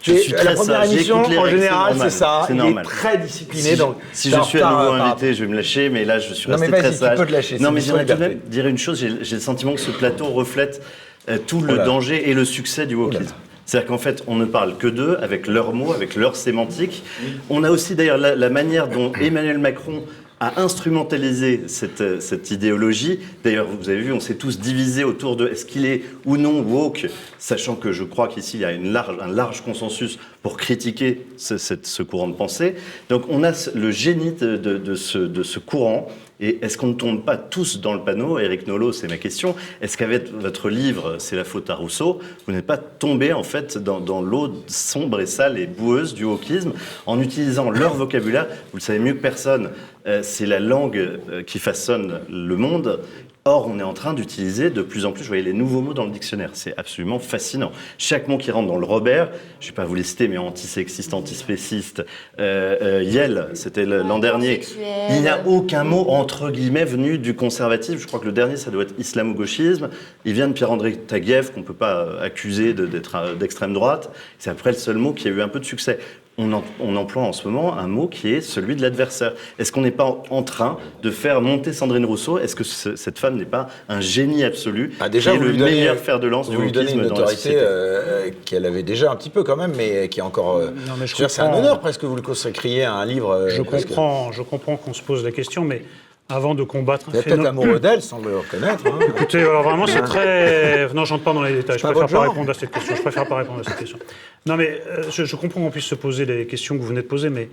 Je 0.00 0.14
suis 0.14 0.32
la 0.32 0.38
très 0.38 0.54
première 0.54 0.84
sage, 0.84 0.92
émission, 0.92 1.16
en 1.24 1.46
général, 1.48 1.94
c'est 2.00 2.10
ça. 2.10 2.44
c'est 2.46 2.54
Il 2.54 2.60
est 2.78 2.82
très 2.82 3.18
discipliné. 3.18 3.70
Si, 3.70 3.76
donc, 3.76 3.96
si 4.12 4.30
t'es 4.30 4.36
je 4.36 4.42
suis 4.42 4.62
à 4.62 4.70
nouveau 4.70 4.82
euh, 4.94 5.00
invité, 5.02 5.34
je 5.34 5.44
vais 5.44 5.50
me 5.50 5.56
lâcher, 5.56 5.88
mais 5.90 6.04
là, 6.04 6.18
je 6.18 6.34
suis 6.34 6.48
Non, 6.50 6.56
resté 6.56 6.68
mais 6.70 6.78
très 6.78 6.88
vas-y, 6.90 6.98
tu 6.98 7.04
sage. 7.04 7.18
peux 7.18 7.26
te 7.26 7.32
lâcher, 7.32 7.58
non, 7.58 7.70
mais 7.72 7.80
j'aimerais 7.80 8.06
tout 8.06 8.14
de 8.14 8.18
même 8.18 8.38
dire 8.46 8.66
une 8.68 8.78
chose. 8.78 8.98
J'ai 9.20 9.34
le 9.34 9.40
sentiment 9.40 9.74
que 9.74 9.80
ce 9.80 9.90
plateau 9.90 10.26
reflète 10.26 10.82
euh, 11.28 11.38
tout 11.46 11.60
le 11.60 11.76
là. 11.76 11.84
danger 11.84 12.30
et 12.30 12.34
le 12.34 12.44
succès 12.44 12.86
du 12.86 12.94
wokisme. 12.94 13.34
C'est-à-dire 13.68 13.88
qu'en 13.88 13.98
fait, 13.98 14.24
on 14.26 14.34
ne 14.36 14.46
parle 14.46 14.78
que 14.78 14.86
d'eux, 14.86 15.18
avec 15.20 15.46
leurs 15.46 15.74
mots, 15.74 15.92
avec 15.92 16.14
leurs 16.16 16.36
sémantiques. 16.36 17.02
On 17.50 17.64
a 17.64 17.70
aussi 17.70 17.94
d'ailleurs 17.94 18.16
la, 18.16 18.48
manière 18.48 18.88
dont 18.88 19.12
Emmanuel 19.20 19.58
Macron 19.58 20.04
a 20.40 20.58
instrumentalisé 20.62 21.64
cette, 21.66 22.22
cette 22.22 22.50
idéologie. 22.50 23.18
D'ailleurs, 23.44 23.66
vous 23.68 23.90
avez 23.90 24.00
vu, 24.00 24.10
on 24.12 24.20
s'est 24.20 24.36
tous 24.36 24.58
divisés 24.58 25.04
autour 25.04 25.36
de 25.36 25.48
est-ce 25.48 25.66
qu'il 25.66 25.84
est 25.84 26.02
ou 26.24 26.38
non 26.38 26.62
woke, 26.62 27.08
sachant 27.38 27.74
que 27.76 27.92
je 27.92 28.04
crois 28.04 28.28
qu'ici, 28.28 28.56
il 28.56 28.60
y 28.60 28.64
a 28.64 28.68
un 28.68 29.28
large 29.34 29.60
consensus 29.60 30.18
pour 30.42 30.56
critiquer 30.56 31.26
ce, 31.36 31.58
cette- 31.58 31.86
ce 31.86 32.02
courant 32.02 32.28
de 32.28 32.34
pensée. 32.34 32.74
Donc, 33.10 33.24
on 33.28 33.44
a 33.44 33.52
le 33.74 33.90
génie 33.90 34.32
de- 34.32 34.56
de 34.56 34.94
ce, 34.94 35.18
de 35.18 35.42
ce 35.42 35.58
courant. 35.58 36.08
Et 36.40 36.58
est-ce 36.62 36.78
qu'on 36.78 36.88
ne 36.88 36.94
tombe 36.94 37.24
pas 37.24 37.36
tous 37.36 37.80
dans 37.80 37.94
le 37.94 38.00
panneau 38.00 38.38
Éric 38.38 38.66
Nolot, 38.66 38.92
c'est 38.92 39.08
ma 39.08 39.16
question. 39.16 39.56
Est-ce 39.80 39.96
qu'avec 39.96 40.32
votre 40.32 40.68
livre, 40.68 41.16
c'est 41.18 41.34
la 41.34 41.44
faute 41.44 41.68
à 41.68 41.74
Rousseau, 41.74 42.20
vous 42.46 42.52
n'êtes 42.52 42.66
pas 42.66 42.76
tombé 42.76 43.32
en 43.32 43.42
fait 43.42 43.76
dans, 43.76 43.98
dans 43.98 44.22
l'eau 44.22 44.62
sombre 44.68 45.20
et 45.20 45.26
sale 45.26 45.58
et 45.58 45.66
boueuse 45.66 46.14
du 46.14 46.24
wokisme 46.24 46.72
en 47.06 47.20
utilisant 47.20 47.70
leur 47.70 47.94
vocabulaire 47.94 48.46
Vous 48.70 48.78
le 48.78 48.82
savez 48.82 49.00
mieux 49.00 49.14
que 49.14 49.20
personne, 49.20 49.70
euh, 50.06 50.20
c'est 50.22 50.46
la 50.46 50.60
langue 50.60 50.96
euh, 50.96 51.42
qui 51.42 51.58
façonne 51.58 52.20
le 52.30 52.56
monde. 52.56 53.00
Or, 53.48 53.66
on 53.66 53.78
est 53.78 53.82
en 53.82 53.94
train 53.94 54.12
d'utiliser 54.12 54.68
de 54.68 54.82
plus 54.82 55.06
en 55.06 55.12
plus, 55.12 55.22
je 55.22 55.28
voyais 55.28 55.42
les 55.42 55.54
nouveaux 55.54 55.80
mots 55.80 55.94
dans 55.94 56.04
le 56.04 56.10
dictionnaire. 56.10 56.50
C'est 56.52 56.74
absolument 56.76 57.18
fascinant. 57.18 57.72
Chaque 57.96 58.28
mot 58.28 58.36
qui 58.36 58.50
rentre 58.50 58.68
dans 58.68 58.76
le 58.76 58.84
Robert, 58.84 59.30
je 59.58 59.64
ne 59.64 59.70
vais 59.70 59.74
pas 59.74 59.86
vous 59.86 59.94
les 59.94 60.02
citer, 60.02 60.28
mais 60.28 60.36
antisexiste, 60.36 61.14
antispéciste, 61.14 62.04
euh, 62.40 62.76
euh, 62.82 63.02
Yel, 63.02 63.48
c'était 63.54 63.86
l'an 63.86 64.18
dernier. 64.18 64.60
Il 65.08 65.22
n'y 65.22 65.28
a 65.28 65.46
aucun 65.46 65.82
mot, 65.82 66.10
entre 66.10 66.50
guillemets, 66.50 66.84
venu 66.84 67.16
du 67.16 67.34
conservatif. 67.34 67.98
Je 67.98 68.06
crois 68.06 68.20
que 68.20 68.26
le 68.26 68.32
dernier, 68.32 68.58
ça 68.58 68.70
doit 68.70 68.82
être 68.82 68.94
islamo-gauchisme. 68.98 69.88
Il 70.26 70.34
vient 70.34 70.48
de 70.48 70.52
Pierre-André 70.52 70.96
Taguieff, 70.96 71.50
qu'on 71.50 71.60
ne 71.60 71.64
peut 71.64 71.72
pas 71.72 72.20
accuser 72.20 72.74
d'être 72.74 73.14
euh, 73.14 73.34
d'extrême 73.34 73.72
droite. 73.72 74.10
C'est 74.38 74.50
après 74.50 74.72
le 74.72 74.76
seul 74.76 74.98
mot 74.98 75.14
qui 75.14 75.26
a 75.26 75.30
eu 75.30 75.40
un 75.40 75.48
peu 75.48 75.58
de 75.58 75.64
succès. 75.64 75.98
On, 76.40 76.52
en- 76.52 76.62
on 76.80 76.94
emploie 76.94 77.22
en 77.24 77.32
ce 77.32 77.48
moment 77.48 77.76
un 77.76 77.88
mot 77.88 78.06
qui 78.06 78.32
est 78.32 78.40
celui 78.40 78.76
de 78.76 78.82
l'adversaire. 78.82 79.32
Est-ce 79.58 79.72
qu'on 79.72 79.80
n'est 79.80 79.90
pas 79.90 80.22
en- 80.30 80.42
train 80.44 80.78
de 81.02 81.10
faire 81.10 81.40
monter 81.40 81.72
Sandrine 81.72 82.04
Rousseau? 82.04 82.38
Est-ce 82.38 82.54
que 82.54 82.62
ce- 82.62 82.94
cette 82.94 83.18
femme 83.18 83.36
n'est 83.36 83.44
pas 83.44 83.66
un 83.88 84.00
génie 84.00 84.44
absolu 84.44 84.92
Ah, 85.00 85.08
déjà, 85.08 85.32
qui 85.32 85.36
est 85.36 85.40
le 85.40 85.48
lui 85.50 85.58
donnez- 85.58 85.70
meilleur 85.72 85.96
fer 85.96 86.20
de 86.20 86.28
lance 86.28 86.48
du 86.48 86.54
Vous 86.56 86.62
lui 86.62 86.70
donnez 86.72 86.86
wokisme 86.92 87.00
une 87.02 87.08
dans 87.08 87.14
la 87.16 87.20
autorité 87.22 87.36
société 87.42 87.60
euh, 87.60 88.30
qu'elle 88.44 88.66
avait 88.66 88.84
déjà 88.84 89.10
un 89.10 89.16
petit 89.16 89.30
peu 89.30 89.42
quand 89.42 89.56
même, 89.56 89.72
mais 89.76 90.08
qui 90.08 90.20
est 90.20 90.22
encore. 90.22 90.58
euh, 90.58 90.70
Non, 90.86 90.94
mais 90.98 91.08
je 91.08 91.16
c'est 91.26 91.42
un 91.42 91.52
honneur 91.52 91.80
presque 91.80 92.02
que 92.02 92.06
vous 92.06 92.14
le 92.16 92.22
consacriez 92.22 92.84
à 92.84 92.94
un 92.94 93.04
livre. 93.04 93.30
euh, 93.30 93.48
Je 93.48 93.62
comprends, 93.62 94.30
je 94.30 94.42
comprends 94.42 94.76
qu'on 94.76 94.94
se 94.94 95.02
pose 95.02 95.24
la 95.24 95.32
question, 95.32 95.62
mais 95.64 95.82
avant 96.28 96.54
de 96.54 96.62
combattre 96.62 97.10
Vous 97.10 97.16
un 97.16 97.20
êtes 97.20 97.24
peut-être 97.26 97.46
amoureux 97.46 97.80
d'elle, 97.80 98.02
sans 98.02 98.20
le 98.20 98.38
reconnaître. 98.38 98.86
hein. 98.86 98.98
Écoutez, 99.08 99.40
alors 99.40 99.62
vraiment, 99.62 99.86
c'est 99.86 100.02
très. 100.02 100.92
Non, 100.92 101.04
j'entre 101.04 101.24
pas 101.24 101.32
dans 101.32 101.42
les 101.42 101.54
détails. 101.54 101.78
Je 101.78 101.86
préfère 101.86 102.06
pas 102.08 102.20
répondre 102.28 102.50
à 102.50 102.54
cette 102.54 102.70
question. 102.70 102.94
Je 102.96 103.00
préfère 103.02 103.26
pas 103.26 103.36
répondre 103.36 103.60
à 103.60 103.64
cette 103.64 103.78
question. 103.78 103.98
Non, 104.46 104.56
mais 104.56 104.80
euh, 104.88 105.04
je, 105.10 105.24
je 105.24 105.36
comprends 105.36 105.60
qu'on 105.60 105.70
puisse 105.70 105.84
se 105.86 105.94
poser 105.94 106.26
les 106.26 106.46
questions 106.46 106.76
que 106.76 106.82
vous 106.82 106.88
venez 106.88 107.02
de 107.02 107.06
poser, 107.06 107.30
mais 107.30 107.48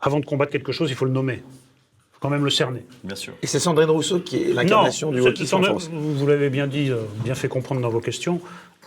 avant 0.00 0.20
de 0.20 0.24
combattre 0.24 0.52
quelque 0.52 0.72
chose, 0.72 0.90
il 0.90 0.94
faut 0.96 1.04
le 1.04 1.10
nommer. 1.10 1.34
Il 1.42 2.12
faut 2.14 2.18
quand 2.20 2.30
même 2.30 2.44
le 2.44 2.50
cerner. 2.50 2.84
Bien 3.02 3.16
sûr. 3.16 3.32
Et 3.42 3.46
c'est 3.46 3.58
Sandrine 3.58 3.90
Rousseau 3.90 4.20
qui 4.20 4.50
est 4.50 4.52
l'incarnation 4.52 5.10
du 5.10 5.20
wokisme 5.20 5.56
en 5.56 5.58
Sandrine- 5.58 5.70
France. 5.78 5.90
Vous, 5.92 6.14
vous 6.14 6.26
l'avez 6.26 6.48
bien 6.50 6.66
dit, 6.68 6.90
euh, 6.90 6.98
bien 7.24 7.34
fait 7.34 7.48
comprendre 7.48 7.80
dans 7.80 7.88
vos 7.90 8.00
questions. 8.00 8.40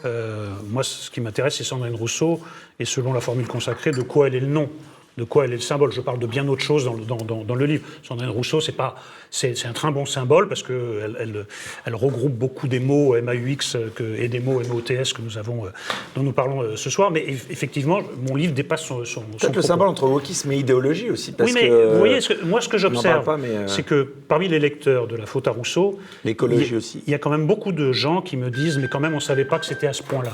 Euh, 0.05 0.47
moi, 0.69 0.83
ce 0.83 1.09
qui 1.09 1.19
m'intéresse, 1.19 1.55
c'est 1.55 1.63
Sandrine 1.63 1.95
Rousseau, 1.95 2.39
et 2.79 2.85
selon 2.85 3.11
la 3.13 3.21
formule 3.21 3.47
consacrée, 3.47 3.91
de 3.91 4.01
quoi 4.01 4.27
elle 4.27 4.35
est 4.35 4.39
le 4.41 4.47
nom, 4.47 4.69
de 5.17 5.23
quoi 5.23 5.45
elle 5.45 5.51
est 5.51 5.55
le 5.55 5.61
symbole. 5.61 5.91
Je 5.91 6.01
parle 6.01 6.19
de 6.19 6.27
bien 6.27 6.47
autre 6.47 6.61
chose 6.63 6.85
dans 6.85 6.93
le, 6.93 7.05
dans, 7.05 7.17
dans- 7.17 7.43
dans 7.43 7.55
le 7.55 7.65
livre. 7.65 7.83
Sandrine 8.03 8.29
Rousseau, 8.29 8.59
c'est 8.59 8.73
pas, 8.73 8.95
c'est, 9.31 9.65
un 9.65 9.71
très 9.71 9.89
bon 9.91 10.05
symbole 10.05 10.47
parce 10.49 10.61
que 10.63 11.01
elle, 11.03 11.15
elle, 11.19 11.45
elle 11.85 11.95
regroupe 11.95 12.33
beaucoup 12.33 12.67
des 12.67 12.79
mots 12.79 13.15
MAUX 13.21 13.75
euh, 13.75 13.87
que, 13.95 14.03
et 14.19 14.27
des 14.27 14.39
mots 14.39 14.59
MOTS 14.61 15.13
que 15.15 15.21
nous 15.21 15.37
avons, 15.37 15.65
euh, 15.65 15.69
dont 16.15 16.23
nous 16.23 16.33
parlons 16.33 16.61
euh, 16.61 16.75
ce 16.75 16.89
soir. 16.89 17.11
Mais 17.11 17.21
eff- 17.21 17.45
effectivement, 17.49 18.01
mon 18.27 18.35
livre 18.35 18.53
dépasse 18.53 18.83
son, 18.83 19.05
son, 19.05 19.21
Peut-être 19.21 19.43
le 19.43 19.49
propos. 19.51 19.61
symbole 19.67 19.87
entre 19.87 20.05
wokisme 20.07 20.51
et 20.51 20.57
idéologie 20.57 21.09
aussi. 21.09 21.31
Parce 21.31 21.51
Oui, 21.53 21.57
mais 21.61 21.69
que, 21.69 21.91
vous 21.93 21.97
voyez, 21.99 22.19
ce 22.21 22.33
que- 22.33 22.45
moi, 22.45 22.59
ce 22.61 22.67
que 22.69 22.77
j'observe, 22.77 23.27
euh, 23.29 23.67
c'est 23.67 23.83
que 23.83 24.03
parmi 24.27 24.47
les 24.49 24.59
lecteurs 24.59 25.07
de 25.07 25.15
la 25.15 25.25
faute 25.25 25.47
à 25.47 25.51
Rousseau, 25.51 25.97
L'écologie 26.25 26.75
aussi. 26.75 27.03
Il 27.07 27.11
y 27.11 27.15
a 27.15 27.19
quand 27.19 27.29
même 27.29 27.47
beaucoup 27.47 27.71
de 27.71 27.91
gens 27.93 28.21
qui 28.21 28.35
me 28.35 28.49
disent, 28.49 28.77
mais 28.77 28.87
quand 28.89 28.99
même, 28.99 29.13
on 29.13 29.17
ne 29.17 29.21
savait 29.21 29.45
pas 29.45 29.59
que 29.59 29.65
c'était 29.65 29.87
à 29.87 29.93
ce 29.93 30.03
point-là. 30.03 30.31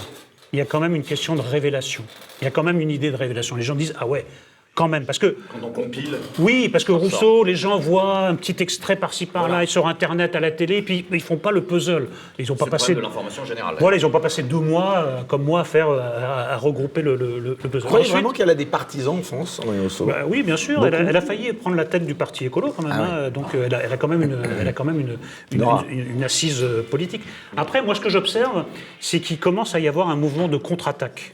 Il 0.53 0.59
y 0.59 0.61
a 0.61 0.65
quand 0.65 0.79
même 0.79 0.95
une 0.95 1.03
question 1.03 1.35
de 1.35 1.41
révélation. 1.41 2.03
Il 2.41 2.45
y 2.45 2.47
a 2.47 2.51
quand 2.51 2.63
même 2.63 2.81
une 2.81 2.91
idée 2.91 3.09
de 3.11 3.15
révélation. 3.15 3.55
Les 3.55 3.61
gens 3.63 3.75
disent, 3.75 3.93
ah 3.99 4.05
ouais, 4.07 4.25
quand 4.73 4.87
même, 4.87 5.05
parce 5.05 5.19
que 5.19 5.35
Quand 5.51 5.67
on 5.67 5.69
compile. 5.71 6.17
oui, 6.39 6.69
parce 6.69 6.85
que 6.85 6.93
Rousseau, 6.93 7.43
les 7.43 7.55
gens 7.55 7.77
voient 7.77 8.19
un 8.27 8.35
petit 8.35 8.55
extrait 8.59 8.95
par-ci 8.95 9.25
par-là 9.25 9.63
et 9.63 9.65
sur 9.65 9.85
Internet, 9.85 10.35
à 10.35 10.39
la 10.39 10.49
télé, 10.49 10.77
et 10.77 10.81
puis 10.81 11.05
ils 11.11 11.21
font 11.21 11.35
pas 11.35 11.51
le 11.51 11.61
puzzle. 11.61 12.07
Ils 12.39 12.47
n'ont 12.47 12.55
pas 12.55 12.67
passé. 12.67 12.95
de 12.95 13.01
l'information 13.01 13.43
générale. 13.43 13.75
Voilà, 13.79 13.97
ils 13.97 14.03
n'ont 14.03 14.09
pas 14.09 14.21
passé 14.21 14.43
deux 14.43 14.59
mois 14.59 14.95
euh, 14.97 15.21
comme 15.27 15.43
moi 15.43 15.59
à 15.59 15.63
faire 15.65 15.89
euh, 15.89 15.99
à, 15.99 16.53
à 16.53 16.57
regrouper 16.57 17.01
le, 17.01 17.15
le- 17.17 17.39
le- 17.39 17.57
le 17.61 17.69
puzzle. 17.69 17.79
Vous 17.79 17.85
croyez 17.87 18.03
Ensuite- 18.03 18.13
vraiment 18.13 18.31
qu'elle 18.31 18.49
a 18.49 18.55
des 18.55 18.65
partisans 18.65 19.17
en 19.17 19.21
France, 19.23 19.59
Rousseau? 19.65 20.05
Bah 20.05 20.19
oui, 20.25 20.41
bien 20.41 20.57
sûr. 20.57 20.85
Elle 20.87 20.95
a, 20.95 20.99
elle 20.99 21.17
a 21.17 21.21
failli 21.21 21.51
prendre 21.51 21.75
la 21.75 21.85
tête 21.85 22.05
du 22.05 22.15
parti 22.15 22.45
écolo 22.45 22.73
quand 22.75 22.83
même. 22.83 22.93
hein. 22.93 23.29
Donc 23.29 23.53
euh, 23.53 23.63
elle 23.65 23.75
a, 23.75 23.83
elle 23.83 23.91
a 23.91 23.97
quand 23.97 24.07
même 24.07 24.23
une, 24.23 24.37
elle 24.61 24.67
a 24.69 24.73
quand 24.73 24.85
même 24.85 24.99
une, 25.01 25.17
une, 25.51 25.59
Nora. 25.59 25.83
une- 25.89 26.11
une 26.15 26.23
assise 26.23 26.65
politique. 26.89 27.23
Après, 27.57 27.81
moi, 27.81 27.93
ce 27.93 27.99
que 27.99 28.09
j'observe, 28.09 28.63
c'est 29.01 29.19
qu'il 29.19 29.37
commence 29.37 29.75
à 29.75 29.79
y 29.81 29.87
avoir 29.89 30.09
un 30.09 30.15
mouvement 30.15 30.47
de 30.47 30.55
contre-attaque 30.57 31.33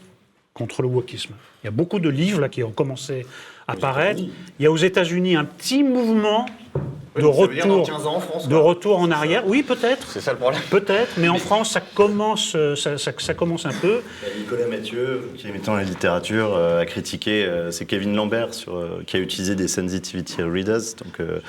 contre 0.58 0.82
le 0.82 0.88
wokisme. 0.88 1.32
Il 1.62 1.66
y 1.66 1.68
a 1.68 1.70
beaucoup 1.70 2.00
de 2.00 2.08
livres 2.10 2.40
là 2.40 2.48
qui 2.48 2.62
ont 2.64 2.72
commencé 2.72 3.24
à 3.68 3.72
apparaître. 3.72 4.20
Il 4.58 4.62
y 4.62 4.66
a 4.66 4.70
aux 4.72 4.76
États-Unis 4.76 5.36
un 5.36 5.44
petit 5.44 5.82
mouvement 5.84 6.44
de 7.16 7.24
retour, 7.24 7.84
15 7.86 8.06
ans 8.06 8.16
en 8.16 8.20
France, 8.20 8.48
de 8.48 8.54
retour 8.54 8.98
en 8.98 9.10
arrière. 9.10 9.42
Oui, 9.46 9.62
peut-être. 9.62 10.08
C'est 10.10 10.20
ça 10.20 10.32
le 10.32 10.38
problème. 10.38 10.60
Peut-être, 10.70 11.12
mais 11.16 11.28
en 11.28 11.38
France, 11.38 11.72
ça 11.72 11.80
commence, 11.80 12.52
euh, 12.54 12.76
ça, 12.76 12.96
ça- 12.98 13.12
ça 13.18 13.34
commence 13.34 13.66
un 13.66 13.72
peu. 13.72 14.00
Nicolas 14.38 14.66
Mathieu, 14.68 15.30
qui 15.36 15.48
est 15.48 15.52
mettant 15.52 15.74
la 15.74 15.82
littérature, 15.84 16.54
euh, 16.54 16.80
a 16.82 16.86
critiqué, 16.86 17.44
euh, 17.44 17.70
c'est 17.72 17.86
Kevin 17.86 18.14
Lambert 18.14 18.54
sur, 18.54 18.76
euh, 18.76 19.02
qui 19.06 19.16
a 19.16 19.20
utilisé 19.20 19.54
des 19.56 19.66
sensitivity 19.68 20.42
readers, 20.42 20.94
donc 21.04 21.18
euh, 21.20 21.40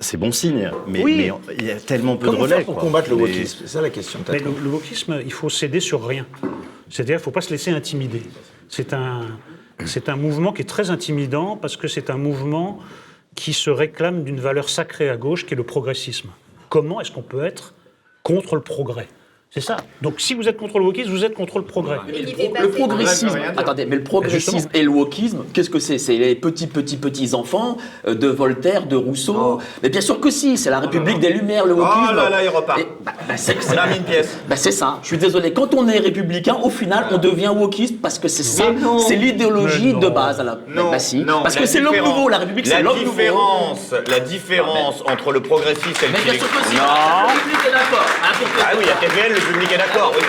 c'est 0.00 0.16
bon 0.16 0.32
signe, 0.32 0.70
mais, 0.88 1.02
Oui. 1.04 1.14
mais 1.16 1.54
il 1.60 1.64
y 1.66 1.70
a 1.70 1.76
tellement 1.76 2.16
peu 2.16 2.26
de 2.26 2.30
Comment 2.32 2.42
relais. 2.42 2.56
faire 2.56 2.64
pour 2.64 2.74
quoi. 2.74 2.82
combattre 2.82 3.10
le 3.10 3.16
Mais- 3.16 3.22
wokisme? 3.22 3.58
C'est 3.62 3.68
ça 3.68 3.80
la 3.80 3.90
question. 3.90 4.18
Mais 4.32 4.40
le, 4.40 4.50
le 4.64 4.68
wokisme, 4.70 5.20
il 5.24 5.32
faut 5.32 5.48
céder 5.48 5.78
sur 5.80 6.04
rien. 6.04 6.26
C'est-à-dire 6.90 7.16
qu'il 7.16 7.20
ne 7.20 7.24
faut 7.24 7.30
pas 7.30 7.40
se 7.40 7.50
laisser 7.50 7.70
intimider. 7.70 8.22
C'est 8.68 8.92
un, 8.92 9.22
c'est 9.84 10.08
un 10.08 10.16
mouvement 10.16 10.52
qui 10.52 10.62
est 10.62 10.68
très 10.68 10.90
intimidant 10.90 11.56
parce 11.56 11.76
que 11.76 11.88
c'est 11.88 12.10
un 12.10 12.16
mouvement 12.16 12.78
qui 13.34 13.52
se 13.52 13.70
réclame 13.70 14.24
d'une 14.24 14.40
valeur 14.40 14.68
sacrée 14.68 15.08
à 15.08 15.16
gauche 15.16 15.46
qui 15.46 15.54
est 15.54 15.56
le 15.56 15.64
progressisme. 15.64 16.30
Comment 16.68 17.00
est-ce 17.00 17.10
qu'on 17.10 17.22
peut 17.22 17.44
être 17.44 17.74
contre 18.22 18.54
le 18.54 18.62
progrès? 18.62 19.08
C'est 19.54 19.60
ça. 19.60 19.76
Donc 20.02 20.14
si 20.18 20.34
vous 20.34 20.48
êtes 20.48 20.56
contre 20.56 20.80
le 20.80 20.84
wokisme, 20.84 21.10
vous 21.10 21.24
êtes 21.24 21.34
contre 21.34 21.58
le 21.58 21.64
progrès. 21.64 21.98
Il 22.12 22.28
y 22.28 22.48
Le, 22.60 22.70
pro- 22.70 22.88
progressisme, 22.88 23.38
attendez, 23.56 23.86
mais 23.86 23.94
le 23.94 24.02
progressisme 24.02 24.68
et 24.74 24.82
le 24.82 24.88
wokisme, 24.88 25.44
qu'est-ce 25.52 25.70
que 25.70 25.78
c'est? 25.78 25.98
C'est 25.98 26.16
les 26.16 26.34
petits, 26.34 26.66
petits, 26.66 26.96
petits 26.96 27.34
enfants 27.34 27.76
euh, 28.08 28.16
de 28.16 28.26
Voltaire, 28.26 28.86
de 28.86 28.96
Rousseau. 28.96 29.60
Mais 29.80 29.90
bien 29.90 30.00
sûr 30.00 30.18
que 30.18 30.28
si, 30.30 30.56
c'est 30.58 30.70
la 30.70 30.80
République 30.80 31.20
des 31.20 31.28
Lumières, 31.32 31.66
le 31.66 31.74
wokisme. 31.74 32.08
Oh 32.10 32.16
là 32.16 32.30
là, 32.30 32.42
il 32.42 32.48
repart. 32.48 32.80
Et, 32.80 32.88
bah, 33.04 33.12
bah, 33.28 33.36
c'est 33.36 33.56
a 33.78 33.96
une 33.96 34.02
pièce. 34.02 34.36
bah, 34.48 34.56
c'est 34.56 34.72
ça. 34.72 34.98
Je 35.02 35.06
suis 35.06 35.18
désolé. 35.18 35.52
Quand 35.52 35.72
on 35.74 35.86
est 35.86 35.98
républicain, 36.00 36.56
au 36.60 36.70
final, 36.70 37.06
on 37.12 37.18
devient 37.18 37.52
wokiste 37.54 38.00
parce 38.02 38.18
que 38.18 38.26
c'est 38.26 38.42
ça, 38.42 38.64
c'est 39.06 39.14
l'idéologie 39.14 39.94
de 39.94 40.08
base. 40.08 40.40
là. 40.42 40.58
Non, 40.66 40.90
Bah, 40.90 40.98
si. 40.98 41.18
non, 41.20 41.42
parce 41.44 41.54
la 41.54 41.60
que 41.60 41.66
c'est 41.68 41.78
l'homme 41.80 41.94
nouveau. 41.96 42.28
La 42.28 42.38
République, 42.38 42.66
c'est 42.66 42.74
la 42.74 42.82
l'homme 42.82 42.98
nouveau. 42.98 43.12
différence, 43.12 43.94
La 44.08 44.18
différence 44.18 45.04
entre 45.06 45.30
le 45.30 45.40
progressisme 45.40 45.90
et 46.02 46.06
le 46.08 46.12
Mais 46.12 46.24
bien 46.24 46.32
sûr 46.32 46.50
que 46.50 46.66
si. 46.68 46.74
Non. 46.74 46.82
La 46.82 47.32
République 47.32 47.66
est 47.68 47.72
d'accord. 47.72 48.06
hein, 48.24 48.46
Ah 48.60 48.72
oui, 48.76 48.84
à 48.90 48.96
TVL, 49.06 49.43
le 49.46 49.52
public 49.52 49.72
est 49.72 49.78
d'accord, 49.78 50.12
oui. 50.16 50.24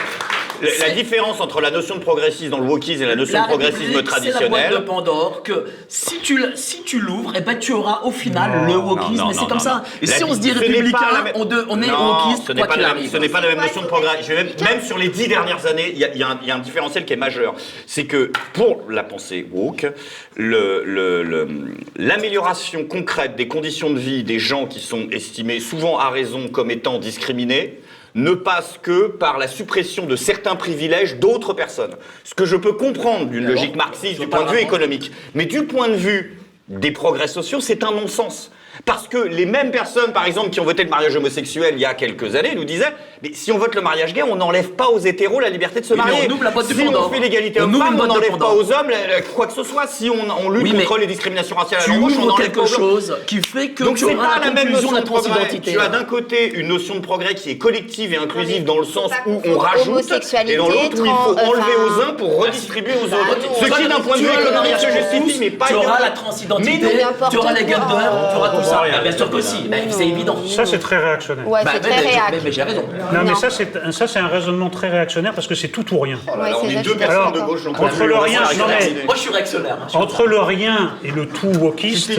La- 0.80 0.90
différence 0.92 1.42
entre 1.42 1.60
la 1.60 1.70
notion 1.70 1.96
de 1.96 2.00
progressisme 2.00 2.50
dans 2.52 2.60
le 2.60 2.66
wokisme 2.66 3.04
et 3.04 3.06
la 3.08 3.18
notion 3.18 3.38
La 3.38 3.44
de 3.44 3.48
progressisme 3.50 3.94
République, 3.94 4.10
C'est 4.10 4.14
la 4.14 4.22
boîte 4.22 4.24
de 4.24 4.40
traditionnel. 4.40 4.86
Pandore 4.86 5.44
que 5.44 5.66
si 5.90 6.20
tu, 6.20 6.42
si 6.56 6.82
tu 6.84 7.00
l'ouvres, 7.02 7.34
eh 7.36 7.42
ben, 7.42 7.60
tu 7.60 7.74
auras 7.74 8.04
au 8.06 8.12
final 8.12 8.62
Non, 8.62 8.74
le 8.74 8.78
wokisme. 8.80 9.26
c'est 9.34 9.40
comme 9.40 9.50
non, 9.50 9.60
ça. 9.60 9.84
Et 10.02 10.08
si 10.08 10.24
on 10.24 10.34
se 10.34 10.40
dit 10.40 10.54
républicain, 10.54 11.24
même- 11.26 11.34
on, 11.36 11.44
de- 11.44 11.66
on 11.68 11.82
est 11.82 11.88
Non, 11.88 12.24
wokiste, 12.30 12.48
ce 12.48 12.52
n'est 12.54 12.64
pas, 12.66 12.78
la 12.78 12.94
même- 12.94 13.06
ce 13.06 13.18
pas 13.28 13.42
la 13.42 13.50
même 13.50 13.60
notion 13.60 13.82
de 13.82 13.88
progrès. 13.88 14.18
même, 14.30 14.48
même 14.64 14.82
sur 14.82 14.98
les 14.98 15.10
dix 15.10 15.28
dernières 15.28 15.66
années, 15.66 15.90
il 15.92 15.98
y, 15.98 16.06
a- 16.06 16.16
y 16.16 16.24
un- 16.24 16.40
il 16.42 16.48
y 16.48 16.52
a 16.52 16.56
un 16.56 16.60
différentiel 16.60 17.04
qui 17.04 17.12
est 17.12 17.18
majeur. 17.18 17.54
C'est 17.86 18.06
que 18.06 18.32
pour 18.54 18.84
la 18.90 19.04
pensée 19.04 19.46
woke, 19.52 19.86
le- 20.38 20.84
le- 20.86 21.22
le- 21.22 21.48
l'amélioration 21.98 22.86
concrète 22.86 23.36
des 23.36 23.50
conditions 23.50 23.90
de 23.90 24.00
vie 24.00 24.24
des 24.24 24.40
gens 24.40 24.68
qui 24.68 24.80
sont 24.80 25.08
estimés 25.12 25.60
souvent 25.60 26.00
à 26.00 26.10
raison 26.12 26.48
comme 26.48 26.72
étant 26.72 26.98
discriminés 26.98 27.80
ne 28.16 28.32
passe 28.32 28.80
que 28.82 29.08
par 29.08 29.38
la 29.38 29.48
suppression 29.48 30.06
de 30.06 30.16
certains 30.16 30.56
privilèges 30.56 31.18
d'autres 31.18 31.54
personnes. 31.54 31.96
Ce 32.24 32.34
que 32.34 32.46
je 32.46 32.56
peux 32.56 32.74
comprendre 32.74 33.28
d'une 33.28 33.46
logique 33.46 33.76
marxiste 33.76 34.22
du 34.22 34.28
point 34.28 34.46
de 34.46 34.52
vue 34.52 34.62
économique. 34.62 35.12
Mais 35.36 35.46
du 35.46 35.66
point 35.66 35.90
de 35.90 35.96
vue 35.96 36.40
des 36.70 36.92
progrès 36.92 37.28
sociaux, 37.28 37.60
c'est 37.60 37.84
un 37.84 37.92
non-sens. 37.92 38.52
Parce 38.84 39.08
que 39.08 39.18
les 39.18 39.46
mêmes 39.46 39.72
personnes, 39.72 40.12
par 40.12 40.26
exemple, 40.26 40.50
qui 40.50 40.60
ont 40.60 40.66
voté 40.66 40.84
le 40.84 40.90
mariage 40.90 41.16
homosexuel 41.16 41.76
il 41.76 41.80
y 41.82 41.86
a 41.86 41.94
quelques 41.94 42.36
années, 42.36 42.54
nous 42.56 42.66
disaient 42.66 42.94
Mais 43.24 43.32
si 43.34 43.52
on 43.52 43.58
vote 43.58 43.74
le 43.76 43.82
mariage 43.82 44.14
gay, 44.14 44.24
on 44.24 44.36
n'enlève 44.36 44.72
pas 44.72 44.88
aux 44.90 45.00
hétéros 45.00 45.40
la 45.40 45.50
liberté 45.50 45.80
de 45.82 45.86
se 45.86 45.94
mais 45.94 46.04
marier. 46.04 46.28
on 46.28 46.34
ouvre 46.34 46.44
la 46.44 46.52
boîte 46.52 46.66
si 46.68 46.74
on 46.88 47.10
fait 47.10 47.20
l'égalité 47.20 47.62
homme-femme, 47.62 48.00
on 48.00 48.08
n'enlève 48.08 48.38
pas 48.38 48.54
aux 48.54 48.72
hommes 48.72 48.90
la- 48.90 49.22
quoi 49.22 49.48
que 49.48 49.54
ce 49.54 49.64
soit. 49.64 49.88
Si 49.88 50.10
on, 50.10 50.16
on 50.46 50.50
lutte 50.50 50.64
Oui, 50.74 50.84
contre 50.84 51.00
les 51.00 51.08
discriminations 51.08 51.56
raciales 51.56 51.82
à 51.82 51.84
Tu 51.86 51.92
l'embauche, 51.92 52.14
on 52.20 52.28
pas 52.28 52.42
quelque 52.44 52.66
chose 52.66 53.16
qui 53.28 53.42
fait 53.42 53.70
que 53.70 53.84
Donc 53.84 53.98
tu 53.98 54.06
auras 54.06 54.16
pas 54.16 54.40
la 54.40 54.46
la 54.48 54.52
même 54.52 54.72
notion 54.72 54.90
de 54.92 54.96
la 54.96 55.02
de 55.02 55.06
transidentité. 55.06 55.72
Tu 55.72 55.80
as 55.80 55.90
d'un 55.90 56.04
côté 56.04 56.52
une 56.54 56.68
notion 56.68 56.96
de 56.96 57.00
progrès 57.00 57.36
qui 57.36 57.52
est 57.52 57.58
collective 57.58 58.14
et 58.14 58.18
inclusive 58.18 58.64
dans 58.66 58.78
le 58.80 58.86
sens 58.86 59.12
où 59.26 59.42
on 59.46 59.58
rajoute, 59.58 60.12
et 60.48 60.56
dans 60.58 60.68
l'autre 60.68 61.02
où 61.02 61.06
il 61.06 61.12
faut 61.12 61.38
enlever 61.40 61.76
aux 61.88 62.02
uns 62.02 62.14
pour 62.14 62.38
redistribuer 62.40 62.94
aux 63.02 63.08
autres. 63.08 63.38
Ce 63.60 63.66
qui 63.66 63.88
d'un 63.88 64.00
point 64.00 64.16
de 64.18 64.20
Tu 64.20 64.24
vue 64.26 64.30
auras 64.30 64.40
le 64.40 64.46
économique 64.48 64.72
mariage 64.72 64.82
se 64.82 65.18
justifie, 65.20 65.40
mais 65.40 65.50
pas 65.52 65.68
tu 65.68 65.74
auras 65.76 66.00
la 66.00 66.12
transidentité, 66.12 66.88
tu 67.30 67.38
auras 67.38 67.54
les 67.54 67.64
d'heure, 67.64 68.30
tu 68.32 68.38
auras 68.38 68.50
ça. 68.66 68.82
rien. 68.82 69.02
Bien 69.02 69.12
sûr 69.12 69.30
que 69.30 69.42
si, 69.42 69.68
Bah, 69.70 69.78
c'est 69.90 70.08
évident. 70.08 70.38
Ça, 70.48 70.66
c'est 70.66 70.80
très 70.80 70.98
réactionnaire. 70.98 71.48
Ouais, 71.48 71.62
Bah, 71.64 71.72
c'est 71.76 71.84
mais- 71.84 71.96
très 71.96 72.42
mais- 72.44 72.52
j'ai 72.52 72.64
raison. 72.64 72.84
Non, 73.14 73.20
mais 73.24 73.36
ça, 73.36 73.50
c'est 73.50 73.72
ça, 73.92 74.08
c'est 74.08 74.20
un 74.20 74.28
raisonnement 74.28 74.70
très 74.70 74.90
réactionnaire 74.90 75.34
parce 75.34 75.48
que 75.48 75.56
c'est 75.56 75.68
tout 75.70 75.86
ou 75.94 76.00
rien. 76.00 76.18
C'est 76.26 76.32
on 76.32 76.70
est 76.70 76.82
deux 76.84 76.96
personnes 76.96 77.34
de 77.34 77.40
gauche. 77.42 77.62
Entre 77.68 78.04
le 78.06 78.16
rien. 78.18 78.42
Moi, 79.06 79.16
je 79.16 79.20
suis 79.20 79.32
réactionnaire. 79.32 79.78
hein, 79.84 79.88
Entre 79.94 80.26
le 80.26 80.40
rien 80.40 80.94
et 81.04 81.12
le 81.12 81.28
tout 81.28 81.48
wokiste, 81.60 82.12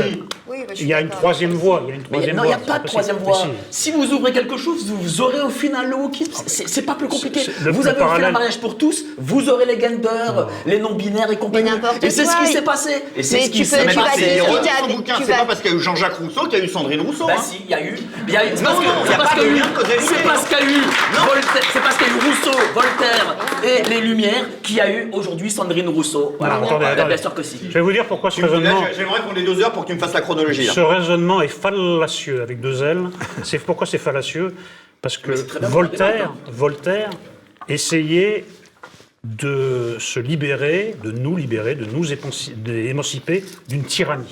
il 0.78 0.86
y 0.86 0.94
a 0.94 1.00
une 1.00 1.08
troisième 1.08 1.52
voie. 1.52 1.82
Il 1.84 1.88
y 1.88 1.92
a 1.92 1.94
une 1.96 2.00
Mais 2.02 2.06
troisième 2.08 2.36
non, 2.36 2.44
il 2.44 2.48
n'y 2.48 2.52
a 2.54 2.58
pas 2.58 2.78
de 2.78 2.86
troisième 2.86 3.16
voie. 3.16 3.34
si. 3.70 3.90
Si 3.90 3.90
vous 3.92 4.12
ouvrez 4.12 4.32
quelque 4.32 4.56
chose, 4.56 4.86
vous 4.86 5.20
aurez 5.20 5.40
au 5.40 5.48
final 5.50 5.88
le 5.90 5.96
wokisme. 5.96 6.32
C'est 6.46 6.68
c'est 6.68 6.82
pas 6.82 6.94
plus 6.94 7.08
compliqué. 7.08 7.40
Vous 7.60 7.82
le 7.82 7.88
avez 7.88 7.90
fait 7.90 7.94
parallèle- 8.04 8.26
le 8.26 8.32
mariage 8.32 8.58
pour 8.58 8.76
tous, 8.78 9.04
vous 9.18 9.48
aurez 9.48 9.64
les 9.66 9.80
genders, 9.80 10.46
les 10.66 10.78
non-binaires 10.78 11.30
et 11.30 11.36
compagnie. 11.36 11.70
Et 12.02 12.10
c'est 12.10 12.24
ce 12.24 12.36
qui 12.36 12.46
s'est 12.52 12.62
passé. 12.62 12.90
Et 13.16 13.22
c'est 13.22 13.40
ce 13.42 13.50
qui 13.50 13.64
s'est 13.64 13.84
passé. 13.86 14.40
c'est 15.24 15.32
pas 15.36 15.44
parce 15.46 15.60
qu'il 15.60 15.70
y 15.70 15.74
a 15.74 15.76
eu 15.76 15.80
Jean-Jacques 15.80 16.14
Rousseau 16.18 16.35
qu'il 16.44 16.58
y 16.58 16.62
a 16.62 16.64
eu 16.64 16.68
Sandrine 16.68 17.00
Rousseau. 17.00 17.26
Bah 17.26 17.34
hein. 17.38 17.42
si, 17.42 17.62
il 17.64 17.70
y 17.70 17.74
a 17.74 17.82
eu. 17.82 17.96
y 18.28 18.36
a 18.36 18.44
eu- 18.46 18.50
C'est 18.56 18.62
Non, 18.62 18.70
parce 18.70 18.84
non, 18.84 19.10
y 19.10 19.14
a 19.14 19.16
pas 19.16 19.26
qu'il 19.28 19.38
y 19.38 19.46
a 19.46 19.50
de 19.50 19.54
lien 19.56 19.64
c'est 20.00 20.22
parce 20.22 20.44
qu'il 20.48 20.58
y 20.58 20.60
a 20.60 20.64
eu 20.64 20.80
Voltaire- 21.26 21.62
c'est 21.72 21.80
parce 21.80 21.96
qu'il 21.96 22.06
y 22.06 22.10
a 22.10 22.12
eu 22.12 22.18
Rousseau, 22.20 22.58
Voltaire 22.74 23.36
et 23.64 23.88
les 23.88 24.00
Lumières 24.00 24.44
qu'il 24.62 24.76
y 24.76 24.80
a 24.80 24.90
eu 24.90 25.08
aujourd'hui 25.12 25.50
Sandrine 25.50 25.88
Rousseau. 25.88 26.36
Voilà. 26.38 26.56
attendez, 26.56 26.84
Bah, 26.84 26.88
attendez. 26.90 27.08
Bien 27.08 27.16
sûr 27.16 27.34
que 27.34 27.42
si. 27.42 27.58
Je 27.68 27.74
vais 27.74 27.80
vous 27.80 27.92
dire 27.92 28.04
pourquoi 28.06 28.30
ce 28.30 28.40
raisonnement, 28.42 28.84
J'aimerais 28.96 29.20
qu'on 29.20 29.34
ait 29.36 29.42
deux 29.44 29.60
heures 29.62 29.72
pour 29.72 29.82
que 29.84 29.88
tu 29.88 29.94
me 29.94 29.98
fasses 30.00 30.14
la 30.14 30.20
chronologie. 30.20 30.66
ce 30.66 30.80
raisonnement 30.80 31.40
est 31.42 31.48
fallacieux 31.48 32.42
avec 32.42 32.60
deux 32.60 32.82
L. 32.82 33.04
C'est 33.42 33.58
pourquoi 33.58 33.86
c'est 33.86 33.98
fallacieux? 33.98 34.54
Parce 35.02 35.18
que 35.18 35.32
Voltaire, 35.66 36.32
Voltaire 36.50 37.10
essayait 37.68 38.44
de 39.24 39.96
se 39.98 40.20
libérer, 40.20 40.94
de 41.02 41.10
nous 41.10 41.36
libérer, 41.36 41.74
de 41.74 41.84
nous 41.84 42.04
d'émanciper 42.56 43.44
d'une 43.68 43.82
tyrannie, 43.84 44.24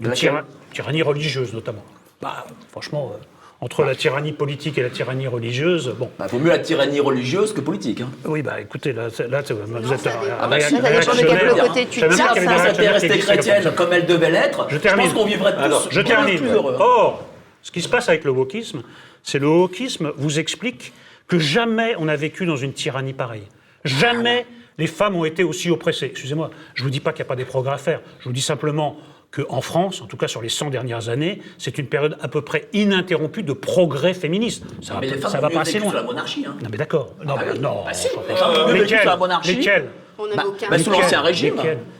d'une 0.00 0.08
laquelle 0.10 0.30
tyra- 0.30 0.44
tyrannie 0.74 1.02
religieuse 1.02 1.54
notamment. 1.54 1.84
Bah, 2.20 2.44
franchement, 2.70 3.12
euh, 3.14 3.18
entre 3.60 3.84
la 3.84 3.94
tyrannie 3.94 4.32
politique 4.32 4.76
et 4.76 4.82
la 4.82 4.90
tyrannie 4.90 5.26
religieuse, 5.28 5.94
bon. 5.98 6.10
Bah, 6.18 6.26
vaut 6.26 6.38
mieux 6.38 6.50
la 6.50 6.58
tyrannie 6.58 7.00
religieuse 7.00 7.54
que 7.54 7.60
politique. 7.62 8.00
Hein. 8.02 8.10
Oui, 8.26 8.42
bah 8.42 8.60
écoutez, 8.60 8.92
là, 8.92 9.08
c'est- 9.10 9.28
là 9.28 9.42
c'est- 9.44 9.54
vous 9.54 9.92
êtes 9.92 10.00
ça 10.00 10.10
un- 10.10 10.44
un 10.44 10.48
bah, 10.48 10.56
réac- 10.58 10.60
ça 10.62 10.70
dépend 10.70 10.82
de 10.82 10.86
réactionnaire. 10.88 11.54
quel 11.54 11.66
côté 11.68 11.80
Je 11.82 11.86
tu 11.88 12.00
savais 12.00 12.14
tiens, 12.14 12.26
qu'il 12.34 12.42
y 12.42 12.46
avait 12.46 12.56
des 12.56 12.62
réactionnaires 12.62 12.74
qui 12.76 13.06
existaient 13.06 13.08
comme 13.18 13.34
chrétienne 13.36 13.62
ça. 13.62 13.70
comme 13.70 13.92
elle 13.92 14.06
devait 14.06 14.30
l'être, 14.30 14.66
Je 14.68 14.74
je, 14.74 14.80
termine. 14.80 15.06
pense 15.06 15.14
qu'on 15.14 15.24
vivrait 15.26 15.54
tous 15.54 15.60
Alors, 15.62 15.86
Je 15.90 16.00
termine. 16.02 16.38
plus 16.38 16.48
heureux. 16.50 16.76
Or, 16.78 17.24
ce 17.62 17.70
qui 17.70 17.80
se 17.80 17.88
passe 17.88 18.08
avec 18.08 18.24
le 18.24 18.32
wokisme, 18.32 18.82
c'est 19.22 19.38
le 19.38 19.46
wokisme 19.48 20.12
vous 20.16 20.38
explique 20.38 20.92
que 21.28 21.38
jamais 21.38 21.94
on 21.98 22.04
n'a 22.06 22.16
vécu 22.16 22.44
dans 22.44 22.56
une 22.56 22.72
tyrannie 22.74 23.14
pareille. 23.14 23.48
Jamais 23.84 24.44
les 24.78 24.86
femmes 24.86 25.16
ont 25.16 25.24
été 25.24 25.42
aussi 25.44 25.70
oppressées. 25.70 26.06
Excusez-moi, 26.06 26.50
je 26.74 26.82
ne 26.82 26.84
vous 26.86 26.90
dis 26.90 27.00
pas 27.00 27.12
qu'il 27.12 27.22
n'y 27.22 27.28
a 27.28 27.30
pas 27.30 27.36
des 27.36 27.44
progrès 27.46 27.74
à 27.74 27.78
faire. 27.78 28.00
Je 28.20 28.24
vous 28.26 28.32
dis 28.34 28.42
simplement 28.42 28.96
qu'en 29.34 29.60
France, 29.60 30.00
en 30.02 30.06
tout 30.06 30.16
cas 30.16 30.28
sur 30.28 30.40
les 30.42 30.48
100 30.48 30.70
dernières 30.70 31.08
années, 31.08 31.40
c'est 31.58 31.78
une 31.78 31.86
période 31.86 32.16
à 32.20 32.28
peu 32.28 32.42
près 32.42 32.68
ininterrompue 32.72 33.42
de 33.42 33.52
progrès 33.52 34.14
féministe. 34.14 34.64
Ça 34.82 34.94
va, 34.94 35.00
Mais 35.00 35.08
les 35.08 35.18
femmes 35.18 35.30
ça 35.30 35.38
ont 35.38 35.40
va 35.42 35.48
mieux 35.48 35.54
pas 35.54 35.60
assez 35.62 35.72
vécu 35.72 35.82
loin. 35.82 35.90
sous 35.90 35.96
la 35.96 36.02
monarchie. 36.04 36.44
Hein. 36.48 36.54
Non 36.62 36.68
mais 36.70 36.76
d'accord. 36.78 37.14
Non, 37.24 37.34
Ah 37.38 37.42
mais 37.46 37.52
oui. 37.52 37.58
non. 37.60 37.82
Bah 37.84 37.92
si, 37.92 38.08
les 38.28 38.34
femmes 38.36 38.50
ont 38.50 38.66
mieux 38.68 38.72
vécu 38.72 38.82
lesquels 38.84 39.00
sous 39.00 39.06
la 39.08 39.16
monarchie. 39.16 39.56
Lesquels 39.56 39.86
On 40.16 40.28
Bah, 40.36 40.44
bah, 40.70 40.78
sous 40.78 40.90
l'ancien 40.90 41.20
régime. 41.22 41.54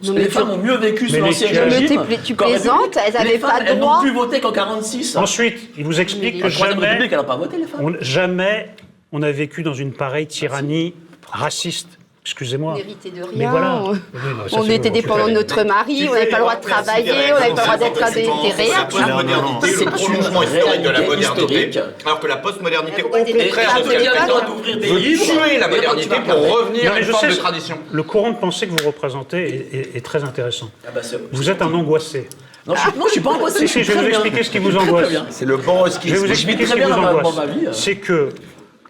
Non, 0.04 0.12
les 0.14 0.26
femmes 0.26 0.50
ont 0.50 0.56
mieux 0.58 0.76
vécu 0.76 1.08
sous 1.08 1.16
l'ancien 1.20 1.48
régime. 1.64 2.04
Mais 2.08 2.18
tu- 2.22 2.34
plaisantes, 2.36 2.96
elles 3.04 3.16
avaient 3.16 3.32
Les 3.32 3.38
pas 3.38 3.48
femmes, 3.48 3.64
de 3.64 3.70
elles 3.70 3.80
droit. 3.80 3.96
n'ont 3.96 4.02
plus 4.02 4.12
voté 4.14 4.40
qu'en 4.40 4.52
46. 4.52 5.16
Ensuite, 5.16 5.70
il 5.76 5.84
vous 5.84 6.00
explique 6.00 6.40
que 6.40 6.48
jamais 6.48 6.74
République, 6.74 7.10
elle 7.12 7.18
n'a 7.18 7.24
pas 7.24 7.34
voté, 7.36 7.56
les 7.56 7.64
femmes. 7.64 7.80
On- 7.82 7.94
jamais 8.00 8.68
on 9.10 9.20
a 9.22 9.32
vécu 9.32 9.64
dans 9.64 9.74
une 9.74 9.92
pareille 9.92 10.28
tyrannie 10.28 10.94
raciste. 11.32 11.98
Excusez-moi. 12.24 12.72
On 12.72 12.76
n'héritait 12.76 13.10
de 13.10 13.22
rien. 13.22 13.32
Mais 13.36 13.46
voilà. 13.46 13.82
On- 13.82 13.90
Oui, 13.90 13.98
non, 14.14 14.58
On 14.58 14.64
était 14.64 14.88
bon, 14.88 14.94
dépendants 14.94 15.26
de 15.26 15.32
notre 15.32 15.62
mari, 15.62 16.06
on 16.08 16.14
n'avait 16.14 16.26
pas 16.26 16.38
le 16.38 16.42
droit 16.42 16.56
de 16.56 16.62
travailler, 16.62 17.12
on 17.12 17.38
n'avait 17.38 17.38
pas 17.38 17.48
le 17.48 17.54
droit 17.54 17.76
d'être 17.76 18.14
des, 18.14 18.22
c'est 18.56 18.88
postmodernité, 18.88 19.66
C'est 19.68 19.84
le 19.84 19.90
prolongement 19.90 20.42
une 20.42 20.48
historique 20.48 20.82
de 20.82 20.88
la 20.88 21.00
modernité, 21.02 21.70
alors 22.06 22.20
que 22.20 22.26
la 22.26 22.36
postmodernité, 22.36 23.02
au 23.02 23.08
contraire 23.08 23.28
de 23.28 23.84
ce 23.84 23.90
qu'elle 23.90 24.46
d'ouvrir 24.46 24.78
des 24.78 24.86
livres. 24.88 25.24
tuer 25.24 25.58
la 25.58 25.68
modernité 25.68 26.16
pour 26.26 26.58
revenir 26.58 26.92
à 26.94 26.98
une 26.98 27.04
forme 27.04 27.28
de 27.28 27.34
tradition. 27.34 27.78
Le 27.92 28.02
courant 28.02 28.30
de 28.30 28.38
pensée 28.38 28.68
que 28.68 28.72
vous 28.72 28.86
représentez 28.86 29.92
est, 29.94 30.04
très 30.04 30.24
intéressant. 30.24 30.70
Ah 30.86 30.90
bah, 30.94 31.00
Vous 31.30 31.50
êtes 31.50 31.60
un 31.60 31.72
angoissé. 31.74 32.28
Non, 32.66 32.74
je 32.74 33.06
je 33.06 33.10
suis 33.10 33.20
pas 33.20 33.32
angoissé. 33.32 33.66
Si, 33.66 33.84
je 33.84 33.92
vais 33.92 34.00
vous 34.00 34.08
expliquer 34.08 34.42
ce 34.42 34.50
qui 34.50 34.58
vous 34.58 34.74
angoisse. 34.74 35.12
C'est 35.28 35.44
le 35.44 35.58
bon 35.58 35.84
Je 35.86 36.08
vais 36.14 36.16
vous 36.16 36.30
expliquer 36.30 36.64
ce 36.64 36.74
qui 36.74 36.80
vous 36.80 36.92
angoisse. 36.92 37.22
dans 37.22 37.32
ma 37.32 37.46
vie. 37.46 37.66
C'est 37.72 37.96
que 37.96 38.30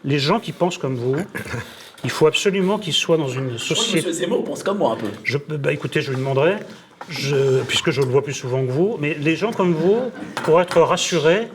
les 0.05 0.21
gens 0.21 0.39
qui 0.39 0.53
pensent 0.53 0.79
comme 0.79 0.95
vous, 0.95 1.17
il 2.05 2.11
faut 2.11 2.27
absolument 2.27 2.79
qu'ils 2.79 2.93
soient 2.93 3.17
dans 3.17 3.29
une 3.29 3.51
Je 3.51 3.57
crois 3.57 3.59
que 3.59 3.75
société. 3.75 4.09
M. 4.09 4.13
Zemmour 4.15 4.45
pense 4.45 4.63
comme 4.63 4.79
moi 4.79 4.93
un 4.93 4.97
peu. 4.97 5.07
Je, 5.25 5.39
bah 5.39 5.73
écoutez, 5.73 6.01
je 6.03 6.11
lui 6.11 6.17
demanderai, 6.19 6.57
je- 7.09 7.63
puisque 7.63 7.91
je 7.91 8.01
le 8.01 8.09
vois 8.09 8.23
plus 8.23 8.35
souvent 8.35 8.65
que 8.65 8.71
vous, 8.71 8.97
mais 9.01 9.15
les 9.15 9.37
gens 9.37 9.53
comme 9.53 9.73
vous, 9.75 9.99
pour 10.45 10.61
être 10.61 10.81
rassurés, 10.81 11.49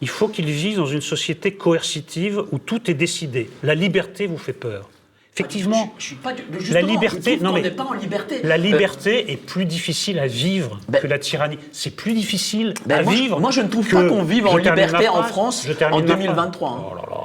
il 0.00 0.08
faut 0.08 0.28
qu'ils 0.28 0.46
vivent 0.46 0.76
dans 0.78 0.86
une 0.86 1.00
société 1.02 1.52
coercitive 1.52 2.42
où 2.52 2.58
tout 2.58 2.90
est 2.90 2.94
décidé. 2.94 3.50
La 3.62 3.74
liberté 3.74 4.26
vous 4.26 4.38
fait 4.38 4.52
peur. 4.54 4.88
Effectivement, 5.34 5.94
Je, 5.96 6.02
je 6.02 6.06
suis 6.08 6.16
pas 6.16 6.32
du- 6.32 6.42
la 6.72 6.82
liberté, 6.82 7.38
non 7.40 7.52
mais 7.52 7.62
n'est 7.62 7.70
pas 7.70 7.84
en 7.84 7.94
liberté. 7.94 8.40
la 8.42 8.56
Euh, 8.56 8.58
liberté 8.58 9.30
est 9.32 9.36
plus 9.36 9.64
difficile 9.64 10.18
à 10.18 10.26
vivre 10.26 10.78
Ben- 10.88 11.00
que 11.00 11.06
la 11.06 11.18
tyrannie. 11.18 11.58
C'est 11.72 11.94
plus 11.94 12.12
difficile 12.12 12.74
ben, 12.84 12.98
à 12.98 13.02
moi, 13.02 13.12
vivre. 13.14 13.40
moi, 13.40 13.50
je 13.50 13.60
ne 13.62 13.68
trouve 13.68 13.88
pas 13.88 14.04
qu'on 14.04 14.22
vive 14.24 14.46
en 14.46 14.56
liberté 14.56 15.08
en. 15.08 15.22
France 15.22 15.64
en 15.66 15.68
ma 15.70 15.74
phrase. 15.88 16.04
2023, 16.04 16.68
hein. 16.70 16.84
Oh 16.90 16.94
là 16.94 17.02
là. 17.08 17.16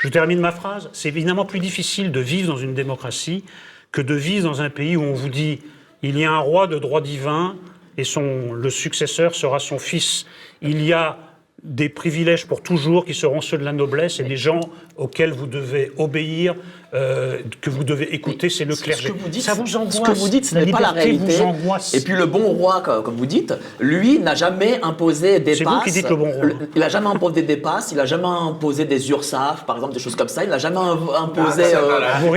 Je 0.00 0.08
termine 0.08 0.40
ma 0.40 0.50
phrase. 0.50 0.88
C'est 0.94 1.08
évidemment 1.08 1.44
plus 1.44 1.58
difficile 1.58 2.10
de 2.10 2.20
vivre 2.20 2.48
dans 2.48 2.58
une 2.58 2.72
démocratie 2.72 3.44
que 3.92 4.00
de 4.00 4.14
vivre 4.14 4.48
dans 4.48 4.62
un 4.62 4.70
pays 4.70 4.96
où 4.96 5.02
on 5.02 5.12
vous 5.12 5.28
dit 5.28 5.60
il 6.02 6.18
y 6.18 6.24
a 6.24 6.32
un 6.32 6.38
roi 6.38 6.66
de 6.66 6.78
droit 6.78 7.02
divin 7.02 7.56
et 7.98 8.04
son, 8.04 8.54
le 8.54 8.70
successeur 8.70 9.34
sera 9.34 9.58
son 9.58 9.78
fils. 9.78 10.24
Il 10.62 10.82
y 10.82 10.94
a 10.94 11.18
des 11.62 11.90
privilèges 11.90 12.46
pour 12.46 12.62
toujours 12.62 13.04
qui 13.04 13.12
seront 13.12 13.42
ceux 13.42 13.58
de 13.58 13.64
la 13.64 13.74
noblesse 13.74 14.20
et 14.20 14.22
des 14.22 14.38
gens 14.38 14.60
auxquels 14.96 15.32
vous 15.32 15.46
devez 15.46 15.92
obéir, 15.98 16.54
euh, 16.92 17.38
que 17.60 17.70
vous 17.70 17.84
devez 17.84 18.14
écouter, 18.14 18.48
c'est 18.50 18.64
le 18.64 18.74
Ce 18.74 18.82
clergé. 18.82 19.10
que 19.10 19.18
vous 19.18 19.28
dites, 19.28 19.42
ça 19.42 19.54
vous 19.54 19.76
angoisse. 19.76 19.96
Ce 19.96 20.00
que 20.00 20.10
vous 20.10 20.28
dites, 20.28 20.44
ce 20.44 20.54
n'est 20.56 20.70
pas 20.70 20.80
la 20.80 20.90
réalité. 20.90 21.36
vous 21.36 21.42
angoisse. 21.42 21.94
Et 21.94 22.00
puis 22.02 22.14
le 22.14 22.26
bon 22.26 22.40
roi, 22.48 22.82
co- 22.84 23.02
comme 23.02 23.14
vous 23.16 23.26
dites, 23.26 23.54
lui 23.78 24.18
n'a 24.18 24.34
jamais 24.34 24.80
imposé 24.82 25.38
des 25.38 25.54
C'est 25.54 25.64
passes. 25.64 25.74
vous 25.74 25.80
qui 25.82 25.92
dites 25.92 26.08
le 26.10 26.16
bon 26.16 26.30
roi. 26.32 26.46
Il 26.74 26.80
n'a 26.80 26.88
jamais 26.88 27.06
imposé 27.08 27.42
des 27.42 27.56
passes, 27.56 27.88
il 27.92 27.96
n'a 27.96 28.06
jamais 28.06 28.26
imposé 28.26 28.84
des 28.86 29.08
URSAF, 29.10 29.64
par 29.66 29.76
exemple, 29.76 29.94
des 29.94 30.00
choses 30.00 30.16
comme 30.16 30.28
ça. 30.28 30.42
Il 30.44 30.50
n'a 30.50 30.58
jamais 30.58 30.78
im- 30.78 30.98
imposé 31.22 31.62
Ah, 31.74 31.78
euh, 31.78 32.32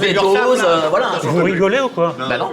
des, 0.00 0.16
euh, 0.16 0.20
doses, 0.20 0.62
là. 0.62 0.86
voilà. 0.90 1.06
Vous 1.22 1.42
rigolez 1.44 1.80
ou 1.80 1.88
quoi 1.88 2.14
non. 2.18 2.50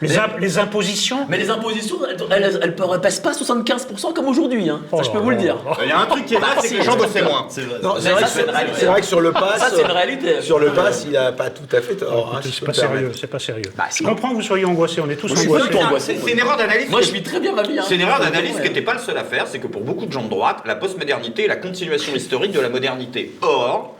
les, 0.00 0.16
imp- 0.18 0.38
les 0.38 0.58
impositions 0.58 1.26
Mais 1.28 1.38
les 1.38 1.50
impositions, 1.50 1.96
elles 2.30 2.76
ne 2.92 2.96
pèsent 2.98 3.20
pas 3.20 3.32
75% 3.32 4.12
comme 4.14 4.28
aujourd'hui. 4.28 4.68
hein. 4.68 4.80
Oh 4.92 4.98
Ça, 4.98 5.02
je 5.04 5.10
peux 5.10 5.18
vous 5.18 5.30
le 5.30 5.36
dire. 5.36 5.56
Il 5.82 5.88
y 5.88 5.92
a 5.92 5.98
un 6.00 6.06
truc 6.06 6.26
qui 6.26 6.34
est 6.34 6.38
vrai, 6.38 6.50
c'est 6.60 6.68
que 6.68 6.74
les 6.74 6.82
gens 6.82 6.96
bossaient 6.96 7.22
moins. 7.22 7.46
C'est 7.48 7.62
vrai. 7.62 7.78
C'est 8.00 8.10
vrai, 8.10 8.22
que 8.22 8.28
c'est 8.28 8.80
c'est 8.80 8.86
vrai 8.86 9.02
sur 9.02 9.20
le 9.20 9.32
pass, 9.32 9.58
Ça, 9.60 9.70
c'est 9.74 9.82
une 9.82 9.90
réalité. 9.90 10.40
sur 10.40 10.57
le 10.58 10.72
pass, 10.72 11.04
il 11.08 11.16
a 11.16 11.32
pas 11.32 11.50
tout 11.50 11.64
à 11.76 11.80
fait 11.80 11.94
tort. 11.96 12.32
hein, 12.34 12.40
si 12.42 12.48
je 12.50 12.54
C'est 12.56 12.64
pas 12.66 12.74
sérieux, 12.74 13.12
c'est 13.18 13.26
pas 13.26 13.38
sérieux. 13.38 13.62
Bah, 13.76 13.84
si. 13.90 14.02
Je 14.02 14.08
comprends 14.08 14.30
que 14.30 14.34
vous 14.36 14.42
soyez 14.42 14.64
angoissés, 14.64 15.00
on 15.00 15.10
est 15.10 15.16
tous 15.16 15.30
angoissés. 15.32 15.76
angoissé. 15.78 16.18
C'est 16.24 16.32
une 16.32 16.38
erreur 16.38 16.56
d'analyse. 16.56 16.88
Moi, 16.90 17.00
que- 17.00 17.06
je 17.06 17.12
vis 17.12 17.22
très 17.22 17.40
bien 17.40 17.52
ma 17.54 17.62
vie. 17.62 17.78
hein. 17.78 17.84
C'est 17.86 17.94
une 17.94 18.00
erreur 18.02 18.20
d'analyse 18.20 18.54
Ouais. 18.56 18.62
qui 18.62 18.68
n'était 18.68 18.82
pas 18.82 18.94
le 18.94 19.00
seul 19.00 19.16
à 19.18 19.24
faire, 19.24 19.46
c'est 19.46 19.58
que 19.58 19.66
pour 19.66 19.82
beaucoup 19.82 20.06
de 20.06 20.12
gens 20.12 20.22
de 20.24 20.28
droite, 20.30 20.58
la 20.66 20.74
postmodernité 20.76 21.44
est 21.44 21.48
la 21.48 21.56
continuation 21.56 22.14
historique 22.14 22.52
de 22.52 22.60
la 22.60 22.68
modernité. 22.68 23.32
Or, 23.42 23.96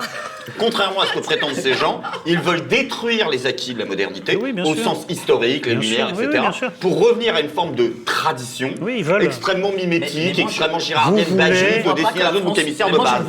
contrairement 0.58 1.00
à 1.02 1.06
ce 1.06 1.12
que 1.12 1.20
prétendent 1.20 1.54
ces 1.54 1.74
gens, 1.74 2.00
ils 2.26 2.38
veulent 2.38 2.66
détruire 2.66 3.28
les 3.28 3.46
acquis 3.46 3.74
de 3.74 3.78
la 3.80 3.84
modernité 3.84 4.36
Oui, 4.40 4.54
au 4.64 4.74
sûr. 4.74 4.84
sens 4.84 5.04
historique, 5.08 5.66
les 5.66 5.74
Bien 5.74 5.80
lumières, 5.80 6.16
sûr, 6.16 6.24
etc. 6.24 6.44
oui, 6.62 6.68
pour 6.80 6.98
revenir 7.08 7.34
à 7.34 7.40
une 7.40 7.48
forme 7.50 7.74
de 7.74 7.92
tradition 8.06 8.70
Oui, 8.80 8.96
ils 8.98 9.04
veulent. 9.04 9.22
extrêmement 9.22 9.72
mimétique, 9.72 10.14
Mais- 10.14 10.20
mais 10.20 10.26
moi, 10.26 10.34
je- 10.36 10.42
extrêmement 10.42 10.78
girardienne, 10.78 11.24
Je 11.28 11.30
de 11.30 11.36
que 11.36 12.18
la 12.18 12.32
de 12.32 12.38
France- 12.40 12.58
émissaire 12.58 12.90
de 12.90 12.96
base. 12.98 13.22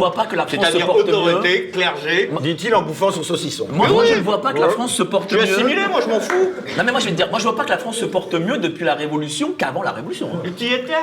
C'est-à-dire 0.50 0.88
mieux. 0.88 0.94
autorité, 1.02 1.70
clergé. 1.74 2.30
Dit-il 2.42 2.74
en 2.76 2.82
bouffant 2.82 3.12
son 3.24 3.36
saucisson. 3.36 3.68
Moi, 3.72 3.88
moi, 3.90 4.06
je 4.06 4.16
ne 4.16 4.22
vois 4.22 4.42
pas 4.42 4.54
que 4.54 4.60
la 4.60 4.70
France 4.70 4.94
se 4.94 5.04
porte 5.04 5.30
Tu 5.30 5.36
mieux. 5.36 5.42
as 5.42 5.44
assimilé, 5.46 5.82
moi 5.90 6.02
je 6.02 6.08
m'en 6.10 6.20
fous. 6.20 6.52
Non 6.78 6.84
mais 6.84 6.92
moi 6.92 7.00
je 7.00 7.06
vais 7.06 7.12
te 7.12 7.18
dire, 7.18 7.30
moi 7.30 7.40
je 7.40 7.44
vois 7.44 7.56
pas 7.56 7.64
que 7.66 7.70
la 7.70 7.78
France 7.78 7.98
se 7.98 8.06
porte 8.06 8.34
mieux 8.36 8.58
depuis 8.58 8.86
la 8.86 8.96
Révolution 8.96 9.54
qu'avant 9.58 9.84
la 9.84 9.92
Révolution. 9.92 10.30
hein. 10.36 10.42
Et 10.46 10.52
qui 10.52 10.68
était 10.74 10.94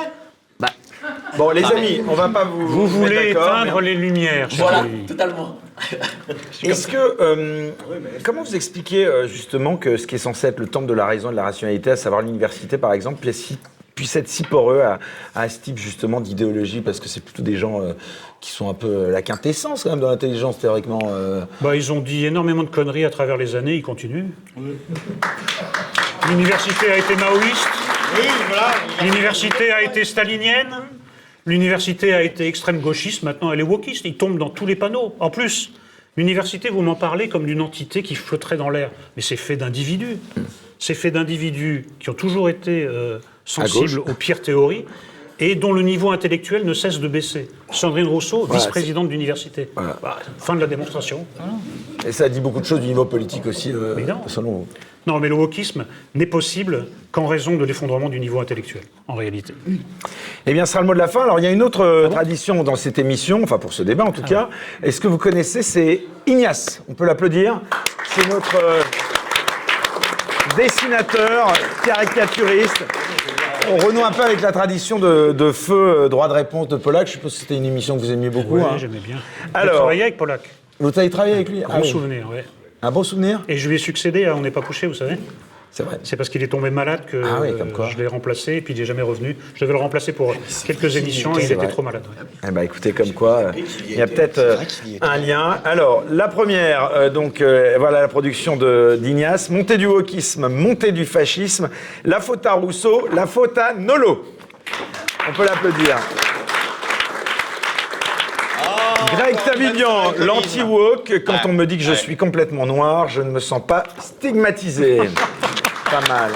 Bah 0.59 0.69
Bon, 1.37 1.51
les 1.51 1.63
amis, 1.65 2.01
on 2.07 2.13
va 2.13 2.29
pas 2.29 2.43
vous. 2.43 2.67
Vous 2.67 2.87
voulez 2.87 3.31
éteindre 3.31 3.75
mais- 3.75 3.81
les 3.89 3.93
lumières. 3.95 4.47
voilà, 4.57 4.83
totalement. 5.07 5.57
Est-ce 6.63 6.87
que. 6.87 7.21
euh, 7.21 7.69
comment 8.23 8.43
vous 8.43 8.55
expliquez 8.55 9.05
euh, 9.05 9.27
justement 9.27 9.77
que 9.77 9.97
ce 9.97 10.07
qui 10.07 10.15
est 10.15 10.19
censé 10.19 10.47
être 10.47 10.59
le 10.59 10.67
temple 10.67 10.87
de 10.87 10.93
la 10.93 11.05
raison 11.05 11.29
et 11.29 11.31
de 11.31 11.35
la 11.37 11.43
rationalité, 11.43 11.91
à 11.91 11.95
savoir 11.95 12.21
l'université 12.23 12.77
par 12.79 12.93
exemple, 12.93 13.31
si 13.31 13.57
puisse 13.97 14.15
être 14.15 14.29
si 14.29 14.43
poreux 14.43 14.81
à, 14.81 14.99
à 15.35 15.49
ce 15.49 15.59
type 15.59 15.77
justement 15.77 16.21
d'idéologie 16.21 16.79
Parce 16.81 17.01
que 17.01 17.09
c'est 17.09 17.19
plutôt 17.23 17.41
des 17.41 17.57
gens 17.57 17.81
euh, 17.81 17.93
qui 18.39 18.51
sont 18.51 18.69
un 18.69 18.73
peu 18.73 18.87
euh, 18.87 19.11
la 19.11 19.21
quintessence 19.21 19.83
quand 19.83 19.89
même 19.89 19.99
de 19.99 20.05
l'intelligence 20.05 20.59
théoriquement. 20.59 20.99
euh. 21.05 21.43
Bah, 21.61 21.75
ils 21.75 21.91
ont 21.91 21.99
dit 21.99 22.25
énormément 22.25 22.63
de 22.63 22.69
conneries 22.69 23.03
à 23.03 23.09
travers 23.09 23.35
les 23.35 23.55
années, 23.55 23.75
ils 23.75 23.81
continuent. 23.81 24.27
L'université 26.29 26.91
a 26.91 26.97
été 26.97 27.15
maoïste. 27.15 27.67
L'université 29.01 29.71
a 29.71 29.81
été 29.83 30.05
stalinienne. 30.05 30.75
L'université 31.45 32.13
a 32.13 32.21
été 32.23 32.45
extrême 32.47 32.79
gauchiste, 32.79 33.23
maintenant 33.23 33.51
elle 33.51 33.59
est 33.59 33.63
wokiste. 33.63 34.05
Ils 34.05 34.17
tombent 34.17 34.37
dans 34.37 34.49
tous 34.49 34.65
les 34.65 34.75
panneaux. 34.75 35.15
En 35.19 35.29
plus, 35.29 35.71
l'université, 36.17 36.69
vous 36.69 36.81
m'en 36.81 36.95
parlez 36.95 37.29
comme 37.29 37.45
d'une 37.45 37.61
entité 37.61 38.03
qui 38.03 38.15
flotterait 38.15 38.57
dans 38.57 38.69
l'air. 38.69 38.91
Mais 39.15 39.21
c'est 39.21 39.37
fait 39.37 39.55
d'individus. 39.55 40.17
C'est 40.77 40.93
fait 40.93 41.09
d'individus 41.09 41.85
qui 41.99 42.09
ont 42.09 42.13
toujours 42.13 42.49
été 42.49 42.83
euh, 42.83 43.19
sensibles 43.47 43.99
aux 43.99 44.13
pires 44.13 44.41
théories 44.41 44.85
et 45.39 45.55
dont 45.55 45.71
le 45.71 45.81
niveau 45.81 46.11
intellectuel 46.11 46.65
ne 46.65 46.73
cesse 46.73 46.99
de 46.99 47.07
baisser. 47.07 47.47
Sandrine 47.71 48.07
Rousseau, 48.07 48.47
vice-présidente 48.51 49.07
d'université. 49.09 49.69
Bah, 49.75 50.19
fin 50.39 50.55
de 50.55 50.59
la 50.59 50.67
démonstration. 50.67 51.25
Et 52.05 52.11
ça 52.11 52.27
dit 52.29 52.39
beaucoup 52.39 52.59
de 52.59 52.65
choses 52.65 52.81
du 52.81 52.87
niveau 52.87 53.05
politique 53.05 53.45
aussi, 53.45 53.71
euh, 53.71 53.93
Mais 53.95 54.03
non. 54.03 54.27
selon 54.27 54.51
vous. 54.51 54.67
Non, 55.05 55.19
mais 55.19 55.29
le 55.29 55.35
wokisme 55.35 55.85
n'est 56.15 56.25
possible 56.25 56.87
qu'en 57.11 57.27
raison 57.27 57.55
de 57.55 57.63
l'effondrement 57.63 58.09
du 58.09 58.19
niveau 58.19 58.41
intellectuel, 58.41 58.83
en 59.07 59.13
réalité. 59.15 59.53
Eh 60.45 60.53
bien, 60.53 60.65
ce 60.65 60.73
sera 60.73 60.81
le 60.81 60.87
mot 60.87 60.93
de 60.93 60.99
la 60.99 61.07
fin. 61.07 61.23
Alors, 61.23 61.39
il 61.39 61.43
y 61.43 61.47
a 61.47 61.51
une 61.51 61.63
autre 61.63 61.81
euh, 61.81 62.09
tradition 62.09 62.63
dans 62.63 62.75
cette 62.75 62.99
émission, 62.99 63.41
enfin 63.43 63.57
pour 63.57 63.71
ce 63.73 63.83
débat 63.83 64.03
en 64.03 64.11
tout 64.11 64.23
cas. 64.23 64.49
Est-ce 64.83 64.99
que 64.99 65.07
vous 65.07 65.17
connaissez 65.17 65.61
C'est 65.61 66.01
Ignace. 66.25 66.81
On 66.89 66.93
peut 66.93 67.05
l'applaudir. 67.05 67.61
C'est 68.15 68.27
notre 68.27 68.55
euh, 68.57 68.81
dessinateur, 70.57 71.53
caricaturiste. 71.85 72.83
On 73.69 73.77
renoue 73.77 74.03
un 74.03 74.11
peu 74.11 74.23
avec 74.23 74.41
la 74.41 74.51
tradition 74.51 74.99
de, 74.99 75.33
de 75.33 75.51
feu 75.51 76.03
euh, 76.05 76.09
droit 76.09 76.27
de 76.27 76.33
réponse 76.33 76.67
de 76.67 76.77
Pollack. 76.77 77.07
Je 77.07 77.13
suppose 77.13 77.33
que 77.33 77.39
c'était 77.39 77.57
une 77.57 77.65
émission 77.65 77.95
que 77.95 78.01
vous 78.01 78.11
aimiez 78.11 78.29
beaucoup. 78.29 78.55
Oui, 78.55 78.61
hein. 78.63 78.77
j'aimais 78.77 78.99
bien. 78.99 79.17
Alors- 79.53 79.73
J'ai 79.73 79.77
travaillé 79.77 80.01
avec 80.03 80.17
Pollack. 80.17 80.41
Vous 80.79 80.91
avez 80.97 81.09
travaillé 81.09 81.35
avec 81.35 81.49
lui 81.49 81.59
Bon 81.61 81.65
Ah 81.69 81.79
oui. 81.81 81.89
souvenir, 81.89 82.29
ouais. 82.29 82.45
Un 82.81 82.91
bon 82.91 83.03
souvenir 83.03 83.41
Et 83.47 83.57
je 83.57 83.67
lui 83.67 83.75
ai 83.75 83.79
succédé 83.79 84.25
à 84.25 84.35
On 84.35 84.41
n'est 84.41 84.51
pas 84.51 84.61
couché, 84.61 84.85
vous 84.87 84.93
savez 84.93 85.17
C'est 86.03 86.15
parce 86.15 86.29
qu'il 86.29 86.43
est 86.43 86.47
tombé 86.47 86.69
malade 86.69 87.01
que 87.05 87.21
Ah 87.25 87.39
oui, 87.41 87.57
comme 87.57 87.71
quoi. 87.71 87.87
je 87.91 87.97
l'ai 87.97 88.07
remplacé 88.07 88.53
et 88.53 88.61
puis 88.61 88.73
il 88.73 88.79
n'est 88.79 88.85
jamais 88.85 89.01
revenu. 89.01 89.35
Je 89.55 89.61
devais 89.61 89.73
le 89.73 89.79
remplacer 89.79 90.11
pour 90.13 90.33
quelques 90.65 90.95
émissions 90.95 91.37
et 91.37 91.41
il 91.41 91.45
était 91.45 91.55
vrai. 91.55 91.67
trop 91.67 91.81
malade. 91.81 92.03
ouais. 92.07 92.25
Eh 92.47 92.51
ben, 92.51 92.61
écoutez, 92.61 92.91
comme 92.93 93.13
quoi, 93.13 93.37
euh, 93.37 93.51
il 93.87 93.95
y 93.95 94.01
a 94.01 94.07
peut-être 94.07 94.37
euh, 94.37 94.57
un 95.01 95.17
lien. 95.17 95.57
Alors, 95.65 96.03
la 96.09 96.27
première, 96.27 96.91
euh, 96.93 97.09
donc, 97.09 97.41
euh, 97.41 97.75
voilà 97.79 98.01
la 98.01 98.07
production 98.07 98.55
de- 98.57 98.97
d'Ignace. 99.01 99.49
Montée 99.49 99.77
du 99.77 99.85
wokisme, 99.87 100.47
montée 100.47 100.91
du 100.91 101.05
fascisme. 101.05 101.69
La 102.05 102.19
faute 102.19 102.45
à 102.45 102.53
Rousseau, 102.53 103.07
la 103.13 103.25
faute 103.27 103.57
à 103.57 103.73
Nolo. 103.73 104.23
On 105.29 105.33
peut 105.33 105.43
l'applaudir. 105.45 105.97
Greg 109.15 109.35
Tabibian, 109.45 110.11
l'anti-woke. 110.19 111.23
Quand 111.25 111.39
on 111.45 111.53
me 111.53 111.65
dit 111.65 111.77
que 111.77 111.83
je 111.83 111.93
suis 111.93 112.17
complètement 112.17 112.65
noir, 112.65 113.07
je 113.07 113.21
ne 113.21 113.29
me 113.31 113.39
sens 113.39 113.61
pas 113.65 113.83
stigmatisé. 113.99 114.99
pas 115.89 116.01
mal. 116.07 116.31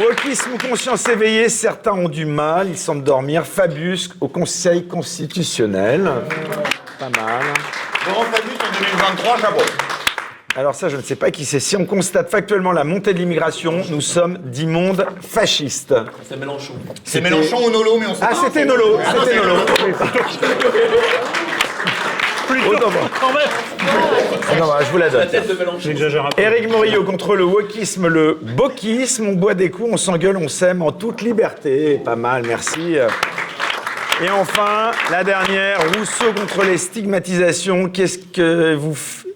Wokisme 0.00 0.52
ou 0.54 0.58
conscience 0.68 1.06
éveillée, 1.08 1.48
certains 1.48 1.92
ont 1.92 2.08
du 2.08 2.24
mal, 2.24 2.68
ils 2.68 2.78
semblent 2.78 3.04
dormir. 3.04 3.44
Fabius 3.46 4.08
au 4.20 4.28
Conseil 4.28 4.86
constitutionnel. 4.86 6.10
Pas 6.98 7.08
mal. 7.20 7.42
Laurent 8.08 8.24
Fabius 8.24 8.58
en 8.58 8.72
2023, 8.78 9.38
chapeau. 9.38 9.62
Alors 10.56 10.74
ça, 10.74 10.88
je 10.90 10.96
ne 10.96 11.02
sais 11.02 11.16
pas 11.16 11.30
qui 11.30 11.44
c'est. 11.46 11.60
Si 11.60 11.76
on 11.76 11.84
constate 11.86 12.30
factuellement 12.30 12.72
la 12.72 12.84
montée 12.84 13.14
de 13.14 13.18
l'immigration, 13.18 13.82
nous 13.88 14.00
sommes 14.02 14.36
d'immondes 14.38 15.06
fascistes. 15.22 15.94
C'est 16.28 16.36
Mélenchon. 16.38 16.74
C'est 17.04 17.20
Mélenchon 17.22 17.58
ou 17.66 17.70
Nolo, 17.70 17.98
mais 17.98 18.06
on 18.06 18.14
sait 18.14 18.20
Ah, 18.22 18.28
pas. 18.28 18.36
c'était 18.44 18.64
Nolo, 18.66 18.98
Ah 19.06 19.14
c'était 19.24 19.36
Nolo. 19.36 19.54
Pour- 22.46 22.56
Quand 23.22 23.32
même 23.32 23.48
Ah 24.50 24.54
non, 24.58 24.66
bah, 24.66 24.78
je 24.84 24.90
vous 24.90 24.98
la 24.98 25.08
donne. 25.08 25.28
Tête 25.28 25.46
de 25.48 25.54
Mélenchon. 25.54 25.78
J'exagère 25.80 26.26
un 26.26 26.30
peu. 26.30 26.42
Éric 26.42 26.68
Morillo 26.68 27.04
contre 27.04 27.36
le 27.36 27.44
wokisme, 27.44 28.08
le 28.08 28.36
bokisme. 28.42 29.28
On 29.28 29.32
boit 29.34 29.54
des 29.54 29.70
coups, 29.70 29.88
on 29.92 29.96
s'engueule, 29.96 30.36
on 30.36 30.48
s'aime 30.48 30.82
en 30.82 30.90
toute 30.92 31.22
liberté. 31.22 32.00
Pas 32.04 32.16
mal, 32.16 32.42
merci. 32.46 32.96
Et 34.22 34.30
enfin, 34.30 34.90
la 35.10 35.24
dernière, 35.24 35.78
Rousseau 35.96 36.32
contre 36.34 36.64
les 36.64 36.78
stigmatisations. 36.78 37.88
Qu'est-ce 37.88 38.18
que 38.18 38.74
vous... 38.74 38.92
f- 38.94 39.26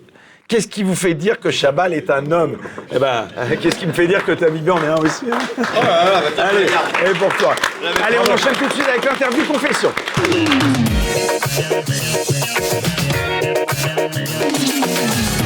Qu'est-ce 0.48 0.68
qui 0.68 0.84
vous 0.84 0.94
fait 0.94 1.14
dire 1.14 1.40
que 1.40 1.50
Chabal 1.50 1.92
est 1.92 2.08
un 2.08 2.30
homme? 2.30 2.58
Eh 2.94 2.98
ben, 3.00 3.26
qu'est-ce 3.60 3.76
qui 3.76 3.86
me 3.86 3.92
fait 3.92 4.06
dire 4.06 4.24
que 4.24 4.30
Tabibi 4.32 4.70
en 4.70 4.80
est 4.82 4.86
un 4.86 4.96
aussi 4.98 5.24
hein 5.32 5.38
Allez, 6.38 6.66
et 7.10 7.14
pour 7.18 7.34
toi. 7.36 7.54
Allez, 8.06 8.16
on 8.18 8.32
enchaîne 8.32 8.52
tout 8.54 8.66
de 8.66 8.72
suite 8.72 8.86
avec 8.88 9.04
l'interview 9.04 9.44
confession. 9.44 9.90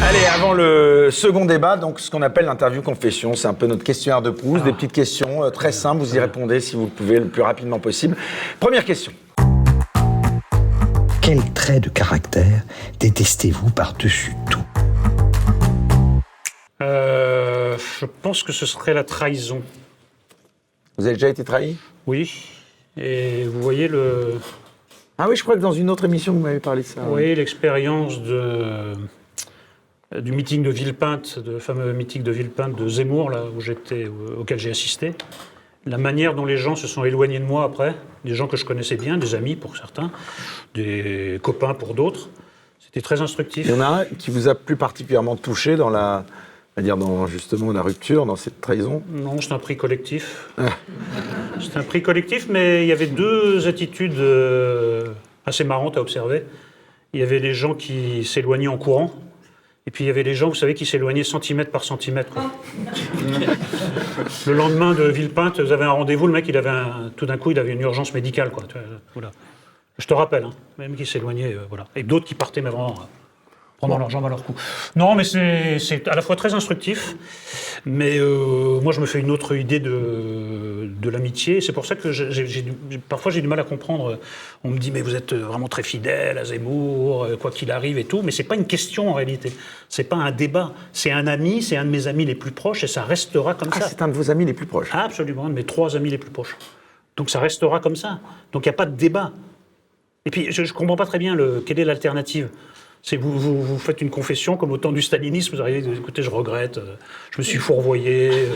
Allez, 0.03 0.25
avant 0.35 0.53
le 0.55 1.11
second 1.11 1.45
débat, 1.45 1.77
donc 1.77 2.01
ce 2.01 2.11
qu'on 2.11 2.23
appelle 2.23 2.47
l'interview 2.47 2.83
confession, 2.83 3.35
c'est 3.35 3.47
un 3.47 3.55
peu 3.55 3.67
notre 3.67 3.85
questionnaire 3.85 4.23
de 4.23 4.31
Proust, 4.31 4.65
des 4.65 4.73
petites 4.73 4.93
questions 4.93 5.45
euh, 5.45 5.51
très 5.51 5.73
simples, 5.73 6.01
vous 6.01 6.17
y 6.17 6.19
répondez 6.19 6.61
si 6.61 6.75
vous 6.75 6.85
le 6.85 6.91
pouvez 6.91 7.19
le 7.19 7.27
plus 7.27 7.43
rapidement 7.43 7.79
possible. 7.79 8.17
Première 8.59 8.85
question. 8.85 9.13
Quel 11.21 11.45
trait 11.53 11.81
de 11.81 11.91
caractère 11.91 12.63
détestez-vous 12.99 13.71
par-dessus 13.71 14.35
tout? 14.51 14.65
Euh, 16.83 17.77
je 18.01 18.07
pense 18.23 18.43
que 18.43 18.53
ce 18.53 18.67
serait 18.67 18.95
la 18.95 19.05
trahison. 19.05 19.63
Vous 20.97 21.07
avez 21.07 21.15
déjà 21.15 21.29
été 21.29 21.45
trahi? 21.45 21.77
Oui. 22.07 22.49
Et 22.97 23.45
vous 23.45 23.63
voyez 23.63 23.87
le, 23.87 24.41
Ah 25.23 25.29
oui, 25.29 25.37
je 25.37 25.43
crois 25.43 25.55
que 25.55 25.61
dans 25.61 25.73
une 25.73 25.91
autre 25.91 26.07
émission, 26.07 26.33
vous 26.33 26.41
m'avez 26.41 26.61
parlé 26.61 26.81
de 26.81 26.87
ça. 26.87 27.03
voyez 27.03 27.35
l'expérience 27.35 28.23
de 28.23 28.95
du 30.19 30.33
meeting 30.33 30.63
de 30.63 30.71
Villepinte, 30.71 31.39
le 31.47 31.59
fameux 31.59 31.93
meeting 31.93 32.23
de 32.23 32.31
Villepinte 32.33 32.75
de 32.75 32.89
Zemmour, 32.89 33.31
là 33.31 33.45
où 33.55 33.61
j'étais, 33.61 34.07
au- 34.09 34.41
auquel 34.41 34.59
j'ai 34.59 34.71
assisté. 34.71 35.13
La 35.85 35.99
manière 35.99 36.35
dont 36.35 36.47
les 36.47 36.57
gens 36.57 36.75
se 36.75 36.87
sont 36.87 37.05
éloignés 37.05 37.39
de 37.39 37.45
moi 37.45 37.65
après, 37.65 37.95
des 38.25 38.35
gens 38.35 38.47
que 38.49 38.57
je 38.57 38.65
connaissais 38.65 38.97
bien, 38.97 39.19
des 39.19 39.35
amis 39.35 39.57
pour 39.57 39.77
certains, 39.77 40.11
des 40.75 41.39
copains 41.43 41.75
pour 41.75 41.93
d'autres, 41.95 42.31
c'était 42.81 43.03
très 43.03 43.21
instructif. 43.21 43.67
Il 43.67 43.73
y 43.73 43.75
en 43.75 43.81
a 43.83 43.87
un 44.01 44.05
qui 44.07 44.31
vous 44.31 44.49
a 44.49 44.55
plus 44.55 44.77
particulièrement 44.77 45.37
touché 45.37 45.77
dans 45.77 45.91
la, 45.91 46.25
on 46.81 46.83
va 46.83 46.97
dire 46.97 46.97
dans 46.97 47.27
justement 47.27 47.73
la 47.73 47.83
rupture, 47.83 48.25
dans 48.25 48.37
cette 48.37 48.61
trahison. 48.63 49.03
Non, 49.13 49.39
c'est 49.43 49.53
un 49.53 49.59
prix 49.59 49.77
collectif. 49.77 50.49
C'est 51.61 51.77
un 51.77 51.83
prix 51.83 52.01
collectif, 52.01 52.47
mais 52.49 52.85
il 52.85 52.89
y 52.89 52.93
avait 52.93 53.07
deux 53.07 53.69
attitudes 53.69 54.19
euh, 54.19 55.09
assez 55.45 55.63
marrantes 55.63 55.99
à 55.99 56.01
observer. 56.01 56.45
Il 57.13 57.21
y 57.21 57.23
avait 57.23 57.39
les 57.39 57.53
gens 57.53 57.75
qui 57.75 58.25
s'éloignaient 58.25 58.67
en 58.69 58.79
courant, 58.79 59.13
et 59.87 59.91
puis 59.91 60.05
il 60.05 60.07
y 60.07 60.11
avait 60.11 60.23
les 60.23 60.35
gens, 60.35 60.49
vous 60.49 60.55
savez, 60.55 60.73
qui 60.73 60.87
s'éloignaient 60.87 61.23
centimètre 61.25 61.71
par 61.71 61.85
centimètre. 61.85 62.31
quoi. 62.31 62.51
le 64.47 64.53
lendemain 64.55 64.95
de 64.95 65.03
Villepinte, 65.03 65.61
vous 65.61 65.73
avez 65.73 65.85
un 65.85 65.91
rendez-vous, 65.91 66.29
le 66.29 66.33
mec, 66.33 66.49
il 66.49 66.57
avait 66.57 66.71
un- 66.71 67.11
tout 67.15 67.27
d'un 67.27 67.37
coup, 67.37 67.51
il 67.51 67.59
avait 67.59 67.73
une 67.73 67.83
urgence 67.83 68.15
médicale. 68.15 68.49
Quoi. 68.51 68.65
Voilà. 69.13 69.33
Je 69.99 70.07
te 70.07 70.15
rappelle, 70.15 70.45
hein, 70.45 70.53
même 70.79 70.95
qui 70.97 71.05
s'éloignaient, 71.05 71.53
euh, 71.53 71.67
voilà. 71.69 71.89
Et 71.95 72.05
d'autres 72.05 72.25
qui 72.25 72.35
partaient, 72.35 72.63
mais 72.63 72.71
vraiment, 72.71 72.95
prendre 73.81 73.99
leur 73.99 74.11
jambe 74.11 74.27
à 74.27 74.29
leur 74.29 74.45
cou. 74.45 74.55
Non, 74.95 75.15
mais 75.15 75.25
c'est 75.25 76.07
à 76.07 76.15
la 76.15 76.23
fois 76.23 76.37
très 76.37 76.53
instructif, 76.55 77.17
mais 77.87 78.19
euh, 78.19 78.79
moi 78.81 78.93
je 78.93 79.01
me 79.01 79.07
fais 79.07 79.21
une 79.21 79.31
autre 79.31 79.57
idée 79.57 79.81
de, 79.81 80.91
de 81.01 81.09
l'amitié. 81.09 81.61
C'est 81.63 81.73
pour 81.73 81.87
ça 81.87 81.97
que 81.97 82.09
parfois 83.09 83.33
j'ai 83.33 83.41
du 83.41 83.49
mal 83.49 83.59
à 83.59 83.65
comprendre. 83.65 84.19
On 84.65 84.69
me 84.71 84.79
dit 84.79 84.91
mais 84.91 85.01
vous 85.01 85.15
êtes 85.17 85.33
vraiment 85.33 85.69
très 85.69 85.83
fidèle 85.83 86.37
à 86.37 86.45
Zemmour, 86.45 87.25
euh, 87.25 87.37
quoi 87.37 87.51
qu'il 87.51 87.71
arrive 87.71 87.97
et 87.97 88.05
tout. 88.05 88.21
Mais 88.23 88.33
c'est 88.33 88.45
pas 88.45 88.55
une 88.55 88.67
question 88.67 89.09
en 89.11 89.15
réalité. 89.15 89.51
C'est 89.89 90.05
pas 90.05 90.17
un 90.17 90.31
débat. 90.31 90.73
C'est 90.93 91.11
un 91.11 91.27
ami, 91.27 91.63
c'est 91.63 91.77
un 91.79 91.87
de 91.87 91.91
mes 91.91 92.07
amis 92.07 92.27
les 92.27 92.35
plus 92.35 92.53
proches 92.53 92.85
et 92.85 92.87
ça 92.87 93.03
restera 93.03 93.55
comme 93.55 93.71
Ah, 93.73 93.81
ça. 93.81 93.89
c'est 93.89 94.03
un 94.03 94.09
de 94.09 94.13
vos 94.13 94.31
amis 94.31 94.45
les 94.45 94.53
plus 94.53 94.67
proches. 94.67 94.91
Absolument, 94.93 95.47
un 95.47 95.49
de 95.49 95.55
mes 95.55 95.65
trois 95.65 95.97
amis 95.97 96.11
les 96.11 96.19
plus 96.19 96.31
proches. 96.31 96.57
Donc 97.17 97.31
ça 97.31 97.41
restera 97.41 97.81
comme 97.81 97.97
ça. 97.97 98.21
Donc 98.53 98.67
il 98.67 98.69
n'y 98.69 98.75
a 98.75 98.77
pas 98.77 98.87
de 98.87 98.97
débat. 98.97 99.33
Et 100.27 100.31
puis 100.31 100.53
je 100.53 100.61
ne 100.61 100.69
comprends 100.69 100.97
pas 100.97 101.07
très 101.07 101.19
bien 101.19 101.35
le, 101.35 101.63
quelle 101.65 101.79
est 101.81 101.85
l'alternative. 101.87 102.51
C'est 103.03 103.17
vous, 103.17 103.39
vous, 103.39 103.63
vous 103.63 103.79
faites 103.79 104.03
une 104.03 104.11
confession 104.11 104.59
comme 104.59 104.73
au 104.73 104.77
temps 104.77 104.93
du 104.93 105.01
stalinisme, 105.01 105.57
vous 105.57 105.63
arrivez, 105.63 105.79
écoutez, 105.97 106.23
je 106.23 106.29
regrette, 106.29 106.77
euh, 106.77 106.97
je 107.31 107.39
me 107.39 107.43
suis 107.43 107.57
fourvoyé, 107.57 108.31
euh, 108.31 108.47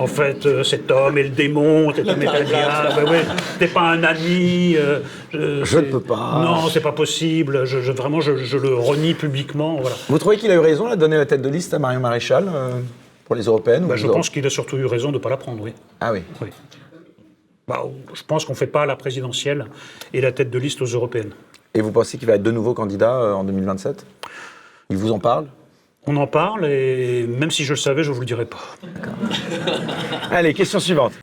en 0.00 0.08
fait, 0.08 0.46
euh, 0.46 0.64
cet 0.64 0.90
homme 0.90 1.16
est 1.16 1.22
le 1.22 1.28
démon, 1.28 1.92
cet 1.94 2.08
homme 2.08 2.20
est 2.20 2.40
le 2.40 2.44
diable, 2.44 3.04
ouais, 3.04 3.10
ouais, 3.10 3.20
t'es 3.60 3.68
pas 3.68 3.82
un 3.82 4.02
ami. 4.02 4.74
euh, 4.76 4.98
Je 5.32 5.78
ne 5.78 5.84
peux 5.92 6.00
pas. 6.00 6.40
Non, 6.42 6.68
c'est 6.68 6.80
pas 6.80 6.90
possible, 6.90 7.64
je, 7.66 7.82
je- 7.82 7.92
vraiment, 7.92 8.20
je, 8.20 8.36
je 8.36 8.58
le 8.58 8.74
renie 8.74 9.14
publiquement, 9.14 9.76
voilà. 9.80 9.94
Vous 10.08 10.18
trouvez 10.18 10.38
qu'il 10.38 10.50
a 10.50 10.54
eu 10.56 10.58
raison 10.58 10.90
de 10.90 10.96
donner 10.96 11.16
la 11.16 11.26
tête 11.26 11.40
de 11.42 11.48
liste 11.48 11.72
à 11.72 11.78
Marion 11.78 12.00
Maréchal 12.00 12.50
euh, 12.52 12.72
pour 13.24 13.36
les 13.36 13.44
européennes 13.44 13.84
ou 13.84 13.92
les 13.92 13.96
je 13.98 14.08
pense 14.08 14.28
qu'il 14.28 14.44
a 14.44 14.50
surtout 14.50 14.76
eu 14.76 14.86
raison 14.86 15.10
de 15.10 15.14
ne 15.18 15.22
pas 15.22 15.30
la 15.30 15.36
prendre, 15.36 15.62
oui. 15.62 15.72
Ah 16.00 16.12
oui. 16.12 16.18
Oui. 16.42 16.48
Bah, 17.68 17.84
je 18.12 18.22
pense 18.26 18.44
qu'on 18.44 18.52
ne 18.54 18.58
fait 18.58 18.66
pas 18.66 18.86
la 18.86 18.96
présidentielle 18.96 19.66
et 20.12 20.20
la 20.20 20.32
tête 20.32 20.50
de 20.50 20.58
liste 20.58 20.82
aux 20.82 20.86
européennes. 20.86 21.30
Et 21.74 21.80
vous 21.80 21.90
pensez 21.90 22.18
qu'il 22.18 22.28
va 22.28 22.34
être 22.34 22.42
de 22.42 22.50
nouveau 22.52 22.72
candidat 22.74 23.14
euh, 23.14 23.32
en 23.32 23.44
2027 23.44 24.06
Il 24.90 24.96
vous 24.96 25.10
en 25.12 25.18
parle? 25.18 25.46
On 26.06 26.16
en 26.16 26.26
parle 26.26 26.66
et 26.66 27.26
même 27.26 27.50
si 27.50 27.64
je 27.64 27.72
le 27.72 27.76
savais, 27.78 28.04
je 28.04 28.10
ne 28.10 28.14
vous 28.14 28.20
le 28.20 28.26
dirais 28.26 28.44
pas. 28.44 28.58
Allez, 30.30 30.52
question 30.54 30.78
suivante. 30.78 31.14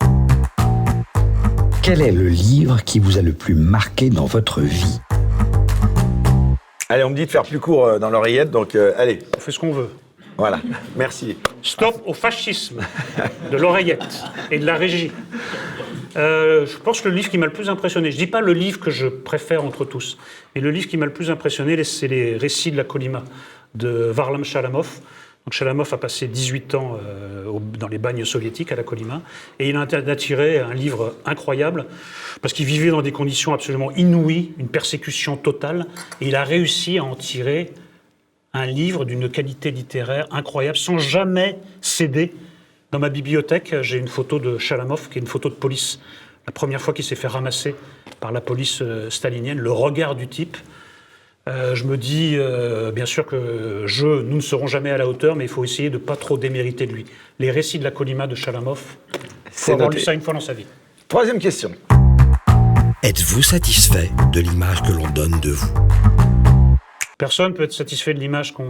Quel 1.84 2.02
est 2.02 2.12
le 2.12 2.28
livre 2.28 2.84
qui 2.84 3.00
vous 3.00 3.18
a 3.18 3.22
le 3.22 3.34
plus 3.34 3.54
marqué 3.56 4.10
dans 4.10 4.26
votre 4.26 4.60
vie? 4.62 5.00
Allez, 6.90 7.04
on 7.04 7.12
me 7.12 7.16
dit 7.16 7.26
de 7.26 7.32
faire 7.32 7.44
plus 7.44 7.60
court 7.60 7.86
euh, 7.86 8.00
dans 8.00 8.10
l'oreillette, 8.10 8.52
donc 8.52 8.76
euh, 8.76 8.94
allez, 8.98 9.20
On 9.38 9.40
fait 9.40 9.52
ce 9.52 9.60
qu'on 9.60 9.72
veut. 9.72 9.90
voilà. 10.38 10.60
Merci. 10.98 11.38
Stop 11.62 12.02
au 12.06 12.14
fascisme 12.14 12.82
de 13.52 13.58
l'oreillette 13.58 14.24
et 14.52 14.60
de 14.60 14.66
la 14.66 14.76
régie. 14.76 15.12
Euh, 16.18 16.66
je 16.66 16.78
pense 16.78 17.02
que 17.02 17.10
le 17.10 17.16
livre 17.16 17.30
qui 17.30 17.38
m'a 17.38 17.46
le 17.46 17.54
plus 17.54 17.70
impressionné, 17.70 18.12
je 18.12 18.18
ne 18.18 18.26
dis 18.26 18.28
pas 18.28 18.42
le 18.42 18.54
livre 18.54 18.80
que 18.80 18.92
je 18.92 19.08
préfère 19.08 19.64
entre 19.64 19.86
tous, 19.86 20.18
mais 20.56 20.62
le 20.62 20.72
livre 20.72 20.88
qui 20.88 20.98
m'a 20.98 21.06
le 21.06 21.14
plus 21.14 21.32
impressionné, 21.32 21.82
c'est 21.84 22.08
les 22.08 22.38
récits 22.38 22.72
de 22.72 22.78
la 22.78 22.84
Colima 22.84 23.24
de 23.76 23.90
Varlam 23.90 24.44
Shalamov. 24.44 25.00
Donc 25.46 25.54
Shalamov 25.54 25.92
a 25.92 25.98
passé 25.98 26.28
18 26.28 26.76
ans 26.76 26.98
euh, 27.04 27.52
dans 27.80 27.88
les 27.88 27.98
bagnes 27.98 28.26
soviétiques 28.26 28.72
à 28.72 28.76
la 28.76 28.84
Colima 28.84 29.24
et 29.58 29.70
il 29.70 29.76
a 29.76 29.82
attiré 29.82 30.60
un 30.60 30.74
livre 30.74 31.16
incroyable 31.26 31.88
parce 32.42 32.54
qu'il 32.54 32.68
vivait 32.68 32.92
dans 32.92 33.02
des 33.02 33.12
conditions 33.12 33.52
absolument 33.52 33.92
inouïes, 33.94 34.52
une 34.60 34.68
persécution 34.68 35.38
totale 35.38 35.88
et 36.20 36.28
il 36.28 36.36
a 36.36 36.44
réussi 36.44 37.00
à 37.00 37.06
en 37.06 37.16
tirer 37.16 37.72
un 38.54 38.66
livre 38.66 39.06
d'une 39.06 39.30
qualité 39.30 39.72
littéraire 39.72 40.28
incroyable, 40.32 40.78
sans 40.78 41.00
jamais 41.00 41.58
céder. 41.82 42.34
Dans 42.92 43.00
ma 43.00 43.08
bibliothèque, 43.08 43.74
j'ai 43.84 43.98
une 43.98 44.10
photo 44.10 44.38
de 44.38 44.58
Chalamov, 44.58 45.08
qui 45.08 45.18
est 45.18 45.22
une 45.22 45.28
photo 45.28 45.48
de 45.48 45.54
police. 45.54 46.02
La 46.46 46.52
première 46.52 46.82
fois 46.82 46.94
qu'il 46.94 47.06
s'est 47.06 47.16
fait 47.16 47.28
ramasser 47.28 47.74
par 48.20 48.34
la 48.34 48.42
police 48.42 48.80
euh, 48.82 49.10
stalinienne, 49.10 49.60
le 49.60 49.72
regard 49.72 50.14
du 50.14 50.28
type. 50.28 50.58
Euh, 51.48 51.74
je 51.74 51.86
me 51.86 51.96
dis, 51.96 52.36
euh, 52.36 52.92
bien 52.92 53.06
sûr 53.06 53.26
que 53.26 53.84
je, 53.86 54.22
nous 54.22 54.36
ne 54.36 54.42
serons 54.42 54.68
jamais 54.68 54.90
à 54.90 54.98
la 54.98 55.08
hauteur, 55.08 55.38
mais 55.38 55.46
il 55.46 55.48
faut 55.48 55.64
essayer 55.64 55.90
de 55.90 55.98
pas 55.98 56.18
trop 56.18 56.38
démériter 56.38 56.86
de 56.86 56.92
lui. 56.92 57.06
Les 57.40 57.50
récits 57.50 57.80
de 57.80 57.86
la 57.86 57.92
Colima 57.92 58.28
de 58.28 58.36
Chalamov, 58.36 58.82
il 59.14 59.20
C'est 59.52 59.72
avoir 59.72 59.90
lu 59.90 60.00
ça 60.02 60.14
une 60.14 60.22
fois 60.22 60.34
dans 60.34 60.42
sa 60.42 60.54
vie. 60.54 60.66
Troisième 61.08 61.40
question. 61.40 61.72
Êtes-vous 63.04 63.42
satisfait 63.42 64.12
de 64.34 64.42
l'image 64.42 64.82
que 64.84 64.92
l'on 64.92 65.10
donne 65.10 65.40
de 65.40 65.52
vous? 65.52 65.74
Personne 67.18 67.54
peut 67.54 67.64
être 67.64 67.72
satisfait 67.72 68.14
de 68.14 68.20
l'image 68.20 68.54
qu'on 68.54 68.70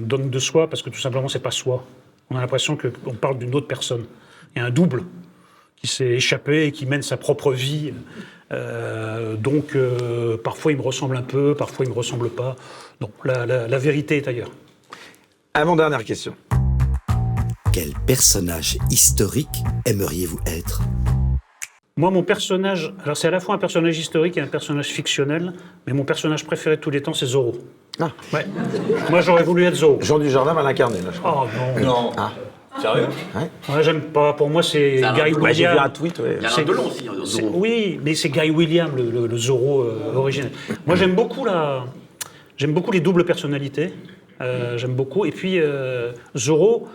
donne 0.00 0.30
de 0.30 0.38
soi 0.38 0.70
parce 0.70 0.80
que 0.82 0.88
tout 0.88 1.00
simplement 1.00 1.28
c'est 1.28 1.42
pas 1.42 1.50
soi. 1.50 1.84
On 2.30 2.36
a 2.36 2.40
l'impression 2.40 2.76
que- 2.76 2.88
qu'on 2.88 3.14
parle 3.14 3.38
d'une 3.38 3.54
autre 3.54 3.66
personne. 3.66 4.04
Il 4.54 4.58
y 4.58 4.62
a 4.62 4.66
un 4.66 4.70
double 4.70 5.04
qui 5.76 5.86
s'est 5.86 6.06
échappé 6.10 6.66
et 6.66 6.72
qui 6.72 6.86
mène 6.86 7.02
sa 7.02 7.16
propre 7.16 7.52
vie. 7.52 7.92
Euh, 8.50 9.36
donc 9.36 9.76
euh, 9.76 10.36
parfois 10.38 10.72
il 10.72 10.78
me 10.78 10.82
ressemble 10.82 11.16
un 11.16 11.22
peu, 11.22 11.54
parfois 11.54 11.84
il 11.84 11.90
me 11.90 11.94
ressemble 11.94 12.30
pas. 12.30 12.56
Non, 13.00 13.10
la, 13.24 13.46
la- 13.46 13.68
la 13.68 13.78
vérité 13.78 14.16
est 14.16 14.26
ailleurs. 14.28 14.50
Avant-dernière 15.54 16.04
question. 16.04 16.34
Quel 17.72 17.92
personnage 18.06 18.78
historique 18.90 19.62
aimeriez-vous 19.86 20.40
être? 20.46 20.80
Moi, 21.98 22.10
mon 22.12 22.22
personnage, 22.22 22.94
alors 23.04 23.16
c'est 23.16 23.26
à 23.26 23.32
la 23.32 23.40
fois 23.40 23.56
un 23.56 23.58
personnage 23.58 23.98
historique 23.98 24.36
et 24.36 24.40
un 24.40 24.46
personnage 24.46 24.86
fictionnel, 24.86 25.52
mais 25.84 25.92
mon 25.92 26.04
personnage 26.04 26.44
préféré 26.46 26.76
de 26.76 26.80
tous 26.80 26.90
les 26.90 27.02
temps, 27.02 27.12
c'est 27.12 27.26
Zorro. 27.26 27.56
Ah. 28.00 28.10
Ouais. 28.32 28.46
Moi, 29.10 29.20
j'aurais 29.20 29.42
voulu 29.42 29.64
être 29.64 29.74
Zorro. 29.74 29.98
Jean 30.00 30.20
Dujardin 30.20 30.54
va 30.54 30.62
l'incarner, 30.62 30.98
là, 31.02 31.08
je 31.12 31.18
crois. 31.18 31.48
Oh 31.52 31.80
non. 31.82 31.84
Non. 31.84 32.10
Sérieux 32.80 33.08
Ouais, 33.34 33.82
j'aime 33.82 34.00
pas. 34.02 34.32
Pour 34.34 34.48
moi, 34.48 34.62
c'est 34.62 35.00
Guy 35.00 35.32
peu- 35.32 35.40
Bah, 35.40 35.52
J'ai 35.52 35.66
vu 35.66 35.76
un 35.76 35.88
tweet, 35.88 36.20
ouais. 36.20 36.36
Il 36.38 36.42
y 36.44 36.46
a 36.46 36.50
C'est- 36.50 36.60
un 36.60 36.64
Delon 36.64 36.86
aussi, 36.86 37.08
hein, 37.08 37.14
Zorro. 37.24 37.50
Oui, 37.54 37.98
mais 38.04 38.14
c'est 38.14 38.28
Guy 38.28 38.50
Williams, 38.50 38.92
le, 38.96 39.10
le- 39.10 39.26
le 39.26 39.36
Zorro 39.36 39.82
euh, 39.82 40.14
originel. 40.14 40.52
Moi, 40.86 40.94
j'aime 40.94 41.16
beaucoup 41.16 41.44
la, 41.44 41.84
j'aime 42.56 42.72
beaucoup 42.74 42.92
les 42.92 43.00
doubles 43.00 43.24
personnalités. 43.24 43.92
Euh, 44.40 44.78
j'aime 44.78 44.94
beaucoup. 44.94 45.24
Et 45.24 45.32
puis 45.32 45.58
euh, 45.58 46.12
Zorro, 46.36 46.86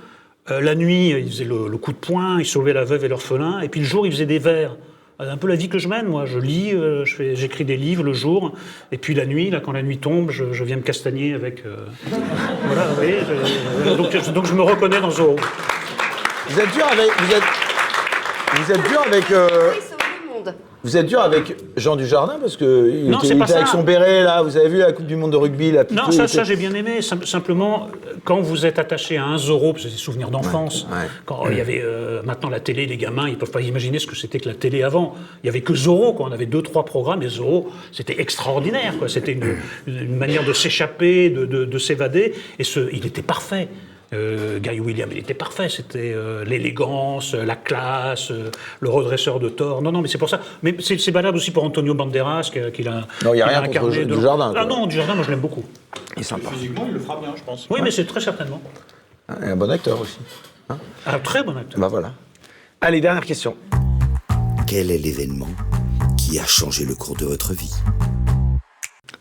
euh, 0.49 0.61
la 0.61 0.75
nuit, 0.75 1.09
il 1.09 1.27
faisait 1.29 1.43
le, 1.43 1.67
le 1.67 1.77
coup 1.77 1.91
de 1.91 1.97
poing, 1.97 2.39
il 2.39 2.45
sauvait 2.45 2.71
la 2.71 2.85
veuve 2.85 3.03
et 3.03 3.09
l'orphelin. 3.09 3.59
Et 3.59 3.67
puis 3.67 3.81
le 3.81 3.85
jour, 3.85 4.05
il 4.05 4.11
faisait 4.13 4.25
des 4.25 4.39
vers. 4.39 4.77
Euh, 5.21 5.31
Un 5.31 5.37
peu 5.37 5.47
la 5.47 5.55
vie 5.55 5.69
que 5.69 5.77
je 5.77 5.87
mène, 5.87 6.07
moi. 6.07 6.25
Je 6.25 6.39
lis, 6.39 6.73
euh, 6.73 7.05
je 7.05 7.15
fais- 7.15 7.35
j'écris 7.35 7.65
des 7.65 7.77
livres 7.77 8.03
le 8.03 8.13
jour, 8.13 8.53
et 8.91 8.97
puis 8.97 9.13
la 9.13 9.25
nuit, 9.25 9.49
là, 9.51 9.59
quand 9.59 9.71
la 9.71 9.83
nuit 9.83 9.99
tombe, 9.99 10.31
je, 10.31 10.53
je 10.53 10.63
viens 10.63 10.77
me 10.77 10.81
castagner 10.81 11.33
avec. 11.33 11.63
euh, 11.65 11.85
voilà, 12.65 12.87
vous 12.87 12.95
voyez. 12.95 13.17
je- 13.85 13.93
donc, 13.95 14.11
je- 14.11 14.31
donc 14.31 14.45
je 14.45 14.53
me 14.53 14.61
reconnais 14.63 14.99
dans 14.99 15.11
Zorro. 15.11 15.35
Vous 16.49 16.59
êtes 16.59 16.73
dur 16.73 16.85
avec. 16.91 17.09
Vous 17.19 17.33
êtes, 17.33 17.43
vous 18.65 18.71
êtes 18.71 18.89
dur 18.89 19.01
avec. 19.05 19.31
euh, 19.31 19.71
Oui, 19.75 19.81
sauve 19.81 19.97
le 20.27 20.33
monde. 20.33 20.55
Vous 20.83 20.97
êtes 20.97 21.05
dur 21.05 21.21
avec 21.21 21.55
Jean 21.77 21.95
Dujardin 21.95 22.37
parce 22.41 22.57
que 22.57 22.91
il 22.93 23.09
Non, 23.09 23.19
était, 23.19 23.29
il 23.29 23.37
pas 23.39 23.45
était 23.45 23.53
avec 23.55 23.67
son 23.67 23.83
béret 23.83 24.23
là. 24.23 24.41
Vous 24.41 24.57
avez 24.57 24.67
vu 24.69 24.77
la 24.79 24.91
Coupe 24.91 25.05
du 25.07 25.15
Monde 25.15 25.31
de 25.31 25.37
rugby 25.37 25.71
là. 25.71 25.85
Non, 25.91 26.11
ça, 26.11 26.43
j'ai 26.43 26.55
bien 26.55 26.73
aimé. 26.73 27.01
Sim- 27.01 27.23
simplement, 27.25 27.87
euh, 28.07 28.13
quand 28.25 28.41
vous 28.41 28.65
êtes 28.65 28.79
attaché 28.79 29.17
à 29.17 29.25
un 29.25 29.37
Zorro, 29.37 29.71
parce 29.73 29.83
que 29.85 29.89
c'est 29.89 29.95
des 29.95 30.01
souvenirs 30.01 30.29
d'enfance, 30.29 30.85
Ouais, 30.91 30.97
ouais. 30.97 31.07
quand 31.25 31.49
il 31.49 31.57
y 31.57 31.61
avait 31.61 31.81
euh, 31.83 32.21
maintenant 32.23 32.49
la 32.49 32.59
télé, 32.59 32.85
les 32.85 32.97
gamins, 32.97 33.29
ils 33.29 33.37
peuvent 33.37 33.51
pas 33.51 33.61
imaginer 33.61 33.99
ce 33.99 34.07
que 34.07 34.15
c'était 34.15 34.39
que 34.39 34.49
la 34.49 34.55
télé 34.55 34.83
avant. 34.83 35.15
Il 35.43 35.47
y 35.47 35.49
avait 35.49 35.61
que 35.61 35.73
Zorro, 35.73 36.13
quoi. 36.13 36.27
On 36.29 36.31
avait 36.33 36.45
deux, 36.47 36.61
trois 36.61 36.83
programmes, 36.85 37.23
et 37.23 37.29
Zorro, 37.29 37.69
c'était 37.91 38.19
extraordinaire, 38.19 38.97
quoi. 38.99 39.07
C'était 39.07 39.31
une, 39.33 39.55
une 39.87 40.17
manière 40.17 40.43
de 40.45 40.53
s'échapper, 40.53 41.29
de, 41.29 41.45
de- 41.45 41.65
de 41.65 41.77
s'évader, 41.77 42.33
et 42.59 42.63
ce, 42.63 42.89
il 42.91 43.05
était 43.05 43.21
parfait. 43.21 43.67
Euh, 44.13 44.59
Guy 44.59 44.79
William, 44.79 45.09
il 45.11 45.17
était 45.17 45.33
parfait. 45.33 45.67
C'était 45.69 46.13
euh, 46.15 46.45
l'élégance, 46.45 47.33
euh, 47.33 47.43
la 47.43 47.55
classe, 47.55 48.31
euh, 48.31 48.49
le 48.79 48.89
redresseur 48.89 49.39
de 49.39 49.49
tort. 49.49 49.81
Non, 49.81 49.91
non, 49.91 50.01
mais 50.01 50.07
c'est 50.07 50.17
pour 50.19 50.29
ça. 50.29 50.39
Mais 50.61 50.75
c'est 50.79 50.99
c'est 50.99 51.11
valable 51.11 51.37
aussi 51.37 51.51
pour 51.51 51.63
Antonio 51.63 51.93
Banderas, 51.95 52.49
qu'il 52.53 52.63
a, 52.63 52.71
qu'il 52.71 52.87
a- 52.87 53.07
Non, 53.25 53.33
il 53.33 53.37
y 53.39 53.41
a 53.41 53.45
qu'il 53.47 53.57
rien 53.57 53.67
contre 53.67 53.69
incarné 53.87 54.05
de- 54.05 54.15
Dujardin, 54.15 54.53
Ah 54.55 54.65
quoi. 54.65 54.65
non, 54.65 54.85
Dujardin, 54.87 55.15
moi 55.15 55.23
je 55.25 55.31
l'aime 55.31 55.39
beaucoup. 55.41 55.63
Il 56.15 56.21
est 56.21 56.23
sympa. 56.23 56.49
Physiquement, 56.51 56.85
il 56.87 56.93
le 56.93 56.99
fera 56.99 57.19
bien, 57.19 57.33
je 57.35 57.43
pense. 57.43 57.67
Oui, 57.69 57.79
mais 57.83 57.91
c'est 57.91 58.05
très 58.05 58.19
certainement. 58.21 58.61
Et 59.41 59.45
un 59.45 59.55
bon 59.55 59.69
acteur 59.71 59.99
aussi. 59.99 60.17
Un 61.05 61.19
très 61.19 61.43
bon 61.43 61.55
acteur. 61.57 61.79
Bah 61.79 61.87
voilà. 61.87 62.13
Allez, 62.81 63.01
dernière 63.01 63.25
question. 63.25 63.55
Quel 64.67 64.91
est 64.91 64.97
l'événement 64.97 65.47
qui 66.17 66.39
a 66.39 66.45
changé 66.45 66.85
le 66.85 66.95
cours 66.95 67.15
de 67.15 67.25
votre 67.25 67.53
vie? 67.53 67.71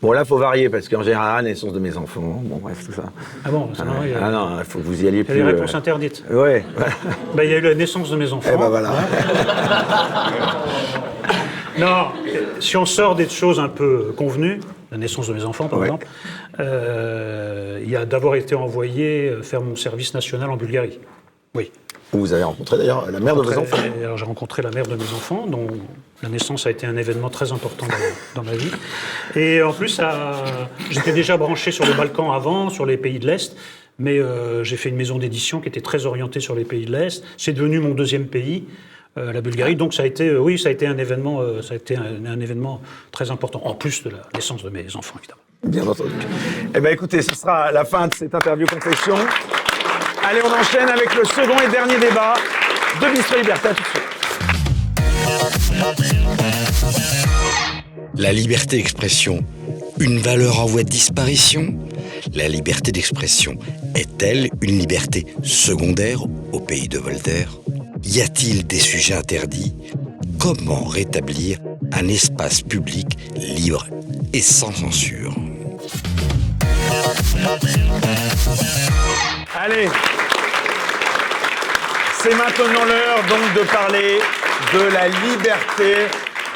Bon 0.03 0.11
là, 0.11 0.25
faut 0.25 0.37
varier 0.37 0.67
parce 0.69 0.89
qu'en 0.89 1.01
général, 1.01 1.45
la 1.45 1.51
naissance 1.51 1.71
de 1.71 1.79
mes 1.79 1.95
enfants. 1.95 2.41
Bon 2.43 2.57
bref, 2.57 2.85
tout 2.85 2.91
ça. 2.91 3.03
Ah 3.45 3.49
bon, 3.49 3.69
c'est 3.73 3.83
vrai, 3.83 3.95
il 4.03 4.11
y 4.11 4.13
a- 4.15 4.19
Ah 4.21 4.31
non, 4.31 4.57
il 4.59 4.65
faut 4.65 4.79
que 4.79 4.83
vous 4.83 5.01
y 5.01 5.07
alliez 5.07 5.19
il 5.19 5.19
y 5.19 5.21
a 5.21 5.23
plus. 5.23 5.35
des 5.35 5.43
réponses 5.43 5.73
euh, 5.73 5.77
interdites. 5.77 6.23
Ouais. 6.29 6.65
Ben, 7.35 7.43
il 7.43 7.49
y 7.51 7.53
a 7.53 7.57
eu 7.59 7.61
la 7.61 7.73
naissance 7.73 8.11
de 8.11 8.17
mes 8.17 8.31
enfants. 8.33 8.49
Eh 8.53 8.57
ben 8.57 8.67
voilà. 8.69 8.91
Non, 11.79 12.07
si 12.59 12.77
on 12.77 12.85
sort 12.85 13.15
des 13.15 13.27
choses 13.27 13.59
un 13.59 13.67
peu 13.69 14.13
convenues, 14.15 14.59
la 14.91 14.97
naissance 14.97 15.27
de 15.29 15.33
mes 15.33 15.43
enfants 15.43 15.67
par 15.67 15.79
Ouais. 15.79 15.85
exemple, 15.87 16.05
euh, 16.59 17.79
il 17.83 17.89
y 17.89 17.95
a 17.95 18.05
d'avoir 18.05 18.35
été 18.35 18.53
envoyé 18.53 19.29
euh, 19.29 19.41
faire 19.41 19.61
mon 19.61 19.75
service 19.75 20.13
national 20.13 20.51
en 20.51 20.55
Bulgarie. 20.57 20.99
Oui. 21.55 21.71
Vous 22.11 22.31
avez 22.33 22.43
rencontré 22.43 22.77
d'ailleurs 22.77 23.09
la 23.09 23.19
mère 23.19 23.35
de 23.35 23.41
vos 23.41 23.57
enfants. 23.57 23.77
alors, 24.03 24.17
J'ai 24.17 24.25
rencontré 24.25 24.61
la 24.61 24.69
mère 24.69 24.85
de 24.85 24.95
mes 24.95 25.01
enfants, 25.01 25.45
dont 25.47 25.65
la 26.23 26.29
naissance 26.29 26.65
a 26.65 26.71
été 26.71 26.87
un 26.87 26.95
événement 26.95 27.29
très 27.29 27.51
important 27.51 27.85
dans, 28.33 28.43
ma 28.43 28.53
vie. 28.53 28.71
Et 29.35 29.61
en 29.61 29.73
plus, 29.73 30.01
j'étais 30.89 31.11
déjà 31.11 31.35
branché 31.35 31.71
sur 31.71 31.85
le 31.85 31.93
Balkan 31.93 32.31
avant, 32.31 32.69
sur 32.69 32.85
les 32.85 32.97
pays 32.97 33.19
de 33.19 33.27
l'Est, 33.27 33.55
mais 33.99 34.17
euh, 34.17 34.63
j'ai 34.63 34.77
fait 34.77 34.89
une 34.89 34.95
maison 34.95 35.17
d'édition 35.17 35.59
qui 35.59 35.67
était 35.67 35.81
très 35.81 36.05
orientée 36.05 36.39
sur 36.39 36.55
les 36.55 36.63
pays 36.63 36.85
de 36.85 36.93
l'Est. 36.93 37.23
C'est 37.37 37.51
devenu 37.51 37.79
mon 37.79 37.93
deuxième 37.93 38.27
pays. 38.27 38.65
euh, 39.17 39.31
la 39.31 39.41
Bulgarie, 39.41 39.75
donc 39.75 39.93
ça 39.93 40.03
a 40.03 40.05
été, 40.07 40.29
euh, 40.29 40.39
oui, 40.39 40.57
ça 40.57 40.69
a 40.69 40.71
été 40.71 40.87
un 40.87 40.97
événement, 40.97 41.43
ça 41.61 41.73
a 41.73 41.77
été 41.77 41.95
un, 41.95 42.39
événement 42.39 42.81
très 43.11 43.29
important, 43.29 43.61
en 43.65 43.75
plus 43.75 44.01
de 44.03 44.09
la 44.09 44.21
naissance 44.33 44.63
de 44.63 44.69
mes 44.69 44.95
enfants, 44.95 45.15
évidemment. 45.19 45.41
Bien 45.65 45.85
entendu. 45.85 46.09
Eh 46.73 46.79
bien, 46.79 46.89
écoutez, 46.89 47.21
ce 47.21 47.35
sera 47.35 47.71
la 47.71 47.85
fin 47.85 48.07
de 48.07 48.13
cette 48.13 48.33
interview 48.33 48.65
confession. 48.65 49.15
Allez, 50.23 50.39
on 50.43 50.51
enchaîne 50.51 50.89
avec 50.89 51.13
le 51.15 51.25
second 51.25 51.59
et 51.59 51.69
dernier 51.69 51.99
débat 51.99 52.33
de 53.01 53.13
Bistro 53.13 53.37
Liberté. 53.37 53.69
Tout 53.69 53.83
de 53.83 53.87
suite. 53.87 54.22
La 58.15 58.31
liberté 58.31 58.77
d'expression, 58.77 59.43
une 59.99 60.19
valeur 60.19 60.59
en 60.59 60.65
voie 60.65 60.83
de 60.83 60.89
disparition. 60.89 61.73
La 62.33 62.47
liberté 62.47 62.91
d'expression 62.91 63.57
est-elle 63.95 64.49
une 64.61 64.77
liberté 64.77 65.25
secondaire 65.43 66.23
au 66.51 66.59
pays 66.59 66.87
de 66.87 66.99
Voltaire? 66.99 67.49
Y 68.03 68.21
a-t-il 68.21 68.65
des 68.65 68.79
sujets 68.79 69.15
interdits? 69.15 69.73
Comment 70.39 70.83
rétablir 70.83 71.57
un 71.91 72.07
espace 72.07 72.61
public 72.61 73.17
libre 73.35 73.87
et 74.33 74.41
sans 74.41 74.71
censure? 74.71 75.35
Allez. 79.55 79.89
C'est 82.21 82.35
maintenant 82.35 82.85
l'heure 82.85 83.23
de 83.55 83.63
parler 83.69 84.19
de 84.73 84.91
la 84.91 85.07
liberté 85.07 85.93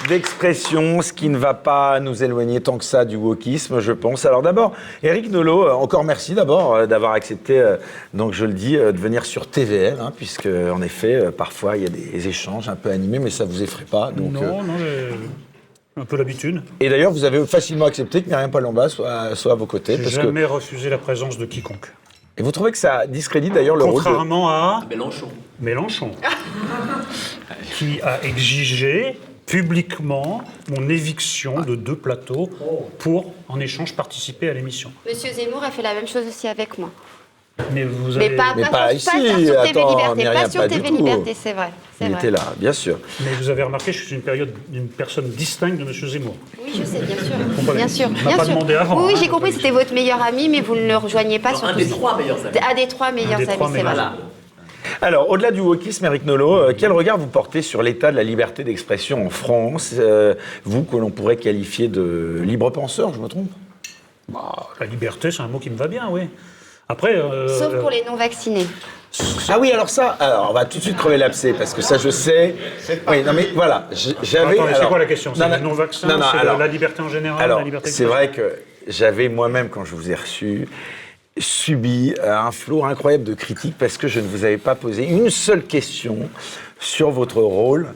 d'expression, 0.08 1.02
ce 1.04 1.14
qui 1.14 1.30
ne 1.30 1.38
va 1.38 1.54
pas 1.54 2.00
nous 2.00 2.24
éloigner 2.24 2.62
tant 2.62 2.80
que 2.80 2.84
ça 2.84 3.06
du 3.06 3.16
wokisme, 3.16 3.80
je 3.80 3.92
pense. 3.92 4.26
Alors 4.26 4.42
d'abord, 4.42 4.74
Eric 5.04 5.30
Nolot, 5.30 5.68
euh, 5.68 5.72
encore 5.72 6.04
merci 6.04 6.34
d'abord 6.34 6.76
euh, 6.76 6.86
d'avoir 6.88 7.12
accepté, 7.12 7.60
euh, 7.60 7.78
donc 8.16 8.34
je 8.34 8.46
le 8.46 8.54
dis, 8.54 8.76
de 8.76 8.98
venir 8.98 9.24
sur 9.26 9.48
TVL, 9.48 9.98
hein, 10.00 10.12
puisque 10.16 10.48
en 10.48 10.82
effet, 10.82 11.32
parfois 11.32 11.78
il 11.78 11.84
y 11.84 11.86
a 11.86 11.90
des 11.90 12.28
échanges 12.28 12.70
un 12.70 12.76
peu 12.76 12.90
animés, 12.90 13.20
mais 13.20 13.30
ça 13.30 13.46
vous 13.46 13.62
effraie 13.62 13.86
pas. 13.86 14.12
Donc, 14.12 14.36
euh, 14.36 14.48
non, 14.48 14.64
non, 14.64 14.74
un 15.98 16.06
peu 16.06 16.18
l'habitude. 16.18 16.62
Et 16.80 16.90
d'ailleurs, 16.90 17.12
vous 17.12 17.24
avez 17.24 17.46
facilement 17.46 17.86
accepté 17.86 18.24
que 18.24 18.30
Myriam 18.30 18.50
Palomba 18.50 18.90
soit, 18.90 19.36
soit 19.36 19.52
à 19.52 19.56
vos 19.56 19.66
côtés. 19.66 19.98
J'ai 19.98 20.04
parce 20.04 20.16
jamais 20.16 20.46
refusé 20.46 20.90
la 20.90 20.98
présence 20.98 21.38
de 21.38 21.46
quiconque. 21.46 21.92
Et 22.38 22.44
vous 22.44 22.52
trouvez 22.52 22.72
que 22.72 22.78
ça 22.78 23.08
discrédite 23.08 23.54
d'ailleurs 23.54 23.76
le 23.76 23.84
rôle 23.84 23.96
de... 23.96 23.98
Contrairement 24.04 24.50
à 24.50 24.84
Mélenchon. 24.90 25.30
Mélenchon, 25.60 26.12
qui 27.76 28.00
a 28.02 28.24
exigé 28.24 29.18
publiquement 29.48 30.44
mon 30.70 30.88
éviction 30.88 31.62
de 31.62 31.76
deux 31.76 31.96
plateaux 31.96 32.48
pour, 33.00 33.34
en 33.48 33.60
échange, 33.60 33.96
participer 33.96 34.50
à 34.50 34.54
l'émission. 34.54 34.92
Monsieur 35.08 35.32
Zemmour 35.32 35.64
a 35.64 35.72
fait 35.72 35.82
la 35.82 35.96
même 35.96 36.08
chose 36.08 36.28
aussi 36.28 36.48
avec 36.48 36.78
moi. 36.78 36.92
Mais 37.74 37.84
vous 37.84 38.18
Mais 38.18 38.26
avez... 38.28 38.36
pas, 38.36 38.54
Mais 38.56 38.64
pas 38.64 38.70
pas 38.70 38.98
sur, 38.98 39.12
pas 39.12 39.18
ici, 39.20 39.46
sur 39.48 39.62
TV 39.62 39.80
Liberté. 39.80 40.16
Myriam, 40.16 40.44
pas 40.44 40.50
sur 40.50 40.68
TV. 40.68 40.90
Liberté, 40.92 41.36
c'est 41.42 41.54
vrai. 41.54 41.70
Il 42.00 42.10
vrai. 42.10 42.18
était 42.18 42.32
là, 42.32 42.40
bien 42.58 42.74
sûr. 42.74 43.00
Mais 43.22 43.32
vous 43.40 43.50
avez 43.50 43.64
remarqué, 43.64 43.92
je 43.92 44.06
suis 44.06 44.16
une 44.16 44.22
période 44.22 44.54
d'une 44.70 44.88
personne 44.88 45.28
distincte 45.30 45.78
de 45.80 45.84
M. 45.84 45.92
Zemmour. 45.92 46.36
Oui, 46.64 46.72
je 46.78 46.84
sais, 46.84 47.00
bien 47.00 47.16
sûr. 47.18 47.74
Bien 47.74 47.88
sûr, 47.88 48.10
bien 48.10 48.38
pas 48.38 48.46
sûr. 48.46 48.54
demandé 48.54 48.76
avant, 48.76 48.98
Oui, 48.98 49.06
oui, 49.08 49.14
hein, 49.16 49.20
j'ai 49.22 49.28
compris, 49.28 49.52
c'était 49.54 49.72
votre 49.72 49.94
meilleur 49.94 50.22
ami, 50.22 50.50
mais 50.50 50.62
vous 50.62 50.76
ne 50.76 50.88
le 50.88 50.98
rejoignez 50.98 51.40
pas 51.40 51.52
Non, 51.54 51.58
sur 51.58 51.68
un 51.68 51.76
des 51.76 51.86
ça. 51.86 51.96
trois 51.96 52.16
meilleurs 52.18 52.46
amis. 52.46 52.58
Un 52.72 52.76
des 52.76 52.88
trois 52.88 53.12
meilleurs 53.12 53.40
des 53.40 53.50
amis, 53.50 53.64
c'est 53.74 53.82
vrai. 53.82 53.96
Alors, 55.02 55.30
au-delà 55.30 55.52
du 55.52 55.60
wokisme, 55.60 56.06
Eric 56.06 56.26
Nolot, 56.26 56.56
euh, 56.56 56.74
quel 56.78 56.92
regard 56.92 57.18
vous 57.18 57.28
portez 57.28 57.62
sur 57.62 57.82
l'état 57.84 58.12
de 58.12 58.16
la 58.16 58.24
liberté 58.24 58.64
d'expression 58.64 59.26
en 59.26 59.30
France 59.30 59.94
euh, 59.98 60.34
Vous, 60.64 60.84
que 60.84 60.96
l'on 60.96 61.10
pourrait 61.10 61.36
qualifier 61.36 61.88
de 61.88 62.42
libre 62.44 62.70
penseur, 62.70 63.14
je 63.14 63.20
me 63.20 63.28
trompe? 63.28 63.50
Bah, 64.30 64.70
la 64.80 64.86
liberté, 64.86 65.32
c'est 65.32 65.42
un 65.42 65.48
mot 65.48 65.60
qui 65.60 65.70
me 65.70 65.76
va 65.78 65.88
bien, 65.88 66.08
oui. 66.10 66.22
Après... 66.90 67.16
euh, 67.16 67.48
Sauf 67.48 67.76
pour 67.80 67.90
les 67.90 68.04
non-vaccinés. 68.06 68.66
Ah 69.50 69.58
oui, 69.60 69.72
alors 69.72 69.90
ça, 69.90 70.10
alors 70.20 70.48
on 70.50 70.54
va 70.54 70.66
tout 70.66 70.78
de 70.78 70.84
suite 70.84 70.98
crever 70.98 71.18
l'abcès, 71.18 71.54
parce 71.54 71.74
que 71.74 71.82
ça, 71.82 71.98
je 71.98 72.10
sais. 72.10 72.56
Oui, 73.08 73.24
non 73.24 73.34
mais 73.34 73.48
voilà, 73.56 73.88
j'avais... 74.22 74.60
Attendez, 74.60 74.74
c'est 74.80 74.86
quoi 74.88 75.00
la 75.00 75.06
question? 75.06 75.34
C'est 75.34 75.42
Non, 75.48 75.56
les 75.56 75.62
non, 75.62 75.70
non-vaccins 75.70 76.08
non, 76.08 76.18
non, 76.18 76.26
C'est 76.32 76.38
alors- 76.40 76.58
la 76.58 76.68
liberté 76.68 77.02
en 77.02 77.10
général 77.10 77.42
Alors, 77.42 77.60
la 77.60 77.66
liberté 77.66 77.90
c'est 77.90 78.04
vrai 78.06 78.30
que 78.32 78.60
j'avais 78.88 79.28
moi-même, 79.30 79.70
quand 79.70 79.86
je 79.86 79.96
vous 79.96 80.12
ai 80.12 80.16
reçu, 80.16 80.68
subi 81.38 82.14
euh, 82.20 82.36
un 82.38 82.52
flot 82.52 82.84
incroyable 82.86 83.24
de 83.24 83.34
critiques 83.34 83.76
parce 83.78 83.98
que 83.98 84.08
je 84.08 84.20
ne 84.20 84.28
vous 84.28 84.44
avais 84.44 84.58
pas 84.58 84.76
posé 84.76 85.04
une 85.06 85.30
seule 85.30 85.64
question 85.64 86.18
sur 86.80 87.10
votre 87.12 87.42
rôle 87.42 87.88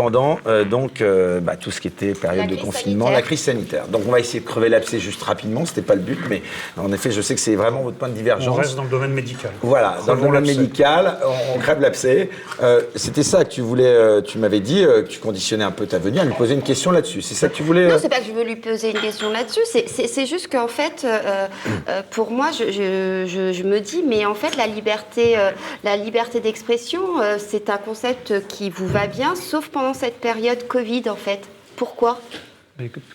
pendant 0.00 0.38
euh, 0.46 0.64
donc 0.64 1.02
euh, 1.02 1.40
bah, 1.40 1.56
tout 1.56 1.70
ce 1.70 1.78
qui 1.78 1.88
était 1.88 2.12
période 2.14 2.46
de 2.48 2.56
confinement, 2.56 3.04
sanitaire. 3.06 3.20
la 3.20 3.22
crise 3.22 3.40
sanitaire. 3.42 3.86
Donc 3.88 4.02
on 4.08 4.10
va 4.10 4.18
essayer 4.20 4.40
de 4.40 4.46
crever 4.46 4.70
l'abcès 4.70 4.98
juste 4.98 5.22
rapidement, 5.22 5.66
c'était 5.66 5.82
pas 5.82 5.94
le 5.94 6.00
but, 6.00 6.18
mais 6.30 6.40
en 6.78 6.90
effet, 6.90 7.10
je 7.10 7.20
sais 7.20 7.34
que 7.34 7.40
c'est 7.40 7.54
vraiment 7.54 7.82
votre 7.82 7.98
point 7.98 8.08
de 8.08 8.14
On 8.14 8.16
divergence. 8.16 8.56
reste 8.58 8.76
dans 8.76 8.84
le 8.84 8.88
domaine 8.88 9.12
médical. 9.12 9.50
Voilà, 9.62 9.98
dans 10.06 10.14
le 10.14 10.22
domaine 10.22 10.46
médical, 10.46 11.18
on, 11.22 11.56
on 11.56 11.58
crève 11.58 11.80
l'abcès. 11.80 12.30
Euh, 12.62 12.80
C'était 12.96 13.22
ça 13.22 13.44
que 13.44 13.50
tu 13.50 13.60
voulais, 13.60 13.84
euh, 13.84 14.22
tu 14.22 14.38
m'avais 14.38 14.60
dit, 14.60 14.82
euh, 14.82 15.02
que 15.02 15.08
tu 15.08 15.18
conditionnais 15.18 15.64
un 15.64 15.70
peu 15.70 15.84
ta 15.86 15.98
venue 15.98 16.18
à 16.18 16.24
lui 16.24 16.32
poser 16.32 16.54
une 16.54 16.62
question 16.62 16.90
là-dessus. 16.92 17.20
C'est 17.20 17.34
ça 17.34 17.48
que 17.50 17.54
tu 17.54 17.62
voulais 17.62 17.88
Non, 17.88 17.98
c'est 18.00 18.08
pas 18.08 18.20
que 18.20 18.26
je 18.26 18.32
veux 18.32 18.44
lui 18.44 18.56
poser 18.56 18.92
une 18.92 19.00
question 19.00 19.30
là-dessus, 19.30 19.60
c'est- 19.66 20.26
juste 20.26 20.48
qu'en 20.52 20.68
fait, 20.68 21.02
euh, 21.04 21.46
euh, 21.88 22.02
pour 22.10 22.30
moi, 22.30 22.48
je, 22.58 22.70
je- 22.70 23.24
je- 23.26 23.52
je 23.52 23.62
me 23.64 23.80
dis, 23.80 24.02
mais 24.06 24.24
en 24.26 24.34
fait, 24.34 24.56
la 24.56 24.66
liberté, 24.66 25.36
euh, 25.36 25.50
la 25.84 25.96
liberté 25.96 26.40
d'expression, 26.40 27.00
euh, 27.20 27.36
c'est 27.38 27.68
un 27.70 27.78
concept 27.78 28.46
qui 28.48 28.70
vous 28.70 28.86
va 28.86 29.06
bien, 29.06 29.34
sauf 29.34 29.68
pendant 29.68 29.89
cette 29.94 30.20
période 30.20 30.66
Covid, 30.66 31.08
en 31.10 31.16
fait. 31.16 31.48
Pourquoi? 31.76 32.18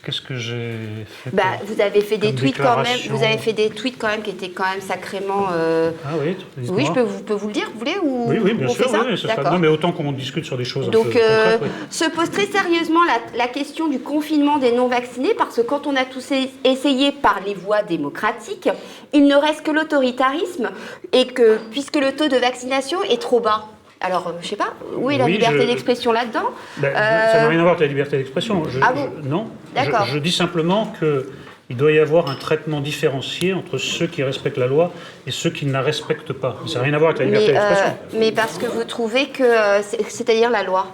Qu'est-ce 0.04 0.22
que 0.22 0.36
j'ai 0.36 0.76
fait 1.08 1.32
bah, 1.34 1.44
Vous 1.66 1.82
avez 1.82 2.02
fait 2.02 2.20
des 2.20 2.36
tweets 2.36 2.56
quand 2.58 2.84
même, 2.84 3.00
vous 3.10 3.24
avez 3.24 3.40
fait 3.40 3.52
des 3.54 3.72
tweets 3.72 3.98
quand 3.98 4.10
même 4.10 4.22
qui 4.22 4.30
étaient 4.30 4.50
quand 4.50 4.70
même 4.70 4.80
sacrément. 4.82 5.48
euh, 5.54 5.90
Ah 6.06 6.10
oui. 6.22 6.36
Oui, 6.70 6.86
je 6.86 6.92
peux 6.92 7.02
vous, 7.02 7.24
peux 7.24 7.34
vous 7.34 7.48
le 7.48 7.54
dire, 7.54 7.68
vous 7.74 7.80
voulez 7.80 7.96
ou 8.04 8.26
Oui, 8.30 8.38
oui, 8.44 8.54
bien 8.54 8.68
on 8.68 8.70
sûr, 8.70 8.84
fait 8.86 8.92
ça 8.92 9.04
oui. 9.04 9.44
Non, 9.52 9.58
mais 9.58 9.68
autant 9.68 9.92
qu'on 9.92 10.12
discute 10.12 10.46
sur 10.46 10.56
des 10.56 10.66
choses 10.66 10.88
un 10.88 10.92
Donc, 10.92 11.10
peu 11.14 11.20
euh, 11.20 11.54
concrètes, 11.54 11.62
oui. 11.64 11.70
se 11.90 12.06
pose 12.12 12.30
très 12.30 12.46
sérieusement 12.46 13.04
la, 13.06 13.18
la 13.40 13.48
question 13.48 13.88
du 13.88 13.98
confinement 14.00 14.60
des 14.60 14.72
non-vaccinés, 14.72 15.34
parce 15.36 15.56
que 15.56 15.62
quand 15.62 15.88
on 15.88 15.96
a 15.96 16.06
tous 16.06 16.30
essayé 16.64 17.12
par 17.12 17.40
les 17.44 17.56
voies 17.56 17.82
démocratiques, 17.82 18.70
il 19.14 19.26
ne 19.26 19.36
reste 19.36 19.64
que 19.64 19.72
l'autoritarisme, 19.72 20.70
et 21.12 21.26
que 21.26 21.58
puisque 21.72 21.96
le 21.96 22.12
taux 22.16 22.28
de 22.28 22.38
vaccination 22.38 23.02
est 23.02 23.20
trop 23.20 23.40
bas. 23.40 23.66
Alors, 24.02 24.28
euh, 24.28 24.32
je 24.42 24.48
sais 24.48 24.56
pas, 24.56 24.74
où 24.98 25.10
est 25.10 25.18
la 25.18 25.26
Oui, 25.26 25.34
liberté 25.34 25.62
je- 25.62 25.68
d'expression 25.68 26.12
là-dedans 26.12 26.50
Ben, 26.78 26.90
Euh, 26.96 27.32
Ça 27.32 27.42
n'a 27.42 27.48
rien 27.48 27.60
à 27.60 27.62
voir 27.64 27.74
avec 27.76 27.82
la 27.82 27.88
liberté 27.88 28.18
d'expression. 28.18 28.64
Je- 28.70 28.80
Ah 28.82 28.94
bon 28.94 29.10
je- 29.24 29.28
Non. 29.30 29.48
D'accord. 29.74 30.06
Je, 30.06 30.14
je 30.14 30.20
dis 30.20 30.32
simplement 30.32 30.94
que 31.00 31.30
il 31.70 31.78
doit 31.78 31.92
y 31.92 31.98
avoir 32.00 32.30
un 32.30 32.36
traitement 32.36 32.80
différencié 32.82 33.54
entre 33.54 33.78
ceux 33.80 34.06
qui 34.06 34.22
respectent 34.22 34.58
la 34.60 34.68
loi 34.68 34.92
et 35.26 35.32
ceux 35.32 35.50
qui 35.50 35.66
ne 35.66 35.72
la 35.74 35.82
respectent 35.82 36.34
pas. 36.34 36.58
Ça 36.68 36.80
n'a 36.80 36.86
rien 36.86 36.94
à 36.94 36.98
voir 37.00 37.10
avec 37.12 37.20
la 37.20 37.26
liberté 37.26 37.54
mais, 37.54 37.58
euh, 37.58 37.62
d'expression. 37.70 37.98
mais 38.20 38.32
parce 38.32 38.58
que 38.60 38.66
vous 38.68 38.84
trouvez 38.84 39.28
que, 39.30 39.42
euh, 39.44 39.82
c'est- 39.82 40.04
c'est-à-dire 40.10 40.52
la 40.52 40.62
loi 40.64 40.88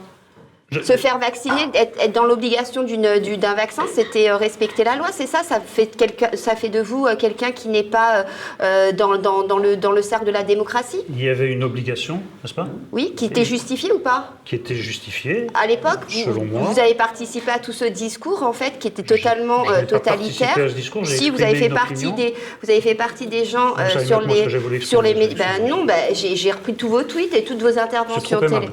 Je- 0.73 0.79
Se 0.83 0.95
faire 0.95 1.19
vacciner, 1.19 1.63
être, 1.73 1.99
être 2.01 2.13
dans 2.13 2.23
l'obligation 2.23 2.83
du- 2.83 2.95
d'un 2.95 3.55
vaccin, 3.55 3.83
c'était 3.93 4.29
euh, 4.29 4.37
respecter 4.37 4.85
la 4.85 4.95
loi, 4.95 5.07
c'est 5.11 5.27
ça? 5.27 5.43
Ça 5.43 5.59
fait, 5.59 5.87
quelqu'un- 5.97 6.29
ça 6.35 6.55
fait 6.55 6.69
de 6.69 6.79
vous 6.79 7.05
euh, 7.07 7.17
quelqu'un 7.17 7.51
qui 7.51 7.67
n'est 7.67 7.83
pas 7.83 8.19
euh, 8.19 8.23
euh, 8.61 8.91
dans, 8.93 9.17
dans- 9.17 9.43
dans 9.43 9.57
le, 9.57 9.75
dans 9.75 9.91
le 9.91 10.01
cercle 10.01 10.25
de 10.25 10.31
la 10.31 10.43
démocratie? 10.43 11.01
Il 11.09 11.21
y 11.21 11.27
avait 11.27 11.51
une 11.51 11.63
obligation, 11.65 12.21
n'est-ce 12.41 12.53
pas, 12.53 12.67
Oui, 12.93 13.13
qui 13.17 13.25
était 13.25 13.43
justifiée 13.43 13.91
ou 13.91 13.99
pas? 13.99 14.31
Qui 14.45 14.55
était 14.55 14.75
justifiée. 14.75 15.47
À 15.61 15.67
l'époque, 15.67 15.99
Selon 16.07 16.31
vous, 16.35 16.45
moi. 16.45 16.61
vous 16.61 16.79
avez 16.79 16.93
participé 16.95 17.51
à 17.51 17.59
tout 17.59 17.73
ce 17.73 17.83
discours 17.83 18.43
en 18.43 18.53
fait 18.53 18.79
qui 18.79 18.87
était 18.87 19.03
totalement 19.03 19.65
je 19.65 19.71
euh, 19.73 19.85
totalitaire. 19.85 20.57
à 20.57 20.69
ce 20.69 20.73
discours, 20.73 21.05
si 21.05 21.29
vous 21.31 21.41
avez 21.41 21.55
fait 21.55 21.67
partie 21.69 22.13
des, 22.13 22.33
vous 22.63 22.69
avez 22.71 22.79
fait 22.79 22.95
partie 22.95 23.27
des 23.27 23.43
gens 23.43 23.73
euh, 23.77 23.99
sur 24.05 24.21
les 24.21 24.79
sur 24.79 25.01
les 25.01 25.15
médias. 25.15 25.57
Ben 25.59 25.67
non, 25.67 25.83
ben, 25.83 25.95
j'ai 26.13 26.51
repris 26.51 26.75
tous 26.75 26.87
vos 26.87 27.03
tweets 27.03 27.35
et 27.35 27.43
toutes 27.43 27.61
vos 27.61 27.77
interventions 27.77 28.39
télé. 28.39 28.69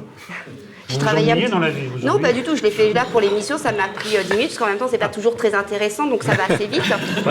Je 0.89 0.95
Vous 0.95 1.01
vous 1.01 1.05
travaillais 1.05 1.35
petit- 1.35 1.51
dans 1.51 1.59
la 1.59 1.69
vie, 1.69 1.87
vous 1.87 2.07
Non, 2.07 2.19
pas 2.19 2.33
du 2.33 2.43
tout. 2.43 2.57
Je 2.57 2.63
l'ai 2.63 2.71
fait 2.71 2.95
là 2.95 3.05
pour 3.13 3.21
l'émission. 3.21 3.59
Ça 3.59 3.73
m'a 3.73 3.89
pris 3.95 4.17
euh, 4.17 4.23
10 4.23 4.33
minutes 4.33 4.49
parce 4.49 4.59
qu'en 4.59 4.67
même 4.69 4.79
temps, 4.79 4.89
c'est 4.91 4.97
pas 4.97 5.09
toujours 5.09 5.37
très 5.37 5.55
intéressant, 5.55 6.07
donc 6.07 6.23
ça 6.23 6.33
va 6.33 6.45
assez 6.55 6.67
vite. 6.67 6.83
Vous 7.25 7.31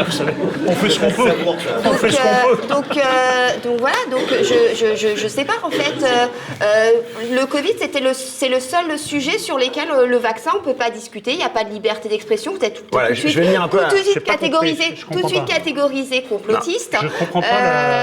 on 0.67 0.75
fait 0.75 0.89
ce 0.89 0.99
qu'on 0.99 1.09
peut. 1.11 1.31
On 1.45 1.53
Donc, 1.89 1.97
fait 1.97 2.11
ce 2.11 2.17
qu'on 2.17 2.27
euh, 2.27 2.55
peut. 2.55 2.67
donc, 2.67 2.85
euh, 2.97 3.49
donc 3.63 3.79
voilà, 3.79 3.95
donc 4.11 4.21
je, 4.29 4.75
je, 4.75 4.95
je, 4.95 5.15
je 5.19 5.27
sais 5.27 5.43
pas 5.45 5.53
en 5.63 5.71
fait. 5.71 6.03
euh, 6.03 6.27
euh, 6.61 6.91
le 7.33 7.45
Covid, 7.47 7.73
c'était 7.79 7.99
le, 7.99 8.13
c'est 8.13 8.49
le 8.49 8.59
seul 8.59 8.97
sujet 8.99 9.39
sur 9.39 9.57
lequel 9.57 9.89
euh, 9.89 10.05
le 10.05 10.17
vaccin, 10.17 10.51
on 10.55 10.63
peut 10.63 10.75
pas 10.75 10.91
discuter. 10.91 11.31
Il 11.31 11.37
n'y 11.37 11.43
a 11.43 11.49
pas 11.49 11.63
de 11.63 11.71
liberté 11.71 12.09
d'expression. 12.09 12.53
Vous 12.55 12.63
êtes 12.63 12.75
tout, 12.75 12.83
Voilà, 12.91 13.09
tout 13.09 13.15
je- 13.15 13.27
suite, 13.29 13.37
vais 13.39 13.55
un 13.55 13.67
peu 13.67 13.79
tout 13.89 13.95
de 13.97 14.03
suite 14.03 14.23
catégorisé, 14.23 14.83
tout 15.11 15.19
de 15.21 15.27
suite 15.27 15.45
catégorisé 15.45 16.21
complotiste. 16.23 16.95
Je 17.01 17.05
ne 17.05 17.11
comprends 17.11 17.41
pas, 17.41 17.47
la- 17.47 17.57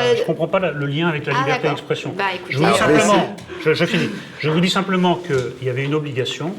Euh, 0.05 0.15
je 0.19 0.23
comprends 0.25 0.49
pas 0.49 0.59
la- 0.59 0.73
le 0.73 0.87
lien 0.87 1.09
avec 1.09 1.27
la 1.27 1.33
Ah, 1.37 1.45
liberté 1.45 1.69
d'expression. 1.69 2.13
Bah, 2.17 2.25
je 2.51 2.57
vous 2.57 2.65
dis 2.65 2.67
alors, 2.67 2.79
simplement, 2.79 3.37
je, 3.65 3.73
je 3.73 3.85
finis. 3.85 4.11
Je 4.41 4.51
vous 4.51 4.61
dis 4.61 4.71
simplement 4.71 5.15
qu'il 5.59 5.66
y 5.66 5.71
avait 5.71 5.85
une 5.85 5.95
obligation. 5.95 6.53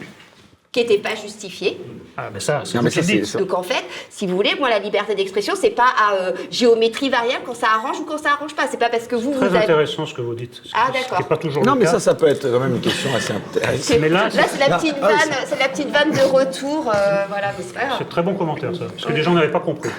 qui 0.72 0.82
n'était 0.82 0.98
pas 0.98 1.16
justifié. 1.16 1.80
Ah, 2.18 2.30
mais 2.34 2.42
ça, 2.42 2.64
c'est 2.66 2.78
c'est- 3.02 3.24
ça- 3.24 3.40
Donc 3.40 3.54
en 3.54 3.64
fait, 3.64 3.82
si 4.10 4.28
vous 4.28 4.36
voulez, 4.36 4.56
moi 4.60 4.70
la 4.70 4.80
liberté 4.80 5.16
d'expression, 5.16 5.54
c'est 5.56 5.70
pas 5.70 5.88
à 5.98 6.16
euh, 6.16 6.32
géométrie 6.52 7.10
variable 7.10 7.44
quand 7.46 7.54
ça 7.56 7.68
arrange 7.78 7.98
ou 8.02 8.04
quand 8.04 8.18
ça 8.18 8.32
arrange 8.34 8.54
pas. 8.56 8.64
C'est 8.70 8.76
pas 8.78 8.90
parce 8.90 9.08
que 9.08 9.16
vous 9.16 9.32
vous 9.32 9.38
Très 9.40 9.48
avez. 9.48 9.60
intéressant 9.60 10.06
ce 10.06 10.14
que 10.14 10.20
vous 10.22 10.36
dites. 10.36 10.56
Ce 10.66 10.72
Ah, 10.74 10.88
ce 10.90 11.00
d'accord. 11.00 11.20
n'est 11.20 11.26
pas 11.30 11.38
toujours 11.38 11.64
Non, 11.64 11.76
le 11.76 11.80
mais 11.80 11.86
cas. 11.86 11.92
ça, 11.92 12.00
ça 12.02 12.14
peut 12.14 12.28
être 12.28 12.52
quand 12.52 12.60
même 12.60 12.76
une 12.76 12.82
question 12.82 13.10
assez 13.16 13.32
intéressante. 13.32 13.80
C'est- 13.80 14.00
Mais 14.00 14.10
là, 14.10 14.30
c'est 14.30 14.60
la 14.60 14.68
Non, 14.68 14.78
petite 14.78 14.96
ah, 15.02 15.08
vanne, 15.08 15.18
c'est- 15.22 15.46
c'est 15.56 15.60
la 15.60 15.70
petite 15.70 15.90
vanne 15.92 16.12
de 16.12 16.30
retour, 16.30 16.92
euh, 16.94 17.24
voilà, 17.30 17.54
mais 17.58 17.64
c'est 17.66 17.74
pas 17.74 17.86
grave. 17.86 17.96
C'est 18.00 18.10
très 18.10 18.24
bon 18.24 18.34
commentaire, 18.34 18.76
ça. 18.76 18.84
Parce 18.88 19.06
que 19.06 19.14
les 19.14 19.24
gens 19.24 19.32
n'avaient 19.34 19.52
pas 19.52 19.62
compris. 19.62 19.90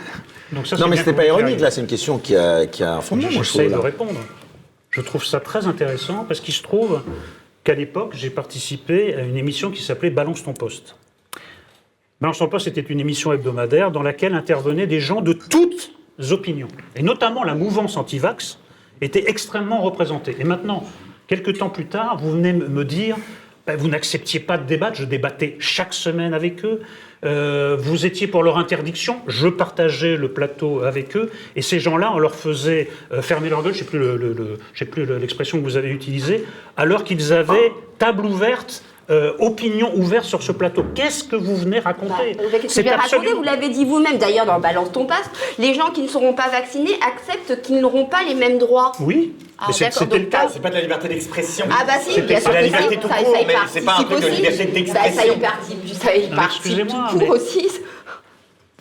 Donc 0.53 0.67
ça, 0.67 0.77
Non, 0.77 0.83
c'est 0.83 0.89
mais 0.91 0.97
bien 0.97 1.05
c'était 1.07 1.17
pas 1.17 1.25
ironique, 1.25 1.59
là, 1.61 1.71
c'est 1.71 1.81
une 1.81 1.87
question 1.87 2.19
qui 2.19 2.37
a, 2.37 2.67
qui 2.67 2.83
a 2.85 2.97
un 2.97 3.01
fondement, 3.01 3.31
moi, 3.31 3.43
je 3.43 3.49
trouve. 3.49 3.63
J'essaie 3.63 3.75
de 3.75 3.79
répondre. 3.81 4.21
Je 4.91 5.01
trouve 5.01 5.25
ça 5.25 5.41
très 5.41 5.67
intéressant 5.67 6.27
parce 6.29 6.41
qu'il 6.41 6.53
se 6.53 6.63
trouve 6.63 7.01
qu'à 7.67 7.75
l'époque, 7.75 8.15
j'ai 8.15 8.31
participé 8.31 9.17
à 9.17 9.23
une 9.23 9.37
émission 9.37 9.73
qui 9.73 9.83
s'appelait 9.83 10.11
Balance 10.11 10.45
ton 10.45 10.53
poste. 10.53 10.97
Balance 12.21 12.39
ton 12.39 12.47
poste 12.47 12.69
était 12.69 12.81
une 12.81 13.01
émission 13.01 13.33
hebdomadaire 13.33 13.91
dans 13.91 14.05
laquelle 14.05 14.35
intervenaient 14.35 14.87
des 14.87 15.01
gens 15.01 15.21
de 15.21 15.33
toutes 15.33 15.93
opinions. 16.31 16.69
Et 16.95 17.03
notamment 17.03 17.43
la 17.43 17.57
mouvance 17.57 17.97
anti-vax 17.97 18.61
était 19.01 19.29
extrêmement 19.29 19.83
représentée. 19.83 20.37
Et 20.39 20.45
maintenant, 20.45 20.85
quelques 21.27 21.59
temps 21.59 21.69
plus 21.69 21.87
tard, 21.87 22.19
vous 22.19 22.31
venez 22.31 22.53
me 22.53 22.85
dire, 22.85 23.17
ben, 23.67 23.77
vous 23.77 23.89
n'acceptiez 23.89 24.39
pas 24.39 24.59
de 24.59 24.65
débattre, 24.65 24.95
je 24.99 25.05
débattais 25.05 25.57
chaque 25.59 25.93
semaine 25.93 26.35
avec 26.35 26.65
eux. 26.65 26.83
Euh, 27.25 27.77
vous 27.79 28.05
étiez 28.07 28.27
pour 28.27 28.43
leur 28.43 28.59
interdiction, 28.59 29.17
je 29.27 29.49
partageais 29.49 30.17
le 30.17 30.29
plateau 30.29 30.83
avec 30.83 31.17
eux, 31.17 31.31
et 31.57 31.63
ces 31.63 31.81
gens-là, 31.81 32.13
on 32.15 32.19
leur 32.19 32.35
faisait 32.35 32.89
euh, 33.13 33.23
fermer 33.23 33.49
leur 33.49 33.63
gueule, 33.63 33.73
je 33.73 33.79
ne 33.79 33.85
sais 33.85 33.91
plus 33.91 33.99
le- 33.99 34.17
le- 34.17 34.35
le- 34.35 35.19
l'expression 35.19 35.59
que 35.59 35.65
vous 35.65 35.77
avez 35.77 35.91
utilisée, 35.91 36.45
alors 36.77 37.05
qu'ils 37.05 37.33
avaient 37.33 37.73
table 37.99 38.27
ouverte, 38.27 38.85
euh, 39.11 39.33
opinion 39.39 39.93
ouverte 39.95 40.25
sur 40.25 40.43
ce 40.43 40.53
plateau. 40.53 40.85
Qu'est-ce 40.95 41.23
que 41.25 41.37
vous 41.37 41.57
venez 41.57 41.79
raconter 41.79 42.35
Bah, 42.37 42.43
je 42.69 42.81
vais 42.83 42.91
raconter 42.91 43.33
Vous 43.35 43.43
l'avez 43.43 43.69
dit 43.69 43.85
vous-même, 43.85 44.19
d'ailleurs, 44.19 44.47
dans 44.47 44.59
Balance 44.59 44.91
ton 44.93 45.05
passe, 45.07 45.31
les 45.59 45.75
gens 45.75 45.91
qui 45.91 46.03
ne 46.03 46.09
seront 46.09 46.33
pas 46.33 46.49
vaccinés 46.49 46.99
acceptent 47.07 47.63
qu'ils 47.63 47.81
n'auront 47.81 48.07
pas 48.07 48.23
les 48.27 48.35
mêmes 48.35 48.59
droits. 48.59 48.93
Oui, 49.01 49.33
Ah, 49.59 49.73
c'est- 49.73 49.91
c'était 49.93 50.19
le 50.19 50.27
cas. 50.27 50.49
C'est 50.53 50.61
pas 50.61 50.69
de 50.71 50.75
la 50.75 50.81
liberté 50.83 51.09
d'expression. 51.09 51.65
Ah 51.71 51.85
bah 51.87 51.95
si, 52.05 52.13
C'est 52.15 52.23
bien 52.23 52.41
sûr 52.41 52.53
la 52.53 52.61
que 52.61 52.65
liberté 52.65 52.95
si, 52.95 53.01
tout 53.01 53.09
ça, 53.09 53.15
court, 53.15 53.35
ça 53.35 53.41
y 53.41 53.47
mais 53.47 53.55
c'est 53.73 53.81
pas 53.81 53.97
un 53.99 54.05
truc 54.05 54.21
de 54.21 54.27
liberté 54.29 54.57
Ça, 54.57 54.63
ça 54.65 54.69
y 54.69 54.73
d'expression. 54.73 55.39
participe, 55.39 55.95
ça 55.95 56.17
y 56.17 56.29
participe 56.29 56.87
tout 56.89 57.19
court 57.19 57.29
aussi. 57.31 57.69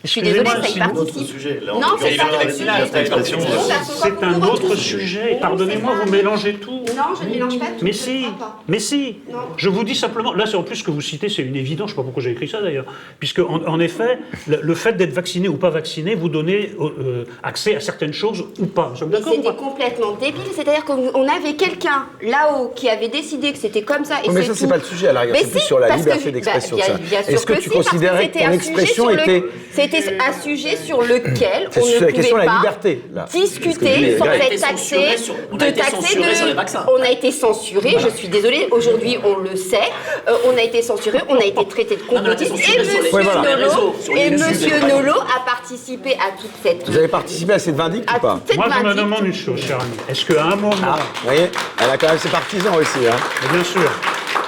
Je 0.04 0.10
suis 0.10 0.22
désolée, 0.22 0.42
Excusez-moi, 0.42 0.88
ça 0.88 0.92
y 0.92 0.94
participe. 0.94 1.28
sujet. 1.28 1.62
Là, 1.66 1.74
Non, 1.74 1.88
c'est 2.00 2.16
pas 2.18 2.26
liberté 2.26 2.54
sujet. 2.54 2.66
d'expression, 2.94 3.38
euh, 3.40 3.74
C'est 4.04 4.24
un 4.24 4.42
autre 4.44 4.76
sujet. 4.76 5.38
Pardonnez-moi, 5.42 5.94
vous 6.04 6.12
mélangez 6.12 6.54
tout. 6.56 6.82
Non, 6.96 7.16
je 7.20 7.26
ne 7.28 7.34
mélange 7.34 7.58
pas 7.58 7.66
tout. 7.68 7.84
Mais 7.84 7.92
si, 7.94 8.26
mais 8.68 8.80
si. 8.80 9.18
Je 9.58 9.70
vous 9.70 9.84
dis 9.84 9.96
simplement, 9.96 10.34
là 10.34 10.46
c'est 10.46 10.58
en 10.58 10.64
plus 10.64 10.76
ce 10.78 10.84
que 10.84 10.92
vous 10.92 11.02
citez, 11.02 11.28
c'est 11.30 11.42
une 11.42 11.56
évidence, 11.56 11.90
je 11.90 11.94
ne 11.94 11.96
sais 11.96 12.02
pas 12.02 12.04
pourquoi 12.04 12.22
j'ai 12.22 12.32
écrit 12.32 12.48
ça 12.48 12.62
d'ailleurs, 12.62 12.86
puisque 13.20 13.40
en, 13.40 13.62
en 13.66 13.80
effet, 13.80 14.20
le, 14.48 14.60
le 14.62 14.76
fait 14.76 14.94
d'être 14.94 15.14
vacciné 15.14 15.48
ou 15.48 15.56
pas 15.56 15.70
vacciné 15.72 16.14
vous 16.14 16.30
donnez 16.30 16.72
euh, 16.80 17.24
accès 17.42 17.76
à 17.76 17.80
certaines 17.80 18.14
choses 18.14 18.46
ou 18.60 18.66
pas. 18.68 18.94
D'accord 19.08 19.34
c'était 19.34 19.56
complètement 19.56 20.12
débile. 20.22 20.42
C'est-à-dire 20.56 20.86
qu'on 20.86 21.28
avait 21.28 21.56
quelqu'un 21.56 22.06
là-haut 22.22 22.72
qui 22.76 22.90
avait 22.90 23.10
décidé 23.10 23.52
que 23.54 23.58
c'était 23.58 23.82
comme 23.82 24.06
ça. 24.06 24.18
Et 24.24 24.30
mais 24.30 24.44
ça, 24.44 24.54
c'est 24.54 24.68
pas 24.68 24.78
le 24.78 24.84
sujet 24.84 25.08
à 25.08 25.14
l'arrière, 25.14 25.36
c'est 25.40 25.50
plus 25.52 25.60
sur 25.62 25.80
la 25.80 25.96
liberté 25.96 26.32
d'expression, 26.32 26.78
bah, 26.78 26.84
sûr 26.84 26.96
Est-ce 27.28 27.46
que 27.46 27.54
tu 27.54 27.62
si, 27.64 27.70
parce 27.70 27.86
considérais 27.88 28.24
c'était 28.26 28.40
que 28.40 28.44
ton 28.46 28.50
un 28.50 28.54
expression 28.54 29.10
était- 29.10 29.44
C'était 30.02 30.18
un 30.22 30.42
sujet 30.42 30.76
sur 30.78 31.02
lequel 31.02 31.68
C'est 31.72 31.82
on 31.82 31.86
ne 31.88 32.00
la 32.00 32.12
question 32.12 32.22
de 32.22 32.42
pouvait 32.42 32.46
la 32.46 32.52
pas 32.52 32.58
liberté, 32.60 33.02
là. 33.14 33.22
Parce 33.22 33.34
que 33.34 33.38
discuter 33.40 34.18
sans 34.18 34.26
être 34.26 34.60
taxé 34.62 35.18
sur- 35.18 35.36
on 35.52 35.56
a 35.56 35.58
de 35.60 35.66
été 35.66 35.80
taxer 35.82 35.96
censuré 35.96 36.54
de-. 36.54 36.92
On 36.98 37.02
a 37.02 37.10
été 37.10 37.32
censuré, 37.32 37.96
je 38.00 38.10
suis 38.10 38.28
désolée, 38.28 38.68
aujourd'hui 38.72 39.18
on 39.24 39.38
le 39.38 39.56
sait, 39.56 39.78
euh, 40.28 40.34
on 40.46 40.58
a 40.58 40.62
été 40.62 40.82
censuré, 40.82 41.20
on 41.30 41.36
a 41.38 41.44
été 41.46 41.66
traité 41.68 41.96
de 41.96 42.02
complotiste 42.02 42.52
et 42.52 42.78
Monsieur 42.80 43.14
Ouais, 43.14 43.24
voilà. 43.24 43.58
Nolo, 43.58 43.96
et 44.16 44.30
Monsieur 44.32 44.76
a 44.76 45.46
participé 45.46 46.14
à 46.14 46.32
toute 46.40 46.52
cette 46.64 46.88
Vous 46.90 46.98
avez 46.98 47.08
participé 47.08 47.54
à 47.54 47.60
cette 47.60 47.76
vindicte 47.76 48.10
ou 48.16 48.20
pas 48.20 48.40
Moi 48.56 48.66
je 48.80 48.84
me 48.86 48.94
demande 48.94 49.26
une 49.26 49.34
chose, 49.34 49.62
cher 49.66 49.78
ami. 49.80 49.92
Est-ce 50.10 50.26
qu'à 50.26 50.44
un 50.44 50.56
moment, 50.56 50.76
Ah, 50.84 50.98
vous 51.22 51.26
voyez, 51.30 51.50
elle 51.82 51.90
a 51.90 51.98
quand 51.98 52.08
même 52.08 52.20
ses 52.20 52.30
partisans 52.30 52.76
aussi. 52.76 53.08
Hein. 53.08 53.16
bien 53.54 53.64
sûr, 53.64 53.82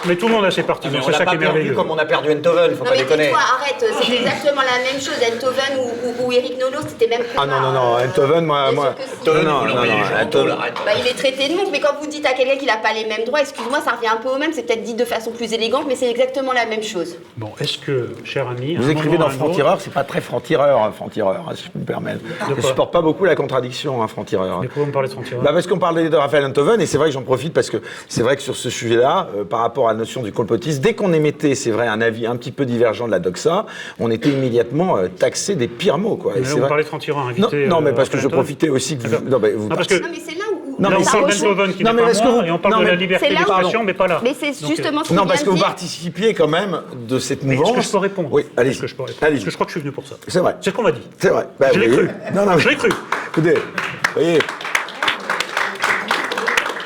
mais 0.05 0.15
tout 0.15 0.27
le 0.27 0.33
monde 0.33 0.45
a 0.45 0.51
ses 0.51 0.63
partisans, 0.63 0.99
on 1.01 1.05
c'est 1.05 1.11
l'a 1.11 1.17
ça 1.17 1.25
qui 1.25 1.29
pas 1.29 1.35
est 1.35 1.39
perdu 1.39 1.53
merveilleux. 1.59 1.75
comme 1.75 1.91
on 1.91 1.97
a 1.97 2.05
perdu 2.05 2.31
Enthoven, 2.31 2.71
faut 2.75 2.83
Non 2.83 2.89
pas 2.89 2.91
mais 2.91 3.03
déconner. 3.03 3.31
arrête, 3.31 3.85
c'est 4.01 4.13
exactement 4.13 4.61
la 4.61 4.83
même 4.91 5.01
chose, 5.01 5.15
Enthoven 5.21 5.77
ou, 5.79 6.23
ou, 6.23 6.27
ou 6.27 6.31
Eric 6.31 6.57
Nolo, 6.59 6.77
c'était 6.87 7.07
même 7.07 7.23
Ah 7.37 7.45
non, 7.45 7.59
non, 7.59 7.71
non, 7.71 7.97
euh, 7.97 8.05
Enthoven, 8.07 8.45
moi. 8.45 8.71
moi... 8.71 8.95
si. 9.23 9.27
Non, 9.29 9.33
non, 9.43 9.65
non, 9.65 9.75
non, 9.75 9.81
Enthoven-. 10.21 10.55
Bah, 10.85 10.91
il 10.99 11.07
est 11.07 11.13
traité 11.17 11.49
de 11.49 11.55
montre, 11.57 11.69
mais 11.71 11.79
quand 11.79 11.95
vous 11.99 12.07
dites 12.07 12.25
à 12.25 12.33
quelqu'un 12.33 12.57
qu'il 12.57 12.67
n'a 12.67 12.77
pas 12.77 12.93
les 12.93 13.05
mêmes 13.05 13.25
droits, 13.25 13.41
excuse-moi, 13.41 13.79
ça 13.83 13.91
revient 13.91 14.07
un 14.07 14.17
peu 14.17 14.29
au 14.29 14.37
même, 14.37 14.53
c'est 14.53 14.63
peut-être 14.63 14.83
dit 14.83 14.93
de 14.93 15.05
façon 15.05 15.31
plus 15.31 15.51
élégante, 15.53 15.85
mais 15.87 15.95
c'est 15.95 16.09
exactement 16.09 16.53
la 16.53 16.65
même 16.65 16.83
chose. 16.83 17.17
Bon, 17.37 17.51
est-ce 17.59 17.77
que, 17.77 18.09
cher 18.23 18.47
ami, 18.47 18.75
Vous 18.75 18.89
écrivez 18.89 19.17
dans 19.17 19.29
Franc-Tireur, 19.29 19.77
c'est 19.81 19.93
pas 19.93 20.03
très 20.03 20.21
Franc-Tireur, 20.21 20.81
hein, 20.81 20.91
Franc-Tireur, 20.95 21.45
hein, 21.49 21.53
si 21.55 21.65
je 21.65 21.69
peux 21.71 21.79
me 21.79 21.85
permettre. 21.85 22.19
Je 22.55 22.61
supporte 22.61 22.91
pas 22.93 23.01
beaucoup 23.01 23.25
la 23.25 23.35
contradiction, 23.35 24.01
hein, 24.01 24.07
Franc-Tireur. 24.07 24.59
Mais 24.61 24.67
pourquoi 24.67 24.83
vous 24.83 24.87
me 24.89 24.93
parlez 24.93 25.07
de 25.09 25.13
Franck 25.13 25.25
Bah 25.43 25.51
parce 25.53 25.67
qu'on 25.67 25.79
parlait 25.79 26.09
de 26.09 26.15
Raphaël 26.15 26.45
Enthoven, 26.45 26.79
et 26.81 26.85
c'est 26.85 26.97
vrai 26.97 27.07
que 27.07 27.13
j'en 27.13 27.21
profite 27.23 27.53
parce 27.53 27.69
que 27.69 27.77
c'est 28.07 28.21
vrai 28.23 28.35
que 28.35 28.41
sur 28.41 28.55
ce 28.55 28.69
sujet-là, 28.69 29.27
euh, 29.37 29.43
par 29.43 29.59
rapport 29.61 29.86
à 29.89 29.93
la 29.93 29.99
notion 29.99 30.21
du 30.23 30.31
complotisme, 30.31 30.81
dès 30.81 30.93
qu'on 30.93 31.13
émettait, 31.13 31.55
c'est 31.55 31.71
vrai, 31.71 31.87
un 31.87 32.01
avis 32.01 32.25
un 32.27 32.35
petit 32.35 32.51
peu 32.51 32.65
divergent 32.65 33.05
de 33.07 33.11
la 33.11 33.19
doxa, 33.19 33.65
on 33.99 34.11
était 34.11 34.29
immédiatement 34.29 34.97
euh, 34.97 35.07
taxé 35.07 35.55
des 35.55 35.67
pires 35.67 35.97
mots. 35.97 36.15
Quoi. 36.17 36.33
Et 36.37 36.39
Mais 36.41 36.45
là, 36.45 36.51
vous 36.53 36.59
vrai- 36.59 36.67
parlez 36.67 36.83
de 36.83 36.87
Franck-Tireur, 36.89 37.23
non, 37.23 37.29
invité. 37.29 37.67
non, 37.67 37.81
mais 37.81 37.89
euh, 37.91 37.93
parce 37.93 38.09
que 38.09 38.17
je 38.17 38.27
profitais 38.27 38.69
aussi 38.69 38.97
que 38.97 39.07
vous... 39.07 39.29
Non, 39.29 39.39
mais 39.39 39.51
vous 39.51 39.67
Non, 39.69 39.75
parce 39.75 39.87
que 39.87 39.95
Non, 40.01 40.07
mais 40.11 40.19
c'est 40.25 40.35
là 40.37 40.45
où. 40.53 40.57
Non, 40.79 40.89
là, 40.89 40.97
mais 40.99 41.01
on 41.07 41.09
parle 41.11 41.31
d'Enthoven 41.31 41.73
qui 41.73 41.83
Non, 41.83 41.89
n'est 41.89 41.95
mais 41.95 42.01
pas 42.01 42.05
parce 42.07 42.21
que 42.21 42.27
moi, 42.27 42.41
vous- 42.41 42.47
et 42.47 42.51
on 42.51 42.57
parle 42.59 42.73
non, 42.75 42.79
de 42.81 42.85
la 42.85 42.91
mais- 42.91 42.97
liberté 42.97 43.25
C'est 43.27 43.33
là 43.33 43.39
où- 43.41 43.45
d'expression, 43.45 43.83
mais 43.83 43.93
pas 43.95 44.07
là. 44.07 44.21
Mais 44.23 44.35
c'est 44.39 44.61
Donc, 44.61 44.69
justement 44.75 45.03
ce 45.03 45.13
Non, 45.13 45.21
qu'il 45.23 45.29
parce 45.29 45.43
que 45.43 45.49
vous 45.49 45.57
participiez 45.57 46.33
quand 46.35 46.47
même 46.47 46.81
de 47.07 47.17
cette 47.19 47.43
Mais 47.43 47.55
mouvance. 47.55 47.69
est-ce 47.71 47.77
que 47.79 47.83
je 47.85 47.91
peux 47.93 47.97
répondre 47.97 48.29
Oui, 48.31 48.43
allez 48.55 48.69
Est-ce 48.69 48.81
que 48.81 48.87
je 48.87 48.93
peux 48.95 49.03
répondre 49.03 49.23
Allez 49.23 49.35
Parce 49.37 49.45
que 49.45 49.49
je 49.51 49.55
crois 49.55 49.65
que 49.65 49.71
je 49.71 49.77
suis 49.79 49.81
venu 49.81 49.91
pour 49.91 50.05
ça. 50.07 50.15
C'est 50.27 50.39
vrai. 50.39 50.55
C'est 50.61 50.69
ce 50.69 50.75
qu'on 50.75 50.83
m'a 50.83 50.91
dit. 50.91 51.01
C'est 51.17 51.29
vrai. 51.29 51.47
Bah, 51.59 51.67
Je 51.73 51.79
l'ai 51.79 51.89
cru. 51.89 52.09
Non, 52.35 52.45
non, 52.45 52.51
mais- 52.55 52.59
Je 52.61 52.69
l'ai 52.69 52.75
cru. 52.75 52.89
Écoutez, 53.29 53.53
vous 53.55 53.61
voyez, 54.21 54.37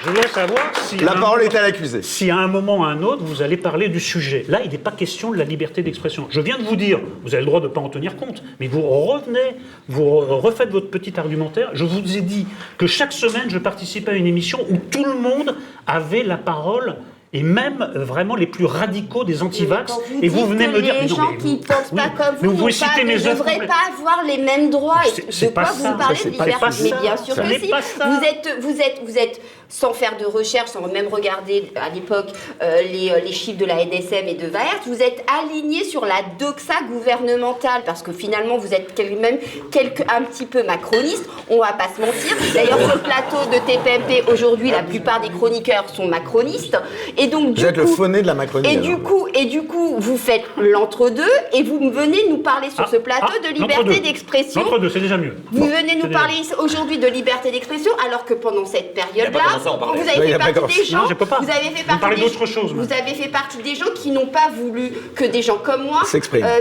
Je 0.03 0.09
voudrais 0.09 0.27
savoir 0.29 0.71
si. 0.75 0.97
la 0.97 1.11
à 1.11 1.15
un 1.17 1.19
parole 1.19 1.39
moment- 1.41 1.51
est 1.51 1.57
à 1.57 1.61
l'accusé. 1.61 2.01
Si 2.01 2.31
à 2.31 2.37
un 2.37 2.47
moment 2.47 2.79
ou 2.79 2.83
à 2.83 2.87
un 2.87 3.03
autre, 3.03 3.23
vous 3.23 3.41
allez 3.41 3.57
parler 3.57 3.87
du 3.87 3.99
sujet. 3.99 4.45
Là, 4.49 4.61
il 4.63 4.71
n'est 4.71 4.77
pas 4.79 4.91
question 4.91 5.31
de 5.31 5.37
la 5.37 5.43
liberté 5.43 5.83
d'expression. 5.83 6.27
Je 6.31 6.41
viens 6.41 6.57
de 6.57 6.63
vous 6.63 6.75
dire, 6.75 6.99
vous 7.23 7.33
avez 7.35 7.41
le 7.43 7.47
droit 7.47 7.59
de 7.61 7.67
ne 7.67 7.71
pas 7.71 7.81
en 7.81 7.89
tenir 7.89 8.15
compte, 8.15 8.41
mais 8.59 8.67
vous 8.67 8.81
revenez, 8.81 9.57
vous 9.89 10.03
re- 10.03 10.39
refaites 10.39 10.69
votre 10.69 10.89
petit 10.89 11.19
argumentaire. 11.19 11.69
Je 11.73 11.83
vous 11.85 12.17
ai 12.17 12.21
dit 12.21 12.47
que 12.77 12.87
chaque 12.87 13.13
semaine, 13.13 13.49
je 13.49 13.59
participais 13.59 14.11
à 14.11 14.15
une 14.15 14.27
émission 14.27 14.65
où 14.69 14.77
tout 14.77 15.05
le 15.05 15.13
monde 15.13 15.55
avait 15.85 16.23
la 16.23 16.37
parole. 16.37 16.95
Et 17.33 17.43
même 17.43 17.81
euh, 17.81 18.03
vraiment 18.03 18.35
les 18.35 18.45
plus 18.47 18.65
radicaux 18.65 19.23
des 19.23 19.41
antivax. 19.41 19.93
Et 20.21 20.27
vous 20.27 20.45
venez 20.47 20.67
me 20.67 20.81
dire. 20.81 20.95
Les 21.01 21.07
gens 21.07 21.31
mais 21.31 21.37
qui 21.37 21.53
ne 21.53 21.57
pensent 21.57 21.91
oui, 21.93 22.01
pas 22.01 22.09
comme 22.09 22.35
vous, 22.41 22.57
vous 22.57 22.67
pas- 22.67 23.03
ne 23.03 23.17
devraient 23.17 23.67
pas 23.67 23.73
avoir 23.97 24.23
les 24.27 24.37
mêmes 24.37 24.69
droits. 24.69 24.99
De 25.05 25.45
quoi 25.45 25.63
pas 25.63 25.71
vous 25.71 25.83
ça, 25.83 25.95
parlez 25.97 26.19
de 26.25 26.29
liberté. 26.29 26.65
Mais 26.83 26.91
bien 27.01 27.17
sûr 27.17 27.35
Ça 27.35 27.43
que 27.43 27.53
si. 27.59 27.71
Vous 27.71 28.25
êtes, 28.25 28.57
vous 28.59 28.81
êtes, 28.81 29.01
vous 29.05 29.17
êtes, 29.17 29.41
sans 29.69 29.93
faire 29.93 30.17
de 30.17 30.25
recherche, 30.25 30.69
sans 30.71 30.85
même 30.87 31.07
regarder 31.07 31.71
à 31.77 31.87
l'époque 31.87 32.27
euh, 32.61 32.81
les, 32.81 33.09
euh, 33.11 33.19
les 33.23 33.31
chiffres 33.31 33.57
de 33.57 33.65
la 33.65 33.85
NSM 33.85 34.27
et 34.27 34.33
de 34.33 34.47
Vaert, 34.47 34.81
vous 34.85 35.01
êtes 35.01 35.23
aligné 35.41 35.85
sur 35.85 36.03
la 36.05 36.21
doxa 36.37 36.73
gouvernementale 36.89 37.83
parce 37.85 38.01
que 38.01 38.11
finalement 38.11 38.57
vous 38.57 38.73
êtes 38.73 38.99
même 39.19 39.37
quelque, 39.71 40.03
un 40.13 40.23
petit 40.23 40.45
peu 40.45 40.63
macroniste. 40.63 41.23
On 41.49 41.59
va 41.59 41.71
pas 41.73 41.87
se 41.95 42.01
mentir. 42.01 42.35
D'ailleurs 42.53 42.79
sur 42.79 42.95
le 42.95 43.01
plateau 43.01 43.37
de 43.49 43.59
TPMP 43.65 44.29
aujourd'hui, 44.29 44.71
la 44.71 44.83
plupart 44.83 45.21
des 45.21 45.29
chroniqueurs 45.29 45.87
sont 45.89 46.07
macronistes. 46.07 46.77
Et 47.17 47.20
donc 47.27 47.53
du 47.53 47.61
Vous 47.61 47.67
êtes 47.67 47.77
le 47.77 47.85
coup, 47.85 47.95
phoné 47.95 48.21
de 48.21 48.27
la 48.27 48.33
Macronie. 48.33 48.67
et 48.67 48.77
alors. 48.77 48.83
du 48.85 48.97
coup, 48.97 49.27
et 49.33 49.45
du 49.45 49.63
coup, 49.63 49.95
vous 49.99 50.17
faites 50.17 50.43
l'entre-deux 50.57 51.23
et 51.53 51.63
vous 51.63 51.91
venez 51.91 52.27
nous 52.29 52.37
parler 52.37 52.69
sur 52.69 52.83
Ah, 52.85 52.89
ce 52.91 52.97
plateau 52.97 53.27
ah, 53.29 53.47
de 53.47 53.53
liberté 53.53 53.99
d'expression. 53.99 54.61
L'entre-deux, 54.63 54.89
c'est 54.89 54.99
déjà 54.99 55.17
mieux. 55.17 55.35
Vous 55.51 55.65
venez 55.65 55.95
nous 56.01 56.09
parler 56.09 56.35
aujourd'hui 56.59 56.97
de 56.97 57.07
liberté 57.07 57.51
d'expression 57.51 57.91
alors 58.05 58.25
que 58.25 58.33
pendant 58.33 58.65
cette 58.65 58.93
période-là, 58.93 59.39
vous 59.63 60.09
avez 60.09 60.31
fait 60.33 60.37
partie 60.37 60.77
des 60.79 60.85
gens, 60.85 61.05
vous 61.05 61.49
avez 61.49 61.69
fait 61.75 61.85
partie 61.85 62.15
des- 62.15 62.21
d'autre 62.21 62.45
chose, 62.45 62.71
Vous 62.73 62.79
maintenant. 62.81 62.97
avez 63.05 63.13
fait 63.15 63.29
partie 63.29 63.57
des 63.61 63.75
gens 63.75 63.91
qui 63.95 64.11
n'ont 64.11 64.27
pas 64.27 64.49
voulu 64.55 64.91
que 65.15 65.25
des 65.25 65.41
gens 65.41 65.57
comme 65.57 65.83
moi 65.85 66.01
S'expriment. 66.05 66.45
euh. 66.45 66.59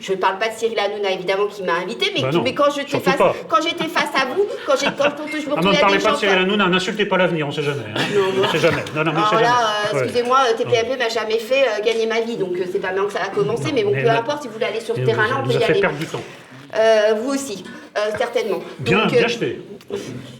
Je 0.00 0.12
ne 0.12 0.16
parle 0.16 0.38
pas 0.38 0.48
de 0.48 0.54
Cyril 0.54 0.78
Hanouna 0.78 1.10
évidemment 1.12 1.46
qui 1.46 1.62
m'a 1.62 1.74
invité, 1.74 2.10
mais, 2.14 2.22
Bah 2.22 2.30
qui- 2.30 2.36
non, 2.36 2.42
mais 2.42 2.54
quand 2.54 2.70
j'étais 2.74 2.98
face, 3.00 3.16
quand 3.48 3.62
j'étais 3.62 3.88
face 3.88 4.10
à 4.14 4.26
vous, 4.34 4.44
quand 4.66 4.74
j'ai 4.78 4.86
quand, 4.86 5.04
je 5.30 5.36
me 5.36 5.52
Ah, 5.52 5.54
retrouvais 5.56 5.70
ne 5.72 5.76
à 5.76 5.80
parlez 5.80 5.98
pas 5.98 6.12
de 6.12 6.16
Cyril 6.16 6.38
Hanouna, 6.38 6.66
n'insultez 6.68 7.06
pas 7.06 7.16
l'avenir, 7.16 7.46
on 7.48 7.52
sait 7.52 7.62
jamais. 7.62 7.82
hein. 7.94 8.00
On 8.42 8.48
sait 8.48 8.58
jamais. 8.58 8.82
Non, 8.94 9.04
non, 9.04 9.12
on 9.16 9.28
sait 9.28 9.36
là, 9.36 9.40
jamais. 9.42 9.52
euh. 9.89 9.89
Excusez-moi, 9.98 10.38
euh, 10.50 10.56
TPMP 10.56 10.96
m'a 10.98 11.08
jamais 11.08 11.38
fait 11.38 11.62
euh, 11.62 11.84
gagner 11.84 12.06
ma 12.06 12.20
vie, 12.20 12.36
donc 12.36 12.52
euh, 12.56 12.64
c'est 12.70 12.78
pas 12.78 12.88
maintenant 12.88 13.06
que 13.06 13.12
ça 13.12 13.22
a 13.24 13.28
commencé, 13.28 13.72
mais 13.72 13.82
bon, 13.84 13.92
Mais 13.92 14.00
peu 14.02 14.06
là- 14.08 14.18
importe, 14.20 14.42
si 14.42 14.48
vous 14.48 14.54
voulez 14.54 14.66
aller 14.66 14.80
sur 14.80 14.94
ce 14.94 15.00
terrain-là, 15.00 15.36
vous- 15.44 15.50
on 15.50 15.54
peut 15.54 15.60
y 15.60 15.64
aller. 15.64 15.80
perdre 15.80 15.96
du 15.98 16.06
temps. 16.06 16.20
Euh, 16.76 17.14
vous 17.20 17.34
aussi, 17.34 17.64
euh, 17.98 18.00
certainement. 18.16 18.60
Bien, 18.78 18.98
Donc, 19.04 19.12
euh, 19.12 19.18
bien 19.18 19.26
jeté. 19.28 19.60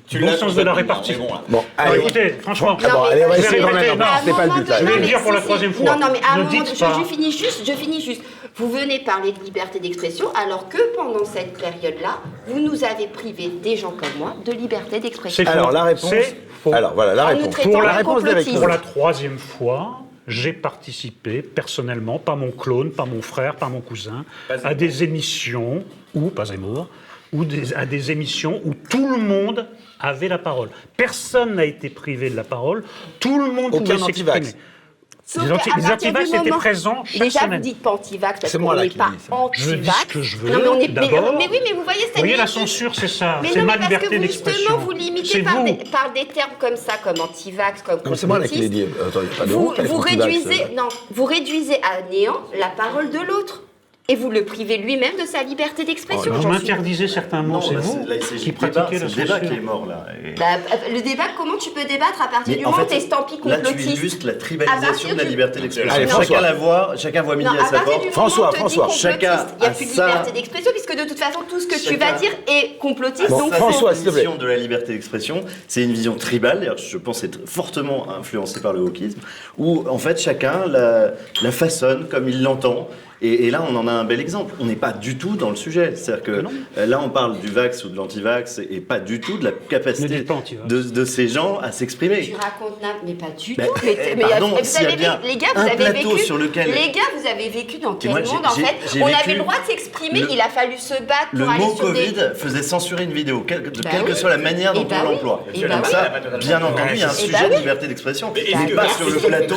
Tu 0.08 0.18
Bon 0.20 0.36
sens 0.36 0.54
de 0.54 0.62
la 0.62 0.74
répartie. 0.74 1.14
bon. 1.14 1.26
Bon, 1.48 1.58
Non, 1.58 1.64
allez. 1.76 1.98
écoutez, 1.98 2.30
franchement. 2.40 2.76
Bon, 2.80 2.88
Non, 2.88 3.02
mais 3.04 3.12
allez, 3.12 3.24
on 3.24 3.28
va 3.28 3.36
je 3.36 3.40
vais 3.40 3.46
essayer 3.46 3.62
quand 3.62 3.72
même. 3.72 3.98
Non, 3.98 4.04
un 4.04 4.18
c'était 4.18 4.30
pas 4.32 4.42
le 4.42 4.48
moment 4.48 4.60
but 4.60 4.68
là. 4.68 4.76
Je 4.80 4.84
vais 4.86 4.96
le 4.96 5.00
dire 5.06 5.20
pour 5.22 5.32
la 5.32 5.40
troisième 5.40 5.72
si. 5.74 5.82
fois. 5.84 5.92
Non, 5.96 6.00
non, 6.00 6.06
mais 6.12 6.20
à 6.28 6.34
un 6.34 6.38
Ne 6.38 6.42
moment, 6.44 6.62
dites 6.64 6.74
je, 6.74 6.80
pas. 6.80 6.92
je 6.98 7.04
finis 7.04 7.32
juste, 7.32 7.62
je 7.66 7.72
finis 7.72 8.00
juste. 8.00 8.22
Vous 8.56 8.70
venez 8.70 8.98
parler 9.00 9.32
de 9.32 9.42
liberté 9.44 9.78
d'expression, 9.80 10.26
alors 10.34 10.68
que 10.68 10.78
pendant 10.96 11.24
cette 11.24 11.56
période-là, 11.58 12.18
vous 12.48 12.60
nous 12.60 12.84
avez 12.84 13.06
privé 13.06 13.48
des 13.62 13.76
gens 13.76 13.90
comme 13.92 14.08
moi 14.18 14.34
de 14.44 14.52
liberté 14.52 14.98
d'expression. 15.00 15.44
C'est 15.44 15.50
Alors 15.50 15.70
la 15.72 15.84
réponse. 15.84 16.12
Faux. 16.62 16.72
Alors 16.74 16.94
voilà 16.94 17.14
la 17.14 17.24
En 17.24 17.28
réponse. 17.28 17.54
Pour 17.56 17.82
la 17.82 17.92
réponse. 17.92 18.22
Pour 18.54 18.68
la 18.68 18.78
troisième 18.78 19.38
fois, 19.38 20.00
j'ai 20.28 20.52
participé 20.52 21.42
personnellement, 21.42 22.18
pas 22.18 22.36
mon 22.36 22.50
clone, 22.50 22.90
pas 22.90 23.06
mon 23.06 23.22
frère, 23.22 23.56
pas 23.56 23.68
mon 23.68 23.80
cousin, 23.80 24.24
à 24.64 24.74
des 24.74 25.02
émissions, 25.02 25.84
ou 26.14 26.28
pas 26.28 26.44
Zemmour, 26.46 26.88
ou 27.32 27.44
des- 27.44 27.74
à 27.74 27.86
des 27.86 28.10
émissions 28.10 28.60
où 28.64 28.74
tout 28.74 29.08
le 29.08 29.18
monde 29.18 29.66
avait 29.98 30.28
la 30.28 30.38
parole. 30.38 30.68
Personne 30.96 31.54
n'a 31.54 31.64
été 31.64 31.88
privé 31.90 32.30
de 32.30 32.36
la 32.36 32.44
parole, 32.44 32.84
tout 33.20 33.38
le 33.38 33.50
monde 33.52 33.74
Aucun 33.74 33.96
pouvait 33.96 34.12
s'exprimer. 34.12 34.46
Sauf 35.32 35.44
Les 35.44 35.52
anti- 35.52 35.70
les 35.76 35.86
antivax 35.92 36.32
étaient 36.32 36.50
présents 36.50 37.04
chaque 37.04 37.22
Déjà, 37.22 37.40
semaine. 37.42 37.60
vous 37.60 37.68
dites 37.68 37.82
pas 37.82 37.90
anti-vax 37.92 38.40
parce 38.40 38.50
C'est 38.50 38.58
qu'on 38.58 38.64
moi 38.64 38.74
là 38.74 38.82
n'est 38.82 38.88
qui 38.88 38.98
pas 38.98 39.10
dis. 39.10 39.16
Je 39.52 39.74
dis 39.76 39.88
anti-vax. 39.88 39.98
ce 40.00 40.06
que 40.14 40.22
je 40.22 40.36
veux. 40.38 40.50
Non, 40.50 40.58
mais 40.60 40.68
on 40.68 40.80
est. 40.80 40.88
Mais, 40.88 41.08
mais 41.08 41.48
oui, 41.52 41.58
mais 41.64 41.72
vous 41.72 41.84
voyez, 41.84 42.00
Vous 42.00 42.10
c'est 42.14 42.18
voyez, 42.18 42.36
la 42.36 42.48
censure, 42.48 42.94
c'est 42.96 43.06
ça. 43.06 43.38
Mais 43.40 43.50
C'est 43.52 43.60
non, 43.60 43.66
ma 43.66 43.74
mais 43.74 43.78
parce 43.78 43.90
liberté 43.90 44.06
que 44.08 44.14
vous, 44.16 44.20
d'expression. 44.22 44.58
justement, 44.58 44.78
vous 44.78 44.90
limitez 44.90 45.28
C'est 45.28 45.42
par 45.42 45.56
vous. 45.58 45.64
des, 45.66 45.74
par 45.88 46.12
des 46.12 46.24
termes 46.26 46.50
comme 46.58 46.74
ça, 46.76 46.94
comme 47.04 47.20
anti-vax, 47.20 47.82
comme 47.82 48.00
Non, 48.04 48.14
C'est 48.16 48.26
moi 48.26 48.40
qui 48.40 48.56
l'ai 48.58 48.68
dit. 48.68 48.86
Attends, 49.06 49.20
il 49.22 49.28
n'y 49.28 49.34
a 49.34 49.38
pas 49.38 49.46
de 49.46 49.52
Vous, 49.52 49.66
honte. 49.68 49.78
avec 49.78 49.90
vous 49.92 49.98
l'antivax, 49.98 50.24
réduisez, 50.32 50.64
euh. 50.64 50.74
non, 50.76 50.88
vous 51.12 51.24
réduisez 51.24 51.76
à 51.76 52.02
néant 52.10 52.40
la 52.58 52.68
parole 52.68 53.10
de 53.10 53.18
l'autre. 53.20 53.62
Et 54.12 54.16
vous 54.16 54.28
le 54.28 54.44
privez 54.44 54.76
lui-même 54.76 55.12
de 55.20 55.24
sa 55.24 55.44
liberté 55.44 55.84
d'expression. 55.84 56.32
Vous 56.32 56.42
J'en 56.42 56.48
suis- 56.50 56.50
m'interdisez 56.50 57.06
certains 57.06 57.42
mots, 57.42 57.60
c'est 57.60 57.74
là, 57.74 57.80
vous 57.80 58.00
c'est- 58.04 58.08
là, 58.08 58.16
qui 58.40 58.50
pratiquez 58.50 58.98
le 58.98 59.06
débat 59.06 59.38
qui 59.38 59.54
est 59.54 59.60
mort 59.60 59.86
là. 59.86 60.04
Et- 60.24 60.34
Bah, 60.34 60.44
le 60.92 61.00
débat, 61.00 61.24
comment 61.38 61.56
tu 61.58 61.70
peux 61.70 61.84
débattre 61.84 62.20
à 62.20 62.26
partir 62.26 62.48
Mais 62.48 62.56
du 62.56 62.64
en 62.64 62.72
moment 62.72 62.82
où 62.82 62.86
t'estampilles 62.86 63.38
là, 63.44 63.58
tu 63.58 63.62
complotiste 63.66 63.96
illustres 63.98 64.26
la 64.26 64.32
tribalisation 64.34 65.10
de 65.10 65.14
la 65.14 65.22
du- 65.24 65.30
liberté 65.30 65.60
d'expression. 65.60 65.92
Allez, 65.94 66.06
François. 66.08 66.24
chacun 66.36 66.40
la 66.40 66.54
voit, 66.54 66.94
chacun 66.96 67.22
voit 67.22 67.36
midi 67.36 67.50
Non, 67.54 67.60
à 67.60 67.62
à 67.62 67.66
sa 67.66 67.80
porte. 67.80 68.10
François, 68.10 68.50
François. 68.52 68.84
complotiste, 68.86 69.00
Chacun 69.00 69.16
il 69.18 69.60
n'y 69.60 69.66
a 69.66 69.70
a 69.70 69.70
plus 69.74 69.84
de 69.86 69.90
liberté 69.92 70.32
d'expression, 70.32 70.70
puisque 70.72 70.96
de 70.96 71.08
toute 71.08 71.18
façon, 71.18 71.38
tout 71.48 71.60
ce 71.60 71.66
que 71.68 71.78
tu 71.88 71.94
vas 71.96 72.12
dire 72.12 72.30
est 72.48 72.78
complotiste. 72.78 73.30
Donc, 73.30 73.52
François, 73.54 73.94
s'il 73.94 74.02
te 74.02 74.08
une 74.08 74.14
plaît. 74.14 74.22
vision 74.24 74.36
de 74.38 74.46
la 74.46 74.56
liberté 74.56 74.92
d'expression, 74.92 75.44
c'est 75.68 75.84
une 75.84 75.92
vision 75.92 76.16
tribale, 76.16 76.58
d'ailleurs, 76.58 76.78
je 76.78 76.98
pense 76.98 77.22
être 77.22 77.38
fortement 77.48 78.10
influencée 78.10 78.60
par 78.60 78.72
le 78.72 78.80
wokisme, 78.80 79.20
où 79.56 79.84
en 79.88 79.98
fait 79.98 80.20
chacun 80.20 80.66
la 80.66 81.12
façonne 81.52 82.08
comme 82.08 82.28
il 82.28 82.42
l'entend. 82.42 82.88
Et, 83.22 83.46
et 83.46 83.50
là, 83.50 83.62
on 83.68 83.76
en 83.76 83.86
a 83.86 83.92
un 83.92 84.04
bel 84.04 84.18
exemple. 84.20 84.54
On 84.60 84.64
n'est 84.64 84.76
pas 84.76 84.92
du 84.92 85.16
tout 85.18 85.36
dans 85.36 85.50
le 85.50 85.56
sujet. 85.56 85.92
C'est-à-dire 85.94 86.24
que 86.24 86.30
euh, 86.78 86.86
là, 86.86 87.00
on 87.04 87.10
parle 87.10 87.38
du 87.40 87.48
vax 87.48 87.84
ou 87.84 87.88
de 87.90 87.96
l'antivax 87.96 88.58
et 88.58 88.80
pas 88.80 88.98
du 88.98 89.20
tout 89.20 89.36
de 89.36 89.44
la 89.44 89.52
capacité 89.52 90.24
de, 90.66 90.82
de 90.82 91.04
ces 91.04 91.28
gens 91.28 91.58
à 91.58 91.68
Tu 91.70 91.76
s'exprimer. 91.78 92.34
racontes 92.40 92.80
n'im- 92.82 92.88
mais 93.06 93.12
pas 93.14 93.30
du 93.38 93.54
tout. 93.56 93.60
Mais, 93.60 93.68
eh, 93.84 94.14
mais, 94.16 94.22
pardon, 94.24 94.48
vous 94.48 94.56
les 94.56 95.36
gars, 95.36 95.48
un 95.54 95.60
vous 95.62 95.66
avez 95.68 95.76
plateau 95.76 96.10
vécu. 96.12 96.24
sur 96.24 96.38
lequel- 96.38 96.68
Les 96.68 96.90
gars, 96.92 97.00
vous 97.18 97.26
avez 97.28 97.48
vécu 97.50 97.78
dans 97.78 97.94
quel 97.94 98.10
moi, 98.10 98.20
monde 98.20 98.46
en 98.46 98.50
fait 98.50 98.74
On 99.00 99.06
avait 99.06 99.34
le 99.34 99.38
droit 99.40 99.54
de 99.60 99.70
s'exprimer. 99.70 100.20
le- 100.20 100.30
Il 100.30 100.40
a 100.40 100.48
fallu 100.48 100.78
se 100.78 100.94
battre 100.94 101.28
Le 101.32 101.40
pour 101.44 101.50
aller 101.50 101.64
mot 101.64 101.76
sur 101.76 101.92
des. 101.92 102.00
Covid 102.06 102.30
faisait 102.36 102.62
censurer 102.62 103.04
une 103.04 103.12
vidéo, 103.12 103.44
quelle, 103.46 103.62
Bah 103.62 103.90
quelle 103.90 104.04
que 104.04 104.14
soit 104.14 104.30
la 104.30 104.38
manière 104.38 104.72
dont 104.72 104.82
Eh 104.82 104.84
bah 104.88 104.96
on 105.04 105.06
oui. 105.08 105.12
l'emploie. 105.14 105.44
Eh 105.54 105.64
bah 105.66 105.80
oui. 105.84 105.90
ça, 105.90 106.10
bien 106.38 106.62
entendu, 106.62 106.90
il 106.94 107.00
y 107.00 107.02
a 107.02 107.10
un 107.10 107.12
sujet 107.12 107.48
de 107.50 107.56
liberté 107.56 107.86
d'expression. 107.86 108.32
Mais 108.34 108.72
pas 108.74 108.88
sur 108.88 109.10
le 109.10 109.16
plateau, 109.18 109.56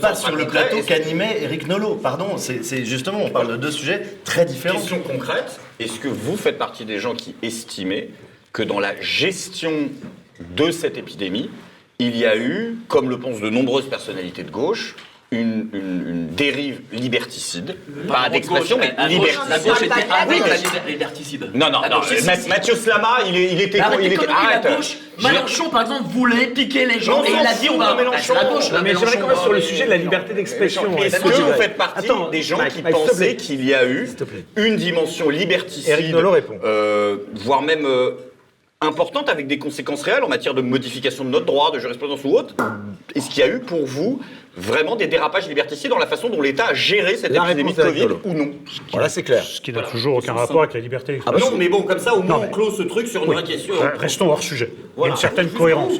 pas 0.00 0.14
sur 0.14 0.34
le 0.34 0.44
qu'animait 0.86 1.38
Eric 1.42 1.68
Nolot. 1.68 1.96
Pardon, 2.02 2.36
c'est 2.38 2.64
c'est 2.64 2.84
justement, 2.94 3.22
on 3.22 3.30
parle 3.30 3.48
de 3.48 3.56
deux 3.56 3.70
sujets 3.70 4.02
très 4.24 4.44
différents. 4.44 4.78
Question 4.78 5.00
concrète, 5.00 5.60
est-ce 5.78 5.98
que 5.98 6.08
vous 6.08 6.36
faites 6.36 6.58
partie 6.58 6.84
des 6.84 6.98
gens 6.98 7.14
qui 7.14 7.34
estimaient 7.42 8.10
que 8.52 8.62
dans 8.62 8.80
la 8.80 9.00
gestion 9.00 9.90
de 10.56 10.70
cette 10.70 10.96
épidémie, 10.96 11.50
il 11.98 12.16
y 12.16 12.24
a 12.24 12.36
eu, 12.36 12.76
comme 12.88 13.08
le 13.08 13.18
pensent 13.18 13.40
de 13.40 13.50
nombreuses 13.50 13.88
personnalités 13.88 14.42
de 14.42 14.50
gauche, 14.50 14.96
une, 15.34 15.68
une- 15.72 16.04
une 16.08 16.26
dérive 16.28 16.80
liberticide, 16.92 17.76
pas 18.08 18.28
d'expression, 18.28 18.78
mais 18.78 18.94
liberticide. 19.08 19.48
la 19.48 19.58
gauche 19.58 19.82
était 19.82 19.86
de 19.86 20.08
la 20.08 20.14
avant 20.14 20.32
liberticide. 20.86 21.50
Non, 21.54 21.70
non, 21.70 21.80
non, 21.90 21.98
gauche, 22.00 22.16
si, 22.16 22.24
Ma- 22.26 22.36
si, 22.36 22.42
si. 22.42 22.48
Mathieu 22.48 22.74
Slama, 22.74 23.18
il, 23.26 23.60
était... 23.60 23.80
Arrête 23.80 23.98
il 24.02 24.12
était 24.12 24.28
arrête. 24.28 24.64
la 24.64 24.76
gauche. 24.76 24.96
Je- 25.18 25.26
Mélenchon, 25.28 25.70
par 25.70 25.82
exemple, 25.82 26.04
voulait 26.10 26.46
piquer 26.48 26.86
les 26.86 26.98
gens 27.00 27.22
et 27.24 27.30
il 27.30 27.46
a 27.46 27.54
dit 27.54 27.68
on 27.70 27.78
va. 27.78 27.94
Mélenchon. 27.94 28.18
C'est 28.20 28.34
la 28.34 28.44
gauche. 28.50 28.64
Mais 28.82 28.90
j'aimerais 28.94 29.18
quand 29.18 29.28
même 29.28 29.36
sur 29.36 29.52
le 29.52 29.60
sujet 29.60 29.84
de 29.84 29.90
la 29.90 29.96
liberté 29.96 30.34
d'expression. 30.34 30.96
Est-ce 30.98 31.20
que 31.20 31.28
vous 31.28 31.52
faites 31.52 31.76
partie 31.76 32.08
des 32.32 32.42
gens 32.42 32.58
qui 32.74 32.82
pensaient 32.82 33.36
qu'il 33.36 33.64
y 33.64 33.74
a 33.74 33.84
eu 33.86 34.08
une 34.56 34.76
dimension 34.76 35.28
liberticide, 35.30 36.14
euh, 36.64 37.16
voire 37.34 37.62
même 37.62 37.84
euh, 37.86 38.12
importante 38.84 39.28
avec 39.28 39.46
des 39.46 39.58
conséquences 39.58 40.02
réelles 40.02 40.22
en 40.24 40.28
matière 40.28 40.54
de 40.54 40.62
modification 40.62 41.24
de 41.24 41.30
notre 41.30 41.46
droit, 41.46 41.70
de 41.72 41.78
jurisprudence 41.78 42.20
ou 42.24 42.36
autre 42.36 42.54
Est-ce 43.14 43.28
qu'il 43.30 43.40
y 43.40 43.42
a 43.42 43.48
eu 43.48 43.60
pour 43.60 43.84
vous 43.86 44.20
vraiment 44.56 44.94
des 44.94 45.08
dérapages 45.08 45.48
liberticides 45.48 45.90
dans 45.90 45.98
la 45.98 46.06
façon 46.06 46.28
dont 46.28 46.40
l'État 46.40 46.66
a 46.68 46.74
géré 46.74 47.16
cette 47.16 47.32
La 47.32 47.44
épidémie 47.46 47.72
de 47.72 47.82
Covid 47.82 48.08
ou 48.24 48.34
non 48.34 48.50
Voilà, 48.92 49.08
c'est 49.08 49.24
clair. 49.24 49.42
Ce 49.42 49.60
qui 49.60 49.72
n'a 49.72 49.82
toujours 49.82 50.16
aucun 50.18 50.32
rapport 50.32 50.60
avec 50.62 50.74
la 50.74 50.80
liberté 50.80 51.06
Ah 51.12 51.30
d'expression. 51.30 51.50
Non, 51.50 51.56
mais 51.58 51.68
bon, 51.68 51.82
comme 51.82 51.98
ça, 51.98 52.14
au 52.14 52.22
moins, 52.22 52.36
Non, 52.36 52.42
mais- 52.42 52.48
on 52.48 52.52
close 52.52 52.76
ce 52.76 52.82
truc 52.84 53.08
sur 53.08 53.24
une 53.24 53.30
Oui. 53.30 53.34
vraie 53.34 53.44
question. 53.44 53.74
Euh, 53.82 53.90
Restons 53.98 54.28
hors 54.30 54.42
sujet. 54.42 54.70
Il 54.70 54.78
y 54.78 54.82
a 54.82 54.92
Voilà. 54.96 55.14
une 55.14 55.20
certaine 55.20 55.48
cohérence. 55.50 55.94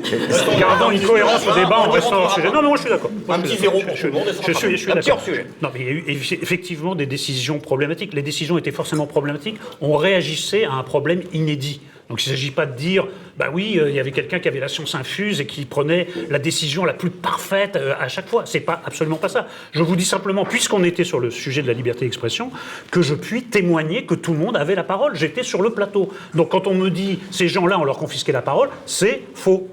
Gardons 0.58 0.90
une 0.92 1.00
cohérence 1.02 1.46
au 1.48 1.54
débat 1.54 1.78
en 1.80 1.90
restant 1.90 2.16
hors 2.22 2.32
sujet. 2.34 2.48
Non, 2.52 2.62
mais 2.62 2.68
moi 2.68 2.76
je 2.76 2.82
suis 2.82 2.90
d'accord. 2.90 3.10
Un 3.28 3.40
petit 3.40 3.56
zéro 3.56 3.80
pour 3.80 3.96
Je- 3.96 4.00
tout 4.02 4.06
le 4.06 4.12
monde 4.12 4.26
Je 4.46 4.52
suis, 4.52 4.70
je 4.70 4.76
suis 4.76 4.86
d'accord. 4.92 5.20
Non, 5.62 5.70
mais 5.74 5.80
il 5.80 5.86
y 5.86 5.88
a 5.88 5.92
eu 5.92 6.04
eff- 6.08 6.38
effectivement 6.42 6.94
des 6.94 7.06
décisions 7.06 7.58
problématiques. 7.58 8.14
Les 8.14 8.22
décisions 8.22 8.56
étaient 8.56 8.70
forcément 8.70 9.06
problématiques. 9.06 9.56
On 9.80 9.96
réagissait 9.96 10.64
à 10.64 10.72
un 10.74 10.82
problème 10.84 11.22
inédit. 11.32 11.80
Donc 12.10 12.24
il 12.26 12.30
ne 12.30 12.36
s'agit 12.36 12.50
pas 12.50 12.66
de 12.66 12.76
dire, 12.76 13.06
bah 13.38 13.46
oui, 13.52 13.78
euh, 13.78 13.88
il 13.88 13.96
y 13.96 14.00
avait 14.00 14.10
quelqu'un 14.10 14.38
qui 14.38 14.46
avait 14.46 14.60
la 14.60 14.68
science 14.68 14.94
infuse 14.94 15.40
et 15.40 15.46
qui 15.46 15.64
prenait 15.64 16.06
la 16.28 16.38
décision 16.38 16.84
la 16.84 16.92
plus 16.92 17.08
parfaite 17.10 17.76
euh, 17.76 17.94
à 17.98 18.08
chaque 18.08 18.28
fois. 18.28 18.42
C'est 18.44 18.60
pas 18.60 18.82
absolument 18.84 19.16
pas 19.16 19.30
ça. 19.30 19.46
Je 19.72 19.82
vous 19.82 19.96
dis 19.96 20.04
simplement, 20.04 20.44
puisqu'on 20.44 20.84
était 20.84 21.04
sur 21.04 21.18
le 21.18 21.30
sujet 21.30 21.62
de 21.62 21.66
la 21.66 21.72
liberté 21.72 22.04
d'expression, 22.04 22.50
que 22.90 23.00
je 23.00 23.14
puis 23.14 23.44
témoigner 23.44 24.04
que 24.04 24.14
tout 24.14 24.32
le 24.32 24.38
monde 24.38 24.56
avait 24.56 24.74
la 24.74 24.84
parole. 24.84 25.16
J'étais 25.16 25.42
sur 25.42 25.62
le 25.62 25.70
plateau. 25.70 26.10
Donc 26.34 26.50
quand 26.50 26.66
on 26.66 26.74
me 26.74 26.90
dit, 26.90 27.20
ces 27.30 27.48
gens-là, 27.48 27.78
on 27.78 27.84
leur 27.84 27.96
confisquait 27.96 28.32
la 28.32 28.42
parole, 28.42 28.68
c'est 28.84 29.22
faux. 29.34 29.66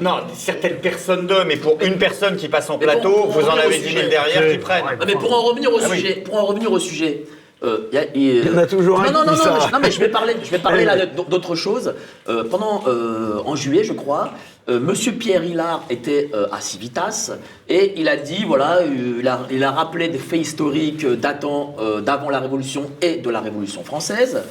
Non, 0.00 0.20
certaines 0.34 0.76
personnes 0.76 1.26
d'hommes, 1.26 1.50
et 1.50 1.56
pour 1.56 1.78
une 1.82 1.98
personne 1.98 2.36
qui 2.36 2.48
passe 2.48 2.68
en 2.70 2.78
Mais 2.78 2.84
plateau, 2.84 3.10
bon, 3.10 3.26
vous 3.28 3.46
en 3.48 3.52
avez 3.52 3.66
revient 3.66 3.76
au 3.76 3.80
10 3.80 3.82
000 3.82 3.96
sujet. 3.96 4.08
derrière 4.08 4.50
qui 4.52 4.58
prennent. 4.58 4.84
Ah, 4.88 5.04
mais 5.06 5.14
pour 5.14 5.32
en 5.32 5.42
revenir 5.42 5.72
au 5.72 5.78
Ah 5.82 5.88
oui. 5.90 5.98
sujet, 6.00 6.14
pour 6.16 6.34
en 6.36 6.44
revenir 6.46 6.70
au 6.72 6.78
sujet, 6.78 7.24
euh, 7.64 7.78
y 7.92 7.96
a- 7.96 8.04
y- 8.04 8.10
Il 8.14 8.46
y 8.46 8.50
en 8.50 8.58
a 8.58 8.66
toujours 8.66 9.00
un 9.00 9.06
non, 9.10 9.12
non, 9.12 9.20
qui 9.20 9.26
non, 9.28 9.32
dit 9.32 9.38
non, 9.38 9.44
ça. 9.44 9.50
mais 9.54 9.60
je- 9.66 9.72
non, 9.72 9.78
mais 9.82 9.90
je 9.90 10.00
vais 10.00 10.08
parler, 10.08 10.36
je 10.44 10.50
vais 10.50 10.58
parler 10.58 10.86
Allez. 10.86 11.00
là 11.00 11.06
d'autre 11.06 11.54
chose. 11.54 11.94
Euh, 12.28 12.44
pendant 12.44 12.84
euh, 12.86 13.38
en 13.44 13.56
juillet, 13.56 13.82
je 13.84 13.92
crois, 13.94 14.30
euh, 14.68 14.78
Monsieur 14.80 15.12
Pierre 15.12 15.44
Hillard 15.44 15.84
était 15.88 16.28
euh, 16.34 16.46
à 16.52 16.60
Civitas 16.60 17.32
et 17.68 17.94
il 18.00 18.08
a 18.08 18.16
dit 18.16 18.44
voilà, 18.46 18.80
il 19.20 19.26
a, 19.26 19.40
il 19.50 19.62
a 19.64 19.70
rappelé 19.70 20.08
des 20.08 20.18
faits 20.18 20.40
historiques 20.40 21.06
datant 21.06 21.76
euh, 21.80 22.00
d'avant 22.00 22.30
la 22.30 22.40
Révolution 22.40 22.90
et 23.00 23.16
de 23.16 23.30
la 23.30 23.40
Révolution 23.40 23.84
française. 23.84 24.42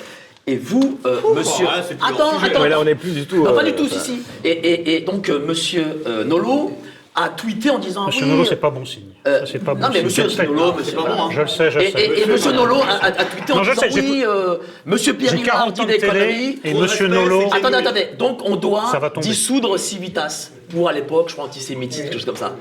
Et 0.47 0.57
vous, 0.57 0.99
euh, 1.07 1.17
Monsieur, 1.35 1.65
ah, 1.67 1.81
attends, 2.07 2.37
attends, 2.37 2.61
Mais 2.61 2.69
là, 2.69 2.79
on 2.79 2.83
n'est 2.83 2.93
plus 2.93 3.11
du 3.11 3.25
tout. 3.25 3.43
non, 3.43 3.53
pas 3.55 3.63
du 3.63 3.73
tout, 3.73 3.87
si, 3.87 3.99
si. 3.99 4.21
Et, 4.43 4.51
et- 4.51 4.95
et 4.97 5.01
donc, 5.01 5.27
euh, 5.29 5.39
monsieur 5.39 5.85
euh, 6.05 6.23
Nolo 6.23 6.71
a 7.15 7.29
tweeté 7.29 7.69
en 7.69 7.79
disant 7.79 8.07
Monsieur 8.07 8.25
oui, 8.25 8.31
Nolo, 8.31 8.43
c'est 8.45 8.55
pas 8.57 8.69
bon 8.69 8.83
signe. 8.85 9.03
euh, 9.25 9.39
Ça, 9.39 9.45
c'est 9.53 9.63
pas 9.63 9.73
bon 9.73 9.81
non, 9.81 9.87
mais 9.89 9.95
signe. 9.95 10.03
monsieur 10.05 10.23
Je 10.23 10.27
le 10.27 10.33
sais. 10.35 10.45
Nolo, 10.47 10.73
monsieur, 10.73 10.95
pas 10.95 11.01
bon, 11.03 11.09
hein. 11.23 11.29
Je 11.31 11.41
le 11.41 11.47
sais, 11.47 11.71
je 11.71 11.79
le 11.79 11.85
sais. 11.85 11.91
et- 12.01 12.21
et 12.21 12.25
monsieur 12.25 12.51
Nolo 12.51 12.75
a, 12.81 13.05
a- 13.05 13.11
tweeté 13.25 13.53
en 13.53 13.55
Non, 13.55 13.63
je 13.63 13.71
disant 13.71 13.81
sais, 13.89 13.99
oui, 14.01 14.23
euh, 14.27 14.57
monsieur 14.85 15.13
Pierre 15.13 15.31
J'ai 15.31 15.39
Hillard 15.39 15.55
40 15.73 15.73
dit 15.89 15.97
conneries. 15.99 16.59
et 16.63 16.73
Monsieur 16.73 17.05
respect, 17.07 17.21
Nolo. 17.23 17.41
c'est- 17.49 17.57
Attendez, 17.57 17.77
attendez. 17.77 18.07
Donc, 18.19 18.39
on 18.43 18.55
doit 18.57 18.83
Ça 18.91 18.99
va 18.99 19.09
tomber. 19.09 19.25
dissoudre 19.27 19.77
Civitas 19.79 20.51
pour, 20.69 20.89
à 20.89 20.93
l'époque, 20.93 21.29
je 21.29 21.33
crois, 21.35 21.45
antisémitisme, 21.45 22.03
quelque 22.03 22.13
chose 22.15 22.25
comme 22.25 22.35
ça. 22.35 22.53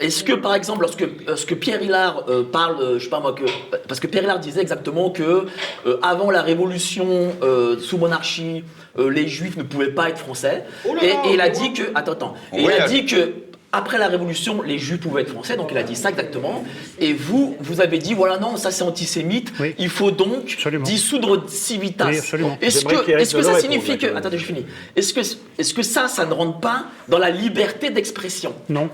Est-ce 0.00 0.24
que, 0.24 0.32
par 0.32 0.54
exemple, 0.54 0.80
lorsque, 0.80 1.06
lorsque 1.26 1.54
Pierre 1.56 1.82
Hillard 1.82 2.24
euh, 2.30 2.42
parle, 2.42 2.80
euh, 2.80 2.98
je 2.98 3.04
sais 3.04 3.10
pas 3.10 3.20
moi, 3.20 3.34
que. 3.34 3.44
Parce 3.86 4.00
que 4.00 4.06
Pierre 4.06 4.24
Hillard 4.24 4.38
disait 4.40 4.62
exactement 4.62 5.10
que, 5.10 5.44
euh, 5.86 5.98
avant 6.02 6.30
la 6.30 6.40
révolution 6.42 7.06
euh, 7.42 7.78
sous 7.78 7.98
monarchie, 7.98 8.64
euh, 8.98 9.10
les 9.10 9.28
juifs 9.28 9.56
ne 9.58 9.62
pouvaient 9.62 9.90
pas 9.92 10.08
être 10.08 10.18
français. 10.18 10.64
Oh 10.88 10.94
là 10.94 11.04
et, 11.04 11.08
là, 11.08 11.14
et 11.26 11.34
il 11.34 11.40
a 11.42 11.48
dit 11.50 11.72
que. 11.74 11.82
Attends, 11.94 12.12
attends. 12.12 12.34
Et 12.56 12.62
il 12.62 12.70
a 12.70 12.88
dit 12.88 13.04
que. 13.06 13.34
Après 13.72 13.98
la 13.98 14.08
Révolution, 14.08 14.62
les 14.62 14.78
Juifs 14.78 14.98
pouvaient 15.00 15.22
être 15.22 15.30
français, 15.30 15.56
donc 15.56 15.68
il 15.70 15.78
a 15.78 15.84
dit 15.84 15.94
ça 15.94 16.10
exactement. 16.10 16.64
Et 16.98 17.12
vous, 17.12 17.56
vous 17.60 17.80
avez 17.80 17.98
dit, 17.98 18.14
voilà, 18.14 18.36
non, 18.38 18.56
ça 18.56 18.72
c'est 18.72 18.82
antisémite, 18.82 19.52
Oui. 19.60 19.76
il 19.78 19.88
faut 19.88 20.10
donc 20.10 20.50
Absolument. 20.54 20.82
dissoudre 20.84 21.48
Civitas. 21.48 22.08
Oui, 22.08 22.18
absolument. 22.18 22.58
Est-ce 22.60 22.84
que, 22.84 23.04
qu'Éric 23.04 23.22
est-ce 23.22 23.36
que 23.36 23.42
ça 23.42 23.60
signifie 23.60 23.96
que. 23.96 24.08
Attendez, 24.14 24.38
je 24.38 24.44
finis. 24.44 24.66
Est-ce 24.96 25.14
que, 25.14 25.20
est-ce 25.20 25.72
que 25.72 25.82
ça, 25.82 26.08
ça 26.08 26.26
ne 26.26 26.32
rentre 26.32 26.58
pas 26.58 26.86
dans 27.08 27.18
la 27.18 27.30
liberté 27.30 27.90
d'expression? 27.90 28.54
Non. 28.68 28.90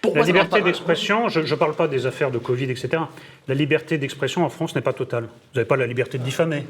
Pourquoi 0.00 0.20
la 0.20 0.26
liberté 0.26 0.62
d'expression, 0.62 1.28
je 1.28 1.40
ne 1.40 1.54
parle 1.56 1.74
pas 1.74 1.88
des 1.88 2.06
affaires 2.06 2.30
de 2.30 2.38
Covid, 2.38 2.70
etc. 2.70 2.88
La 3.48 3.54
liberté 3.54 3.98
d'expression 3.98 4.44
en 4.44 4.48
France 4.48 4.74
n'est 4.76 4.80
pas 4.80 4.92
totale. 4.92 5.24
Vous 5.24 5.56
n'avez 5.56 5.66
pas 5.66 5.76
la 5.76 5.86
liberté 5.86 6.18
de 6.18 6.22
diffamer. 6.22 6.66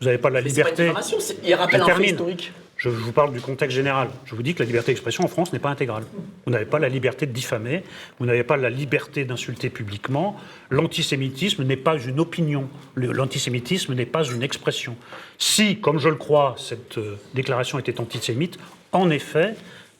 Vous 0.00 0.04
n'avez 0.06 0.18
pas 0.18 0.28
la 0.30 0.40
C'est 0.42 0.62
pas 0.62 0.68
une 0.70 0.76
liberté. 0.84 0.92
c'est- 1.20 1.36
il 1.42 1.54
rappelle 1.54 1.82
Je 1.84 1.90
un 1.90 1.94
fait 1.96 2.04
historique. 2.04 2.52
Je 2.78 2.88
vous 2.88 3.10
parle 3.10 3.32
du 3.32 3.40
contexte 3.40 3.74
général. 3.74 4.08
Je 4.24 4.36
vous 4.36 4.42
dis 4.42 4.54
que 4.54 4.60
la 4.60 4.66
liberté 4.66 4.92
d'expression 4.92 5.24
en 5.24 5.28
France 5.28 5.52
n'est 5.52 5.58
pas 5.58 5.68
intégrale. 5.68 6.04
Vous 6.46 6.52
n'avez 6.52 6.64
pas 6.64 6.78
la 6.78 6.88
liberté 6.88 7.26
de 7.26 7.32
diffamer, 7.32 7.82
vous 8.20 8.26
n'avez 8.26 8.44
pas 8.44 8.56
la 8.56 8.70
liberté 8.70 9.24
d'insulter 9.24 9.68
publiquement. 9.68 10.36
L'antisémitisme 10.70 11.64
n'est 11.64 11.76
pas 11.76 11.98
une 11.98 12.20
opinion. 12.20 12.68
L'antisémitisme 12.94 13.94
n'est 13.94 14.06
pas 14.06 14.22
une 14.22 14.44
expression. 14.44 14.96
Si, 15.38 15.80
comme 15.80 15.98
je 15.98 16.08
le 16.08 16.14
crois, 16.14 16.54
cette 16.56 16.98
euh, 16.98 17.16
déclaration 17.34 17.80
était 17.80 17.98
antisémite, 18.00 18.60
en 18.92 19.10
effet, 19.10 19.56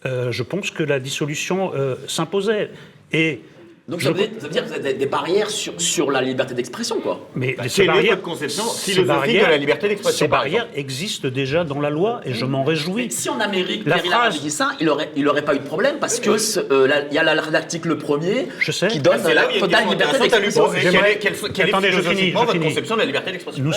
euh, 0.07 0.31
je 0.31 0.45
pense 0.45 0.71
que 0.71 0.85
la 0.85 1.01
dissolution 1.01 1.73
euh, 1.75 1.97
s'imposait. 2.07 2.71
Et 3.13 3.41
Donc 3.89 4.01
je- 4.01 4.05
ça 4.05 4.13
veut, 4.13 4.19
dire, 4.19 4.29
ça 4.39 4.47
veut 4.47 4.53
dire 4.53 4.65
que 4.65 4.69
vous 4.69 4.75
avez 4.75 4.93
des, 4.93 5.07
barrières 5.07 5.49
sur, 5.49 5.73
sur 5.81 6.11
la 6.11 6.21
liberté 6.21 6.53
d'expression, 6.53 7.01
quoi. 7.01 7.21
Mais 7.35 7.55
Bah, 7.57 7.65
ces 7.69 7.87
barrières, 7.87 8.17
votre 8.17 8.23
conception 8.23 8.65
philosophique 8.65 9.07
barrières- 9.07 9.47
de 9.47 9.51
la 9.51 9.57
liberté 9.57 9.89
d'expression, 9.89 10.19
Ces 10.19 10.29
barrières 10.29 10.69
existent 10.75 11.29
déjà 11.29 11.65
dans 11.65 11.81
la 11.81 11.89
loi 11.89 12.21
et 12.27 12.35
je 12.35 12.45
m'en 12.45 12.65
réjouis. 12.65 13.05
Mais 13.05 13.11
si 13.11 13.31
en 13.31 13.41
Amérique, 13.41 13.85
La 13.87 13.97
Hillard 14.05 14.21
phrase- 14.25 14.43
dit 14.43 14.51
ça, 14.51 14.73
il 14.79 14.91
aurait, 14.91 15.11
il 15.17 15.27
aurait 15.27 15.41
pas 15.45 15.55
eu 15.55 15.61
de 15.61 15.65
problème 15.65 15.97
parce 16.01 16.21
que 16.21 16.29
euh, 16.71 16.89
il 17.11 17.15
y 17.15 17.19
a 17.19 17.23
la- 17.23 17.35
l'article 17.35 17.97
premier 17.97 18.49
Je 18.61 18.73
sais. 18.73 18.89
qui 18.89 19.01
donne 19.01 19.21
C'est 19.25 19.33
là 19.33 19.47
où 19.47 19.51
il 19.53 19.55
y 19.55 19.59
a 19.59 19.61
la 19.63 19.67
totale 19.67 19.89
liberté 19.89 20.19
d'expression. 20.19 20.65
poser. 20.67 20.81
J'aimerais- 20.83 21.19
Quelle 21.19 21.33
est, 21.33 21.39
quelle- 21.41 21.53
quelle 21.53 21.67
est 21.67 21.71
Attendez, 21.71 21.91
je 21.93 22.01
finis, 22.03 22.31
votre 22.33 22.59
conception 22.59 22.95
de 22.95 23.01
la 23.01 23.07
liberté 23.07 23.33
d'expression? 23.33 23.63
Nous 23.65 23.71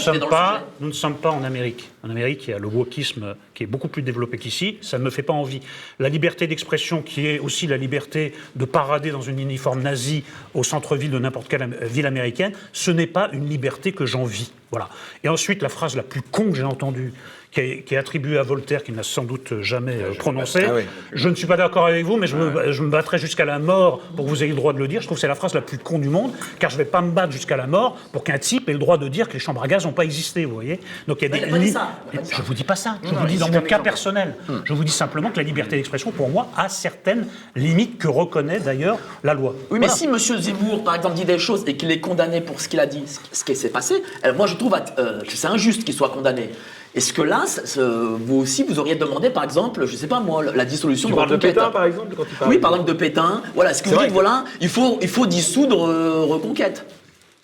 ne 0.87 0.91
sommes 0.93 1.15
pas 1.15 1.31
en 1.31 1.43
Amérique. 1.45 1.89
En 2.03 2.09
Amérique, 2.09 2.47
il 2.47 2.51
y 2.51 2.53
a 2.53 2.59
le 2.59 2.67
wokisme 2.67 3.35
qui 3.61 3.65
est 3.65 3.67
beaucoup 3.67 3.89
plus 3.89 4.01
développé 4.01 4.39
qu'ici. 4.39 4.79
Ça 4.81 4.97
ne 4.97 5.03
me 5.03 5.11
fait 5.11 5.21
pas 5.21 5.33
envie. 5.33 5.61
La 5.99 6.09
liberté 6.09 6.47
d'expression, 6.47 7.03
qui 7.03 7.27
est 7.27 7.37
aussi 7.37 7.67
la 7.67 7.77
liberté 7.77 8.33
de 8.55 8.65
parader 8.65 9.11
dans 9.11 9.21
une 9.21 9.39
uniforme 9.39 9.83
nazie 9.83 10.23
au 10.55 10.63
centre-ville 10.63 11.11
de 11.11 11.19
n'importe 11.19 11.47
quelle 11.47 11.77
ville 11.83 12.07
américaine, 12.07 12.53
ce 12.73 12.89
n'est 12.89 13.05
pas 13.05 13.29
une 13.33 13.47
liberté 13.47 13.91
que 13.91 14.07
j'envie. 14.07 14.51
Voilà. 14.71 14.89
Et 15.23 15.29
ensuite, 15.29 15.61
la 15.61 15.69
phrase 15.69 15.95
la 15.95 16.01
plus 16.01 16.23
con 16.23 16.49
que 16.49 16.57
j'ai 16.57 16.63
entendue, 16.63 17.13
qui 17.51 17.59
est, 17.59 17.81
qui 17.83 17.95
est 17.95 17.97
attribuée 17.97 18.37
à 18.37 18.43
Voltaire, 18.43 18.81
qu'il 18.83 18.95
n'a 18.95 19.03
sans 19.03 19.23
doute 19.23 19.61
jamais 19.61 19.95
euh, 20.01 20.13
prononcée. 20.17 20.63
Ah 20.67 20.73
oui. 20.75 20.83
Je 21.11 21.27
ne 21.27 21.35
suis 21.35 21.47
pas 21.47 21.57
d'accord 21.57 21.85
avec 21.85 22.05
vous, 22.05 22.15
mais 22.15 22.25
je 22.27 22.37
me, 22.37 22.71
je 22.71 22.81
me 22.81 22.89
battrai 22.89 23.17
jusqu'à 23.17 23.43
la 23.43 23.59
mort 23.59 23.99
pour 24.15 24.23
que 24.25 24.29
vous 24.29 24.41
ayez 24.41 24.51
le 24.51 24.55
droit 24.55 24.71
de 24.71 24.79
le 24.79 24.87
dire. 24.87 25.01
Je 25.01 25.07
trouve 25.07 25.17
que 25.17 25.21
c'est 25.21 25.27
la 25.27 25.35
phrase 25.35 25.53
la 25.53 25.59
plus 25.61 25.77
con 25.77 25.99
du 25.99 26.07
monde, 26.07 26.31
car 26.59 26.69
je 26.69 26.77
ne 26.77 26.83
vais 26.83 26.89
pas 26.89 27.01
me 27.01 27.11
battre 27.11 27.33
jusqu'à 27.33 27.57
la 27.57 27.67
mort 27.67 27.97
pour 28.13 28.23
qu'un 28.23 28.37
type 28.37 28.69
ait 28.69 28.73
le 28.73 28.79
droit 28.79 28.97
de 28.97 29.07
dire 29.09 29.27
que 29.27 29.33
les 29.33 29.39
chambres 29.39 29.61
à 29.61 29.67
gaz 29.67 29.85
n'ont 29.85 29.91
pas 29.91 30.05
existé, 30.05 30.45
vous 30.45 30.53
voyez 30.53 30.79
Donc 31.09 31.17
il 31.21 31.23
y 31.23 31.27
a 31.27 31.45
Mais 31.45 31.51
des 31.51 31.59
li- 31.59 31.71
ça, 31.71 31.89
Je 32.13 32.41
vous 32.41 32.53
dis 32.53 32.63
pas 32.63 32.75
ça. 32.77 32.97
Je 33.03 33.09
non, 33.13 33.19
vous 33.19 33.27
dis 33.27 33.37
dans 33.37 33.47
mon 33.47 33.53
cas 33.53 33.59
exemple. 33.59 33.83
personnel. 33.83 34.35
Je 34.63 34.73
vous 34.73 34.83
dis 34.85 34.91
simplement 34.91 35.29
que 35.29 35.37
la 35.37 35.43
liberté 35.43 35.75
d'expression, 35.75 36.11
pour 36.11 36.29
moi, 36.29 36.47
a 36.55 36.69
certaines 36.69 37.27
limites 37.57 37.97
que 37.97 38.07
reconnaît 38.07 38.59
d'ailleurs 38.59 38.97
la 39.25 39.33
loi. 39.33 39.53
Oui, 39.69 39.79
mais 39.79 39.87
Voilà. 39.87 39.93
si 39.93 40.05
M. 40.05 40.39
Zemmour, 40.39 40.83
par 40.85 40.95
exemple, 40.95 41.15
dit 41.15 41.25
des 41.25 41.37
choses 41.39 41.63
et 41.67 41.75
qu'il 41.75 41.91
est 41.91 41.99
condamné 41.99 42.39
pour 42.39 42.61
ce 42.61 42.69
qu'il 42.69 42.79
a 42.79 42.85
dit, 42.85 43.03
ce- 43.33 43.43
qui 43.43 43.55
s'est 43.57 43.69
passé, 43.69 44.01
alors 44.23 44.37
moi 44.37 44.47
je 44.47 44.55
trouve 44.55 44.75
euh, 44.97 45.21
que 45.21 45.31
c'est 45.31 45.47
injuste 45.47 45.83
qu'il 45.83 45.93
soit 45.93 46.09
condamné. 46.09 46.49
Est-ce 46.93 47.13
que 47.13 47.21
là, 47.21 47.43
ça- 47.45 47.65
ça- 47.65 47.81
vous 47.81 48.35
aussi, 48.37 48.63
vous 48.63 48.77
auriez 48.79 48.95
demandé, 48.95 49.29
par 49.29 49.43
exemple, 49.45 49.85
je 49.85 49.95
sais 49.95 50.07
pas 50.07 50.19
moi, 50.19 50.43
la 50.43 50.65
dissolution 50.65 51.07
Tu 51.07 51.13
de 51.13 51.17
parles 51.17 51.29
de 51.29 51.35
Reconquête 51.35 51.55
Pétain, 51.55 51.69
par 51.71 51.85
exemple, 51.85 52.15
quand 52.17 52.25
tu 52.25 52.35
parles 52.35 52.49
Oui, 52.51 52.57
par 52.57 52.71
exemple 52.71 52.89
de 52.89 52.97
Pétain. 52.97 53.41
Voilà, 53.55 53.71
est-ce 53.71 53.81
que 53.81 53.89
vous 53.89 53.97
dites, 53.97 54.07
que- 54.07 54.11
voilà, 54.13 54.43
il 54.59 54.67
faut, 54.69 54.99
il 55.01 55.07
faut 55.07 55.25
dissoudre 55.25 55.87
euh, 55.87 56.25
Reconquête? 56.25 56.85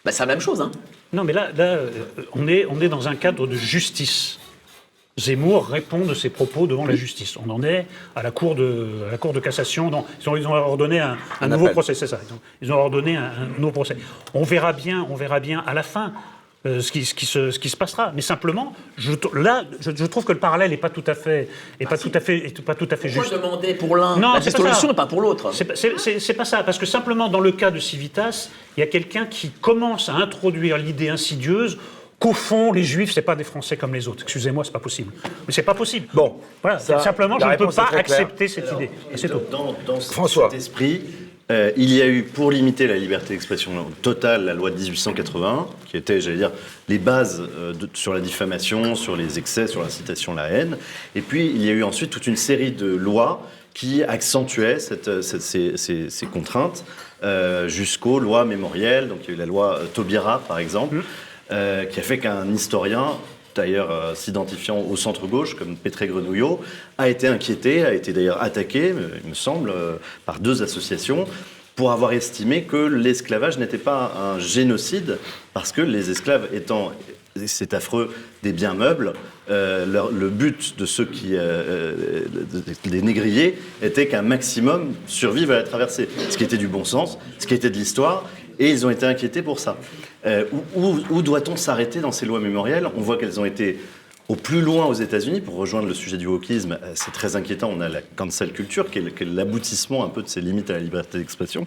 Bah, 0.03 0.11
C'est 0.11 0.23
la 0.23 0.27
même 0.27 0.41
chose, 0.41 0.59
hein. 0.61 0.71
Non, 1.13 1.23
mais 1.23 1.31
là, 1.31 1.47
là 1.55 1.63
euh, 1.63 1.89
on, 2.33 2.47
est, 2.49 2.65
on 2.69 2.81
est 2.81 2.89
dans 2.89 3.07
un 3.07 3.15
cadre 3.15 3.47
de 3.47 3.55
justice. 3.55 4.37
Zemmour 5.19 5.67
répond 5.69 5.99
de 6.05 6.13
ses 6.13 6.29
propos 6.29 6.67
devant 6.67 6.85
la 6.85 6.95
justice. 6.95 7.37
On 7.43 7.49
en 7.49 7.63
est 7.63 7.87
à 8.15 8.21
la 8.21 8.29
Cour 8.29 8.53
de, 8.53 8.85
à 9.07 9.11
la 9.13 9.17
cour 9.17 9.33
de 9.33 9.39
cassation. 9.39 9.89
Ils, 10.21 10.29
ont, 10.29 10.35
ils 10.37 10.47
ont 10.47 10.51
ordonné 10.53 10.99
un, 10.99 11.17
un 11.41 11.47
nouveau 11.47 11.65
appel. 11.65 11.73
procès, 11.73 11.95
c'est 11.95 12.05
ça. 12.05 12.19
Ils 12.29 12.33
ont, 12.33 12.39
ils 12.61 12.71
ont 12.71 12.75
ordonné 12.75 13.15
un, 13.15 13.23
un 13.23 13.59
nouveau 13.59 13.71
procès. 13.71 13.97
On 14.35 14.43
verra 14.43 14.73
bien, 14.73 15.07
on 15.09 15.15
verra 15.15 15.39
bien 15.39 15.63
à 15.65 15.73
la 15.73 15.81
fin 15.81 16.11
euh, 16.67 16.81
ce, 16.81 16.91
qui, 16.91 17.05
ce, 17.05 17.13
qui 17.13 17.25
se, 17.25 17.51
ce 17.51 17.57
qui 17.59 17.69
se 17.69 17.77
passera. 17.77 18.11
Mais 18.15 18.21
simplement, 18.21 18.73
je, 18.97 19.13
là, 19.33 19.63
je, 19.79 19.91
je 19.95 20.05
trouve 20.05 20.25
que 20.25 20.33
le 20.33 20.39
parallèle 20.39 20.69
n'est 20.71 20.77
pas 20.77 20.89
tout 20.89 21.03
à 21.07 21.13
fait, 21.15 21.47
est 21.79 21.85
pas 21.87 21.97
tout 21.97 22.11
à 22.13 22.19
fait, 22.19 22.37
est 22.45 22.61
pas 22.61 22.75
tout 22.75 22.87
à 22.91 22.95
fait 22.95 23.07
Pourquoi 23.09 23.23
juste. 23.23 23.33
demander 23.33 23.73
pour 23.73 23.95
l'un 23.95 24.17
Non, 24.17 24.33
la 24.33 24.41
c'est 24.41 24.51
pas 24.51 24.57
dissolution 24.57 24.87
ça. 24.89 24.93
et 24.93 24.95
pas 24.95 25.05
pour 25.07 25.21
l'autre 25.21 25.51
C'est 25.53 26.33
pas- 26.35 26.45
ça, 26.45 26.63
parce 26.63 26.77
que 26.77 26.85
simplement 26.85 27.29
dans 27.29 27.39
le 27.39 27.51
cas 27.53 27.71
de 27.71 27.79
Civitas, 27.79 28.49
il 28.75 28.81
y 28.81 28.83
a 28.83 28.87
quelqu'un 28.87 29.25
qui 29.25 29.49
commence 29.49 30.09
à 30.09 30.13
introduire 30.13 30.77
l'idée 30.77 31.09
insidieuse 31.09 31.77
qu'au 32.19 32.33
fond, 32.33 32.71
les 32.73 32.83
Juifs, 32.83 33.11
c'est 33.13 33.21
pas 33.21 33.35
des 33.35 33.43
Français 33.43 33.77
comme 33.77 33.93
les 33.93 34.07
autres. 34.07 34.23
Excusez-moi, 34.23 34.63
c'est 34.63 34.71
pas 34.71 34.79
possible. 34.79 35.13
Mais 35.47 35.53
c'est 35.53 35.61
pas 35.61 35.75
possible. 35.75 36.07
Bon, 36.13 36.37
voilà. 36.63 36.79
ça, 36.79 36.99
simplement, 36.99 37.37
je 37.39 37.45
ne 37.45 37.55
peux 37.55 37.67
pas 37.67 37.89
accepter 37.93 38.47
cette 38.47 38.71
idée. 38.71 38.89
C'est 39.15 39.29
tout. 39.29 39.41
Dans, 39.51 39.75
dans 39.85 39.99
François. 39.99 40.49
cet 40.49 40.57
esprit, 40.59 41.01
euh, 41.49 41.71
il 41.77 41.93
y 41.93 42.01
a 42.01 42.07
eu, 42.07 42.23
pour 42.23 42.51
limiter 42.51 42.87
la 42.87 42.97
liberté 42.97 43.33
d'expression 43.33 43.71
totale, 44.01 44.43
la 44.45 44.53
loi 44.53 44.69
de 44.69 44.75
1881, 44.75 45.67
qui 45.89 45.95
était, 45.95 46.19
j'allais 46.19 46.37
dire, 46.37 46.51
les 46.89 46.97
bases 46.97 47.41
euh, 47.57 47.73
de- 47.73 47.89
sur 47.93 48.13
la 48.13 48.19
diffamation, 48.19 48.95
sur 48.95 49.15
les 49.15 49.39
excès, 49.39 49.67
sur 49.67 49.81
l'incitation 49.81 50.33
à 50.33 50.35
la 50.35 50.47
haine. 50.49 50.77
Et 51.15 51.21
puis, 51.21 51.45
il 51.45 51.63
y 51.63 51.69
a 51.69 51.71
eu 51.71 51.83
ensuite 51.83 52.09
toute 52.09 52.27
une 52.27 52.35
série 52.35 52.71
de 52.71 52.87
lois 52.87 53.47
qui 53.73 54.03
accentuaient 54.03 54.79
cette- 54.79 55.07
euh, 55.07 55.21
cette- 55.21 55.41
ces, 55.41 55.77
ces- 55.77 56.09
ces 56.09 56.25
contraintes 56.25 56.83
euh, 57.23 57.67
jusqu'aux 57.69 58.19
lois 58.19 58.43
mémorielles. 58.43 59.07
Donc, 59.07 59.19
il 59.23 59.29
y 59.29 59.31
a 59.31 59.33
eu 59.35 59.37
la 59.39 59.45
loi 59.45 59.79
Taubira, 59.93 60.39
par 60.47 60.59
exemple, 60.59 60.97
euh, 61.51 61.85
qui 61.85 61.99
a 61.99 62.03
fait 62.03 62.17
qu'un 62.17 62.45
historien 62.53 63.11
d'ailleurs 63.57 63.91
euh, 63.91 64.15
s'identifiant 64.15 64.79
au 64.79 64.95
centre-gauche, 64.95 65.55
comme 65.55 65.75
Pétré 65.75 66.07
Grenouillot, 66.07 66.61
a 66.97 67.09
été 67.09 67.27
inquiété, 67.27 67.83
a 67.83 67.93
été 67.93 68.13
d'ailleurs 68.13 68.41
attaqué, 68.41 68.91
euh, 68.91 69.09
il 69.23 69.29
me 69.31 69.35
semble, 69.35 69.69
euh, 69.71 69.95
par 70.25 70.39
deux 70.39 70.63
associations, 70.63 71.25
pour 71.75 71.91
avoir 71.91 72.11
estimé 72.13 72.63
que 72.63 72.77
l'esclavage 72.77 73.57
n'était 73.59 73.77
pas 73.77 74.13
un 74.19 74.39
génocide, 74.39 75.17
parce 75.53 75.71
que 75.71 75.81
les 75.81 76.09
esclaves 76.09 76.47
étant, 76.53 76.91
c'est 77.45 77.73
affreux, 77.75 78.11
des 78.41 78.51
biens 78.51 78.73
meubles, 78.73 79.13
le 79.47 80.29
but 80.29 80.75
de 80.79 80.87
ceux 80.87 81.05
qui, 81.05 81.33
de- 81.33 82.89
des 82.89 83.01
négriers, 83.03 83.59
était 83.83 84.07
qu'un 84.07 84.23
maximum 84.23 84.95
survive 85.05 85.51
à 85.51 85.57
la 85.57 85.63
traversée, 85.63 86.09
ce 86.31 86.35
qui 86.37 86.43
était 86.43 86.57
du 86.57 86.67
bon 86.67 86.83
sens, 86.83 87.19
ce 87.37 87.45
qui 87.45 87.53
était 87.53 87.69
de 87.69 87.75
l'histoire, 87.77 88.27
et 88.59 88.69
ils 88.69 88.85
ont 88.85 88.89
été 88.89 89.05
inquiétés 89.05 89.41
pour 89.41 89.59
ça. 89.59 89.77
Euh, 90.25 90.45
où 90.75 91.21
doit-on 91.21 91.55
s'arrêter 91.55 91.99
dans 91.99 92.11
ces 92.11 92.25
lois 92.25 92.39
mémorielles? 92.39 92.87
On 92.95 93.01
voit 93.01 93.17
qu'elles 93.17 93.39
ont 93.39 93.45
été 93.45 93.79
au 94.29 94.35
plus 94.35 94.59
loin 94.59 94.85
aux 94.85 94.93
États-Unis, 94.93 95.39
pour 95.39 95.55
rejoindre 95.55 95.87
le 95.87 95.93
sujet 95.93 96.17
du 96.17 96.27
wokisme, 96.27 96.77
euh, 96.83 96.91
c'est 96.95 97.11
très 97.11 97.35
inquiétant. 97.35 97.71
On 97.73 97.79
a 97.79 97.87
la 97.87 98.01
cancel 98.01 98.51
culture, 98.51 98.91
qui 98.91 98.99
est 98.99 99.21
l'aboutissement 99.21 100.03
un 100.03 100.09
peu 100.09 100.21
de 100.21 100.27
ces 100.27 100.41
limites 100.41 100.69
à 100.69 100.73
la 100.73 100.79
liberté 100.79 101.17
d'expression. 101.17 101.65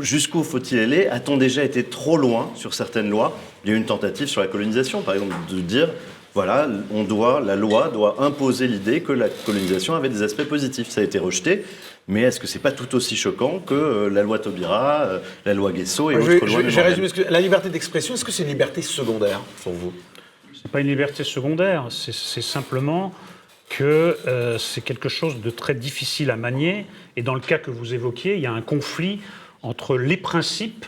Jusqu'où 0.00 0.42
faut-il 0.42 0.80
aller? 0.80 1.06
A-t-on 1.06 1.36
déjà 1.36 1.62
été 1.62 1.84
trop 1.84 2.16
loin 2.16 2.50
sur 2.56 2.74
certaines 2.74 3.08
lois? 3.08 3.38
Il 3.64 3.70
y 3.70 3.72
a 3.72 3.76
eu 3.76 3.78
une 3.78 3.86
tentative 3.86 4.26
sur 4.26 4.40
la 4.40 4.48
colonisation, 4.48 5.02
par 5.02 5.14
exemple, 5.14 5.34
de 5.50 5.60
dire 5.60 5.88
voilà, 6.34 6.68
on 6.92 7.04
doit, 7.04 7.40
la 7.40 7.56
loi 7.56 7.88
doit 7.88 8.16
imposer 8.18 8.66
l'idée 8.66 9.00
que 9.00 9.12
la 9.12 9.28
colonisation 9.28 9.94
avait 9.94 10.10
des 10.10 10.22
aspects 10.22 10.44
positifs. 10.44 10.88
Ça 10.88 11.00
a 11.00 11.04
été 11.04 11.18
rejeté. 11.18 11.64
Mais 12.08 12.22
est-ce 12.22 12.40
que 12.40 12.46
c'est 12.46 12.58
pas 12.58 12.72
tout 12.72 12.94
aussi 12.94 13.16
choquant 13.16 13.58
que 13.58 13.74
euh, 13.74 14.08
la 14.08 14.22
loi 14.22 14.38
Taubira, 14.38 15.02
euh, 15.02 15.18
la 15.44 15.52
loi 15.54 15.72
Guesso 15.72 16.10
et 16.10 16.14
Je 16.14 16.18
autres 16.20 16.28
vais, 16.30 16.38
lois 16.40 16.48
je 16.48 17.02
je 17.02 17.06
ce 17.06 17.14
que- 17.14 17.30
La 17.30 17.40
liberté 17.40 17.68
d'expression, 17.68 18.14
est-ce 18.14 18.24
que 18.24 18.32
c'est 18.32 18.44
une 18.44 18.48
liberté 18.48 18.80
secondaire 18.82 19.40
pour 19.62 19.74
vous? 19.74 19.92
C'est 20.54 20.70
pas 20.72 20.80
une 20.80 20.86
liberté 20.88 21.22
secondaire, 21.22 21.86
c'est 21.90 22.42
simplement 22.42 23.12
que 23.68 24.16
euh, 24.26 24.56
c'est 24.58 24.80
quelque 24.80 25.10
chose 25.10 25.40
de 25.40 25.50
très 25.50 25.74
difficile 25.74 26.30
à 26.30 26.36
manier. 26.36 26.86
Et 27.16 27.22
dans 27.22 27.34
le 27.34 27.40
cas 27.40 27.58
que 27.58 27.70
vous 27.70 27.92
évoquiez, 27.94 28.34
il 28.36 28.40
y 28.40 28.46
a 28.46 28.52
un 28.52 28.62
conflit 28.62 29.20
entre 29.62 29.98
les 29.98 30.16
principes 30.16 30.86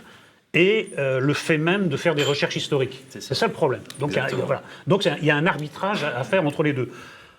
et 0.54 0.88
euh, 0.98 1.20
le 1.20 1.34
fait 1.34 1.58
même 1.58 1.88
de 1.88 1.96
faire 1.98 2.14
des 2.14 2.24
recherches 2.24 2.56
historiques. 2.56 3.04
C'est 3.10 3.20
ça. 3.34 3.46
le 3.46 3.52
problème. 3.52 3.82
Donc, 3.98 4.12
il 4.12 4.16
y 4.16 4.18
a- 4.20 4.28
voilà. 4.46 4.62
Donc 4.86 5.04
il 5.04 5.24
y 5.24 5.30
a 5.30 5.36
un 5.36 5.46
arbitrage 5.46 6.02
à 6.02 6.18
à 6.18 6.24
faire 6.24 6.44
entre 6.46 6.62
les 6.62 6.72
deux. 6.72 6.88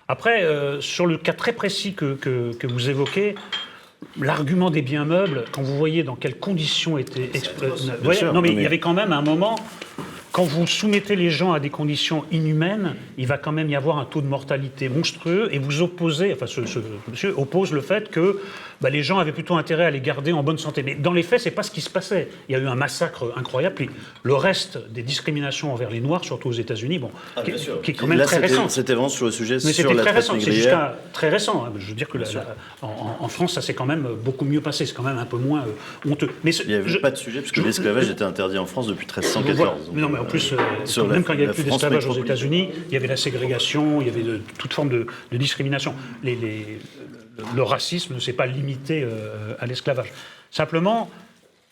Après, 0.08 0.44
euh, 0.44 0.80
sur 0.82 1.08
le 1.08 1.18
cas 1.18 1.34
très 1.34 1.54
précis 1.54 1.94
que, 1.94 2.14
que- 2.14 2.54
que 2.54 2.68
vous 2.68 2.90
évoquez, 2.90 3.36
l'argument 4.20 4.70
des 4.70 4.82
biens 4.82 5.06
meubles, 5.06 5.46
quand 5.52 5.62
vous 5.62 5.78
voyez 5.78 6.04
dans 6.04 6.16
quelles 6.16 6.38
conditions 6.38 6.98
étaient 6.98 7.30
exploités. 7.34 7.92
sûr. 8.14 8.34
Non, 8.34 8.42
mais 8.42 8.50
Non, 8.50 8.58
il 8.58 8.62
y 8.62 8.66
avait 8.66 8.80
quand 8.80 8.94
même 8.94 9.14
un 9.14 9.22
moment, 9.22 9.56
quand 10.32 10.44
vous 10.44 10.68
soumettez 10.68 11.16
les 11.16 11.30
gens 11.30 11.54
à 11.54 11.60
des 11.60 11.70
conditions 11.70 12.26
inhumaines, 12.32 12.96
il 13.18 13.28
va 13.28 13.38
quand 13.38 13.52
même 13.52 13.70
y 13.70 13.76
avoir 13.76 14.00
un 14.00 14.06
taux 14.06 14.22
de 14.22 14.28
mortalité 14.28 14.90
monstrueux 14.90 15.50
et 15.52 15.60
vous 15.60 15.82
opposez, 15.82 16.34
enfin 16.34 16.48
ce, 16.48 16.66
ce 16.66 16.80
monsieur 17.10 17.34
oppose 17.38 17.72
le 17.74 17.82
fait 17.82 18.10
que 18.10 18.40
bah, 18.82 18.90
les 18.90 19.04
gens 19.04 19.20
avaient 19.20 19.32
plutôt 19.32 19.56
intérêt 19.56 19.86
à 19.86 19.92
les 19.92 20.02
garder 20.02 20.32
en 20.34 20.44
bonne 20.44 20.58
santé. 20.58 20.84
Mais 20.84 20.96
dans 20.96 21.14
les 21.14 21.24
faits, 21.24 21.40
c'est 21.42 21.52
pas 21.52 21.64
ce 21.64 21.72
qui 21.72 21.82
se 21.82 21.90
passait. 21.90 22.28
Il 22.50 22.54
y 22.54 22.56
a 22.56 22.60
eu 22.60 22.68
un 22.68 22.76
massacre 22.76 23.32
incroyable. 23.38 23.76
Puis 23.76 23.90
le 24.24 24.34
reste 24.34 24.80
des 24.92 25.04
discriminations 25.04 25.72
envers 25.74 25.90
les 25.90 26.02
Noirs, 26.02 26.24
surtout 26.26 26.50
aux 26.50 26.54
États-Unis, 26.54 27.00
bon, 27.00 27.12
qui, 27.46 27.52
qui 27.84 27.92
est 27.92 27.94
quand 27.94 28.08
même 28.08 28.18
Là, 28.18 28.26
très 28.26 28.38
récent. 28.40 28.68
C'était 28.70 28.94
vraiment 28.94 29.10
sur 29.10 29.26
le 29.26 29.32
sujet 29.32 29.56
Mais 29.56 29.60
sur 29.74 29.74
c'était 29.90 29.94
la 29.94 30.02
très 30.04 30.12
traite 30.12 30.16
récent, 30.30 30.36
c'est 30.40 30.52
jusqu'à 30.52 30.98
très 31.14 31.30
récent. 31.30 31.66
hein. 31.66 31.74
Je 31.78 31.88
veux 31.88 31.94
dire 31.96 32.08
que 32.10 32.18
la- 32.18 32.26
la- 32.34 32.56
en, 32.82 33.28
France, 33.28 33.54
ça 33.54 33.62
s'est 33.62 33.74
quand 33.74 33.86
même 33.86 34.08
beaucoup 34.24 34.46
mieux 34.46 34.62
passé. 34.62 34.86
C'est 34.86 34.94
quand 34.96 35.04
même 35.04 35.18
un 35.20 35.26
peu 35.26 35.38
moins 35.38 35.62
euh, 35.62 36.10
honteux. 36.12 36.30
Mais 36.44 36.52
ce- 36.52 36.64
Il 36.64 36.70
n'y 36.70 36.74
avait 36.76 36.90
je- 36.90 36.98
pas 36.98 37.12
de 37.12 37.18
sujet, 37.18 37.40
parce 37.42 37.52
que 37.52 37.62
l'esclavage 37.62 38.10
était 38.10 38.24
interdit 38.24 38.58
en 38.58 38.66
France 38.66 38.88
depuis 38.88 39.06
voilà. 39.14 39.28
1314. 39.30 39.92
Mais 39.94 40.02
non, 40.02 40.10
mais 40.10 40.20
en 40.20 40.26
plus, 40.26 40.54
euh, 40.54 40.58
sur 40.86 41.08
même 41.08 41.18
la- 41.18 41.24
quand 41.24 41.34
il 41.34 41.40
n'y 41.40 41.44
avait 41.46 41.54
plus 41.54 41.64
d'esclavage 41.64 42.08
aux. 42.08 42.14
États-Unis, 42.22 42.70
il 42.88 42.94
y 42.94 42.98
avait 42.98 43.08
la 43.08 43.18
ségrégation, 43.18 44.02
il 44.02 44.08
y 44.08 44.10
avait 44.10 44.22
de, 44.24 44.40
toute 44.58 44.74
forme 44.74 44.90
de, 44.90 45.08
de 45.32 45.38
discrimination. 45.38 45.94
Les- 46.24 46.36
les- 46.36 46.80
le, 47.56 47.64
racisme 47.64 48.16
ne 48.16 48.20
s'est 48.20 48.34
pas 48.34 48.46
limité 48.46 49.04
euh, 49.04 49.54
à 49.60 49.66
l'esclavage. 49.66 50.12
Simplement, 50.52 51.10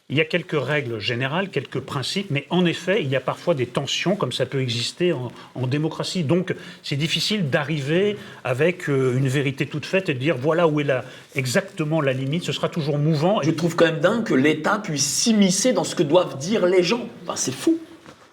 il 0.10 0.18
y 0.18 0.22
a 0.22 0.26
quelques 0.26 0.60
règles 0.60 1.00
générales, 1.00 1.50
quelques 1.50 1.82
principes, 1.82 2.32
mais 2.32 2.48
en 2.50 2.66
effet, 2.66 3.04
il 3.04 3.10
y 3.10 3.16
a 3.16 3.20
parfois 3.20 3.54
des 3.54 3.68
tensions, 3.68 4.16
comme 4.16 4.32
ça 4.32 4.48
peut 4.48 4.60
exister 4.60 5.14
en, 5.14 5.68
démocratie. 5.68 6.24
Donc, 6.24 6.56
c'est 6.82 6.96
difficile 6.96 7.52
d'arriver 7.52 8.18
avec 8.44 8.90
euh, 8.90 9.16
une 9.16 9.28
vérité 9.28 9.68
toute 9.68 9.86
faite 9.86 10.10
et 10.10 10.16
de 10.16 10.20
dire 10.20 10.36
voilà 10.36 10.68
où 10.68 10.80
est 10.80 10.84
la, 10.84 11.06
exactement 11.36 12.02
la 12.02 12.14
limite. 12.14 12.44
Ce 12.44 12.52
sera 12.52 12.70
toujours 12.70 12.98
mouvant. 12.98 13.42
Je 13.44 13.52
trouve 13.52 13.76
quand 13.76 13.86
même 13.86 14.00
dingue 14.00 14.24
que 14.24 14.34
l'État 14.34 14.80
puisse 14.80 15.06
s'immiscer 15.06 15.74
dans 15.74 15.84
ce 15.84 15.94
que 15.94 16.04
doivent 16.04 16.38
dire 16.40 16.66
les 16.66 16.82
gens. 16.82 17.08
C'est 17.36 17.54
fou. 17.54 17.78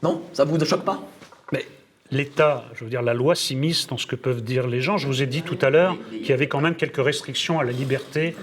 Non? 0.02 0.22
Ça 0.32 0.44
vous 0.44 0.62
choque 0.64 0.84
pas? 0.84 1.02
l'État, 2.10 2.64
je 2.74 2.84
veux 2.84 2.90
dire, 2.90 3.02
la 3.02 3.14
loi 3.14 3.34
s'immisce 3.34 3.86
dans 3.86 3.98
ce 3.98 4.06
que 4.06 4.16
peuvent 4.16 4.42
dire 4.42 4.66
les 4.66 4.80
gens. 4.80 4.96
Je 4.96 5.06
vous 5.06 5.22
ai 5.22 5.26
dit 5.26 5.42
tout 5.42 5.58
à 5.62 5.70
l'heure 5.70 5.96
qu'il 6.10 6.28
y 6.28 6.32
avait 6.32 6.48
quand 6.48 6.60
même 6.60 6.74
quelques 6.74 7.04
restrictions 7.04 7.58
à 7.58 7.64
la 7.64 7.72
liberté 7.72 8.34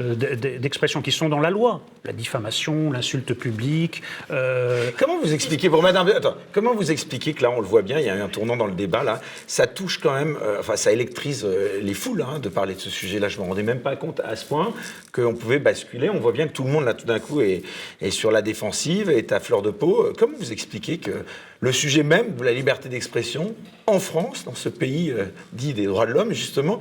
euh, 0.00 0.14
d- 0.14 0.36
d- 0.36 0.58
d'expression 0.58 1.02
qui 1.02 1.12
sont 1.12 1.28
dans 1.28 1.40
la 1.40 1.50
loi. 1.50 1.80
La 2.04 2.12
diffamation, 2.12 2.90
l'insulte 2.90 3.32
publique. 3.34 4.02
euh, 4.30 4.90
Comment 4.98 5.18
vous 5.22 5.32
expliquez, 5.32 5.70
pour 5.70 5.82
Madame, 5.82 6.08
attends, 6.08 6.34
comment 6.52 6.74
vous 6.74 6.90
expliquez 6.90 7.32
que 7.32 7.42
là, 7.42 7.50
on 7.50 7.60
le 7.60 7.66
voit 7.66 7.82
bien, 7.82 7.98
il 7.98 8.06
y 8.06 8.10
a 8.10 8.22
un 8.22 8.28
tournant 8.28 8.56
dans 8.56 8.66
le 8.66 8.74
débat 8.74 9.02
là, 9.02 9.20
ça 9.46 9.66
touche 9.66 9.98
quand 9.98 10.12
même, 10.14 10.36
euh, 10.42 10.58
enfin, 10.60 10.76
ça 10.76 10.92
électrise 10.92 11.46
les 11.80 11.94
foules 11.94 12.22
hein, 12.22 12.38
de 12.40 12.48
parler 12.48 12.74
de 12.74 12.80
ce 12.80 12.90
sujet-là. 12.90 13.28
Je 13.28 13.38
me 13.38 13.44
rendais 13.44 13.62
même 13.62 13.80
pas 13.80 13.96
compte 13.96 14.20
à 14.20 14.36
ce 14.36 14.44
point 14.44 14.72
qu'on 15.12 15.34
pouvait 15.34 15.58
basculer. 15.60 16.10
On 16.10 16.18
voit 16.20 16.32
bien 16.32 16.46
que 16.48 16.52
tout 16.52 16.64
le 16.64 16.70
monde 16.70 16.84
là, 16.84 16.94
tout 16.94 17.06
d'un 17.06 17.20
coup, 17.20 17.40
est, 17.40 17.62
est 18.02 18.10
sur 18.10 18.30
la 18.30 18.42
défensive, 18.42 19.08
est 19.10 19.32
à 19.32 19.40
fleur 19.40 19.62
de 19.62 19.70
peau. 19.70 20.12
Comment 20.18 20.36
vous 20.38 20.52
expliquez 20.52 20.98
que 20.98 21.12
le 21.60 21.72
sujet 21.72 22.02
même 22.02 22.34
de 22.34 22.44
la 22.44 22.52
liberté 22.52 22.88
d'expression 22.90 23.54
en 23.86 23.98
France, 24.00 24.44
dans 24.44 24.54
ce 24.54 24.68
pays 24.68 25.14
dit 25.52 25.72
des 25.72 25.86
droits 25.86 26.04
de 26.06 26.12
l'homme 26.12 26.32
justement, 26.32 26.80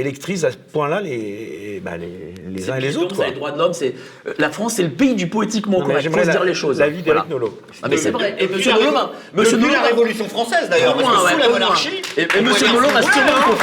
électrise 0.00 0.44
à 0.44 0.50
ce 0.50 0.56
point-là 0.56 1.00
les, 1.00 1.80
bah, 1.84 1.96
les, 1.96 2.34
les 2.50 2.70
uns 2.70 2.76
et 2.76 2.80
les 2.80 2.96
autres. 2.96 3.14
quoi. 3.16 3.26
Les 3.26 3.32
droits 3.32 3.52
de 3.52 3.58
l'homme, 3.58 3.72
c'est 3.72 3.94
la 4.38 4.50
France, 4.50 4.74
c'est 4.74 4.82
le 4.82 4.90
pays 4.90 5.14
du 5.14 5.28
poétiquement 5.28 5.80
correct. 5.80 5.90
Il 5.90 5.96
faut 5.96 6.02
j'aimerais 6.02 6.22
se 6.22 6.26
la- 6.28 6.32
dire 6.34 6.44
les 6.44 6.54
choses. 6.54 6.78
L'avis 6.78 7.02
d'Éric 7.02 7.06
Voilà. 7.06 7.26
Nolot. 7.28 7.58
Ah, 7.82 7.88
mais 7.88 7.96
c'est 7.96 8.10
vrai. 8.10 8.36
Et 8.38 8.48
Monsieur 8.48 8.72
la 8.72 8.78
Nolot, 8.78 9.10
Monsieur 9.34 9.56
Nolot, 9.58 9.72
la 9.72 9.80
va- 9.80 9.86
Révolution 9.88 10.28
française 10.28 10.68
d'ailleurs, 10.68 10.94
parce 10.96 11.08
que 11.24 11.30
sous 11.32 11.38
la 11.38 11.48
monarchie. 11.48 12.02
Et- 12.16 12.22
et 12.22 12.26
on 12.38 12.42
Monsieur 12.42 12.66
Nolot 12.68 12.88
sûrement 12.88 13.58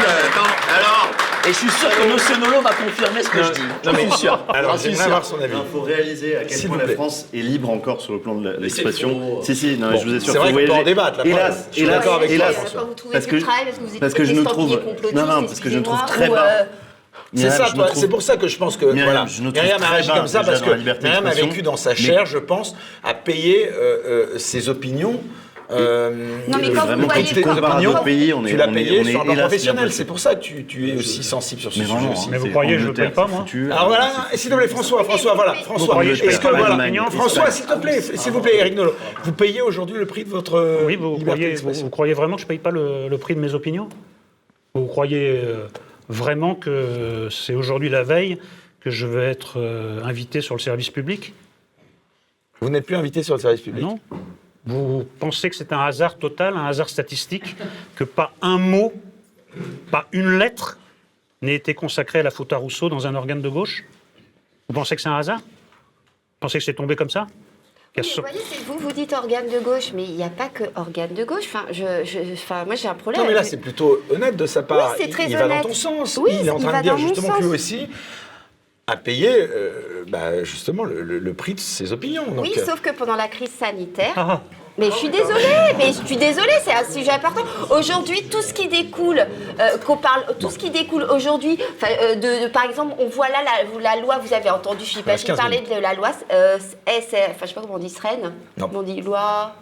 Alors, 0.75 1.09
Et 1.47 1.53
je 1.53 1.57
suis 1.57 1.69
sûr 1.69 1.89
que 1.89 2.13
Monsieur 2.13 2.35
Nolot 2.37 2.61
va 2.61 2.71
confirmer 2.71 3.23
ce 3.23 3.29
que 3.29 3.41
je 3.43 3.51
dis. 3.53 3.61
Non, 3.85 3.91
mais- 3.93 4.03
Je 4.05 4.09
suis 4.09 4.17
sûr. 4.19 4.39
Alors, 4.53 4.77
j'aimerais 4.77 5.03
avoir 5.05 5.23
son 5.25 5.39
avis. 5.39 5.53
Il 5.55 5.71
faut 5.71 5.81
réaliser 5.81 6.35
à 6.37 6.43
quel 6.43 6.61
point 6.67 6.77
la. 6.77 6.87
France 6.89 7.25
est 7.33 7.37
libre 7.37 7.69
encore 7.69 8.01
sur 8.01 8.13
le 8.13 8.19
plan 8.19 8.35
de 8.35 8.49
l'expression. 8.59 9.41
Si, 9.43 9.55
si, 9.55 9.77
non, 9.77 9.91
Bon, 9.91 9.97
je 9.99 10.05
vous 10.07 10.15
assure. 10.15 10.33
c'est 10.33 10.39
vrai 10.39 10.51
qu'on 10.51 10.65
peut 10.65 10.71
en 10.71 10.83
débattre, 10.83 11.19
là, 11.19 11.25
Hélas, 11.25 11.67
je 11.69 11.75
suis 11.75 11.83
hélas, 11.85 11.97
d'accord 11.99 12.15
avec 12.15 12.27
toi, 12.35 12.35
hélas. 12.35 12.55
Trouvez 12.95 13.13
Parce 13.13 13.25
du 13.27 13.31
que- 13.37 13.41
travail, 13.41 13.65
parce 13.99 14.13
que 14.13 14.23
je 14.25 14.33
nous 14.33 14.43
trouve- 14.43 14.81
non, 15.13 15.25
non, 15.25 15.43
parce 15.43 15.59
que 15.59 15.69
je 15.69 15.77
nous 15.77 15.83
trouve 15.83 16.05
très 16.05 16.29
bas. 16.29 16.47
euh, 16.47 16.63
C'est 17.33 17.49
ça, 17.49 17.69
toi. 17.73 17.87
C'est 17.93 18.07
pour 18.09 18.21
ça 18.21 18.37
que 18.37 18.47
je 18.47 18.57
pense 18.57 18.77
que 18.77 18.85
Myriam, 18.85 19.05
voilà. 19.05 19.25
je 19.27 19.41
Myriam 19.41 19.75
a 19.81 19.85
très 19.85 19.93
réagi 19.95 20.07
bas 20.09 20.17
comme 20.17 20.27
ça 20.27 20.43
parce 20.43 20.61
dans 20.61 20.67
que 20.67 20.75
Myriam 20.75 21.25
a 21.25 21.31
vécu 21.31 21.61
dans 21.61 21.77
sa 21.77 21.95
chair, 21.95 22.25
je 22.25 22.37
pense, 22.37 22.75
à 23.03 23.13
payer 23.13 23.69
euh, 23.69 23.97
euh, 24.33 24.37
ses 24.37 24.69
opinions 24.69 25.21
Euh, 25.69 26.39
Non, 26.47 26.57
mais 26.61 26.71
quand 26.71 26.81
vous 26.81 26.87
Vraiment, 26.87 27.07
quand 27.07 27.13
voyez- 27.13 27.27
tu 27.27 28.03
pays, 28.05 28.33
on 28.33 28.45
est, 28.45 28.49
tu 28.49 28.55
l'as 28.57 28.67
on 28.67 28.71
est, 28.71 28.73
payé 28.73 28.99
on 29.01 29.03
est 29.05 29.11
sur 29.11 29.21
un 29.21 29.23
plan 29.25 29.35
professionnel. 29.35 29.91
C'est 29.91 30.05
pour 30.05 30.19
ça 30.19 30.35
que 30.35 30.39
tu, 30.41 30.65
tu 30.65 30.89
es 30.89 30.95
aussi 30.95 31.23
sensible 31.23 31.59
sur 31.59 31.73
ce 31.73 31.79
Mais 31.79 31.85
sujet 31.85 31.97
vraiment, 31.97 32.13
aussi. 32.13 32.29
Mais 32.29 32.37
vous 32.37 32.49
croyez 32.49 32.73
que 32.73 32.79
je 32.79 32.83
le 32.85 32.89
Angleterre, 32.91 33.05
paye 33.11 33.15
pas, 33.15 33.27
moi. 33.27 33.45
Alors 33.75 33.87
voilà, 33.87 34.11
s'il 34.33 34.49
te 34.49 34.55
plaît, 34.55 34.67
François, 34.67 35.03
François, 35.03 35.33
voilà, 35.35 35.55
François. 35.55 36.05
Est-ce 36.05 36.39
que 36.39 36.47
voilà, 36.47 37.09
François, 37.11 37.51
s'il 37.51 37.65
te 37.65 37.77
plaît, 37.77 38.01
s'il 38.01 38.31
vous 38.31 38.41
plaît, 38.41 38.57
Eric 38.59 38.75
Nolot, 38.75 38.95
vous 39.23 39.33
payez 39.33 39.61
aujourd'hui 39.61 39.97
le 39.97 40.05
prix 40.05 40.23
de 40.23 40.29
votre 40.29 40.55
euh, 40.55 40.85
Oui, 40.85 40.95
vous 40.95 41.17
croyez, 41.17 41.55
vous, 41.55 41.73
vous 41.73 42.13
vraiment 42.15 42.35
que 42.35 42.41
je 42.41 42.45
ne 42.45 42.49
paye 42.49 42.59
pas 42.59 42.71
le, 42.71 43.17
prix 43.17 43.35
de 43.35 43.39
mes 43.41 43.53
opinions? 43.53 43.89
Vous 44.73 44.85
croyez 44.85 45.41
euh, 45.43 45.67
vraiment 46.07 46.55
que 46.55 47.27
c'est 47.29 47.55
aujourd'hui 47.55 47.89
la 47.89 48.03
veille 48.03 48.37
que 48.79 48.89
je 48.89 49.05
vais 49.05 49.25
être 49.25 49.55
euh, 49.57 50.01
invité 50.03 50.39
sur 50.39 50.55
le 50.55 50.61
service 50.61 50.89
public? 50.91 51.33
Vous 52.61 52.69
n'êtes 52.69 52.85
plus 52.85 52.95
invité 52.95 53.21
sur 53.21 53.35
le 53.35 53.41
service 53.41 53.61
public 53.61 53.83
Non 53.83 53.99
Vous 54.67 55.05
pensez 55.19 55.49
que 55.49 55.55
c'est 55.55 55.71
un 55.73 55.79
hasard 55.79 56.17
total, 56.17 56.55
un 56.55 56.65
hasard 56.65 56.89
statistique, 56.89 57.55
que 57.95 58.03
pas 58.03 58.31
un 58.41 58.57
mot, 58.57 58.93
pas 59.91 60.07
une 60.11 60.37
lettre 60.37 60.77
n'ait 61.41 61.55
été 61.55 61.73
consacrée 61.73 62.19
à 62.19 62.23
la 62.23 62.31
faute 62.31 62.51
à 62.53 62.57
Rousseau 62.57 62.89
dans 62.89 63.07
un 63.07 63.15
organe 63.15 63.41
de 63.41 63.49
gauche? 63.49 63.85
Vous 64.67 64.73
pensez 64.73 64.95
que 64.95 65.01
c'est 65.01 65.09
un 65.09 65.17
hasard? 65.17 65.39
Vous 65.39 66.41
pensez 66.41 66.59
que 66.59 66.63
c'est 66.65 66.73
tombé 66.73 66.95
comme 66.95 67.09
ça? 67.09 67.27
Oui, 67.97 68.03
vous 68.15 68.21
voyez, 68.21 68.39
vous, 68.67 68.77
vous 68.77 68.91
dites 68.91 69.11
organe 69.13 69.47
de 69.49 69.59
gauche, 69.59 69.91
mais 69.95 70.03
il 70.03 70.15
n'y 70.17 70.23
a 70.23 70.29
pas 70.29 70.49
que 70.49 70.65
organe 70.75 71.15
de 71.15 71.23
gauche. 71.23 71.45
Enfin, 71.45 71.65
je, 71.71 72.03
je- 72.03 72.33
enfin, 72.33 72.63
moi, 72.65 72.75
j'ai 72.75 72.87
un 72.87 72.93
problème. 72.93 73.23
Non, 73.23 73.27
mais 73.27 73.33
là, 73.33 73.43
c'est 73.43 73.57
plutôt 73.57 73.99
honnête 74.11 74.35
de 74.35 74.45
sa 74.45 74.61
part. 74.61 74.91
Oui, 74.91 74.97
c'est 75.03 75.09
très 75.09 75.23
il, 75.23 75.31
il 75.31 75.37
va 75.37 75.47
dans 75.47 75.61
ton 75.61 75.73
sens. 75.73 76.17
Oui, 76.21 76.29
il 76.41 76.47
est 76.47 76.51
en 76.51 76.59
train 76.59 76.77
de 76.77 76.83
dire 76.83 76.97
justement 76.97 77.33
que 77.37 77.41
lui 77.41 77.49
aussi 77.49 77.87
a 78.89 78.95
payé 78.95 79.29
euh, 79.29 80.05
bah, 80.07 80.43
justement 80.45 80.85
le, 80.85 81.01
le- 81.01 81.19
le 81.19 81.33
prix 81.33 81.53
de 81.53 81.59
ses 81.59 81.91
opinions. 81.91 82.23
Donc, 82.31 82.43
Oui, 82.45 82.53
euh, 82.57 82.65
sauf 82.65 82.79
que 82.79 82.89
pendant 82.91 83.15
la 83.17 83.27
crise 83.27 83.51
sanitaire, 83.51 84.13
Ah, 84.15 84.41
mais 84.77 84.85
je 84.91 84.95
suis 84.95 85.09
désolée, 85.09 85.73
mais 85.77 85.87
je 85.87 86.05
suis 86.05 86.15
désolée, 86.15 86.53
c'est 86.63 86.71
un 86.73 86.85
sujet 86.89 87.11
important. 87.11 87.41
Aujourd'hui, 87.69 88.23
tout 88.31 88.41
ce 88.41 88.53
qui 88.53 88.69
découle, 88.69 89.19
euh, 89.59 89.77
qu'on 89.85 89.97
parle, 89.97 90.23
tout 90.39 90.49
ce 90.49 90.57
qui 90.57 90.69
découle 90.69 91.03
aujourd'hui, 91.03 91.59
enfin, 91.75 91.91
euh, 92.01 92.15
de, 92.15 92.45
de- 92.45 92.47
par 92.49 92.63
exemple, 92.63 92.95
on 92.97 93.09
voit 93.09 93.27
là 93.27 93.39
la, 93.81 93.95
loi, 93.99 94.19
vous 94.19 94.33
avez 94.33 94.49
entendu 94.49 94.85
Philippe 94.85 95.07
15 95.07 95.25
parler 95.35 95.59
de 95.69 95.81
la 95.81 95.93
loi, 95.93 96.11
euh, 96.31 96.57
enfin, 96.57 97.01
je 97.41 97.47
sais 97.47 97.53
pas 97.55 97.61
comment 97.61 97.73
on 97.75 97.79
dit, 97.79 97.89
SREN, 97.89 98.31
Non. 98.57 98.69
on 98.73 98.83
dit 98.83 99.01
loi. 99.01 99.53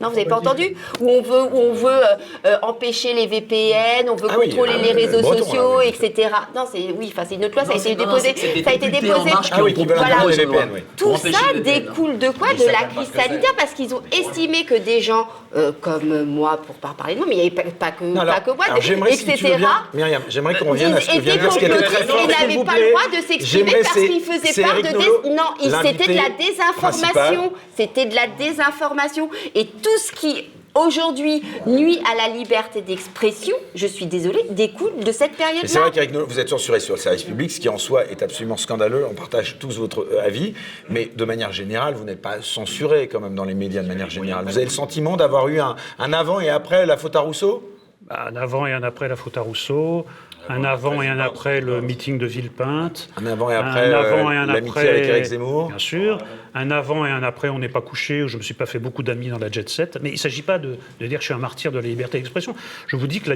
Non, 0.00 0.10
vous 0.10 0.14
n'avez 0.14 0.28
pas 0.28 0.36
entendu 0.36 0.76
Où 1.00 1.10
on 1.10 1.22
veut, 1.22 1.42
où 1.42 1.58
on 1.58 1.72
veut 1.72 1.88
euh, 1.88 2.16
euh, 2.46 2.56
empêcher 2.62 3.14
les 3.14 3.26
VPN, 3.26 4.08
on 4.08 4.14
veut 4.14 4.28
Ah 4.30 4.36
oui, 4.38 4.48
contrôler 4.48 4.74
ah 4.76 4.82
les 4.82 4.92
réseaux 4.92 5.20
breton, 5.20 5.44
sociaux, 5.44 5.78
là, 5.80 5.86
oui. 5.86 5.88
etc. 5.88 6.28
Non, 6.54 6.64
c'est 6.70 6.78
oui, 6.96 7.12
enfin 7.12 7.26
c'est 7.28 7.34
une 7.34 7.44
autre 7.44 7.56
loi, 7.56 7.64
ça 7.64 7.72
a 7.72 7.76
été 7.76 7.96
non, 7.96 8.04
déposé, 8.04 8.34
ça 8.62 8.70
a 8.70 8.74
été 8.74 8.88
déposé. 8.90 9.30
Ah 9.50 9.62
oui, 9.62 9.74
les 9.74 9.84
loi. 9.84 10.56
VPN, 10.56 10.70
oui. 10.72 10.80
Tout 10.96 11.16
ça 11.16 11.28
VPN. 11.52 11.62
découle 11.62 12.18
de 12.18 12.28
quoi 12.30 12.48
Ils 12.52 12.60
De 12.60 12.66
la 12.66 12.84
crise 12.84 13.10
sanitaire, 13.12 13.54
parce 13.56 13.72
qu'ils 13.72 13.92
ont 13.92 14.02
estimé 14.12 14.64
que 14.64 14.74
des 14.74 15.00
gens 15.00 15.26
euh, 15.56 15.72
comme 15.80 16.24
moi, 16.24 16.60
pour 16.64 16.76
pas 16.76 16.94
parler 16.96 17.14
de 17.14 17.18
moi, 17.18 17.26
mais 17.28 17.34
il 17.34 17.40
n'y 17.40 17.46
avait 17.46 17.50
pas, 17.50 17.86
pas 17.86 17.90
que, 17.90 18.04
non, 18.04 18.20
alors- 18.20 18.34
pas 18.36 18.40
que 18.40 18.50
moi, 18.52 18.66
si 19.10 19.24
etc. 19.24 19.56
bien, 19.56 19.70
Myriam, 19.94 20.22
j'aimerais 20.28 20.54
qu'on 20.58 20.70
revienne 20.70 20.94
à 20.94 21.00
ce 21.00 21.08
que 21.08 21.14
Ils 21.14 21.20
vient 21.22 21.36
de 21.36 21.40
étaient 21.40 21.48
dire, 21.48 21.52
s'il 21.52 22.28
n'avaient 22.28 22.64
pas 22.64 22.78
le 22.78 22.90
droit 22.90 23.08
de 23.08 23.26
s'exprimer 23.26 23.44
J'aimerais, 23.44 23.80
parce 23.82 23.94
qu'ils 23.94 24.20
faisaient 24.20 24.62
part 24.62 24.76
de... 24.76 25.28
Non, 25.34 25.70
c'était 25.82 26.06
de 26.06 26.16
la 26.16 26.28
désinformation. 26.38 27.52
C'était 27.76 28.06
de 28.06 28.14
la 28.14 28.26
désinformation. 28.26 29.30
Et 29.54 29.64
tout 29.88 29.98
ce 29.98 30.12
qui, 30.12 30.44
aujourd'hui, 30.74 31.42
nuit 31.66 31.98
à 32.10 32.14
la 32.14 32.34
liberté 32.34 32.82
d'expression, 32.82 33.56
je 33.74 33.86
suis 33.86 34.06
désolée, 34.06 34.44
découle 34.50 34.98
de 35.02 35.12
cette 35.12 35.32
Et 35.32 35.34
c'est 35.34 35.44
période-là. 35.44 35.80
vrai 35.80 35.90
qu'Eric 35.90 36.12
Nolot, 36.12 36.26
vous 36.26 36.40
êtes 36.40 36.48
censuré 36.48 36.80
sur 36.80 36.94
le 36.94 37.00
service 37.00 37.22
public, 37.22 37.50
ce 37.50 37.60
qui 37.60 37.68
en 37.68 37.78
soi 37.78 38.04
est 38.06 38.22
absolument 38.22 38.56
scandaleux. 38.56 39.06
On 39.10 39.14
partage 39.14 39.58
tous 39.58 39.78
votre 39.78 40.00
euh, 40.02 40.22
avis, 40.24 40.54
mais 40.90 41.06
de 41.14 41.24
manière 41.24 41.52
générale, 41.52 41.94
vous 41.94 42.04
n'êtes 42.04 42.22
pas 42.22 42.42
censuré 42.42 43.08
quand 43.08 43.20
même 43.20 43.34
dans 43.34 43.44
les 43.44 43.54
médias 43.54 43.82
de 43.82 43.88
manière 43.88 44.10
générale. 44.10 44.44
Vous 44.44 44.56
avez 44.56 44.66
le 44.66 44.70
sentiment 44.70 45.16
d'avoir 45.16 45.48
eu 45.48 45.60
un, 45.60 45.76
un 45.98 46.12
avant 46.12 46.40
et 46.40 46.50
après 46.50 46.86
la 46.86 46.96
faute 46.96 47.16
à 47.16 47.20
Rousseau? 47.20 47.74
Un 48.10 48.36
avant 48.36 48.66
et 48.66 48.72
un 48.72 48.82
après 48.82 49.08
la 49.08 49.16
faute 49.16 49.36
à 49.36 49.42
Rousseau, 49.42 50.06
un 50.48 50.64
avant 50.64 51.02
et 51.02 51.08
un 51.08 51.18
après 51.18 51.60
le 51.60 51.80
meeting 51.80 52.18
de 52.18 52.26
Villepinte. 52.26 53.08
Un 53.16 53.26
avant 53.26 53.50
et 53.50 53.54
après 53.54 53.92
un 53.92 53.98
avant 53.98 54.28
euh, 54.28 54.32
et 54.32 54.36
un 54.36 54.46
l'amitié 54.46 54.70
après, 54.70 54.88
avec 54.88 55.04
Eric 55.08 55.24
Zemmour 55.24 55.68
Bien 55.68 55.78
sûr. 55.78 56.18
Un 56.54 56.70
avant 56.70 57.04
et 57.06 57.10
un 57.10 57.22
après, 57.22 57.48
on 57.48 57.58
n'est 57.58 57.68
pas 57.68 57.80
couché, 57.82 58.22
où 58.22 58.28
je 58.28 58.34
ne 58.34 58.38
me 58.38 58.42
suis 58.42 58.54
pas 58.54 58.66
fait 58.66 58.78
beaucoup 58.78 59.02
d'amis 59.02 59.28
dans 59.28 59.38
la 59.38 59.50
jet 59.50 59.68
set. 59.68 59.98
Mais 60.02 60.08
il 60.08 60.12
ne 60.14 60.18
s'agit 60.18 60.42
pas 60.42 60.58
de, 60.58 60.76
de 61.00 61.06
dire 61.06 61.18
que 61.18 61.22
je 61.22 61.26
suis 61.26 61.34
un 61.34 61.38
martyr 61.38 61.70
de 61.70 61.78
la 61.78 61.86
liberté 61.86 62.18
d'expression. 62.18 62.54
Je 62.86 62.96
vous 62.96 63.06
dis 63.06 63.20
que 63.20 63.30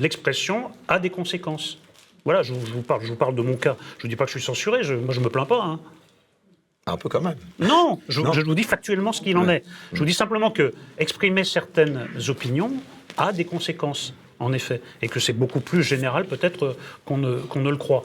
l'expression 0.00 0.70
a 0.88 0.98
des 0.98 1.10
conséquences. 1.10 1.78
Voilà, 2.24 2.42
je, 2.42 2.52
vous- 2.54 2.64
je 2.66 2.72
vous 2.72 2.82
parle, 2.82 3.02
je 3.02 3.08
vous 3.08 3.16
parle 3.16 3.34
de 3.34 3.42
mon 3.42 3.56
cas. 3.56 3.76
Je 3.98 4.06
ne 4.06 4.10
dis 4.10 4.16
pas 4.16 4.24
que 4.24 4.30
je 4.32 4.38
suis 4.38 4.46
censuré, 4.46 4.82
je, 4.82 4.94
moi 4.94 5.12
je 5.12 5.20
ne 5.20 5.24
me 5.24 5.30
plains 5.30 5.44
pas. 5.44 5.60
hein. 5.62 5.80
Un 6.86 6.96
peu 6.98 7.08
quand 7.08 7.20
même. 7.22 7.36
Non, 7.58 7.98
je, 8.08 8.20
Non. 8.20 8.32
je 8.32 8.42
vous 8.42 8.54
dis 8.54 8.62
factuellement 8.62 9.12
ce 9.12 9.22
qu'il 9.22 9.36
en 9.38 9.48
est. 9.48 9.64
Je 9.94 9.98
vous 9.98 10.04
dis 10.04 10.12
simplement 10.14 10.50
que 10.50 10.72
exprimer 10.98 11.42
certaines 11.44 12.06
opinions 12.28 12.72
a 13.16 13.32
des 13.32 13.44
conséquences, 13.46 14.12
en 14.40 14.52
effet, 14.52 14.80
et 15.02 15.08
que 15.08 15.20
c'est 15.20 15.32
beaucoup 15.32 15.60
plus 15.60 15.82
général 15.82 16.26
peut-être 16.26 16.64
euh, 16.64 16.76
qu'on 17.04 17.18
ne, 17.18 17.70
le 17.70 17.76
croit. 17.76 18.04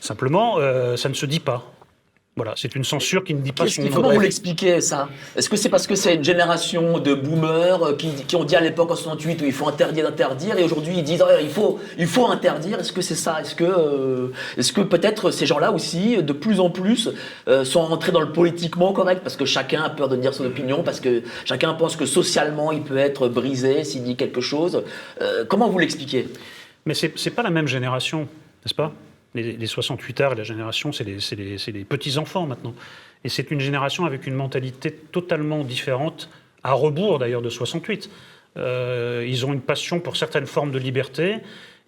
Simplement, 0.00 0.58
euh, 0.58 0.96
ça 0.96 1.08
ne 1.08 1.14
se 1.14 1.26
dit 1.26 1.40
pas. 1.40 1.72
Voilà, 2.38 2.52
c'est 2.54 2.76
une 2.76 2.84
censure 2.84 3.24
qui 3.24 3.34
ne 3.34 3.40
dit 3.40 3.50
pas 3.50 3.64
Qu'est-ce 3.64 3.76
son 3.76 3.82
qu'il. 3.82 3.90
Comment 3.90 4.12
vous 4.12 4.20
l'expliquez 4.20 4.80
ça? 4.80 5.08
Est-ce 5.34 5.48
que 5.48 5.56
c'est 5.56 5.68
parce 5.68 5.88
que 5.88 5.96
c'est 5.96 6.14
une 6.14 6.22
génération 6.22 7.00
de 7.00 7.12
boomers 7.12 7.82
euh, 7.82 7.96
qui, 7.96 8.10
qui 8.12 8.36
ont 8.36 8.44
dit 8.44 8.54
à 8.54 8.60
l'époque 8.60 8.92
en 8.92 8.94
68 8.94 9.42
où 9.42 9.44
il 9.44 9.52
faut 9.52 9.66
interdire 9.66 10.04
d'interdire 10.04 10.56
et 10.56 10.62
aujourd'hui 10.62 10.94
ils 10.98 11.02
disent 11.02 11.20
Ah, 11.20 11.40
il, 11.40 11.48
faut, 11.48 11.80
il 11.98 12.06
faut 12.06 12.28
interdire? 12.28 12.78
Est-ce 12.78 12.92
que 12.92 13.02
c'est 13.02 13.16
ça? 13.16 13.40
Est-ce 13.40 13.56
que, 13.56 13.64
euh, 13.64 14.28
est-ce 14.56 14.72
que 14.72 14.82
peut-être 14.82 15.32
ces 15.32 15.46
gens-là 15.46 15.72
aussi, 15.72 16.22
de 16.22 16.32
plus 16.32 16.60
en 16.60 16.70
plus, 16.70 17.10
euh, 17.48 17.64
sont 17.64 17.82
rentrés 17.82 18.12
dans 18.12 18.20
le 18.20 18.30
politiquement 18.30 18.92
correct? 18.92 19.22
Parce 19.24 19.34
que 19.34 19.44
chacun 19.44 19.82
a 19.82 19.90
peur 19.90 20.08
de 20.08 20.14
dire 20.14 20.32
son 20.32 20.44
opinion, 20.44 20.84
parce 20.84 21.00
que 21.00 21.24
chacun 21.44 21.74
pense 21.74 21.96
que 21.96 22.06
socialement 22.06 22.70
il 22.70 22.82
peut 22.82 22.98
être 22.98 23.26
brisé 23.26 23.82
s'il 23.82 24.04
dit 24.04 24.14
quelque 24.14 24.40
chose. 24.40 24.84
Euh, 25.20 25.44
Comment 25.48 25.68
vous 25.68 25.80
l'expliquez? 25.80 26.28
Mais 26.86 26.94
c'est 26.94 27.12
n'est 27.24 27.32
pas 27.32 27.42
la 27.42 27.50
même 27.50 27.66
génération, 27.66 28.20
n'est-ce 28.64 28.74
pas? 28.74 28.92
Les, 29.42 29.52
les 29.52 29.66
68 29.66 30.20
arts 30.20 30.32
et 30.32 30.36
la 30.36 30.42
génération, 30.44 30.92
c'est 30.92 31.04
les, 31.04 31.84
petits-enfants 31.84 32.46
maintenant. 32.46 32.74
Et 33.24 33.28
c'est 33.28 33.50
une 33.50 33.60
génération 33.60 34.04
avec 34.04 34.26
une 34.26 34.34
mentalité 34.34 34.92
totalement 34.92 35.64
différente, 35.64 36.28
à 36.62 36.72
rebours 36.72 37.18
d'ailleurs 37.18 37.42
de 37.42 37.50
68. 37.50 38.10
Euh, 38.56 39.24
ils 39.26 39.46
ont 39.46 39.52
une 39.52 39.60
passion 39.60 40.00
pour 40.00 40.16
certaines 40.16 40.46
formes 40.46 40.70
de 40.70 40.78
liberté, 40.78 41.36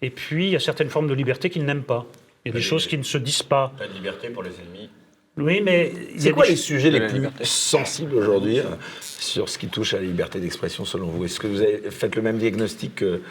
et 0.01 0.09
puis 0.09 0.47
il 0.47 0.51
y 0.51 0.55
a 0.55 0.59
certaines 0.59 0.89
formes 0.89 1.07
de 1.07 1.13
liberté 1.13 1.49
qu'ils 1.49 1.65
n'aiment 1.65 1.83
pas. 1.83 2.05
Il 2.43 2.49
y 2.49 2.51
a 2.51 2.55
des 2.55 2.61
choses 2.61 2.87
qui 2.87 2.97
ne 2.97 3.03
se 3.03 3.17
disent 3.17 3.43
pas. 3.43 3.71
Pas 3.77 3.87
de 3.87 3.93
liberté 3.93 4.29
pour 4.29 4.43
les 4.43 4.51
ennemis. 4.51 4.89
Oui, 5.37 5.61
mais 5.63 5.93
C'est 6.17 6.29
a 6.29 6.33
quoi 6.33 6.43
des 6.43 6.51
les 6.51 6.55
sujets 6.57 6.91
les 6.91 6.99
plus 6.99 7.13
liberté. 7.13 7.45
sensibles 7.45 8.15
aujourd'hui 8.15 8.59
euh, 8.59 8.63
sur 9.01 9.47
ce 9.47 9.57
qui 9.57 9.67
touche 9.67 9.93
à 9.93 9.97
la 9.97 10.03
liberté 10.03 10.39
d'expression 10.39 10.83
selon 10.83 11.07
vous? 11.07 11.23
Est-ce 11.23 11.39
que 11.39 11.47
vous 11.47 11.61
avez 11.61 11.89
fait 11.89 12.13
le 12.15 12.21
même 12.21 12.37
diagnostic 12.37 12.95
que 12.95 13.21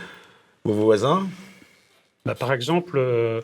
vos 0.65 0.73
voisins? 0.73 1.29
Bah, 2.25 2.35
par 2.35 2.53
exemple, 2.53 2.97
euh, 2.99 3.41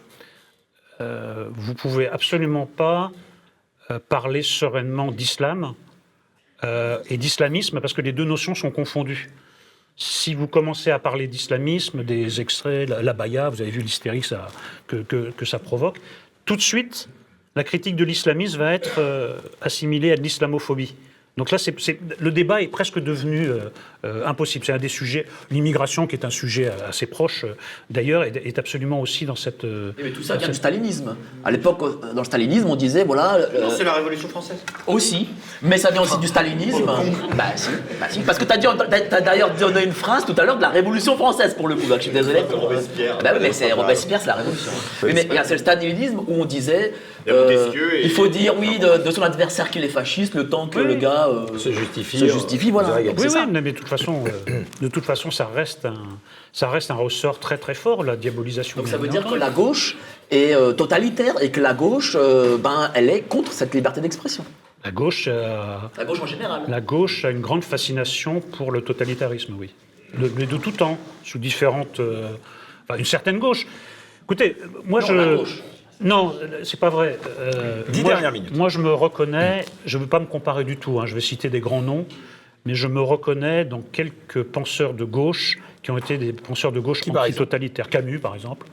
euh, 1.01 1.49
vous 1.51 1.75
pouvez 1.75 2.09
absolument 2.09 2.67
pas 2.67 3.13
euh, 3.91 3.99
parler 4.09 4.43
sereinement 4.43 5.11
d'islam 5.13 5.75
euh, 6.65 6.99
et 7.11 7.17
d'islamisme 7.19 7.81
parce 7.81 7.93
que 7.93 8.01
les 8.03 8.13
deux 8.13 8.25
notions 8.25 8.55
sont 8.55 8.71
confondues. 8.71 9.31
Si 9.99 10.35
vous 10.35 10.47
commencez 10.47 10.91
à 10.91 10.99
parler 10.99 11.27
d'islamisme, 11.27 12.03
des 12.05 12.41
extraits, 12.41 12.89
la, 12.89 13.03
la 13.03 13.13
baya, 13.13 13.49
vous 13.49 13.63
avez 13.63 13.71
vu 13.71 13.81
l'hystérie 13.81 14.21
que 14.21 14.27
ça, 14.27 14.49
que, 14.87 14.97
que- 14.97 15.31
que 15.31 15.45
ça 15.45 15.59
provoque, 15.59 15.99
tout 16.45 16.57
de 16.57 16.61
suite, 16.63 17.09
la 17.55 17.65
critique 17.65 17.97
de 17.97 18.05
l'islamisme 18.05 18.59
va 18.59 18.75
être 18.75 18.99
euh, 18.99 19.39
assimilée 19.63 20.13
à 20.13 20.17
de 20.17 20.23
l'islamophobie. 20.23 20.95
Donc 21.39 21.51
là, 21.51 21.59
le 22.21 22.31
débat 22.31 22.63
est 22.63 22.69
presque 22.69 22.99
devenu 22.99 23.49
impossible. 24.27 24.65
C'est 24.65 24.73
un 24.73 24.79
des 24.79 24.89
sujets. 24.89 25.27
L'immigration, 25.51 26.07
qui 26.07 26.17
est 26.17 26.25
un 26.25 26.31
sujet 26.31 26.71
assez 26.89 27.07
proche, 27.07 27.45
euh, 27.45 27.55
d'ailleurs, 27.91 28.25
est, 28.25 28.37
est 28.45 28.59
absolument 28.59 29.01
aussi 29.01 29.25
dans 29.27 29.37
cette. 29.37 29.65
euh, 29.65 29.93
Mais 30.03 30.11
tout 30.11 30.23
ça 30.23 30.37
vient 30.37 30.49
du 30.49 30.55
stalinisme. 30.55 31.17
À 31.45 31.51
l'époque, 31.51 31.79
euh, 31.83 32.13
dans 32.13 32.21
le 32.23 32.25
stalinisme, 32.27 32.67
on 32.69 32.77
disait 32.77 33.05
voilà. 33.05 33.35
euh, 33.35 33.61
Non, 33.63 33.71
c'est 33.71 33.85
la 33.85 33.93
Révolution 33.95 34.29
française. 34.29 34.59
Aussi, 34.87 35.29
mais 35.63 35.79
ça 35.79 35.91
vient 35.91 36.03
aussi 36.03 36.19
du 36.19 36.27
stalinisme. 36.27 36.85
Bah 37.37 37.45
si, 37.57 37.71
bah 38.01 38.07
si. 38.11 38.21
Parce 38.21 38.39
que 38.39 38.45
t'as 38.45 38.57
dit- 38.57 38.67
t'as 38.91 39.01
t'as 39.01 39.21
d'ailleurs 39.21 39.51
donné 39.55 39.85
une 39.85 39.93
phrase 39.93 40.25
tout 40.25 40.35
à 40.39 40.45
l'heure 40.45 40.57
de 40.57 40.63
la 40.63 40.71
Révolution 40.71 41.17
française 41.17 41.55
pour 41.55 41.69
le 41.69 41.75
coup. 41.77 41.87
Donc 41.87 41.99
je 41.99 42.03
suis 42.05 42.13
désolé. 42.13 42.41
Robespierre. 42.53 43.19
Bah 43.23 43.31
oui, 43.35 43.39
mais 43.43 43.53
c'est 43.53 43.73
Robespierre, 43.73 44.21
c'est 44.21 44.27
la 44.29 44.35
Révolution. 44.35 44.73
Oui, 45.03 45.11
mais 45.15 45.27
c'est 45.45 45.55
le 45.55 45.59
stalinisme 45.59 46.19
où 46.27 46.41
on 46.43 46.45
disait 46.45 46.93
Il 47.27 47.33
et- 48.05 48.09
faut 48.09 48.29
dire 48.29 48.55
oui 48.59 48.79
de, 48.79 49.03
de 49.05 49.11
son 49.11 49.23
adversaire 49.23 49.71
qu'il 49.71 49.83
est 49.85 49.89
fasciste 49.89 50.35
le 50.35 50.49
temps 50.49 50.67
que 50.69 50.79
Oui, 50.79 50.85
le 50.87 50.95
gars 50.95 51.29
euh, 51.29 51.59
Se 51.59 51.73
justifie. 51.73 52.19
se 52.19 52.27
justifie, 52.29 52.71
voilà. 52.71 52.97
Oui, 53.01 53.11
oui, 53.19 53.31
ça. 53.31 53.47
mais 53.47 53.61
de 53.63 53.71
toute 53.73 53.89
façon, 53.89 53.96
euh, 53.99 54.63
de 54.81 54.89
toute 54.89 55.05
façon, 55.05 55.31
ça 55.31 55.47
reste 55.47 55.85
un, 55.85 55.95
ça 56.53 56.69
reste 56.69 56.91
un 56.91 56.95
ressort 56.95 57.39
très 57.41 57.59
très 57.59 57.75
fort, 57.75 58.05
la 58.05 58.17
diabolisation. 58.17 58.77
Donc 58.79 58.89
ça 58.89 58.97
veut 58.97 59.09
dire 59.09 59.25
que 59.27 59.35
la 59.35 59.51
gauche 59.51 59.97
est 60.31 60.55
euh, 60.55 60.73
totalitaire 60.73 61.35
et 61.43 61.51
que 61.51 61.61
la 61.61 61.75
gauche, 61.75 62.17
euh, 62.19 62.57
ben, 62.59 62.91
elle 62.95 63.09
est 63.11 63.23
contre 63.23 63.53
cette 63.53 63.75
liberté 63.75 64.01
d'expression. 64.01 64.45
la 64.85 64.91
gauche, 64.91 65.25
euh, 65.29 65.77
La 65.97 66.05
gauche 66.05 66.21
en 66.21 66.27
général. 66.27 66.63
la 66.69 66.81
gauche 66.81 67.25
a 67.25 67.31
une 67.31 67.41
grande 67.41 67.65
fascination 67.65 68.41
pour 68.41 68.71
le 68.73 68.81
totalitarisme, 68.83 69.55
oui, 69.59 69.73
de, 70.19 70.31
mais 70.37 70.47
de 70.47 70.57
tout 70.57 70.71
temps, 70.73 70.99
sous 71.25 71.39
différentes, 71.39 72.01
euh, 72.01 72.29
enfin, 72.89 72.99
une 72.99 73.05
certaine 73.05 73.39
gauche. 73.39 73.67
Écoutez, 74.25 74.57
moi 74.85 75.01
Non, 75.01 75.07
je. 75.07 75.13
la 75.15 75.37
gauche. 75.37 75.63
Non, 75.99 76.35
c'est 76.63 76.79
pas 76.79 76.91
vrai. 76.91 77.19
Euh, 77.39 77.83
Dix 77.89 78.03
moi, 78.03 78.13
dernières 78.13 78.33
minutes. 78.33 78.55
Moi, 78.55 78.69
je 78.69 78.79
me 78.81 78.93
reconnais. 78.93 79.65
Je 79.87 79.97
ne 79.97 80.03
veux 80.03 80.09
pas 80.09 80.19
me 80.21 80.27
comparer 80.27 80.63
du 80.65 80.77
tout. 80.77 81.01
hein, 81.01 81.07
je 81.07 81.15
vais 81.15 81.23
citer 81.23 81.49
des 81.49 81.61
grands 81.61 81.81
noms, 81.81 82.05
mais 82.67 82.75
je 82.75 82.89
me 82.89 83.01
reconnais 83.01 83.65
dans 83.65 83.81
quelques 83.81 84.43
penseurs 84.43 84.93
de 84.93 85.05
gauche 85.05 85.59
qui 85.83 85.93
ont 85.93 85.99
été 85.99 86.19
des 86.19 86.33
penseurs 86.33 86.73
de 86.73 86.81
gauche 86.81 87.01
anti-totalitaires. 87.09 87.89
Camus, 87.89 88.19
par 88.19 88.35
exemple, 88.35 88.67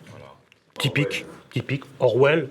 typique, 0.80 1.26
typique. 1.52 1.84
Orwell, 1.99 2.49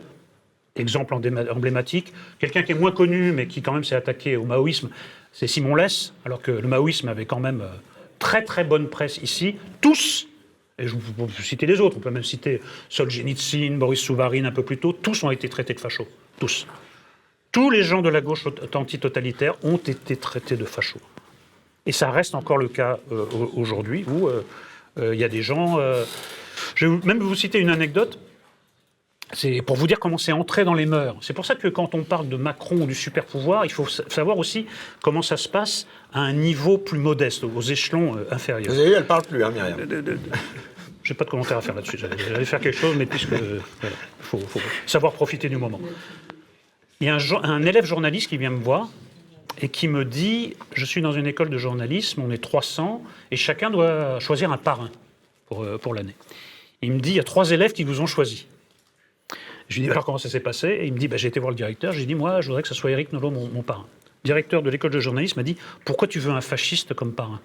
exemple 0.77 1.14
emblématique. 1.14 2.12
Quelqu'un 2.39 2.62
qui 2.62 2.73
est 2.73 2.77
moins 2.77 2.93
connu, 2.93 3.32
mais 3.32 3.48
qui 3.48 3.60
quand 3.60 3.73
même 3.73 3.85
s'est 3.85 3.97
attaqué 3.97 4.36
au 4.36 4.44
maoïsme, 4.44 4.89
c'est 5.32 5.48
Simon 5.48 5.74
Less, 5.74 6.14
alors 6.24 6.40
que 6.40 6.52
le 6.52 6.69
maoïsme 6.69 7.09
avait 7.09 7.27
quand 7.27 7.40
même 7.40 7.62
euh, 7.62 7.74
très 8.20 8.44
très 8.44 8.62
bonne 8.62 8.89
presse 8.89 9.19
ici. 9.19 9.56
Tous, 9.81 10.28
et 10.78 10.86
je 10.86 10.94
vous 10.94 11.28
citer 11.43 11.66
les 11.66 11.81
autres, 11.81 11.97
on 11.97 12.01
peut 12.01 12.10
même 12.10 12.23
citer 12.23 12.60
Solzhenitsyn, 12.89 13.78
Boris 13.78 14.01
Souvarine 14.01 14.47
un 14.47 14.52
peu 14.52 14.62
plus 14.62 14.78
tôt, 14.78 14.93
tous 14.93 15.24
ont 15.24 15.31
été 15.32 15.48
traités 15.48 15.74
de 15.74 15.81
fachos. 15.81 16.09
Tous. 16.39 16.66
Tous 17.51 17.69
les 17.69 17.82
gens 17.82 18.01
de 18.01 18.09
la 18.09 18.20
gauche 18.20 18.47
antitotalitaire 18.74 19.56
ont 19.64 19.77
été 19.77 20.16
traités 20.16 20.56
de 20.56 20.64
fachos. 20.64 21.01
Et 21.87 21.93
ça 21.93 22.11
reste 22.11 22.35
encore 22.35 22.59
le 22.59 22.69
cas 22.69 22.99
euh, 23.11 23.25
au- 23.33 23.53
aujourd'hui 23.61 24.05
où 24.09 24.29
euh, 24.29 24.45
euh, 24.99 25.15
il 25.15 25.21
y 25.21 25.25
a 25.25 25.29
des 25.29 25.43
gens. 25.43 25.79
je 26.75 26.87
vais 26.87 26.99
même 27.05 27.19
vous 27.21 27.35
citer 27.35 27.59
une 27.59 27.71
anecdote. 27.71 28.19
C'est 29.35 29.63
pour 29.63 29.77
vous 29.77 29.87
dire 29.87 29.99
comment 29.99 30.19
c'est 30.19 30.33
entré 30.33 30.63
dans 30.65 30.75
les 30.75 30.85
mœurs. 30.85 31.17
C'est 31.23 31.33
pour 31.33 31.47
ça 31.47 31.55
que 31.55 31.67
quand 31.69 31.95
on 31.95 32.03
parle 32.05 32.29
de 32.29 32.37
Macron 32.37 32.77
ou 32.83 32.87
du 32.87 32.95
super 32.95 33.25
pouvoir, 33.25 33.65
il 33.65 33.73
faut 33.73 33.87
sa- 33.87 34.07
savoir 34.11 34.37
aussi 34.37 34.67
comment 35.03 35.23
ça 35.23 35.39
se 35.39 35.49
passe 35.49 35.87
à 36.13 36.21
un 36.21 36.35
niveau 36.35 36.77
plus 36.77 36.99
modeste, 36.99 37.43
aux 37.45 37.63
échelons 37.63 38.19
inférieurs. 38.31 38.71
Vous 38.75 38.79
avez 38.79 38.91
vu, 38.91 38.95
elle 38.95 39.07
parle 39.07 39.23
plus, 39.23 39.43
hein, 39.43 39.51
Myriam. 39.51 39.79
J'ai 41.03 41.15
pas 41.15 41.25
de 41.25 41.31
commentaire 41.31 41.57
à 41.57 41.63
faire 41.63 41.75
là-dessus. 41.75 41.99
J'allais 41.99 42.45
faire 42.45 42.61
quelque 42.61 42.77
chose, 42.79 42.95
mais 42.97 43.07
puisque 43.07 43.33
euh, 43.33 43.59
voilà, 43.81 43.97
faut, 44.21 44.39
faut 44.39 44.61
savoir 44.87 45.15
profiter 45.15 45.49
du 45.49 45.57
moment. 45.57 45.81
Il 47.01 47.07
y 47.07 47.11
a 47.11 47.17
un 47.43 47.63
élève 47.63 47.87
journaliste 47.87 48.29
qui 48.29 48.37
vient 48.37 48.51
me 48.51 48.63
voir 48.63 48.89
et 49.60 49.69
qui 49.69 49.89
me 49.89 50.05
dit 50.05 50.55
Je 50.74 50.85
suis 50.85 51.02
dans 51.02 51.12
une 51.12 51.27
école 51.27 51.51
de 51.51 51.59
journalisme, 51.59 52.23
on 52.23 52.31
est 52.31 52.43
300 52.43 53.02
et 53.31 53.36
chacun 53.36 53.70
doit 53.70 54.20
choisir 54.20 54.52
un 54.52 54.56
parrain 54.59 54.90
pour, 55.47 55.62
euh, 55.62 55.78
pour 55.78 55.94
l'année. 55.94 56.14
Il 56.82 56.93
me 56.93 57.01
dit 57.01 57.10
Il 57.10 57.16
y 57.16 57.20
a 57.20 57.24
trois 57.24 57.51
élèves 57.51 57.73
qui 57.73 57.85
vous 57.85 58.01
ont 58.01 58.06
choisi. 58.06 58.47
Je 59.69 59.77
lui 59.77 59.85
dis 59.85 59.90
alors 59.90 60.05
comment 60.05 60.19
ça 60.19 60.28
s'est 60.28 60.40
passé? 60.40 60.69
Et 60.69 60.86
il 60.86 60.93
me 60.93 60.98
dit 60.98 61.09
bah, 61.09 61.16
j'ai 61.16 61.28
été 61.28 61.40
voir 61.40 61.51
le 61.51 61.56
directeur. 61.56 61.93
J'ai 61.93 62.05
dit 62.05 62.14
moi 62.14 62.40
je 62.40 62.48
voudrais 62.48 62.62
que 62.62 62.69
ce 62.69 62.74
soit 62.74 62.90
Éric 62.90 63.12
Nolot 63.12 63.31
mon, 63.31 63.48
mon 63.48 63.62
parrain. 63.62 63.86
Le 64.24 64.28
directeur 64.28 64.62
de 64.62 64.70
l'école 64.70 64.90
de 64.90 65.01
journalisme 65.01 65.40
m'a 65.40 65.44
dit 65.44 65.56
pourquoi 65.85 66.09
tu 66.09 66.19
veux 66.19 66.31
un 66.31 66.40
fasciste 66.40 66.94
comme 66.94 67.12
parrain? 67.12 67.40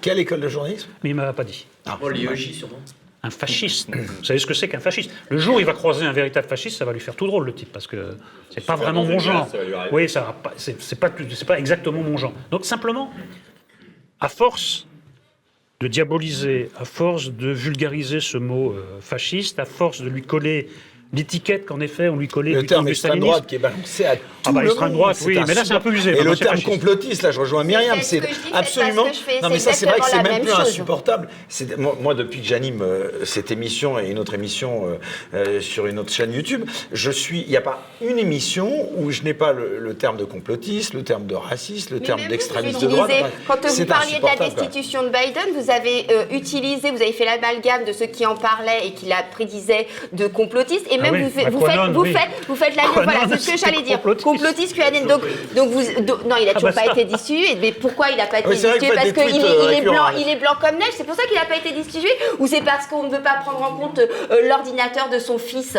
Quelle 0.00 0.18
école 0.18 0.40
de 0.40 0.48
journalisme? 0.48 0.88
Mais 1.02 1.10
il 1.10 1.14
m'a 1.14 1.32
pas 1.32 1.44
dit. 1.44 1.66
Oh, 2.02 2.08
l'IEJ, 2.08 2.52
sûrement. 2.52 2.80
Un 3.22 3.30
fasciste. 3.30 3.94
Vous 3.94 4.24
savez 4.24 4.38
ce 4.38 4.46
que 4.46 4.54
c'est 4.54 4.68
qu'un 4.68 4.80
fasciste? 4.80 5.10
Le 5.28 5.36
jour 5.38 5.56
où 5.56 5.60
il 5.60 5.66
va 5.66 5.74
croiser 5.74 6.06
un 6.06 6.12
véritable 6.12 6.48
fasciste, 6.48 6.78
ça 6.78 6.86
va 6.86 6.92
lui 6.92 7.00
faire 7.00 7.16
tout 7.16 7.26
drôle 7.26 7.44
le 7.44 7.52
type 7.52 7.70
parce 7.70 7.86
que 7.86 8.16
c'est 8.48 8.64
pas 8.64 8.76
vraiment 8.76 9.04
mon 9.04 9.18
genre. 9.18 9.48
ça. 9.48 9.58
Oui, 9.92 10.08
ça. 10.08 10.34
C'est 10.56 10.98
pas 10.98 11.10
pas 11.46 11.58
exactement 11.58 12.02
mon 12.02 12.16
genre. 12.16 12.32
Donc 12.50 12.64
simplement, 12.64 13.12
à 14.20 14.28
force 14.28 14.86
de 15.80 15.88
diaboliser, 15.88 16.70
à 16.76 16.84
force 16.84 17.30
de 17.30 17.50
vulgariser 17.50 18.20
ce 18.20 18.36
mot 18.36 18.72
euh, 18.72 19.00
fasciste, 19.00 19.58
à 19.58 19.64
force 19.64 20.02
de 20.02 20.08
lui 20.08 20.22
coller 20.22 20.68
l'étiquette 21.12 21.66
qu'en 21.66 21.80
effet 21.80 22.08
on 22.08 22.16
lui 22.16 22.28
collait 22.28 22.52
Le 22.52 22.60
du 22.60 22.66
terme 22.66 22.86
extrême 22.88 23.18
droite 23.18 23.46
qui 23.46 23.56
est 23.56 23.58
balancé 23.58 24.04
à 24.04 24.16
tout 24.16 24.22
Ah 24.46 24.52
bah, 24.52 24.62
le 24.62 24.68
extrême 24.68 24.90
monde, 24.90 24.98
droite, 24.98 25.16
c'est 25.16 25.26
oui, 25.26 25.38
mais 25.46 25.54
là, 25.54 25.64
c'est 25.64 25.74
un 25.74 25.80
peu 25.80 25.92
usé, 25.92 26.10
Et 26.18 26.22
le 26.22 26.36
terme 26.36 26.60
complotiste, 26.62 27.22
là, 27.22 27.30
je 27.30 27.40
rejoins 27.40 27.64
Myriam, 27.64 27.98
c'est 28.02 28.22
absolument. 28.52 29.04
pas 29.04 29.12
ce 29.12 29.18
que 29.20 29.24
je 29.26 29.32
fais, 29.32 29.40
non, 29.40 29.48
mais 29.50 29.58
ça, 29.58 29.72
c'est 29.72 29.86
vrai 29.86 29.98
que 29.98 30.06
c'est 30.06 30.22
même 30.22 30.30
même 30.30 30.42
plus 30.42 30.50
chose. 30.50 30.60
insupportable. 30.60 31.28
Moi, 31.76 31.98
moi, 32.00 32.14
depuis 32.14 32.40
que 32.40 32.46
j'anime 32.46 32.82
euh, 32.82 33.24
cette 33.24 33.50
émission 33.50 33.98
et 33.98 34.08
une 34.08 34.18
autre 34.18 34.34
émission 34.34 34.86
euh, 34.86 34.98
euh, 35.34 35.60
sur 35.60 35.86
une 35.86 35.98
autre 35.98 36.12
chaîne 36.12 36.32
YouTube, 36.32 36.64
je 36.92 37.10
suis. 37.10 37.40
Il 37.42 37.48
n'y 37.50 37.56
a 37.56 37.60
pas 37.60 37.82
une 38.00 38.18
émission 38.18 38.88
où 38.96 39.10
je 39.10 39.22
n'ai 39.22 39.34
pas 39.34 39.52
le, 39.52 39.78
le 39.78 39.94
terme 39.94 40.16
de 40.16 40.24
complotiste, 40.24 40.94
le 40.94 41.02
terme 41.02 41.26
de 41.26 41.34
raciste, 41.34 41.90
le 41.90 41.98
Mais 41.98 42.06
terme 42.06 42.26
d'extrémiste 42.28 42.80
de 42.82 42.86
droite. 42.86 43.10
Quand 43.46 43.66
vous 43.66 43.84
parliez 43.86 44.18
de 44.18 44.24
la 44.24 44.48
destitution 44.48 45.02
de 45.02 45.08
Biden, 45.08 45.60
vous 45.60 45.70
avez 45.70 46.06
utilisé, 46.32 46.90
vous 46.90 47.02
avez 47.02 47.12
fait 47.12 47.24
l'amalgame 47.24 47.84
de 47.84 47.92
ceux 47.92 48.06
qui 48.06 48.24
en 48.26 48.36
parlaient 48.36 48.86
et 48.86 48.92
qui 48.92 49.06
la 49.06 49.22
prédisaient 49.22 49.86
de 50.12 50.26
complotistes, 50.26 50.86
et 50.90 50.99
même 51.00 51.14
oui, 51.14 51.22
vous, 51.22 51.40
fa- 51.40 51.50
vous 51.50 51.60
faites, 51.60 51.74
Quanon, 51.76 51.92
vous 51.92 52.00
oui. 52.02 52.12
faites, 52.12 52.46
vous 52.48 52.54
faites 52.56 52.76
la 52.76 52.82
Quanon, 52.82 52.94
voilà, 53.04 53.20
c'est 53.28 53.38
ce 53.38 53.50
que 53.52 53.56
j'allais 53.58 53.82
dire, 53.82 54.00
complotiste. 54.02 54.74
QAnon. 54.76 55.06
Donc, 55.06 55.22
donc 55.54 55.70
vous, 55.70 55.82
do- 56.02 56.20
non, 56.26 56.36
il 56.40 56.48
a 56.48 56.54
toujours 56.54 56.70
bah, 56.70 56.82
pas 56.84 56.92
été 56.92 57.04
destitué. 57.04 57.56
Mais 57.60 57.72
pourquoi 57.72 58.10
il 58.10 58.16
n'a 58.16 58.26
pas 58.26 58.40
été 58.40 58.48
oui, 58.48 58.54
destitué 58.56 58.86
vous 58.88 58.94
Parce 58.94 59.12
qu'il 59.12 59.40
est, 59.40 59.44
euh, 59.44 59.70
il 59.72 59.78
est 59.78 59.82
blanc, 59.82 60.08
il 60.16 60.28
est 60.28 60.36
blanc 60.36 60.52
comme 60.60 60.76
neige. 60.76 60.92
C'est 60.96 61.04
pour 61.04 61.14
ça 61.14 61.24
qu'il 61.24 61.36
n'a 61.36 61.44
pas 61.46 61.56
été 61.56 61.72
destitué, 61.72 62.10
ou 62.38 62.46
c'est 62.46 62.62
parce 62.62 62.86
qu'on 62.86 63.04
ne 63.04 63.10
veut 63.10 63.22
pas 63.22 63.36
prendre 63.44 63.62
en 63.62 63.74
compte 63.76 63.98
euh, 63.98 64.48
l'ordinateur 64.48 65.08
de 65.08 65.18
son 65.18 65.38
fils? 65.38 65.76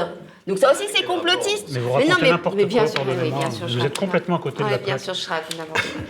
Donc 0.52 0.60
ça 0.60 0.74
aussi 0.74 0.84
c'est 0.94 1.04
complotiste. 1.04 1.68
Mais 1.70 1.80
vous 1.80 1.88
non, 1.88 1.94
racontez 1.96 2.16
mais, 2.22 2.30
n'importe 2.30 2.56
mais 2.58 2.66
bien 2.66 2.84
quoi, 2.84 2.92
sûr, 2.92 3.06
mais 3.06 3.14
oui, 3.24 3.32
bien 3.32 3.52
sûr, 3.52 3.68
Vous 3.70 3.86
êtes 3.86 3.98
complètement 3.98 4.36
à 4.36 4.40
côté 4.40 4.64
de 4.66 4.70
la 4.70 4.78
Bien 4.80 4.98
plaque. 4.98 5.00
sûr, 5.00 5.14
je. 5.14 5.30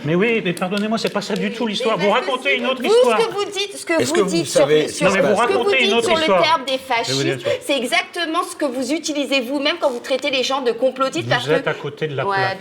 Mais 0.04 0.16
oui, 0.16 0.42
mais 0.44 0.52
pardonnez-moi, 0.52 0.98
c'est 0.98 1.10
pas 1.12 1.20
ça 1.22 1.34
du 1.34 1.52
tout 1.52 1.68
l'histoire. 1.68 1.96
Vous 1.96 2.10
racontez 2.10 2.56
une 2.56 2.66
autre 2.66 2.84
histoire. 2.84 3.20
Ce 3.20 3.24
que 3.26 3.32
vous 3.32 3.44
dites, 3.44 3.76
ce 3.78 3.86
que 3.86 3.92
Est-ce 4.00 4.08
vous 4.08 4.14
que 4.16 4.20
vous 4.22 4.30
dites 4.30 4.46
savez 4.48 4.88
sur, 4.88 5.06
Non, 5.06 5.12
ce 5.12 5.18
que 5.18 5.52
vous 5.52 5.70
dites 5.70 5.92
le 5.92 6.42
terme 6.42 6.64
des 6.66 6.78
fascistes, 6.78 7.46
c'est 7.64 7.76
exactement 7.76 8.42
ce 8.42 8.56
que 8.56 8.64
vous 8.64 8.92
utilisez 8.92 9.42
vous-même 9.42 9.76
quand 9.80 9.90
vous 9.90 10.00
traitez 10.00 10.30
les 10.30 10.42
gens 10.42 10.60
de 10.62 10.72
complotistes. 10.72 11.28
Vous 11.28 11.52
êtes 11.52 11.68
à 11.68 11.74
côté 11.74 12.08
de 12.08 12.16
la 12.16 12.24
plaque. 12.24 12.58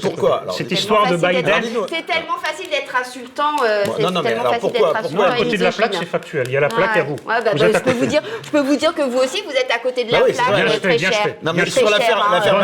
Pourquoi 0.00 0.46
Cette 0.50 0.70
c'est 0.70 0.74
histoire 0.74 1.08
de 1.08 1.16
Biden. 1.16 1.62
C'est 1.88 2.04
tellement 2.04 2.38
facile 2.42 2.68
d'être 2.68 2.96
insultant. 2.96 3.62
euh, 3.64 3.84
non, 4.00 4.10
non, 4.10 4.22
mais 4.22 4.30
tellement 4.30 4.40
alors 4.42 4.54
facile 4.54 4.70
pourquoi- 4.72 5.28
à 5.28 5.36
côté 5.36 5.56
de 5.56 5.62
la 5.62 5.72
plaque, 5.72 5.94
c'est 5.94 6.04
factuel. 6.06 6.44
Il 6.48 6.52
y 6.52 6.56
a 6.56 6.60
la 6.60 6.68
plaque 6.68 6.96
à 6.96 7.04
vous. 7.04 7.16
Bah, 7.24 7.40
bah, 7.40 7.52
je, 7.54 7.78
peux 7.78 7.92
vous 7.92 8.06
dire, 8.06 8.22
je 8.42 8.50
peux 8.50 8.60
vous 8.60 8.76
dire 8.76 8.92
que 8.94 9.02
vous 9.02 9.18
aussi, 9.18 9.42
vous 9.46 9.52
êtes 9.52 9.70
à 9.72 9.78
côté 9.78 10.02
de 10.04 10.12
la 10.12 10.20
Bah 10.20 10.26
c'est 10.28 10.80
plaque, 10.80 10.98
euh. 11.14 11.30
Non, 11.42 11.52
mais 11.54 11.66
sur 11.70 11.88
l'affaire 11.90 12.16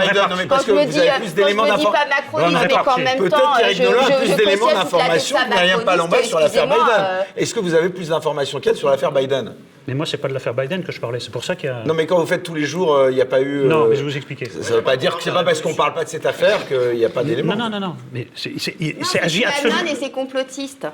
Biden, 0.09 0.23
non, 0.31 0.37
mais 0.37 0.47
parce 0.47 0.65
Quand 0.65 0.73
que 0.73 0.79
vous 0.85 0.91
dis, 0.91 0.99
avez 1.01 1.11
euh, 1.11 1.15
plus 1.17 1.29
quand 1.29 1.35
d'éléments 1.37 1.67
je 1.67 1.73
me 1.73 1.79
dis 1.79 1.85
pas 1.85 1.93
d'information. 1.93 2.33
Bonne 2.33 2.59
mais 2.63 2.69
qu'en 2.85 2.99
même 2.99 3.19
temps, 3.19 3.37
Peut-être 3.37 3.53
euh, 3.55 3.59
qu'Eric 3.61 3.77
je, 3.77 4.13
a 4.13 4.17
plus 4.19 4.37
d'éléments 4.37 4.67
d'information 4.73 5.37
que 5.37 5.55
Myriam 5.55 6.23
sur 6.25 6.41
l'affaire 6.41 6.67
Biden. 6.67 6.81
euh, 6.99 7.23
Est-ce 7.37 7.55
que 7.55 7.61
vous 7.61 7.75
avez 7.75 7.89
plus 7.89 8.09
d'informations 8.09 8.61
qu'elle 8.61 8.77
sur 8.77 8.89
l'affaire 8.91 9.13
Biden? 9.13 9.55
Mais 9.87 9.95
moi, 9.95 10.05
c'est 10.05 10.19
pas 10.19 10.29
de 10.29 10.35
l'affaire 10.35 10.53
Biden 10.53 10.85
que 10.85 10.93
je 10.93 11.01
parlais. 11.01 11.19
C'est 11.19 11.31
pour 11.33 11.45
ça 11.45 11.57
qu'il 11.57 11.71
y 11.71 11.73
a. 11.73 11.83
Non, 11.85 11.95
mais 11.95 12.07
quand 12.07 12.19
vous 12.19 12.27
faites 12.27 12.43
tous 12.43 12.55
les 12.55 12.65
jours, 12.67 12.95
euh, 12.95 13.11
il 13.11 13.15
n'y 13.15 13.23
a 13.23 13.27
pas 13.27 13.41
eu. 13.41 13.65
Non, 13.65 13.85
euh, 13.85 13.89
mais 13.89 13.97
je 13.97 14.01
vais 14.05 14.11
vous 14.11 14.17
expliquer. 14.19 14.47
Ça 14.51 14.59
ne 14.59 14.77
veut 14.77 14.83
pas 14.83 14.97
dire 14.99 15.17
que 15.17 15.23
c'est 15.23 15.31
pas 15.33 15.45
parce 15.45 15.63
qu'on 15.63 15.75
parle 15.75 15.95
pas 15.95 16.05
de 16.05 16.11
cette 16.11 16.27
affaire 16.27 16.69
qu'il 16.69 16.97
n'y 16.99 17.05
a 17.07 17.09
pas 17.09 17.25
d'éléments. 17.25 17.57
Non, 17.57 17.71
non, 17.71 17.81
non, 17.81 17.89
non. 17.89 17.97
Mais 18.13 18.27
c'est 18.35 18.51
il- 18.79 18.99
Non, 18.99 19.05
c'est 19.05 19.21
absolument. 19.21 19.79
et 19.91 19.95
ses 19.95 20.11
complotistes. 20.11 20.87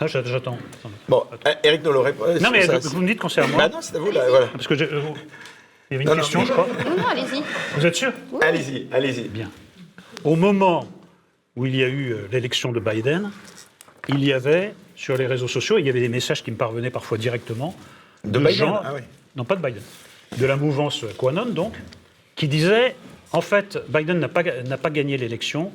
Ah, 0.00 0.06
j'a- 0.06 0.22
J'attends. 0.24 0.58
Bon, 1.08 1.24
euh, 1.46 1.52
Eric 1.64 1.82
Nolot 1.84 2.02
répond. 2.02 2.24
Non, 2.40 2.50
mais 2.52 2.66
ça, 2.66 2.78
vous 2.80 3.00
me 3.00 3.06
dites 3.06 3.18
qu'on 3.20 3.28
c'est 3.30 3.40
à 3.40 3.46
moi. 3.46 3.58
Bah 3.62 3.68
non, 3.70 3.78
c'est 3.80 3.96
à 3.96 3.98
vous, 3.98 4.10
là, 4.10 4.22
voilà. 4.28 4.46
Parce 4.48 4.66
que 4.66 4.74
je- 4.74 4.84
euh, 4.84 5.00
il 5.90 5.94
y 5.94 5.96
avait 5.96 6.04
une 6.04 6.10
Non, 6.10 6.16
non, 6.16 6.22
question, 6.22 6.40
mais- 6.40 6.46
je 6.46 6.52
crois. 6.52 6.66
Non, 6.84 6.96
non, 6.96 7.06
allez-y. 7.08 7.42
Vous 7.76 7.86
êtes 7.86 7.94
sûr 7.94 8.12
Allez-y, 8.40 8.86
allez-y. 8.92 9.28
Bien. 9.28 9.50
Au 10.24 10.36
moment 10.36 10.86
où 11.56 11.66
il 11.66 11.76
y 11.76 11.82
a 11.84 11.88
eu 11.88 12.12
euh, 12.12 12.28
l'élection 12.32 12.72
de 12.72 12.80
Biden, 12.80 13.30
il 14.08 14.24
y 14.24 14.32
avait 14.32 14.74
sur 14.94 15.16
les 15.16 15.26
réseaux 15.26 15.48
sociaux, 15.48 15.78
il 15.78 15.86
y 15.86 15.90
avait 15.90 16.00
des 16.00 16.08
messages 16.08 16.42
qui 16.42 16.50
me 16.50 16.56
parvenaient 16.56 16.90
parfois 16.90 17.18
directement 17.18 17.74
De 18.24 18.38
Biden, 18.38 18.52
gens, 18.54 18.80
ah 18.82 18.92
oui. 18.94 19.00
non 19.36 19.44
pas 19.44 19.56
de 19.56 19.62
Biden, 19.62 19.82
de 20.38 20.46
la 20.46 20.56
mouvance 20.56 21.04
Quanon 21.18 21.46
donc, 21.46 21.74
qui 22.34 22.48
disaient 22.48 22.94
en 23.32 23.40
fait 23.40 23.78
Biden 23.88 24.18
n'a 24.18 24.28
pas 24.28 24.42
n'a 24.42 24.76
pas 24.78 24.90
gagné 24.90 25.16
l'élection, 25.18 25.70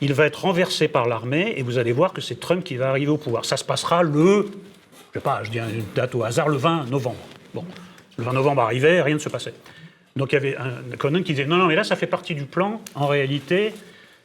il 0.00 0.12
va 0.14 0.26
être 0.26 0.42
renversé 0.42 0.88
par 0.88 1.06
l'armée 1.06 1.54
et 1.56 1.62
vous 1.62 1.78
allez 1.78 1.92
voir 1.92 2.12
que 2.12 2.20
c'est 2.20 2.38
Trump 2.40 2.64
qui 2.64 2.76
va 2.76 2.90
arriver 2.90 3.10
au 3.10 3.16
pouvoir. 3.18 3.44
Ça 3.44 3.56
se 3.56 3.64
passera 3.64 4.02
le, 4.02 4.46
je 5.12 5.18
sais 5.18 5.20
pas, 5.22 5.42
je 5.44 5.50
dis 5.50 5.58
une 5.58 5.84
date 5.94 6.14
au 6.14 6.22
hasard, 6.24 6.48
le 6.48 6.56
20 6.56 6.86
novembre. 6.90 7.16
Bon, 7.54 7.64
le 8.18 8.24
20 8.24 8.32
novembre 8.32 8.62
arrivait, 8.62 9.00
rien 9.00 9.14
ne 9.14 9.20
se 9.20 9.28
passait. 9.28 9.54
Donc 10.16 10.32
il 10.32 10.34
y 10.34 10.38
avait 10.38 10.56
un 10.56 10.96
Conan 10.98 11.22
qui 11.22 11.32
disait 11.32 11.46
non, 11.46 11.56
non, 11.56 11.66
mais 11.66 11.76
là 11.76 11.84
ça 11.84 11.96
fait 11.96 12.06
partie 12.06 12.34
du 12.34 12.44
plan. 12.44 12.80
En 12.94 13.06
réalité, 13.06 13.72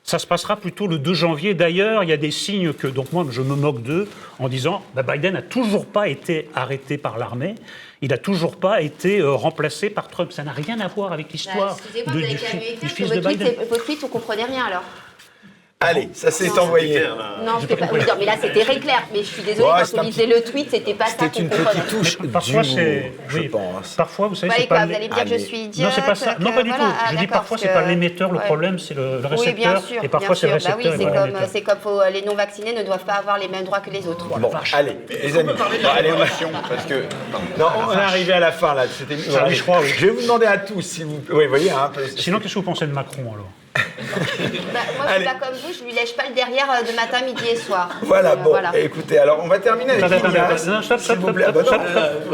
ça 0.03 0.17
se 0.19 0.25
passera 0.27 0.55
plutôt 0.57 0.87
le 0.87 0.97
2 0.97 1.13
janvier. 1.13 1.53
D'ailleurs, 1.53 2.03
il 2.03 2.09
y 2.09 2.13
a 2.13 2.17
des 2.17 2.31
signes 2.31 2.73
que, 2.73 2.87
donc 2.87 3.13
moi 3.13 3.25
je 3.29 3.41
me 3.41 3.55
moque 3.55 3.83
d'eux 3.83 4.09
en 4.39 4.49
disant 4.49 4.83
bah, 4.95 5.03
Biden 5.03 5.33
n'a 5.35 5.41
toujours 5.43 5.85
pas 5.85 6.07
été 6.09 6.49
arrêté 6.55 6.97
par 6.97 7.17
l'armée, 7.19 7.55
il 8.01 8.09
n'a 8.09 8.17
toujours 8.17 8.57
pas 8.57 8.81
été 8.81 9.19
euh, 9.19 9.31
remplacé 9.31 9.89
par 9.91 10.07
Trump. 10.09 10.31
Ça 10.31 10.43
n'a 10.43 10.51
rien 10.51 10.79
à 10.79 10.87
voir 10.87 11.13
avec 11.13 11.31
l'histoire 11.31 11.77
Bah, 12.05 12.11
du, 12.11 12.19
du 12.21 12.33
écrire 12.33 12.89
fils 12.89 13.09
de 13.11 13.19
Biden. 13.19 13.53
vos 13.69 13.77
tweets, 13.77 14.03
on 14.03 14.07
comprenait 14.07 14.45
rien 14.45 14.65
alors. 14.65 14.83
Allez, 15.84 16.10
ça 16.14 16.31
s'est 16.31 16.49
envoyé. 16.60 17.01
Non, 17.45 17.53
c'était 17.61 17.76
pas. 17.76 17.88
Oui, 17.91 17.99
non, 17.99 18.14
mais 18.19 18.26
là 18.26 18.34
c'était 18.41 18.64
très 18.64 18.80
clair. 18.80 19.03
Mais 19.14 19.19
je 19.19 19.26
suis 19.27 19.41
désolée, 19.43 19.68
Ouais, 19.68 19.73
quand 19.80 19.85
c'est 19.85 19.99
on 19.99 20.03
lisait 20.03 20.26
le 20.26 20.41
tweet, 20.43 20.69
c'était 20.72 20.93
pas 20.93 21.05
ça 21.07 21.11
C'était 21.19 21.30
qu'on 21.30 21.39
une 21.41 21.49
comprenait. 21.49 21.69
petite 21.81 21.88
touche 21.88 22.18
Mais 22.22 22.27
parfois, 22.30 22.61
d'humour, 22.61 22.77
c'est. 22.77 23.11
je 23.27 23.38
oui, 23.39 23.47
pense. 23.49 23.93
Parfois, 23.95 24.27
vous 24.30 24.35
savez, 24.35 24.53
Vous 24.53 24.60
c'est 24.61 24.68
pas. 24.68 24.76
quoi 24.77 24.85
Vous 24.85 24.95
allez 24.95 25.10
me 25.10 25.14
dire 25.14 25.23
que 25.23 25.30
je 25.30 25.35
suis 25.38 25.57
idiote 25.64 25.88
Non, 25.89 25.93
c'est 25.95 26.05
pas 26.05 26.15
ça. 26.15 26.34
que 26.35 26.41
Non, 26.43 26.51
pas 26.53 26.64
du 26.64 26.69
voilà, 26.69 26.84
tout. 26.85 26.89
ah, 26.93 27.03
je 27.05 27.10
dis 27.11 27.15
d'accord, 27.18 27.34
parfois, 27.34 27.57
parce 27.57 27.61
c'est 27.61 27.68
que- 27.68 27.73
pas 27.73 27.88
l'émetteur 27.88 28.31
le 28.31 28.38
ouais. 28.39 28.45
problème, 28.45 28.80
c'est 28.80 28.93
le, 28.93 29.19
le 29.22 29.27
récepteur. 29.27 29.45
Oui, 29.45 29.53
bien 29.53 29.80
sûr. 29.81 30.03
et 30.03 30.07
parfois, 30.07 30.35
bien 30.35 30.35
c'est 30.35 30.47
le 30.53 30.60
sûr. 30.60 30.69
Bah 30.69 30.76
récepteur 30.77 30.77
oui, 30.77 30.88
et 30.88 30.91
c'est 30.91 31.11
pas 31.11 31.18
comme, 31.18 31.27
l'émetteur. 31.27 31.49
c'est 31.51 31.61
comme 31.61 31.77
faut- 31.80 32.01
euh, 32.01 32.10
les 32.10 32.22
non-vaccinés 32.22 32.73
ne 32.73 32.84
doivent 32.84 33.05
pas 33.05 33.14
avoir 33.14 33.38
les 33.38 33.47
mêmes 33.47 33.65
droits 33.65 33.80
que 33.81 33.89
les 33.89 34.07
autres. 34.07 34.26
Bon, 34.27 34.51
allez, 34.73 34.97
les 35.10 35.38
amis. 35.38 35.49
Bon, 35.57 35.89
allez, 35.97 36.11
on 36.14 36.18
va- 36.18 36.26
Parce 36.69 36.85
que. 36.85 37.03
Non, 37.60 37.65
on 37.88 37.91
est 37.93 37.95
arrivé 38.01 38.34
à 38.34 38.39
la 38.39 38.51
fin 38.51 38.73
là. 38.73 38.88
de 38.88 38.91
cette 38.91 39.11
émission. 39.11 39.31
Ça, 39.34 39.45
oui, 39.47 39.55
je 39.55 39.64
crois, 39.64 39.80
oui. 39.81 39.88
Je 39.97 40.05
vais 40.05 40.11
vous 40.11 40.22
demander 40.22 40.45
à 40.45 40.57
tous 40.57 40.81
si 40.81 41.03
vous. 41.03 41.19
Oui, 41.31 41.43
vous 41.43 41.49
voyez, 41.49 41.72
hein. 41.72 41.91
Sinon, 42.18 42.39
qu'est-ce 42.39 42.53
que 42.53 42.60
vous 42.60 42.65
pensez 42.65 42.85
de 42.88 42.93
Macron 42.93 43.22
alors? 43.34 43.49
Bah, 43.75 44.79
moi, 44.97 45.05
je 45.09 45.13
suis 45.15 45.23
pas 45.25 45.33
comme 45.45 45.55
vous, 45.55 45.73
je 45.73 45.83
lui 45.83 45.91
lèche 45.93 46.15
pas 46.15 46.23
le 46.29 46.35
derrière 46.35 46.69
euh, 46.69 46.81
de 46.89 46.95
matin, 46.95 47.25
midi 47.25 47.43
et 47.51 47.55
soir. 47.55 47.89
Voilà, 48.03 48.33
Euh, 48.33 48.35
bon, 48.35 48.55
écoutez, 48.75 49.17
alors 49.17 49.39
on 49.43 49.47
va 49.47 49.59
terminer 49.59 49.93
avec 49.93 50.23
Ignace, 50.23 50.61
s'il 50.63 50.71
vous 50.73 50.81
stop, 50.81 51.33
plaît. 51.33 51.45
Stop, 51.49 51.55
non. 51.55 51.63
stop, 51.65 51.81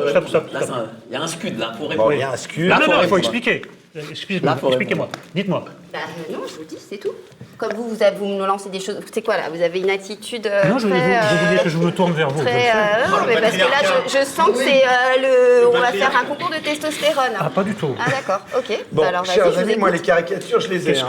stop, 0.10 0.28
stop, 0.28 0.54
Là, 0.54 0.62
stop. 0.62 0.76
c'est 0.76 0.80
un- 0.82 0.86
il 1.10 1.14
y 1.14 1.16
a 1.16 1.22
un 1.22 1.28
scud 1.28 1.60
là 1.60 1.72
pour 1.78 1.90
répondre. 1.90 2.14
il 2.14 2.20
y 2.20 2.24
a 2.24 2.32
un 2.32 2.38
scud. 2.38 2.70
Non, 2.70 2.76
non, 2.88 3.02
il 3.04 3.08
faut 3.08 3.18
expliquer. 3.18 3.62
Excusez-moi, 3.96 4.52
Là, 4.52 4.58
faut 4.58 4.68
expliquez-moi. 4.68 5.10
Dites-moi. 5.34 5.66
Bah, 5.92 6.00
euh, 6.30 6.34
non, 6.34 6.40
je 6.48 6.56
vous 6.56 6.64
dis, 6.64 6.78
c'est 6.78 6.98
tout. 6.98 7.10
comme 7.58 7.74
vous, 7.74 7.90
vous, 7.90 8.04
avez, 8.04 8.16
vous 8.18 8.26
me 8.28 8.46
lancez 8.46 8.70
des 8.70 8.80
choses. 8.80 9.00
C'est 9.12 9.24
quoi 9.24 9.36
là 9.38 9.44
Vous 9.52 9.62
avez 9.62 9.80
une 9.80 9.90
attitude. 9.90 10.46
euh, 10.46 10.66
Non, 10.66 10.78
je, 10.78 10.88
vous, 10.88 10.94
très, 10.94 11.20
vous 11.20 11.56
euh, 11.60 11.64
que 11.64 11.70
je 11.70 11.78
me 11.80 11.92
tourne 11.92 12.12
vers 12.14 12.30
vous. 12.30 12.44
très, 12.44 12.70
euh, 12.70 13.08
non, 13.10 13.18
mais 13.28 13.42
parce 13.42 13.54
que 13.56 13.62
là, 13.62 13.82
je, 14.06 14.10
je 14.20 14.26
sens 14.26 14.50
que 14.52 14.58
c'est 14.58 14.84
euh, 14.84 15.62
le. 15.64 15.68
On 15.70 15.80
va 15.80 15.92
faire 15.92 16.12
un 16.16 16.26
concours 16.26 16.50
de 16.52 16.64
testostérone. 16.64 17.32
Ah, 17.40 17.50
pas 17.50 17.64
du 17.64 17.74
tout. 17.74 17.96
Ah, 18.00 18.10
d'accord, 18.12 18.42
ok. 18.58 18.78
Bon, 18.92 19.02
Bah, 19.02 19.08
alors, 19.10 19.24
vas-y, 19.24 19.36
chers 19.36 19.46
je 19.46 19.52
vous 19.52 19.60
amis, 19.60 19.76
moi, 19.76 19.90
les 19.90 20.00
caricatures, 20.00 20.60
je 20.60 20.70
les 20.70 20.88
ai. 20.88 20.94
Qu'est-ce 20.94 21.06
hein. 21.06 21.08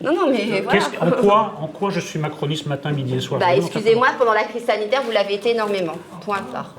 que, 0.00 0.04
Non, 0.04 0.14
non, 0.14 0.30
mais 0.30 0.62
voilà. 0.62 0.78
qu'est-ce- 0.80 1.04
en, 1.04 1.10
quoi, 1.10 1.54
en 1.60 1.66
quoi 1.66 1.90
je 1.90 2.00
suis 2.00 2.18
macroniste 2.18 2.66
matin, 2.66 2.92
midi 2.92 3.16
et 3.16 3.20
soir? 3.20 3.38
Bah, 3.38 3.54
excusez-moi, 3.54 4.08
pendant 4.18 4.32
la 4.32 4.44
crise 4.44 4.64
sanitaire, 4.64 5.02
vous 5.04 5.10
l'avez 5.12 5.34
été 5.34 5.50
énormément. 5.50 5.98
Point 6.24 6.40
barre. 6.50 6.74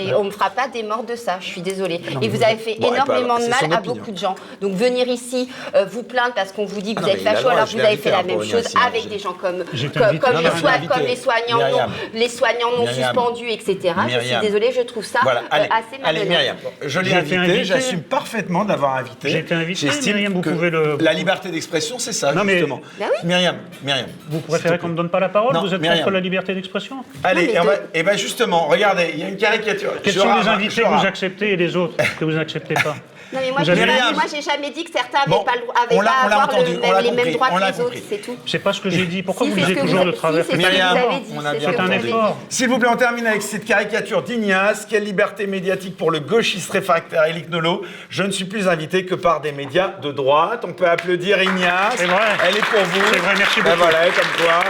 Et 0.00 0.14
on 0.14 0.20
ne 0.22 0.26
me 0.28 0.30
fera 0.30 0.50
pas 0.50 0.68
des 0.68 0.82
morts 0.82 1.04
de 1.04 1.16
ça, 1.16 1.38
je 1.40 1.46
suis 1.46 1.60
désolée. 1.60 2.00
et 2.22 2.28
vous 2.28 2.42
avez 2.42 2.56
fait 2.56 2.76
Bon, 2.80 2.92
énormément 2.92 3.36
pas- 3.36 3.44
de 3.44 3.48
mal 3.68 3.78
à 3.78 3.80
beaucoup 3.80 4.10
de 4.10 4.18
gens. 4.18 4.34
Donc 4.60 4.74
venir 4.74 5.08
ici, 5.08 5.48
euh, 5.74 5.84
vous 5.86 6.02
plaindre 6.02 6.34
parce 6.34 6.52
qu'on 6.52 6.64
vous 6.64 6.80
dit 6.80 6.94
que 6.94 7.00
Ah 7.00 7.02
vous 7.02 7.08
non, 7.08 7.14
êtes 7.14 7.22
facho, 7.22 7.48
alors 7.48 7.66
je 7.66 7.76
vous 7.76 7.84
avez 7.84 7.96
fait 7.96 8.10
la 8.10 8.22
même 8.22 8.42
chose 8.42 8.64
avec 8.86 9.08
des 9.08 9.18
gens 9.18 9.32
comme, 9.32 9.58
Non, 9.58 9.64
les, 9.72 9.78
soignants, 9.80 10.86
comme 10.88 11.02
les 11.02 11.16
soignants, 11.16 11.58
non, 11.58 11.66
Myriam. 11.66 11.90
les 12.14 12.28
soignants 12.28 12.70
non 12.76 12.84
Myriam. 12.84 13.04
suspendus, 13.04 13.50
etc. 13.50 13.94
Je 14.08 14.20
suis 14.20 14.36
désolée, 14.40 14.72
je 14.76 14.82
trouve 14.82 15.04
ça 15.04 15.20
Voilà, 15.22 15.40
euh, 15.40 15.44
allez, 15.50 15.64
assez 15.70 16.02
allez 16.04 16.18
malhonnête. 16.20 16.28
Myriam, 16.28 16.56
je 16.82 17.00
l'ai 17.00 17.10
J'ai 17.10 17.18
été 17.18 17.36
invité, 17.36 17.64
j'assume 17.64 18.02
parfaitement 18.02 18.64
d'avoir 18.64 18.96
invité. 18.96 19.28
J'ai 19.30 19.38
été 19.38 19.54
invité, 19.54 19.88
Myriam, 20.06 20.32
vous 20.34 20.40
que 20.42 20.50
pouvez 20.50 20.70
le- 20.70 20.96
La 21.00 21.12
liberté 21.12 21.48
d'expression, 21.50 21.98
c'est 21.98 22.12
ça, 22.12 22.32
justement. 22.46 22.80
Bah. 22.98 23.06
Myriam, 23.24 23.56
Myriam. 23.82 24.06
Vous 24.28 24.40
préférez 24.40 24.78
qu'on 24.78 24.88
me 24.88 24.96
donne 24.96 25.08
pas 25.10 25.20
la 25.20 25.28
parole 25.28 25.56
Vous 25.56 25.74
êtes 25.74 25.80
contre 25.82 26.10
la 26.10 26.20
liberté 26.20 26.54
d'expression? 26.54 26.96
Allez, 27.24 27.54
et, 27.94 28.02
ben 28.02 28.16
justement, 28.16 28.66
regardez, 28.68 29.10
il 29.14 29.20
y 29.20 29.22
a 29.24 29.28
une 29.28 29.36
caricature. 29.36 29.77
Quels 30.02 30.12
sont 30.14 30.34
les 30.40 30.48
invités 30.48 30.82
que 30.82 30.88
vous 30.88 31.06
acceptez 31.06 31.52
et 31.52 31.56
les 31.56 31.76
autres 31.76 31.94
que 32.18 32.24
vous 32.24 32.32
n'acceptez 32.32 32.74
pas 32.74 32.96
Non, 33.30 33.40
mais 33.42 33.50
moi, 33.50 33.60
j'ai 33.62 33.74
jamais, 33.76 33.92
Myriam. 33.92 34.14
moi, 34.14 34.22
j'ai 34.34 34.40
jamais 34.40 34.70
dit 34.70 34.84
que 34.84 34.90
certains 34.90 35.18
Bon, 35.26 35.44
n'avaient 35.44 35.44
pas, 35.44 35.54
le 35.56 35.60
droit- 35.60 35.74
avaient 35.76 35.96
on 35.96 35.98
pas 36.02 36.10
on 36.22 36.26
avoir 36.32 36.46
le 36.48 36.54
entendu, 36.54 36.78
même- 36.78 37.04
les 37.04 37.10
mêmes 37.24 37.32
droits 37.34 37.50
que 37.50 37.72
les 37.76 37.80
autres, 37.84 37.96
c'est 38.08 38.22
tout. 38.22 38.36
C'est 38.46 38.58
pas 38.58 38.72
ce 38.72 38.80
que 38.80 38.88
j'ai 38.88 39.04
dit. 39.04 39.22
Pourquoi 39.22 39.46
Si, 39.46 39.52
vous 39.52 39.66
le 39.68 39.74
que 39.74 39.80
toujours 39.80 40.04
si, 40.06 40.12
travers 40.14 40.44
c'est 40.48 40.56
Myriam, 40.56 40.96
un 40.96 41.90
effort. 41.90 42.38
S'il 42.48 42.68
vous 42.70 42.78
plaît, 42.78 42.88
on 42.90 42.96
termine 42.96 43.26
avec 43.26 43.42
cette 43.42 43.66
caricature 43.66 44.22
d'Ignace. 44.22 44.86
Quelle 44.88 45.04
liberté 45.04 45.46
médiatique 45.46 45.98
pour 45.98 46.10
le 46.10 46.20
gauchiste 46.20 46.70
réfractaire 46.70 47.26
Élic 47.26 47.50
Nolot. 47.50 47.82
Je 48.08 48.22
ne 48.22 48.30
suis 48.30 48.46
plus 48.46 48.66
invité 48.66 49.04
que 49.04 49.14
par 49.14 49.42
des 49.42 49.52
médias 49.52 49.88
de 50.00 50.10
droite. 50.10 50.64
On 50.66 50.72
peut 50.72 50.88
applaudir 50.88 51.42
Ignace. 51.42 51.96
C'est 51.96 52.06
vrai. 52.06 52.28
Elle 52.48 52.56
est 52.56 52.60
pour 52.64 52.80
vous. 52.82 53.00
C'est 53.12 53.18
vrai, 53.18 53.34
merci 53.36 53.60
Ben 53.60 53.72
beaucoup. 53.76 53.82
voilà, 53.82 54.04
comme 54.06 54.46
quoi. 54.46 54.62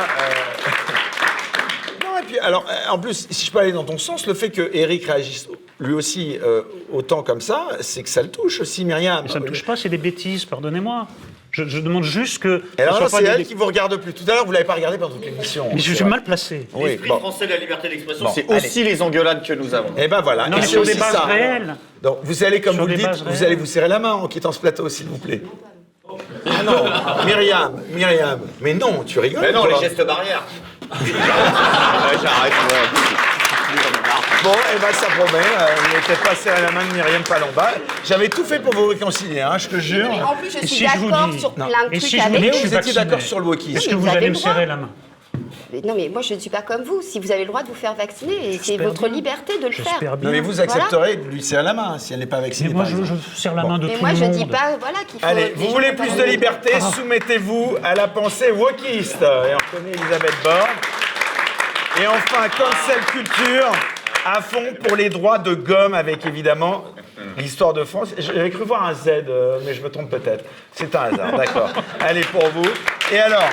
Puis, 2.29 2.39
alors, 2.39 2.65
euh, 2.71 2.91
en 2.93 2.99
plus, 2.99 3.27
si 3.31 3.47
je 3.47 3.51
peux 3.51 3.59
aller 3.59 3.73
dans 3.73 3.85
ton 3.85 3.99
sens, 3.99 4.27
le 4.27 4.35
fait 4.35 4.51
que 4.51 4.71
Eric 4.73 5.05
réagisse 5.07 5.49
lui 5.81 5.95
aussi 5.95 6.39
euh, 6.43 6.63
autant 6.93 7.23
comme 7.23 7.41
ça, 7.41 7.69
c'est 7.81 8.03
que 8.03 8.09
ça 8.09 8.23
le 8.23 8.29
touche 8.31 8.61
aussi, 8.61 8.85
Myriam. 8.85 9.23
Mais 9.25 9.29
ça 9.31 9.39
ne 9.41 9.45
me 9.45 9.49
touche 9.49 9.65
pas, 9.65 9.77
c'est 9.77 9.89
des 9.89 9.99
bêtises, 9.99 10.45
pardonnez-moi. 10.45 11.07
Je, 11.51 11.65
je 11.67 11.79
demande 11.79 12.05
juste 12.05 12.41
que. 12.41 12.63
Et 12.77 12.83
alors, 12.83 13.09
c'est 13.09 13.25
pas 13.25 13.31
elle 13.33 13.39
des- 13.39 13.45
qui 13.45 13.55
vous 13.55 13.65
regarde 13.65 13.97
plus. 13.97 14.13
Tout 14.13 14.25
à 14.31 14.35
l'heure, 14.35 14.45
vous 14.45 14.53
l'avez 14.53 14.67
pas 14.67 14.75
regardé 14.75 14.99
pendant 14.99 15.15
toute 15.15 15.25
l'émission. 15.25 15.67
Mais 15.73 15.79
je 15.79 15.93
suis 15.95 16.03
vrai. 16.03 16.11
mal 16.11 16.23
placé. 16.23 16.69
Oui, 16.75 16.91
L'esprit 16.91 17.09
bon. 17.09 17.19
français 17.21 17.47
de 17.47 17.53
la 17.53 17.57
liberté 17.59 17.89
d'expression, 17.89 18.25
Bon, 18.27 18.31
c'est 18.35 18.49
allez. 18.51 18.67
aussi 18.67 18.85
les 18.85 19.01
engueulades 19.01 19.43
que 19.47 19.55
nous 19.55 19.75
avons. 19.75 19.97
Et 19.97 20.09
ben 20.09 20.21
voilà. 20.21 20.49
Non, 20.49 20.59
Et 20.59 20.61
mais 20.61 20.67
c'est 20.67 20.73
sur 20.73 20.83
des 20.85 20.95
bases 20.95 21.13
ça. 21.13 21.21
réelles. 21.23 21.75
Donc 22.03 22.19
vous 22.23 22.45
allez, 22.45 22.61
comme 22.61 22.75
Sur 22.75 22.83
vous 22.83 22.89
le 22.91 22.97
dites, 22.97 23.25
vous 23.27 23.43
allez 23.43 23.57
vous 23.57 23.65
serrer 23.67 23.89
la 23.89 23.99
main 23.99 24.13
en 24.13 24.29
quittant 24.29 24.53
ce 24.53 24.61
plateau, 24.61 24.89
s'il 24.91 25.07
vous 25.07 25.17
plaît. 25.19 25.41
Ah 26.47 26.63
non, 26.63 26.85
Myriam, 27.27 27.81
Myriam. 27.95 28.41
Mais 28.61 28.75
non, 28.75 29.05
tu 29.05 29.19
rigoles 29.19 29.41
Mais 29.43 29.53
non, 29.53 29.65
les 29.67 29.77
gestes 29.81 30.05
barrières. 30.05 30.45
Ouais, 30.91 32.19
J'arrête, 32.23 32.53
ouais. 32.53 32.89
Bon, 34.43 34.53
et 34.53 34.79
ben 34.81 34.93
ça 34.93 35.07
promet. 35.07 35.39
Euh, 35.39 35.67
vous 35.77 35.89
n'avez 35.89 36.01
peut-être 36.07 36.23
pas 36.23 36.35
serré 36.35 36.63
la 36.63 36.71
main 36.71 36.85
de 36.87 36.93
Myriam 36.95 37.23
Palomba. 37.23 37.71
J'avais 38.05 38.29
tout 38.29 38.45
fait 38.45 38.61
pour 38.61 38.73
vous 38.73 38.87
réconcilier, 38.87 39.41
hein, 39.43 39.59
je 39.59 39.69
te 39.69 39.79
jure. 39.79 40.09
Mais 40.11 40.23
en 40.23 40.37
plus, 40.37 40.51
je 40.51 40.59
suis 40.59 40.69
si 40.69 40.87
je 40.89 40.99
vous 40.99 41.11
d'accord 41.11 41.29
dis- 41.29 41.41
sur 41.41 41.51
Non. 41.59 41.67
plein 41.67 41.89
de 41.89 41.95
Et 41.95 41.99
trucs 41.99 42.11
si 42.11 42.17
je 42.17 42.23
vous 42.23 42.29
avec 42.29 42.41
dis 42.41 42.47
Mais 42.47 42.51
vous 42.53 42.67
suis 42.69 42.75
étiez 42.77 42.93
d'accord 42.95 43.21
sur 43.21 43.41
le 43.41 43.47
wokisme. 43.47 43.77
Est-ce 43.77 43.89
que 43.89 43.95
Vous 43.97 44.09
allez 44.09 44.27
le 44.27 44.33
me 44.33 44.35
serrer 44.39 44.65
la 44.67 44.77
main? 44.77 44.89
Non, 45.85 45.95
mais 45.95 46.09
moi, 46.09 46.23
je 46.23 46.35
ne 46.35 46.39
suis 46.39 46.51
pas 46.51 46.63
comme 46.63 46.83
vous. 46.83 47.03
Si 47.03 47.21
vous 47.21 47.31
avez 47.31 47.43
le 47.43 47.47
droit 47.49 47.63
de 47.63 47.69
vous 47.69 47.75
faire 47.75 47.95
vacciner, 47.95 48.55
et 48.55 48.59
c'est 48.63 48.77
votre 48.79 49.03
bien. 49.07 49.13
liberté 49.17 49.59
de 49.59 49.67
le 49.67 49.73
faire. 49.73 49.99
Bien. 50.01 50.11
Non, 50.23 50.31
mais 50.31 50.41
vous 50.41 50.61
accepterez 50.61 51.17
de 51.17 51.29
lui 51.29 51.43
serrer 51.43 51.63
la 51.63 51.75
main 51.75 51.99
si 51.99 52.13
elle 52.15 52.21
n'est 52.21 52.27
pas 52.27 52.41
vaccinée. 52.41 52.71
Mais 52.71 52.75
moi, 52.75 52.85
je, 52.85 52.97
je 53.05 53.15
serre 53.37 53.55
la 53.55 53.63
Bon. 53.63 53.69
main 53.69 53.79
de 53.79 53.87
Mais 53.87 53.95
tout 53.95 54.01
moi, 54.01 54.11
le 54.11 54.17
je 54.17 54.25
monde. 54.25 54.33
dis 54.33 54.47
pas 54.47 54.77
voilà, 54.81 54.99
qu'il 55.07 55.21
faut. 55.21 55.27
Allez, 55.27 55.53
vous 55.57 55.69
voulez 55.69 55.93
plus 55.93 56.15
de 56.17 56.23
liberté, 56.23 56.73
soumettez-vous 56.95 57.77
à 57.85 57.95
la 57.95 58.09
pensée 58.09 58.51
wokiste. 58.51 59.21
Et 59.23 59.25
on 59.25 59.77
reconnaît 59.77 59.93
Elisabeth 59.93 60.35
Borne. 60.43 60.71
Et 62.03 62.07
enfin, 62.07 62.49
cancel 62.49 63.01
culture, 63.07 63.73
à 64.25 64.41
fond 64.41 64.75
pour 64.87 64.97
les 64.97 65.09
droits 65.09 65.39
de 65.39 65.55
gomme, 65.55 65.95
avec 65.95 66.25
évidemment 66.27 66.85
l'histoire 67.37 67.73
de 67.73 67.85
France. 67.85 68.11
J'avais 68.19 68.51
cru 68.51 68.65
voir 68.65 68.85
un 68.85 68.95
Z, 68.95 69.09
euh, 69.29 69.59
mais 69.67 69.75
je 69.75 69.83
me 69.83 69.91
trompe 69.91 70.09
peut-être. 70.11 70.45
C'est 70.73 70.95
un 70.95 71.01
hasard, 71.13 71.37
d'accord. 71.37 71.71
Allez, 72.01 72.21
pour 72.23 72.47
vous. 72.51 72.67
Et 73.13 73.19
alors, 73.19 73.49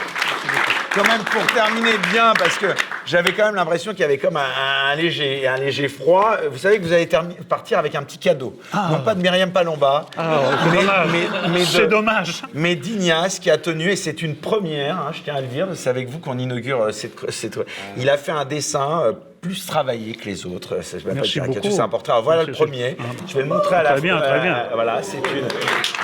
quand 0.95 1.07
même 1.07 1.22
pour 1.23 1.45
terminer 1.53 1.97
bien, 2.11 2.34
parce 2.38 2.57
que 2.57 2.67
j'avais 3.05 3.34
quand 3.34 3.45
même 3.45 3.55
l'impression 3.55 3.91
qu'il 3.91 4.01
y 4.01 4.03
avait 4.05 4.17
comme 4.17 4.38
un, 4.38 4.91
un 4.91 4.95
léger, 4.95 5.45
un 5.47 5.57
léger 5.57 5.88
froid. 5.89 6.38
Vous 6.51 6.57
savez 6.57 6.80
que 6.80 6.84
vous 6.84 6.93
allez 6.93 7.07
partir 7.47 7.77
avec 7.80 7.93
un 7.95 8.03
petit 8.03 8.17
cadeau. 8.17 8.57
Non 8.73 8.99
pas 8.99 9.13
de 9.15 9.22
Myriam 9.22 9.51
Palomba, 9.51 10.05
Ah, 10.17 10.39
c'est 10.63 10.69
mais, 10.72 10.77
dommage. 10.81 11.07
mais- 11.11 11.49
mais 11.49 11.59
de- 11.59 11.65
C'est 11.65 11.88
dommage. 11.88 12.41
mais 12.53 12.76
d'Ignace 12.76 13.39
qui 13.39 13.51
a 13.51 13.57
tenu, 13.57 13.89
et 13.91 13.95
c'est 13.95 14.22
une 14.22 14.35
première, 14.35 14.95
hein, 14.97 15.11
je 15.13 15.22
tiens 15.22 15.35
à 15.35 15.41
le 15.41 15.47
dire, 15.47 15.67
c'est 15.76 15.89
avec 15.89 16.09
vous 16.09 16.19
qu'on 16.19 16.38
inaugure 16.38 16.81
euh, 16.84 16.91
cette, 16.91 17.30
cette- 17.31 17.59
Il 17.97 18.09
a 18.09 18.17
fait 18.17 18.31
un 18.31 18.45
dessin 18.45 19.01
euh, 19.01 19.11
plus 19.41 19.65
travaillé 19.65 20.15
que 20.15 20.26
les 20.26 20.45
autres. 20.45 20.80
C'est- 20.81 20.99
Je 20.99 21.03
m'appelle 21.05 21.22
Merci 21.22 21.39
beaucoup. 21.41 21.69
c'est 21.69 21.80
un 21.81 21.89
portrait. 21.89 22.13
Alors, 22.13 22.23
voilà 22.23 22.45
Merci, 22.45 22.51
le 22.61 22.65
premier. 22.65 22.97
Je 23.27 23.34
vais 23.35 23.41
le 23.43 23.49
montrer 23.49 23.76
à 23.76 23.84
la 23.84 23.91
Très 23.91 24.01
bien, 24.01 24.17
très 24.19 24.39
bien. 24.39 24.55
euh, 24.55 24.69
voilà, 24.73 25.03
c'est 25.03 25.17
une, 25.17 25.45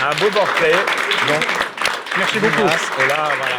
un 0.05 0.15
beau 0.19 0.29
portrait. 0.31 0.71
Donc, 1.27 1.47
Merci 2.17 2.39
beaucoup. 2.39 2.61
Et 2.61 3.07
là, 3.07 3.29
voilà. 3.39 3.55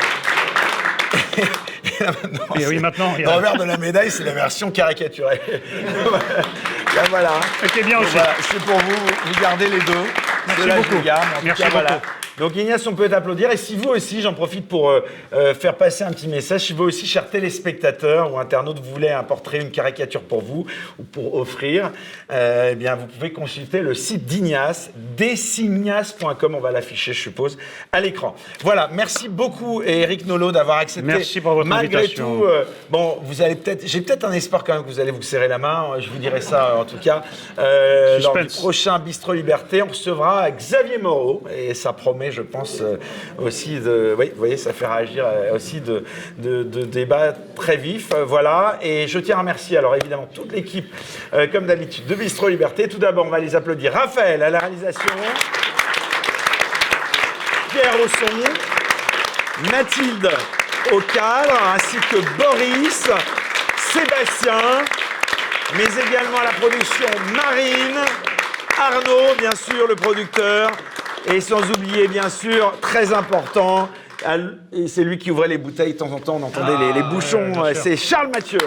Et 2.03 2.07
là, 2.07 2.13
maintenant, 2.23 2.55
Et 2.57 2.61
c'est- 2.61 2.67
oui, 2.69 2.79
maintenant, 2.79 3.15
Le 3.19 3.29
revers 3.29 3.57
de 3.57 3.65
la 3.65 3.77
médaille, 3.77 4.11
c'est 4.11 4.25
la 4.25 4.33
version 4.33 4.71
caricaturée. 4.71 5.41
Là, 6.95 7.03
voilà. 7.09 7.31
C'était 7.63 7.83
bien 7.85 7.97
Donc, 7.99 8.05
aussi. 8.07 8.13
voilà, 8.17 8.35
c'est 8.51 8.61
pour 8.65 8.77
vous, 8.79 9.07
vous 9.27 9.41
gardez 9.41 9.67
les 9.67 9.79
deux. 9.81 10.05
Merci 10.47 10.69
beaucoup. 10.77 11.03
Merci 11.43 11.63
cas, 11.63 11.69
voilà. 11.71 12.01
Donc 12.39 12.57
Ignace, 12.57 12.87
on 12.87 12.95
peut 12.95 13.09
t'applaudir. 13.11 13.51
Et 13.51 13.59
si 13.59 13.77
vous 13.77 13.91
aussi, 13.91 14.23
j'en 14.23 14.33
profite 14.33 14.67
pour 14.67 14.89
euh, 14.91 15.05
euh, 15.35 15.55
faire 15.55 15.77
passer 15.77 16.03
un 16.03 16.13
petit 16.13 16.29
message, 16.29 16.63
si 16.63 16.73
vous 16.73 16.85
aussi, 16.85 17.07
chers 17.07 17.29
téléspectateurs 17.29 18.33
ou 18.33 18.39
internautes, 18.39 18.79
vous 18.79 18.91
voulez 18.91 19.11
un 19.11 19.23
portrait, 19.23 19.61
une 19.61 19.71
caricature 19.71 20.23
pour 20.23 20.41
vous 20.41 20.65
ou 20.99 21.03
pour 21.03 21.35
offrir, 21.35 21.91
euh, 22.31 22.71
eh 22.73 22.75
bien, 22.75 22.95
vous 22.97 23.07
pouvez 23.07 23.33
consulter 23.33 23.81
le 23.81 23.95
site 23.95 24.25
d'Ignace, 24.25 24.91
designace.com. 25.17 26.55
On 26.55 26.61
va 26.61 26.71
l'afficher, 26.71 27.13
je 27.13 27.21
suppose, 27.21 27.59
à 27.93 28.01
l'écran. 28.01 28.35
Voilà, 28.63 28.89
merci 28.91 29.29
beaucoup, 29.29 29.83
Eric 29.83 30.27
Nolot, 30.27 30.53
d'avoir 30.53 30.79
accepté. 30.79 31.07
Merci 31.07 31.41
pour 31.43 31.53
votre 31.53 31.69
Malgré 31.69 31.99
invitation. 31.99 32.41
tout, 32.41 32.47
bon, 32.89 33.19
vous 33.25 33.43
allez 33.43 33.57
peut-être, 33.57 33.87
j'ai 33.87 34.01
peut-être 34.01 34.25
un 34.25 34.33
espoir 34.33 34.65
quand 34.65 34.73
même 34.73 34.85
que 34.85 34.89
vous 34.89 35.01
allez 35.01 35.11
vous 35.11 35.21
serrer 35.21 35.49
la 35.49 35.59
main. 35.59 35.97
Je 35.99 36.09
vous 36.09 36.19
dirai 36.19 36.41
ça, 36.41 36.79
en 36.79 36.85
tout 36.87 36.99
cas, 36.99 37.23
lors 37.59 38.39
du 38.39 38.47
prochain 38.47 38.99
Bistro 38.99 39.35
Liberté. 39.35 39.83
On 39.83 39.89
recevra 39.89 40.51
Xavier 40.51 40.97
Moreau 40.97 41.43
et 41.55 41.75
ça 41.75 41.93
promet, 41.93 42.22
je 42.31 42.43
pense, 42.43 42.81
euh, 42.81 42.97
aussi 43.39 43.81
de, 43.81 44.15
vous 44.17 44.39
voyez, 44.39 44.57
ça 44.57 44.73
fait 44.73 44.87
réagir 44.87 45.25
euh, 45.27 45.55
aussi 45.55 45.81
de, 45.81 46.05
débats 46.85 47.35
très 47.57 47.77
vifs. 47.77 48.13
Euh, 48.15 48.25
voilà. 48.25 48.79
Et 48.83 49.09
je 49.09 49.19
tiens 49.19 49.37
à 49.37 49.41
remercier, 49.41 49.79
alors 49.79 49.97
évidemment, 49.97 50.29
toute 50.33 50.53
l'équipe, 50.53 50.93
comme 51.53 51.67
d'habitude, 51.67 52.07
de 52.07 52.15
Bistro 52.15 52.49
Liberté. 52.49 52.89
Tout 52.89 52.99
d'abord, 52.99 53.27
on 53.27 53.31
va 53.31 53.39
les 53.39 53.57
applaudir. 53.57 53.93
Raphaël 53.93 54.43
à 54.43 54.51
la 54.51 54.59
réalisation. 54.59 55.03
Pierre 57.71 57.97
au 58.03 58.09
son. 58.09 59.71
Mathilde 59.71 60.31
au 60.93 61.01
cadre, 61.01 61.59
ainsi 61.75 61.97
que 62.11 62.17
Boris, 62.37 63.09
Sébastien, 63.77 64.83
mais 65.77 65.85
également 65.85 66.39
à 66.39 66.45
la 66.45 66.53
production 66.53 67.07
Marine, 67.35 68.01
Arnaud, 68.79 69.35
bien 69.39 69.55
sûr, 69.55 69.87
le 69.87 69.95
producteur, 69.95 70.71
et 71.27 71.41
sans 71.41 71.63
oublier, 71.71 72.09
bien 72.09 72.29
sûr, 72.29 72.73
très 72.81 73.13
important, 73.13 73.89
c'est 74.87 75.05
lui 75.05 75.19
qui 75.19 75.31
ouvrait 75.31 75.49
les 75.49 75.59
bouteilles 75.59 75.95
de 75.95 75.99
temps 75.99 76.13
en 76.13 76.19
temps, 76.19 76.39
on 76.41 76.47
entendait 76.47 76.77
les, 76.79 76.93
les 76.93 77.03
bouchons, 77.03 77.53
c'est 77.75 77.97
Charles 77.97 78.31
Mathieu. 78.33 78.59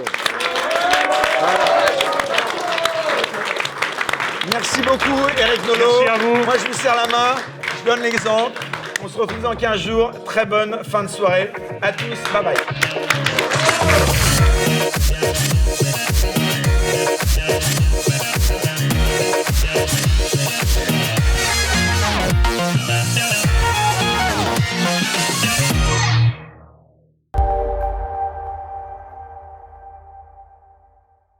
Merci 4.51 4.81
beaucoup, 4.83 5.27
Eric 5.37 5.61
Nolo. 5.67 6.01
Merci 6.01 6.07
à 6.07 6.17
vous. 6.17 6.45
Moi, 6.45 6.53
je 6.57 6.67
vous 6.67 6.73
serre 6.73 6.95
la 6.95 7.07
main, 7.07 7.35
je 7.79 7.89
donne 7.89 8.01
l'exemple. 8.01 8.61
On 9.03 9.07
se 9.07 9.17
retrouve 9.17 9.41
dans 9.41 9.55
15 9.55 9.79
jours. 9.79 10.11
Très 10.23 10.45
bonne 10.45 10.79
fin 10.83 11.03
de 11.03 11.09
soirée 11.09 11.51
à 11.81 11.91
tous. 11.91 12.17
Bye 12.31 12.43
bye. 12.43 12.55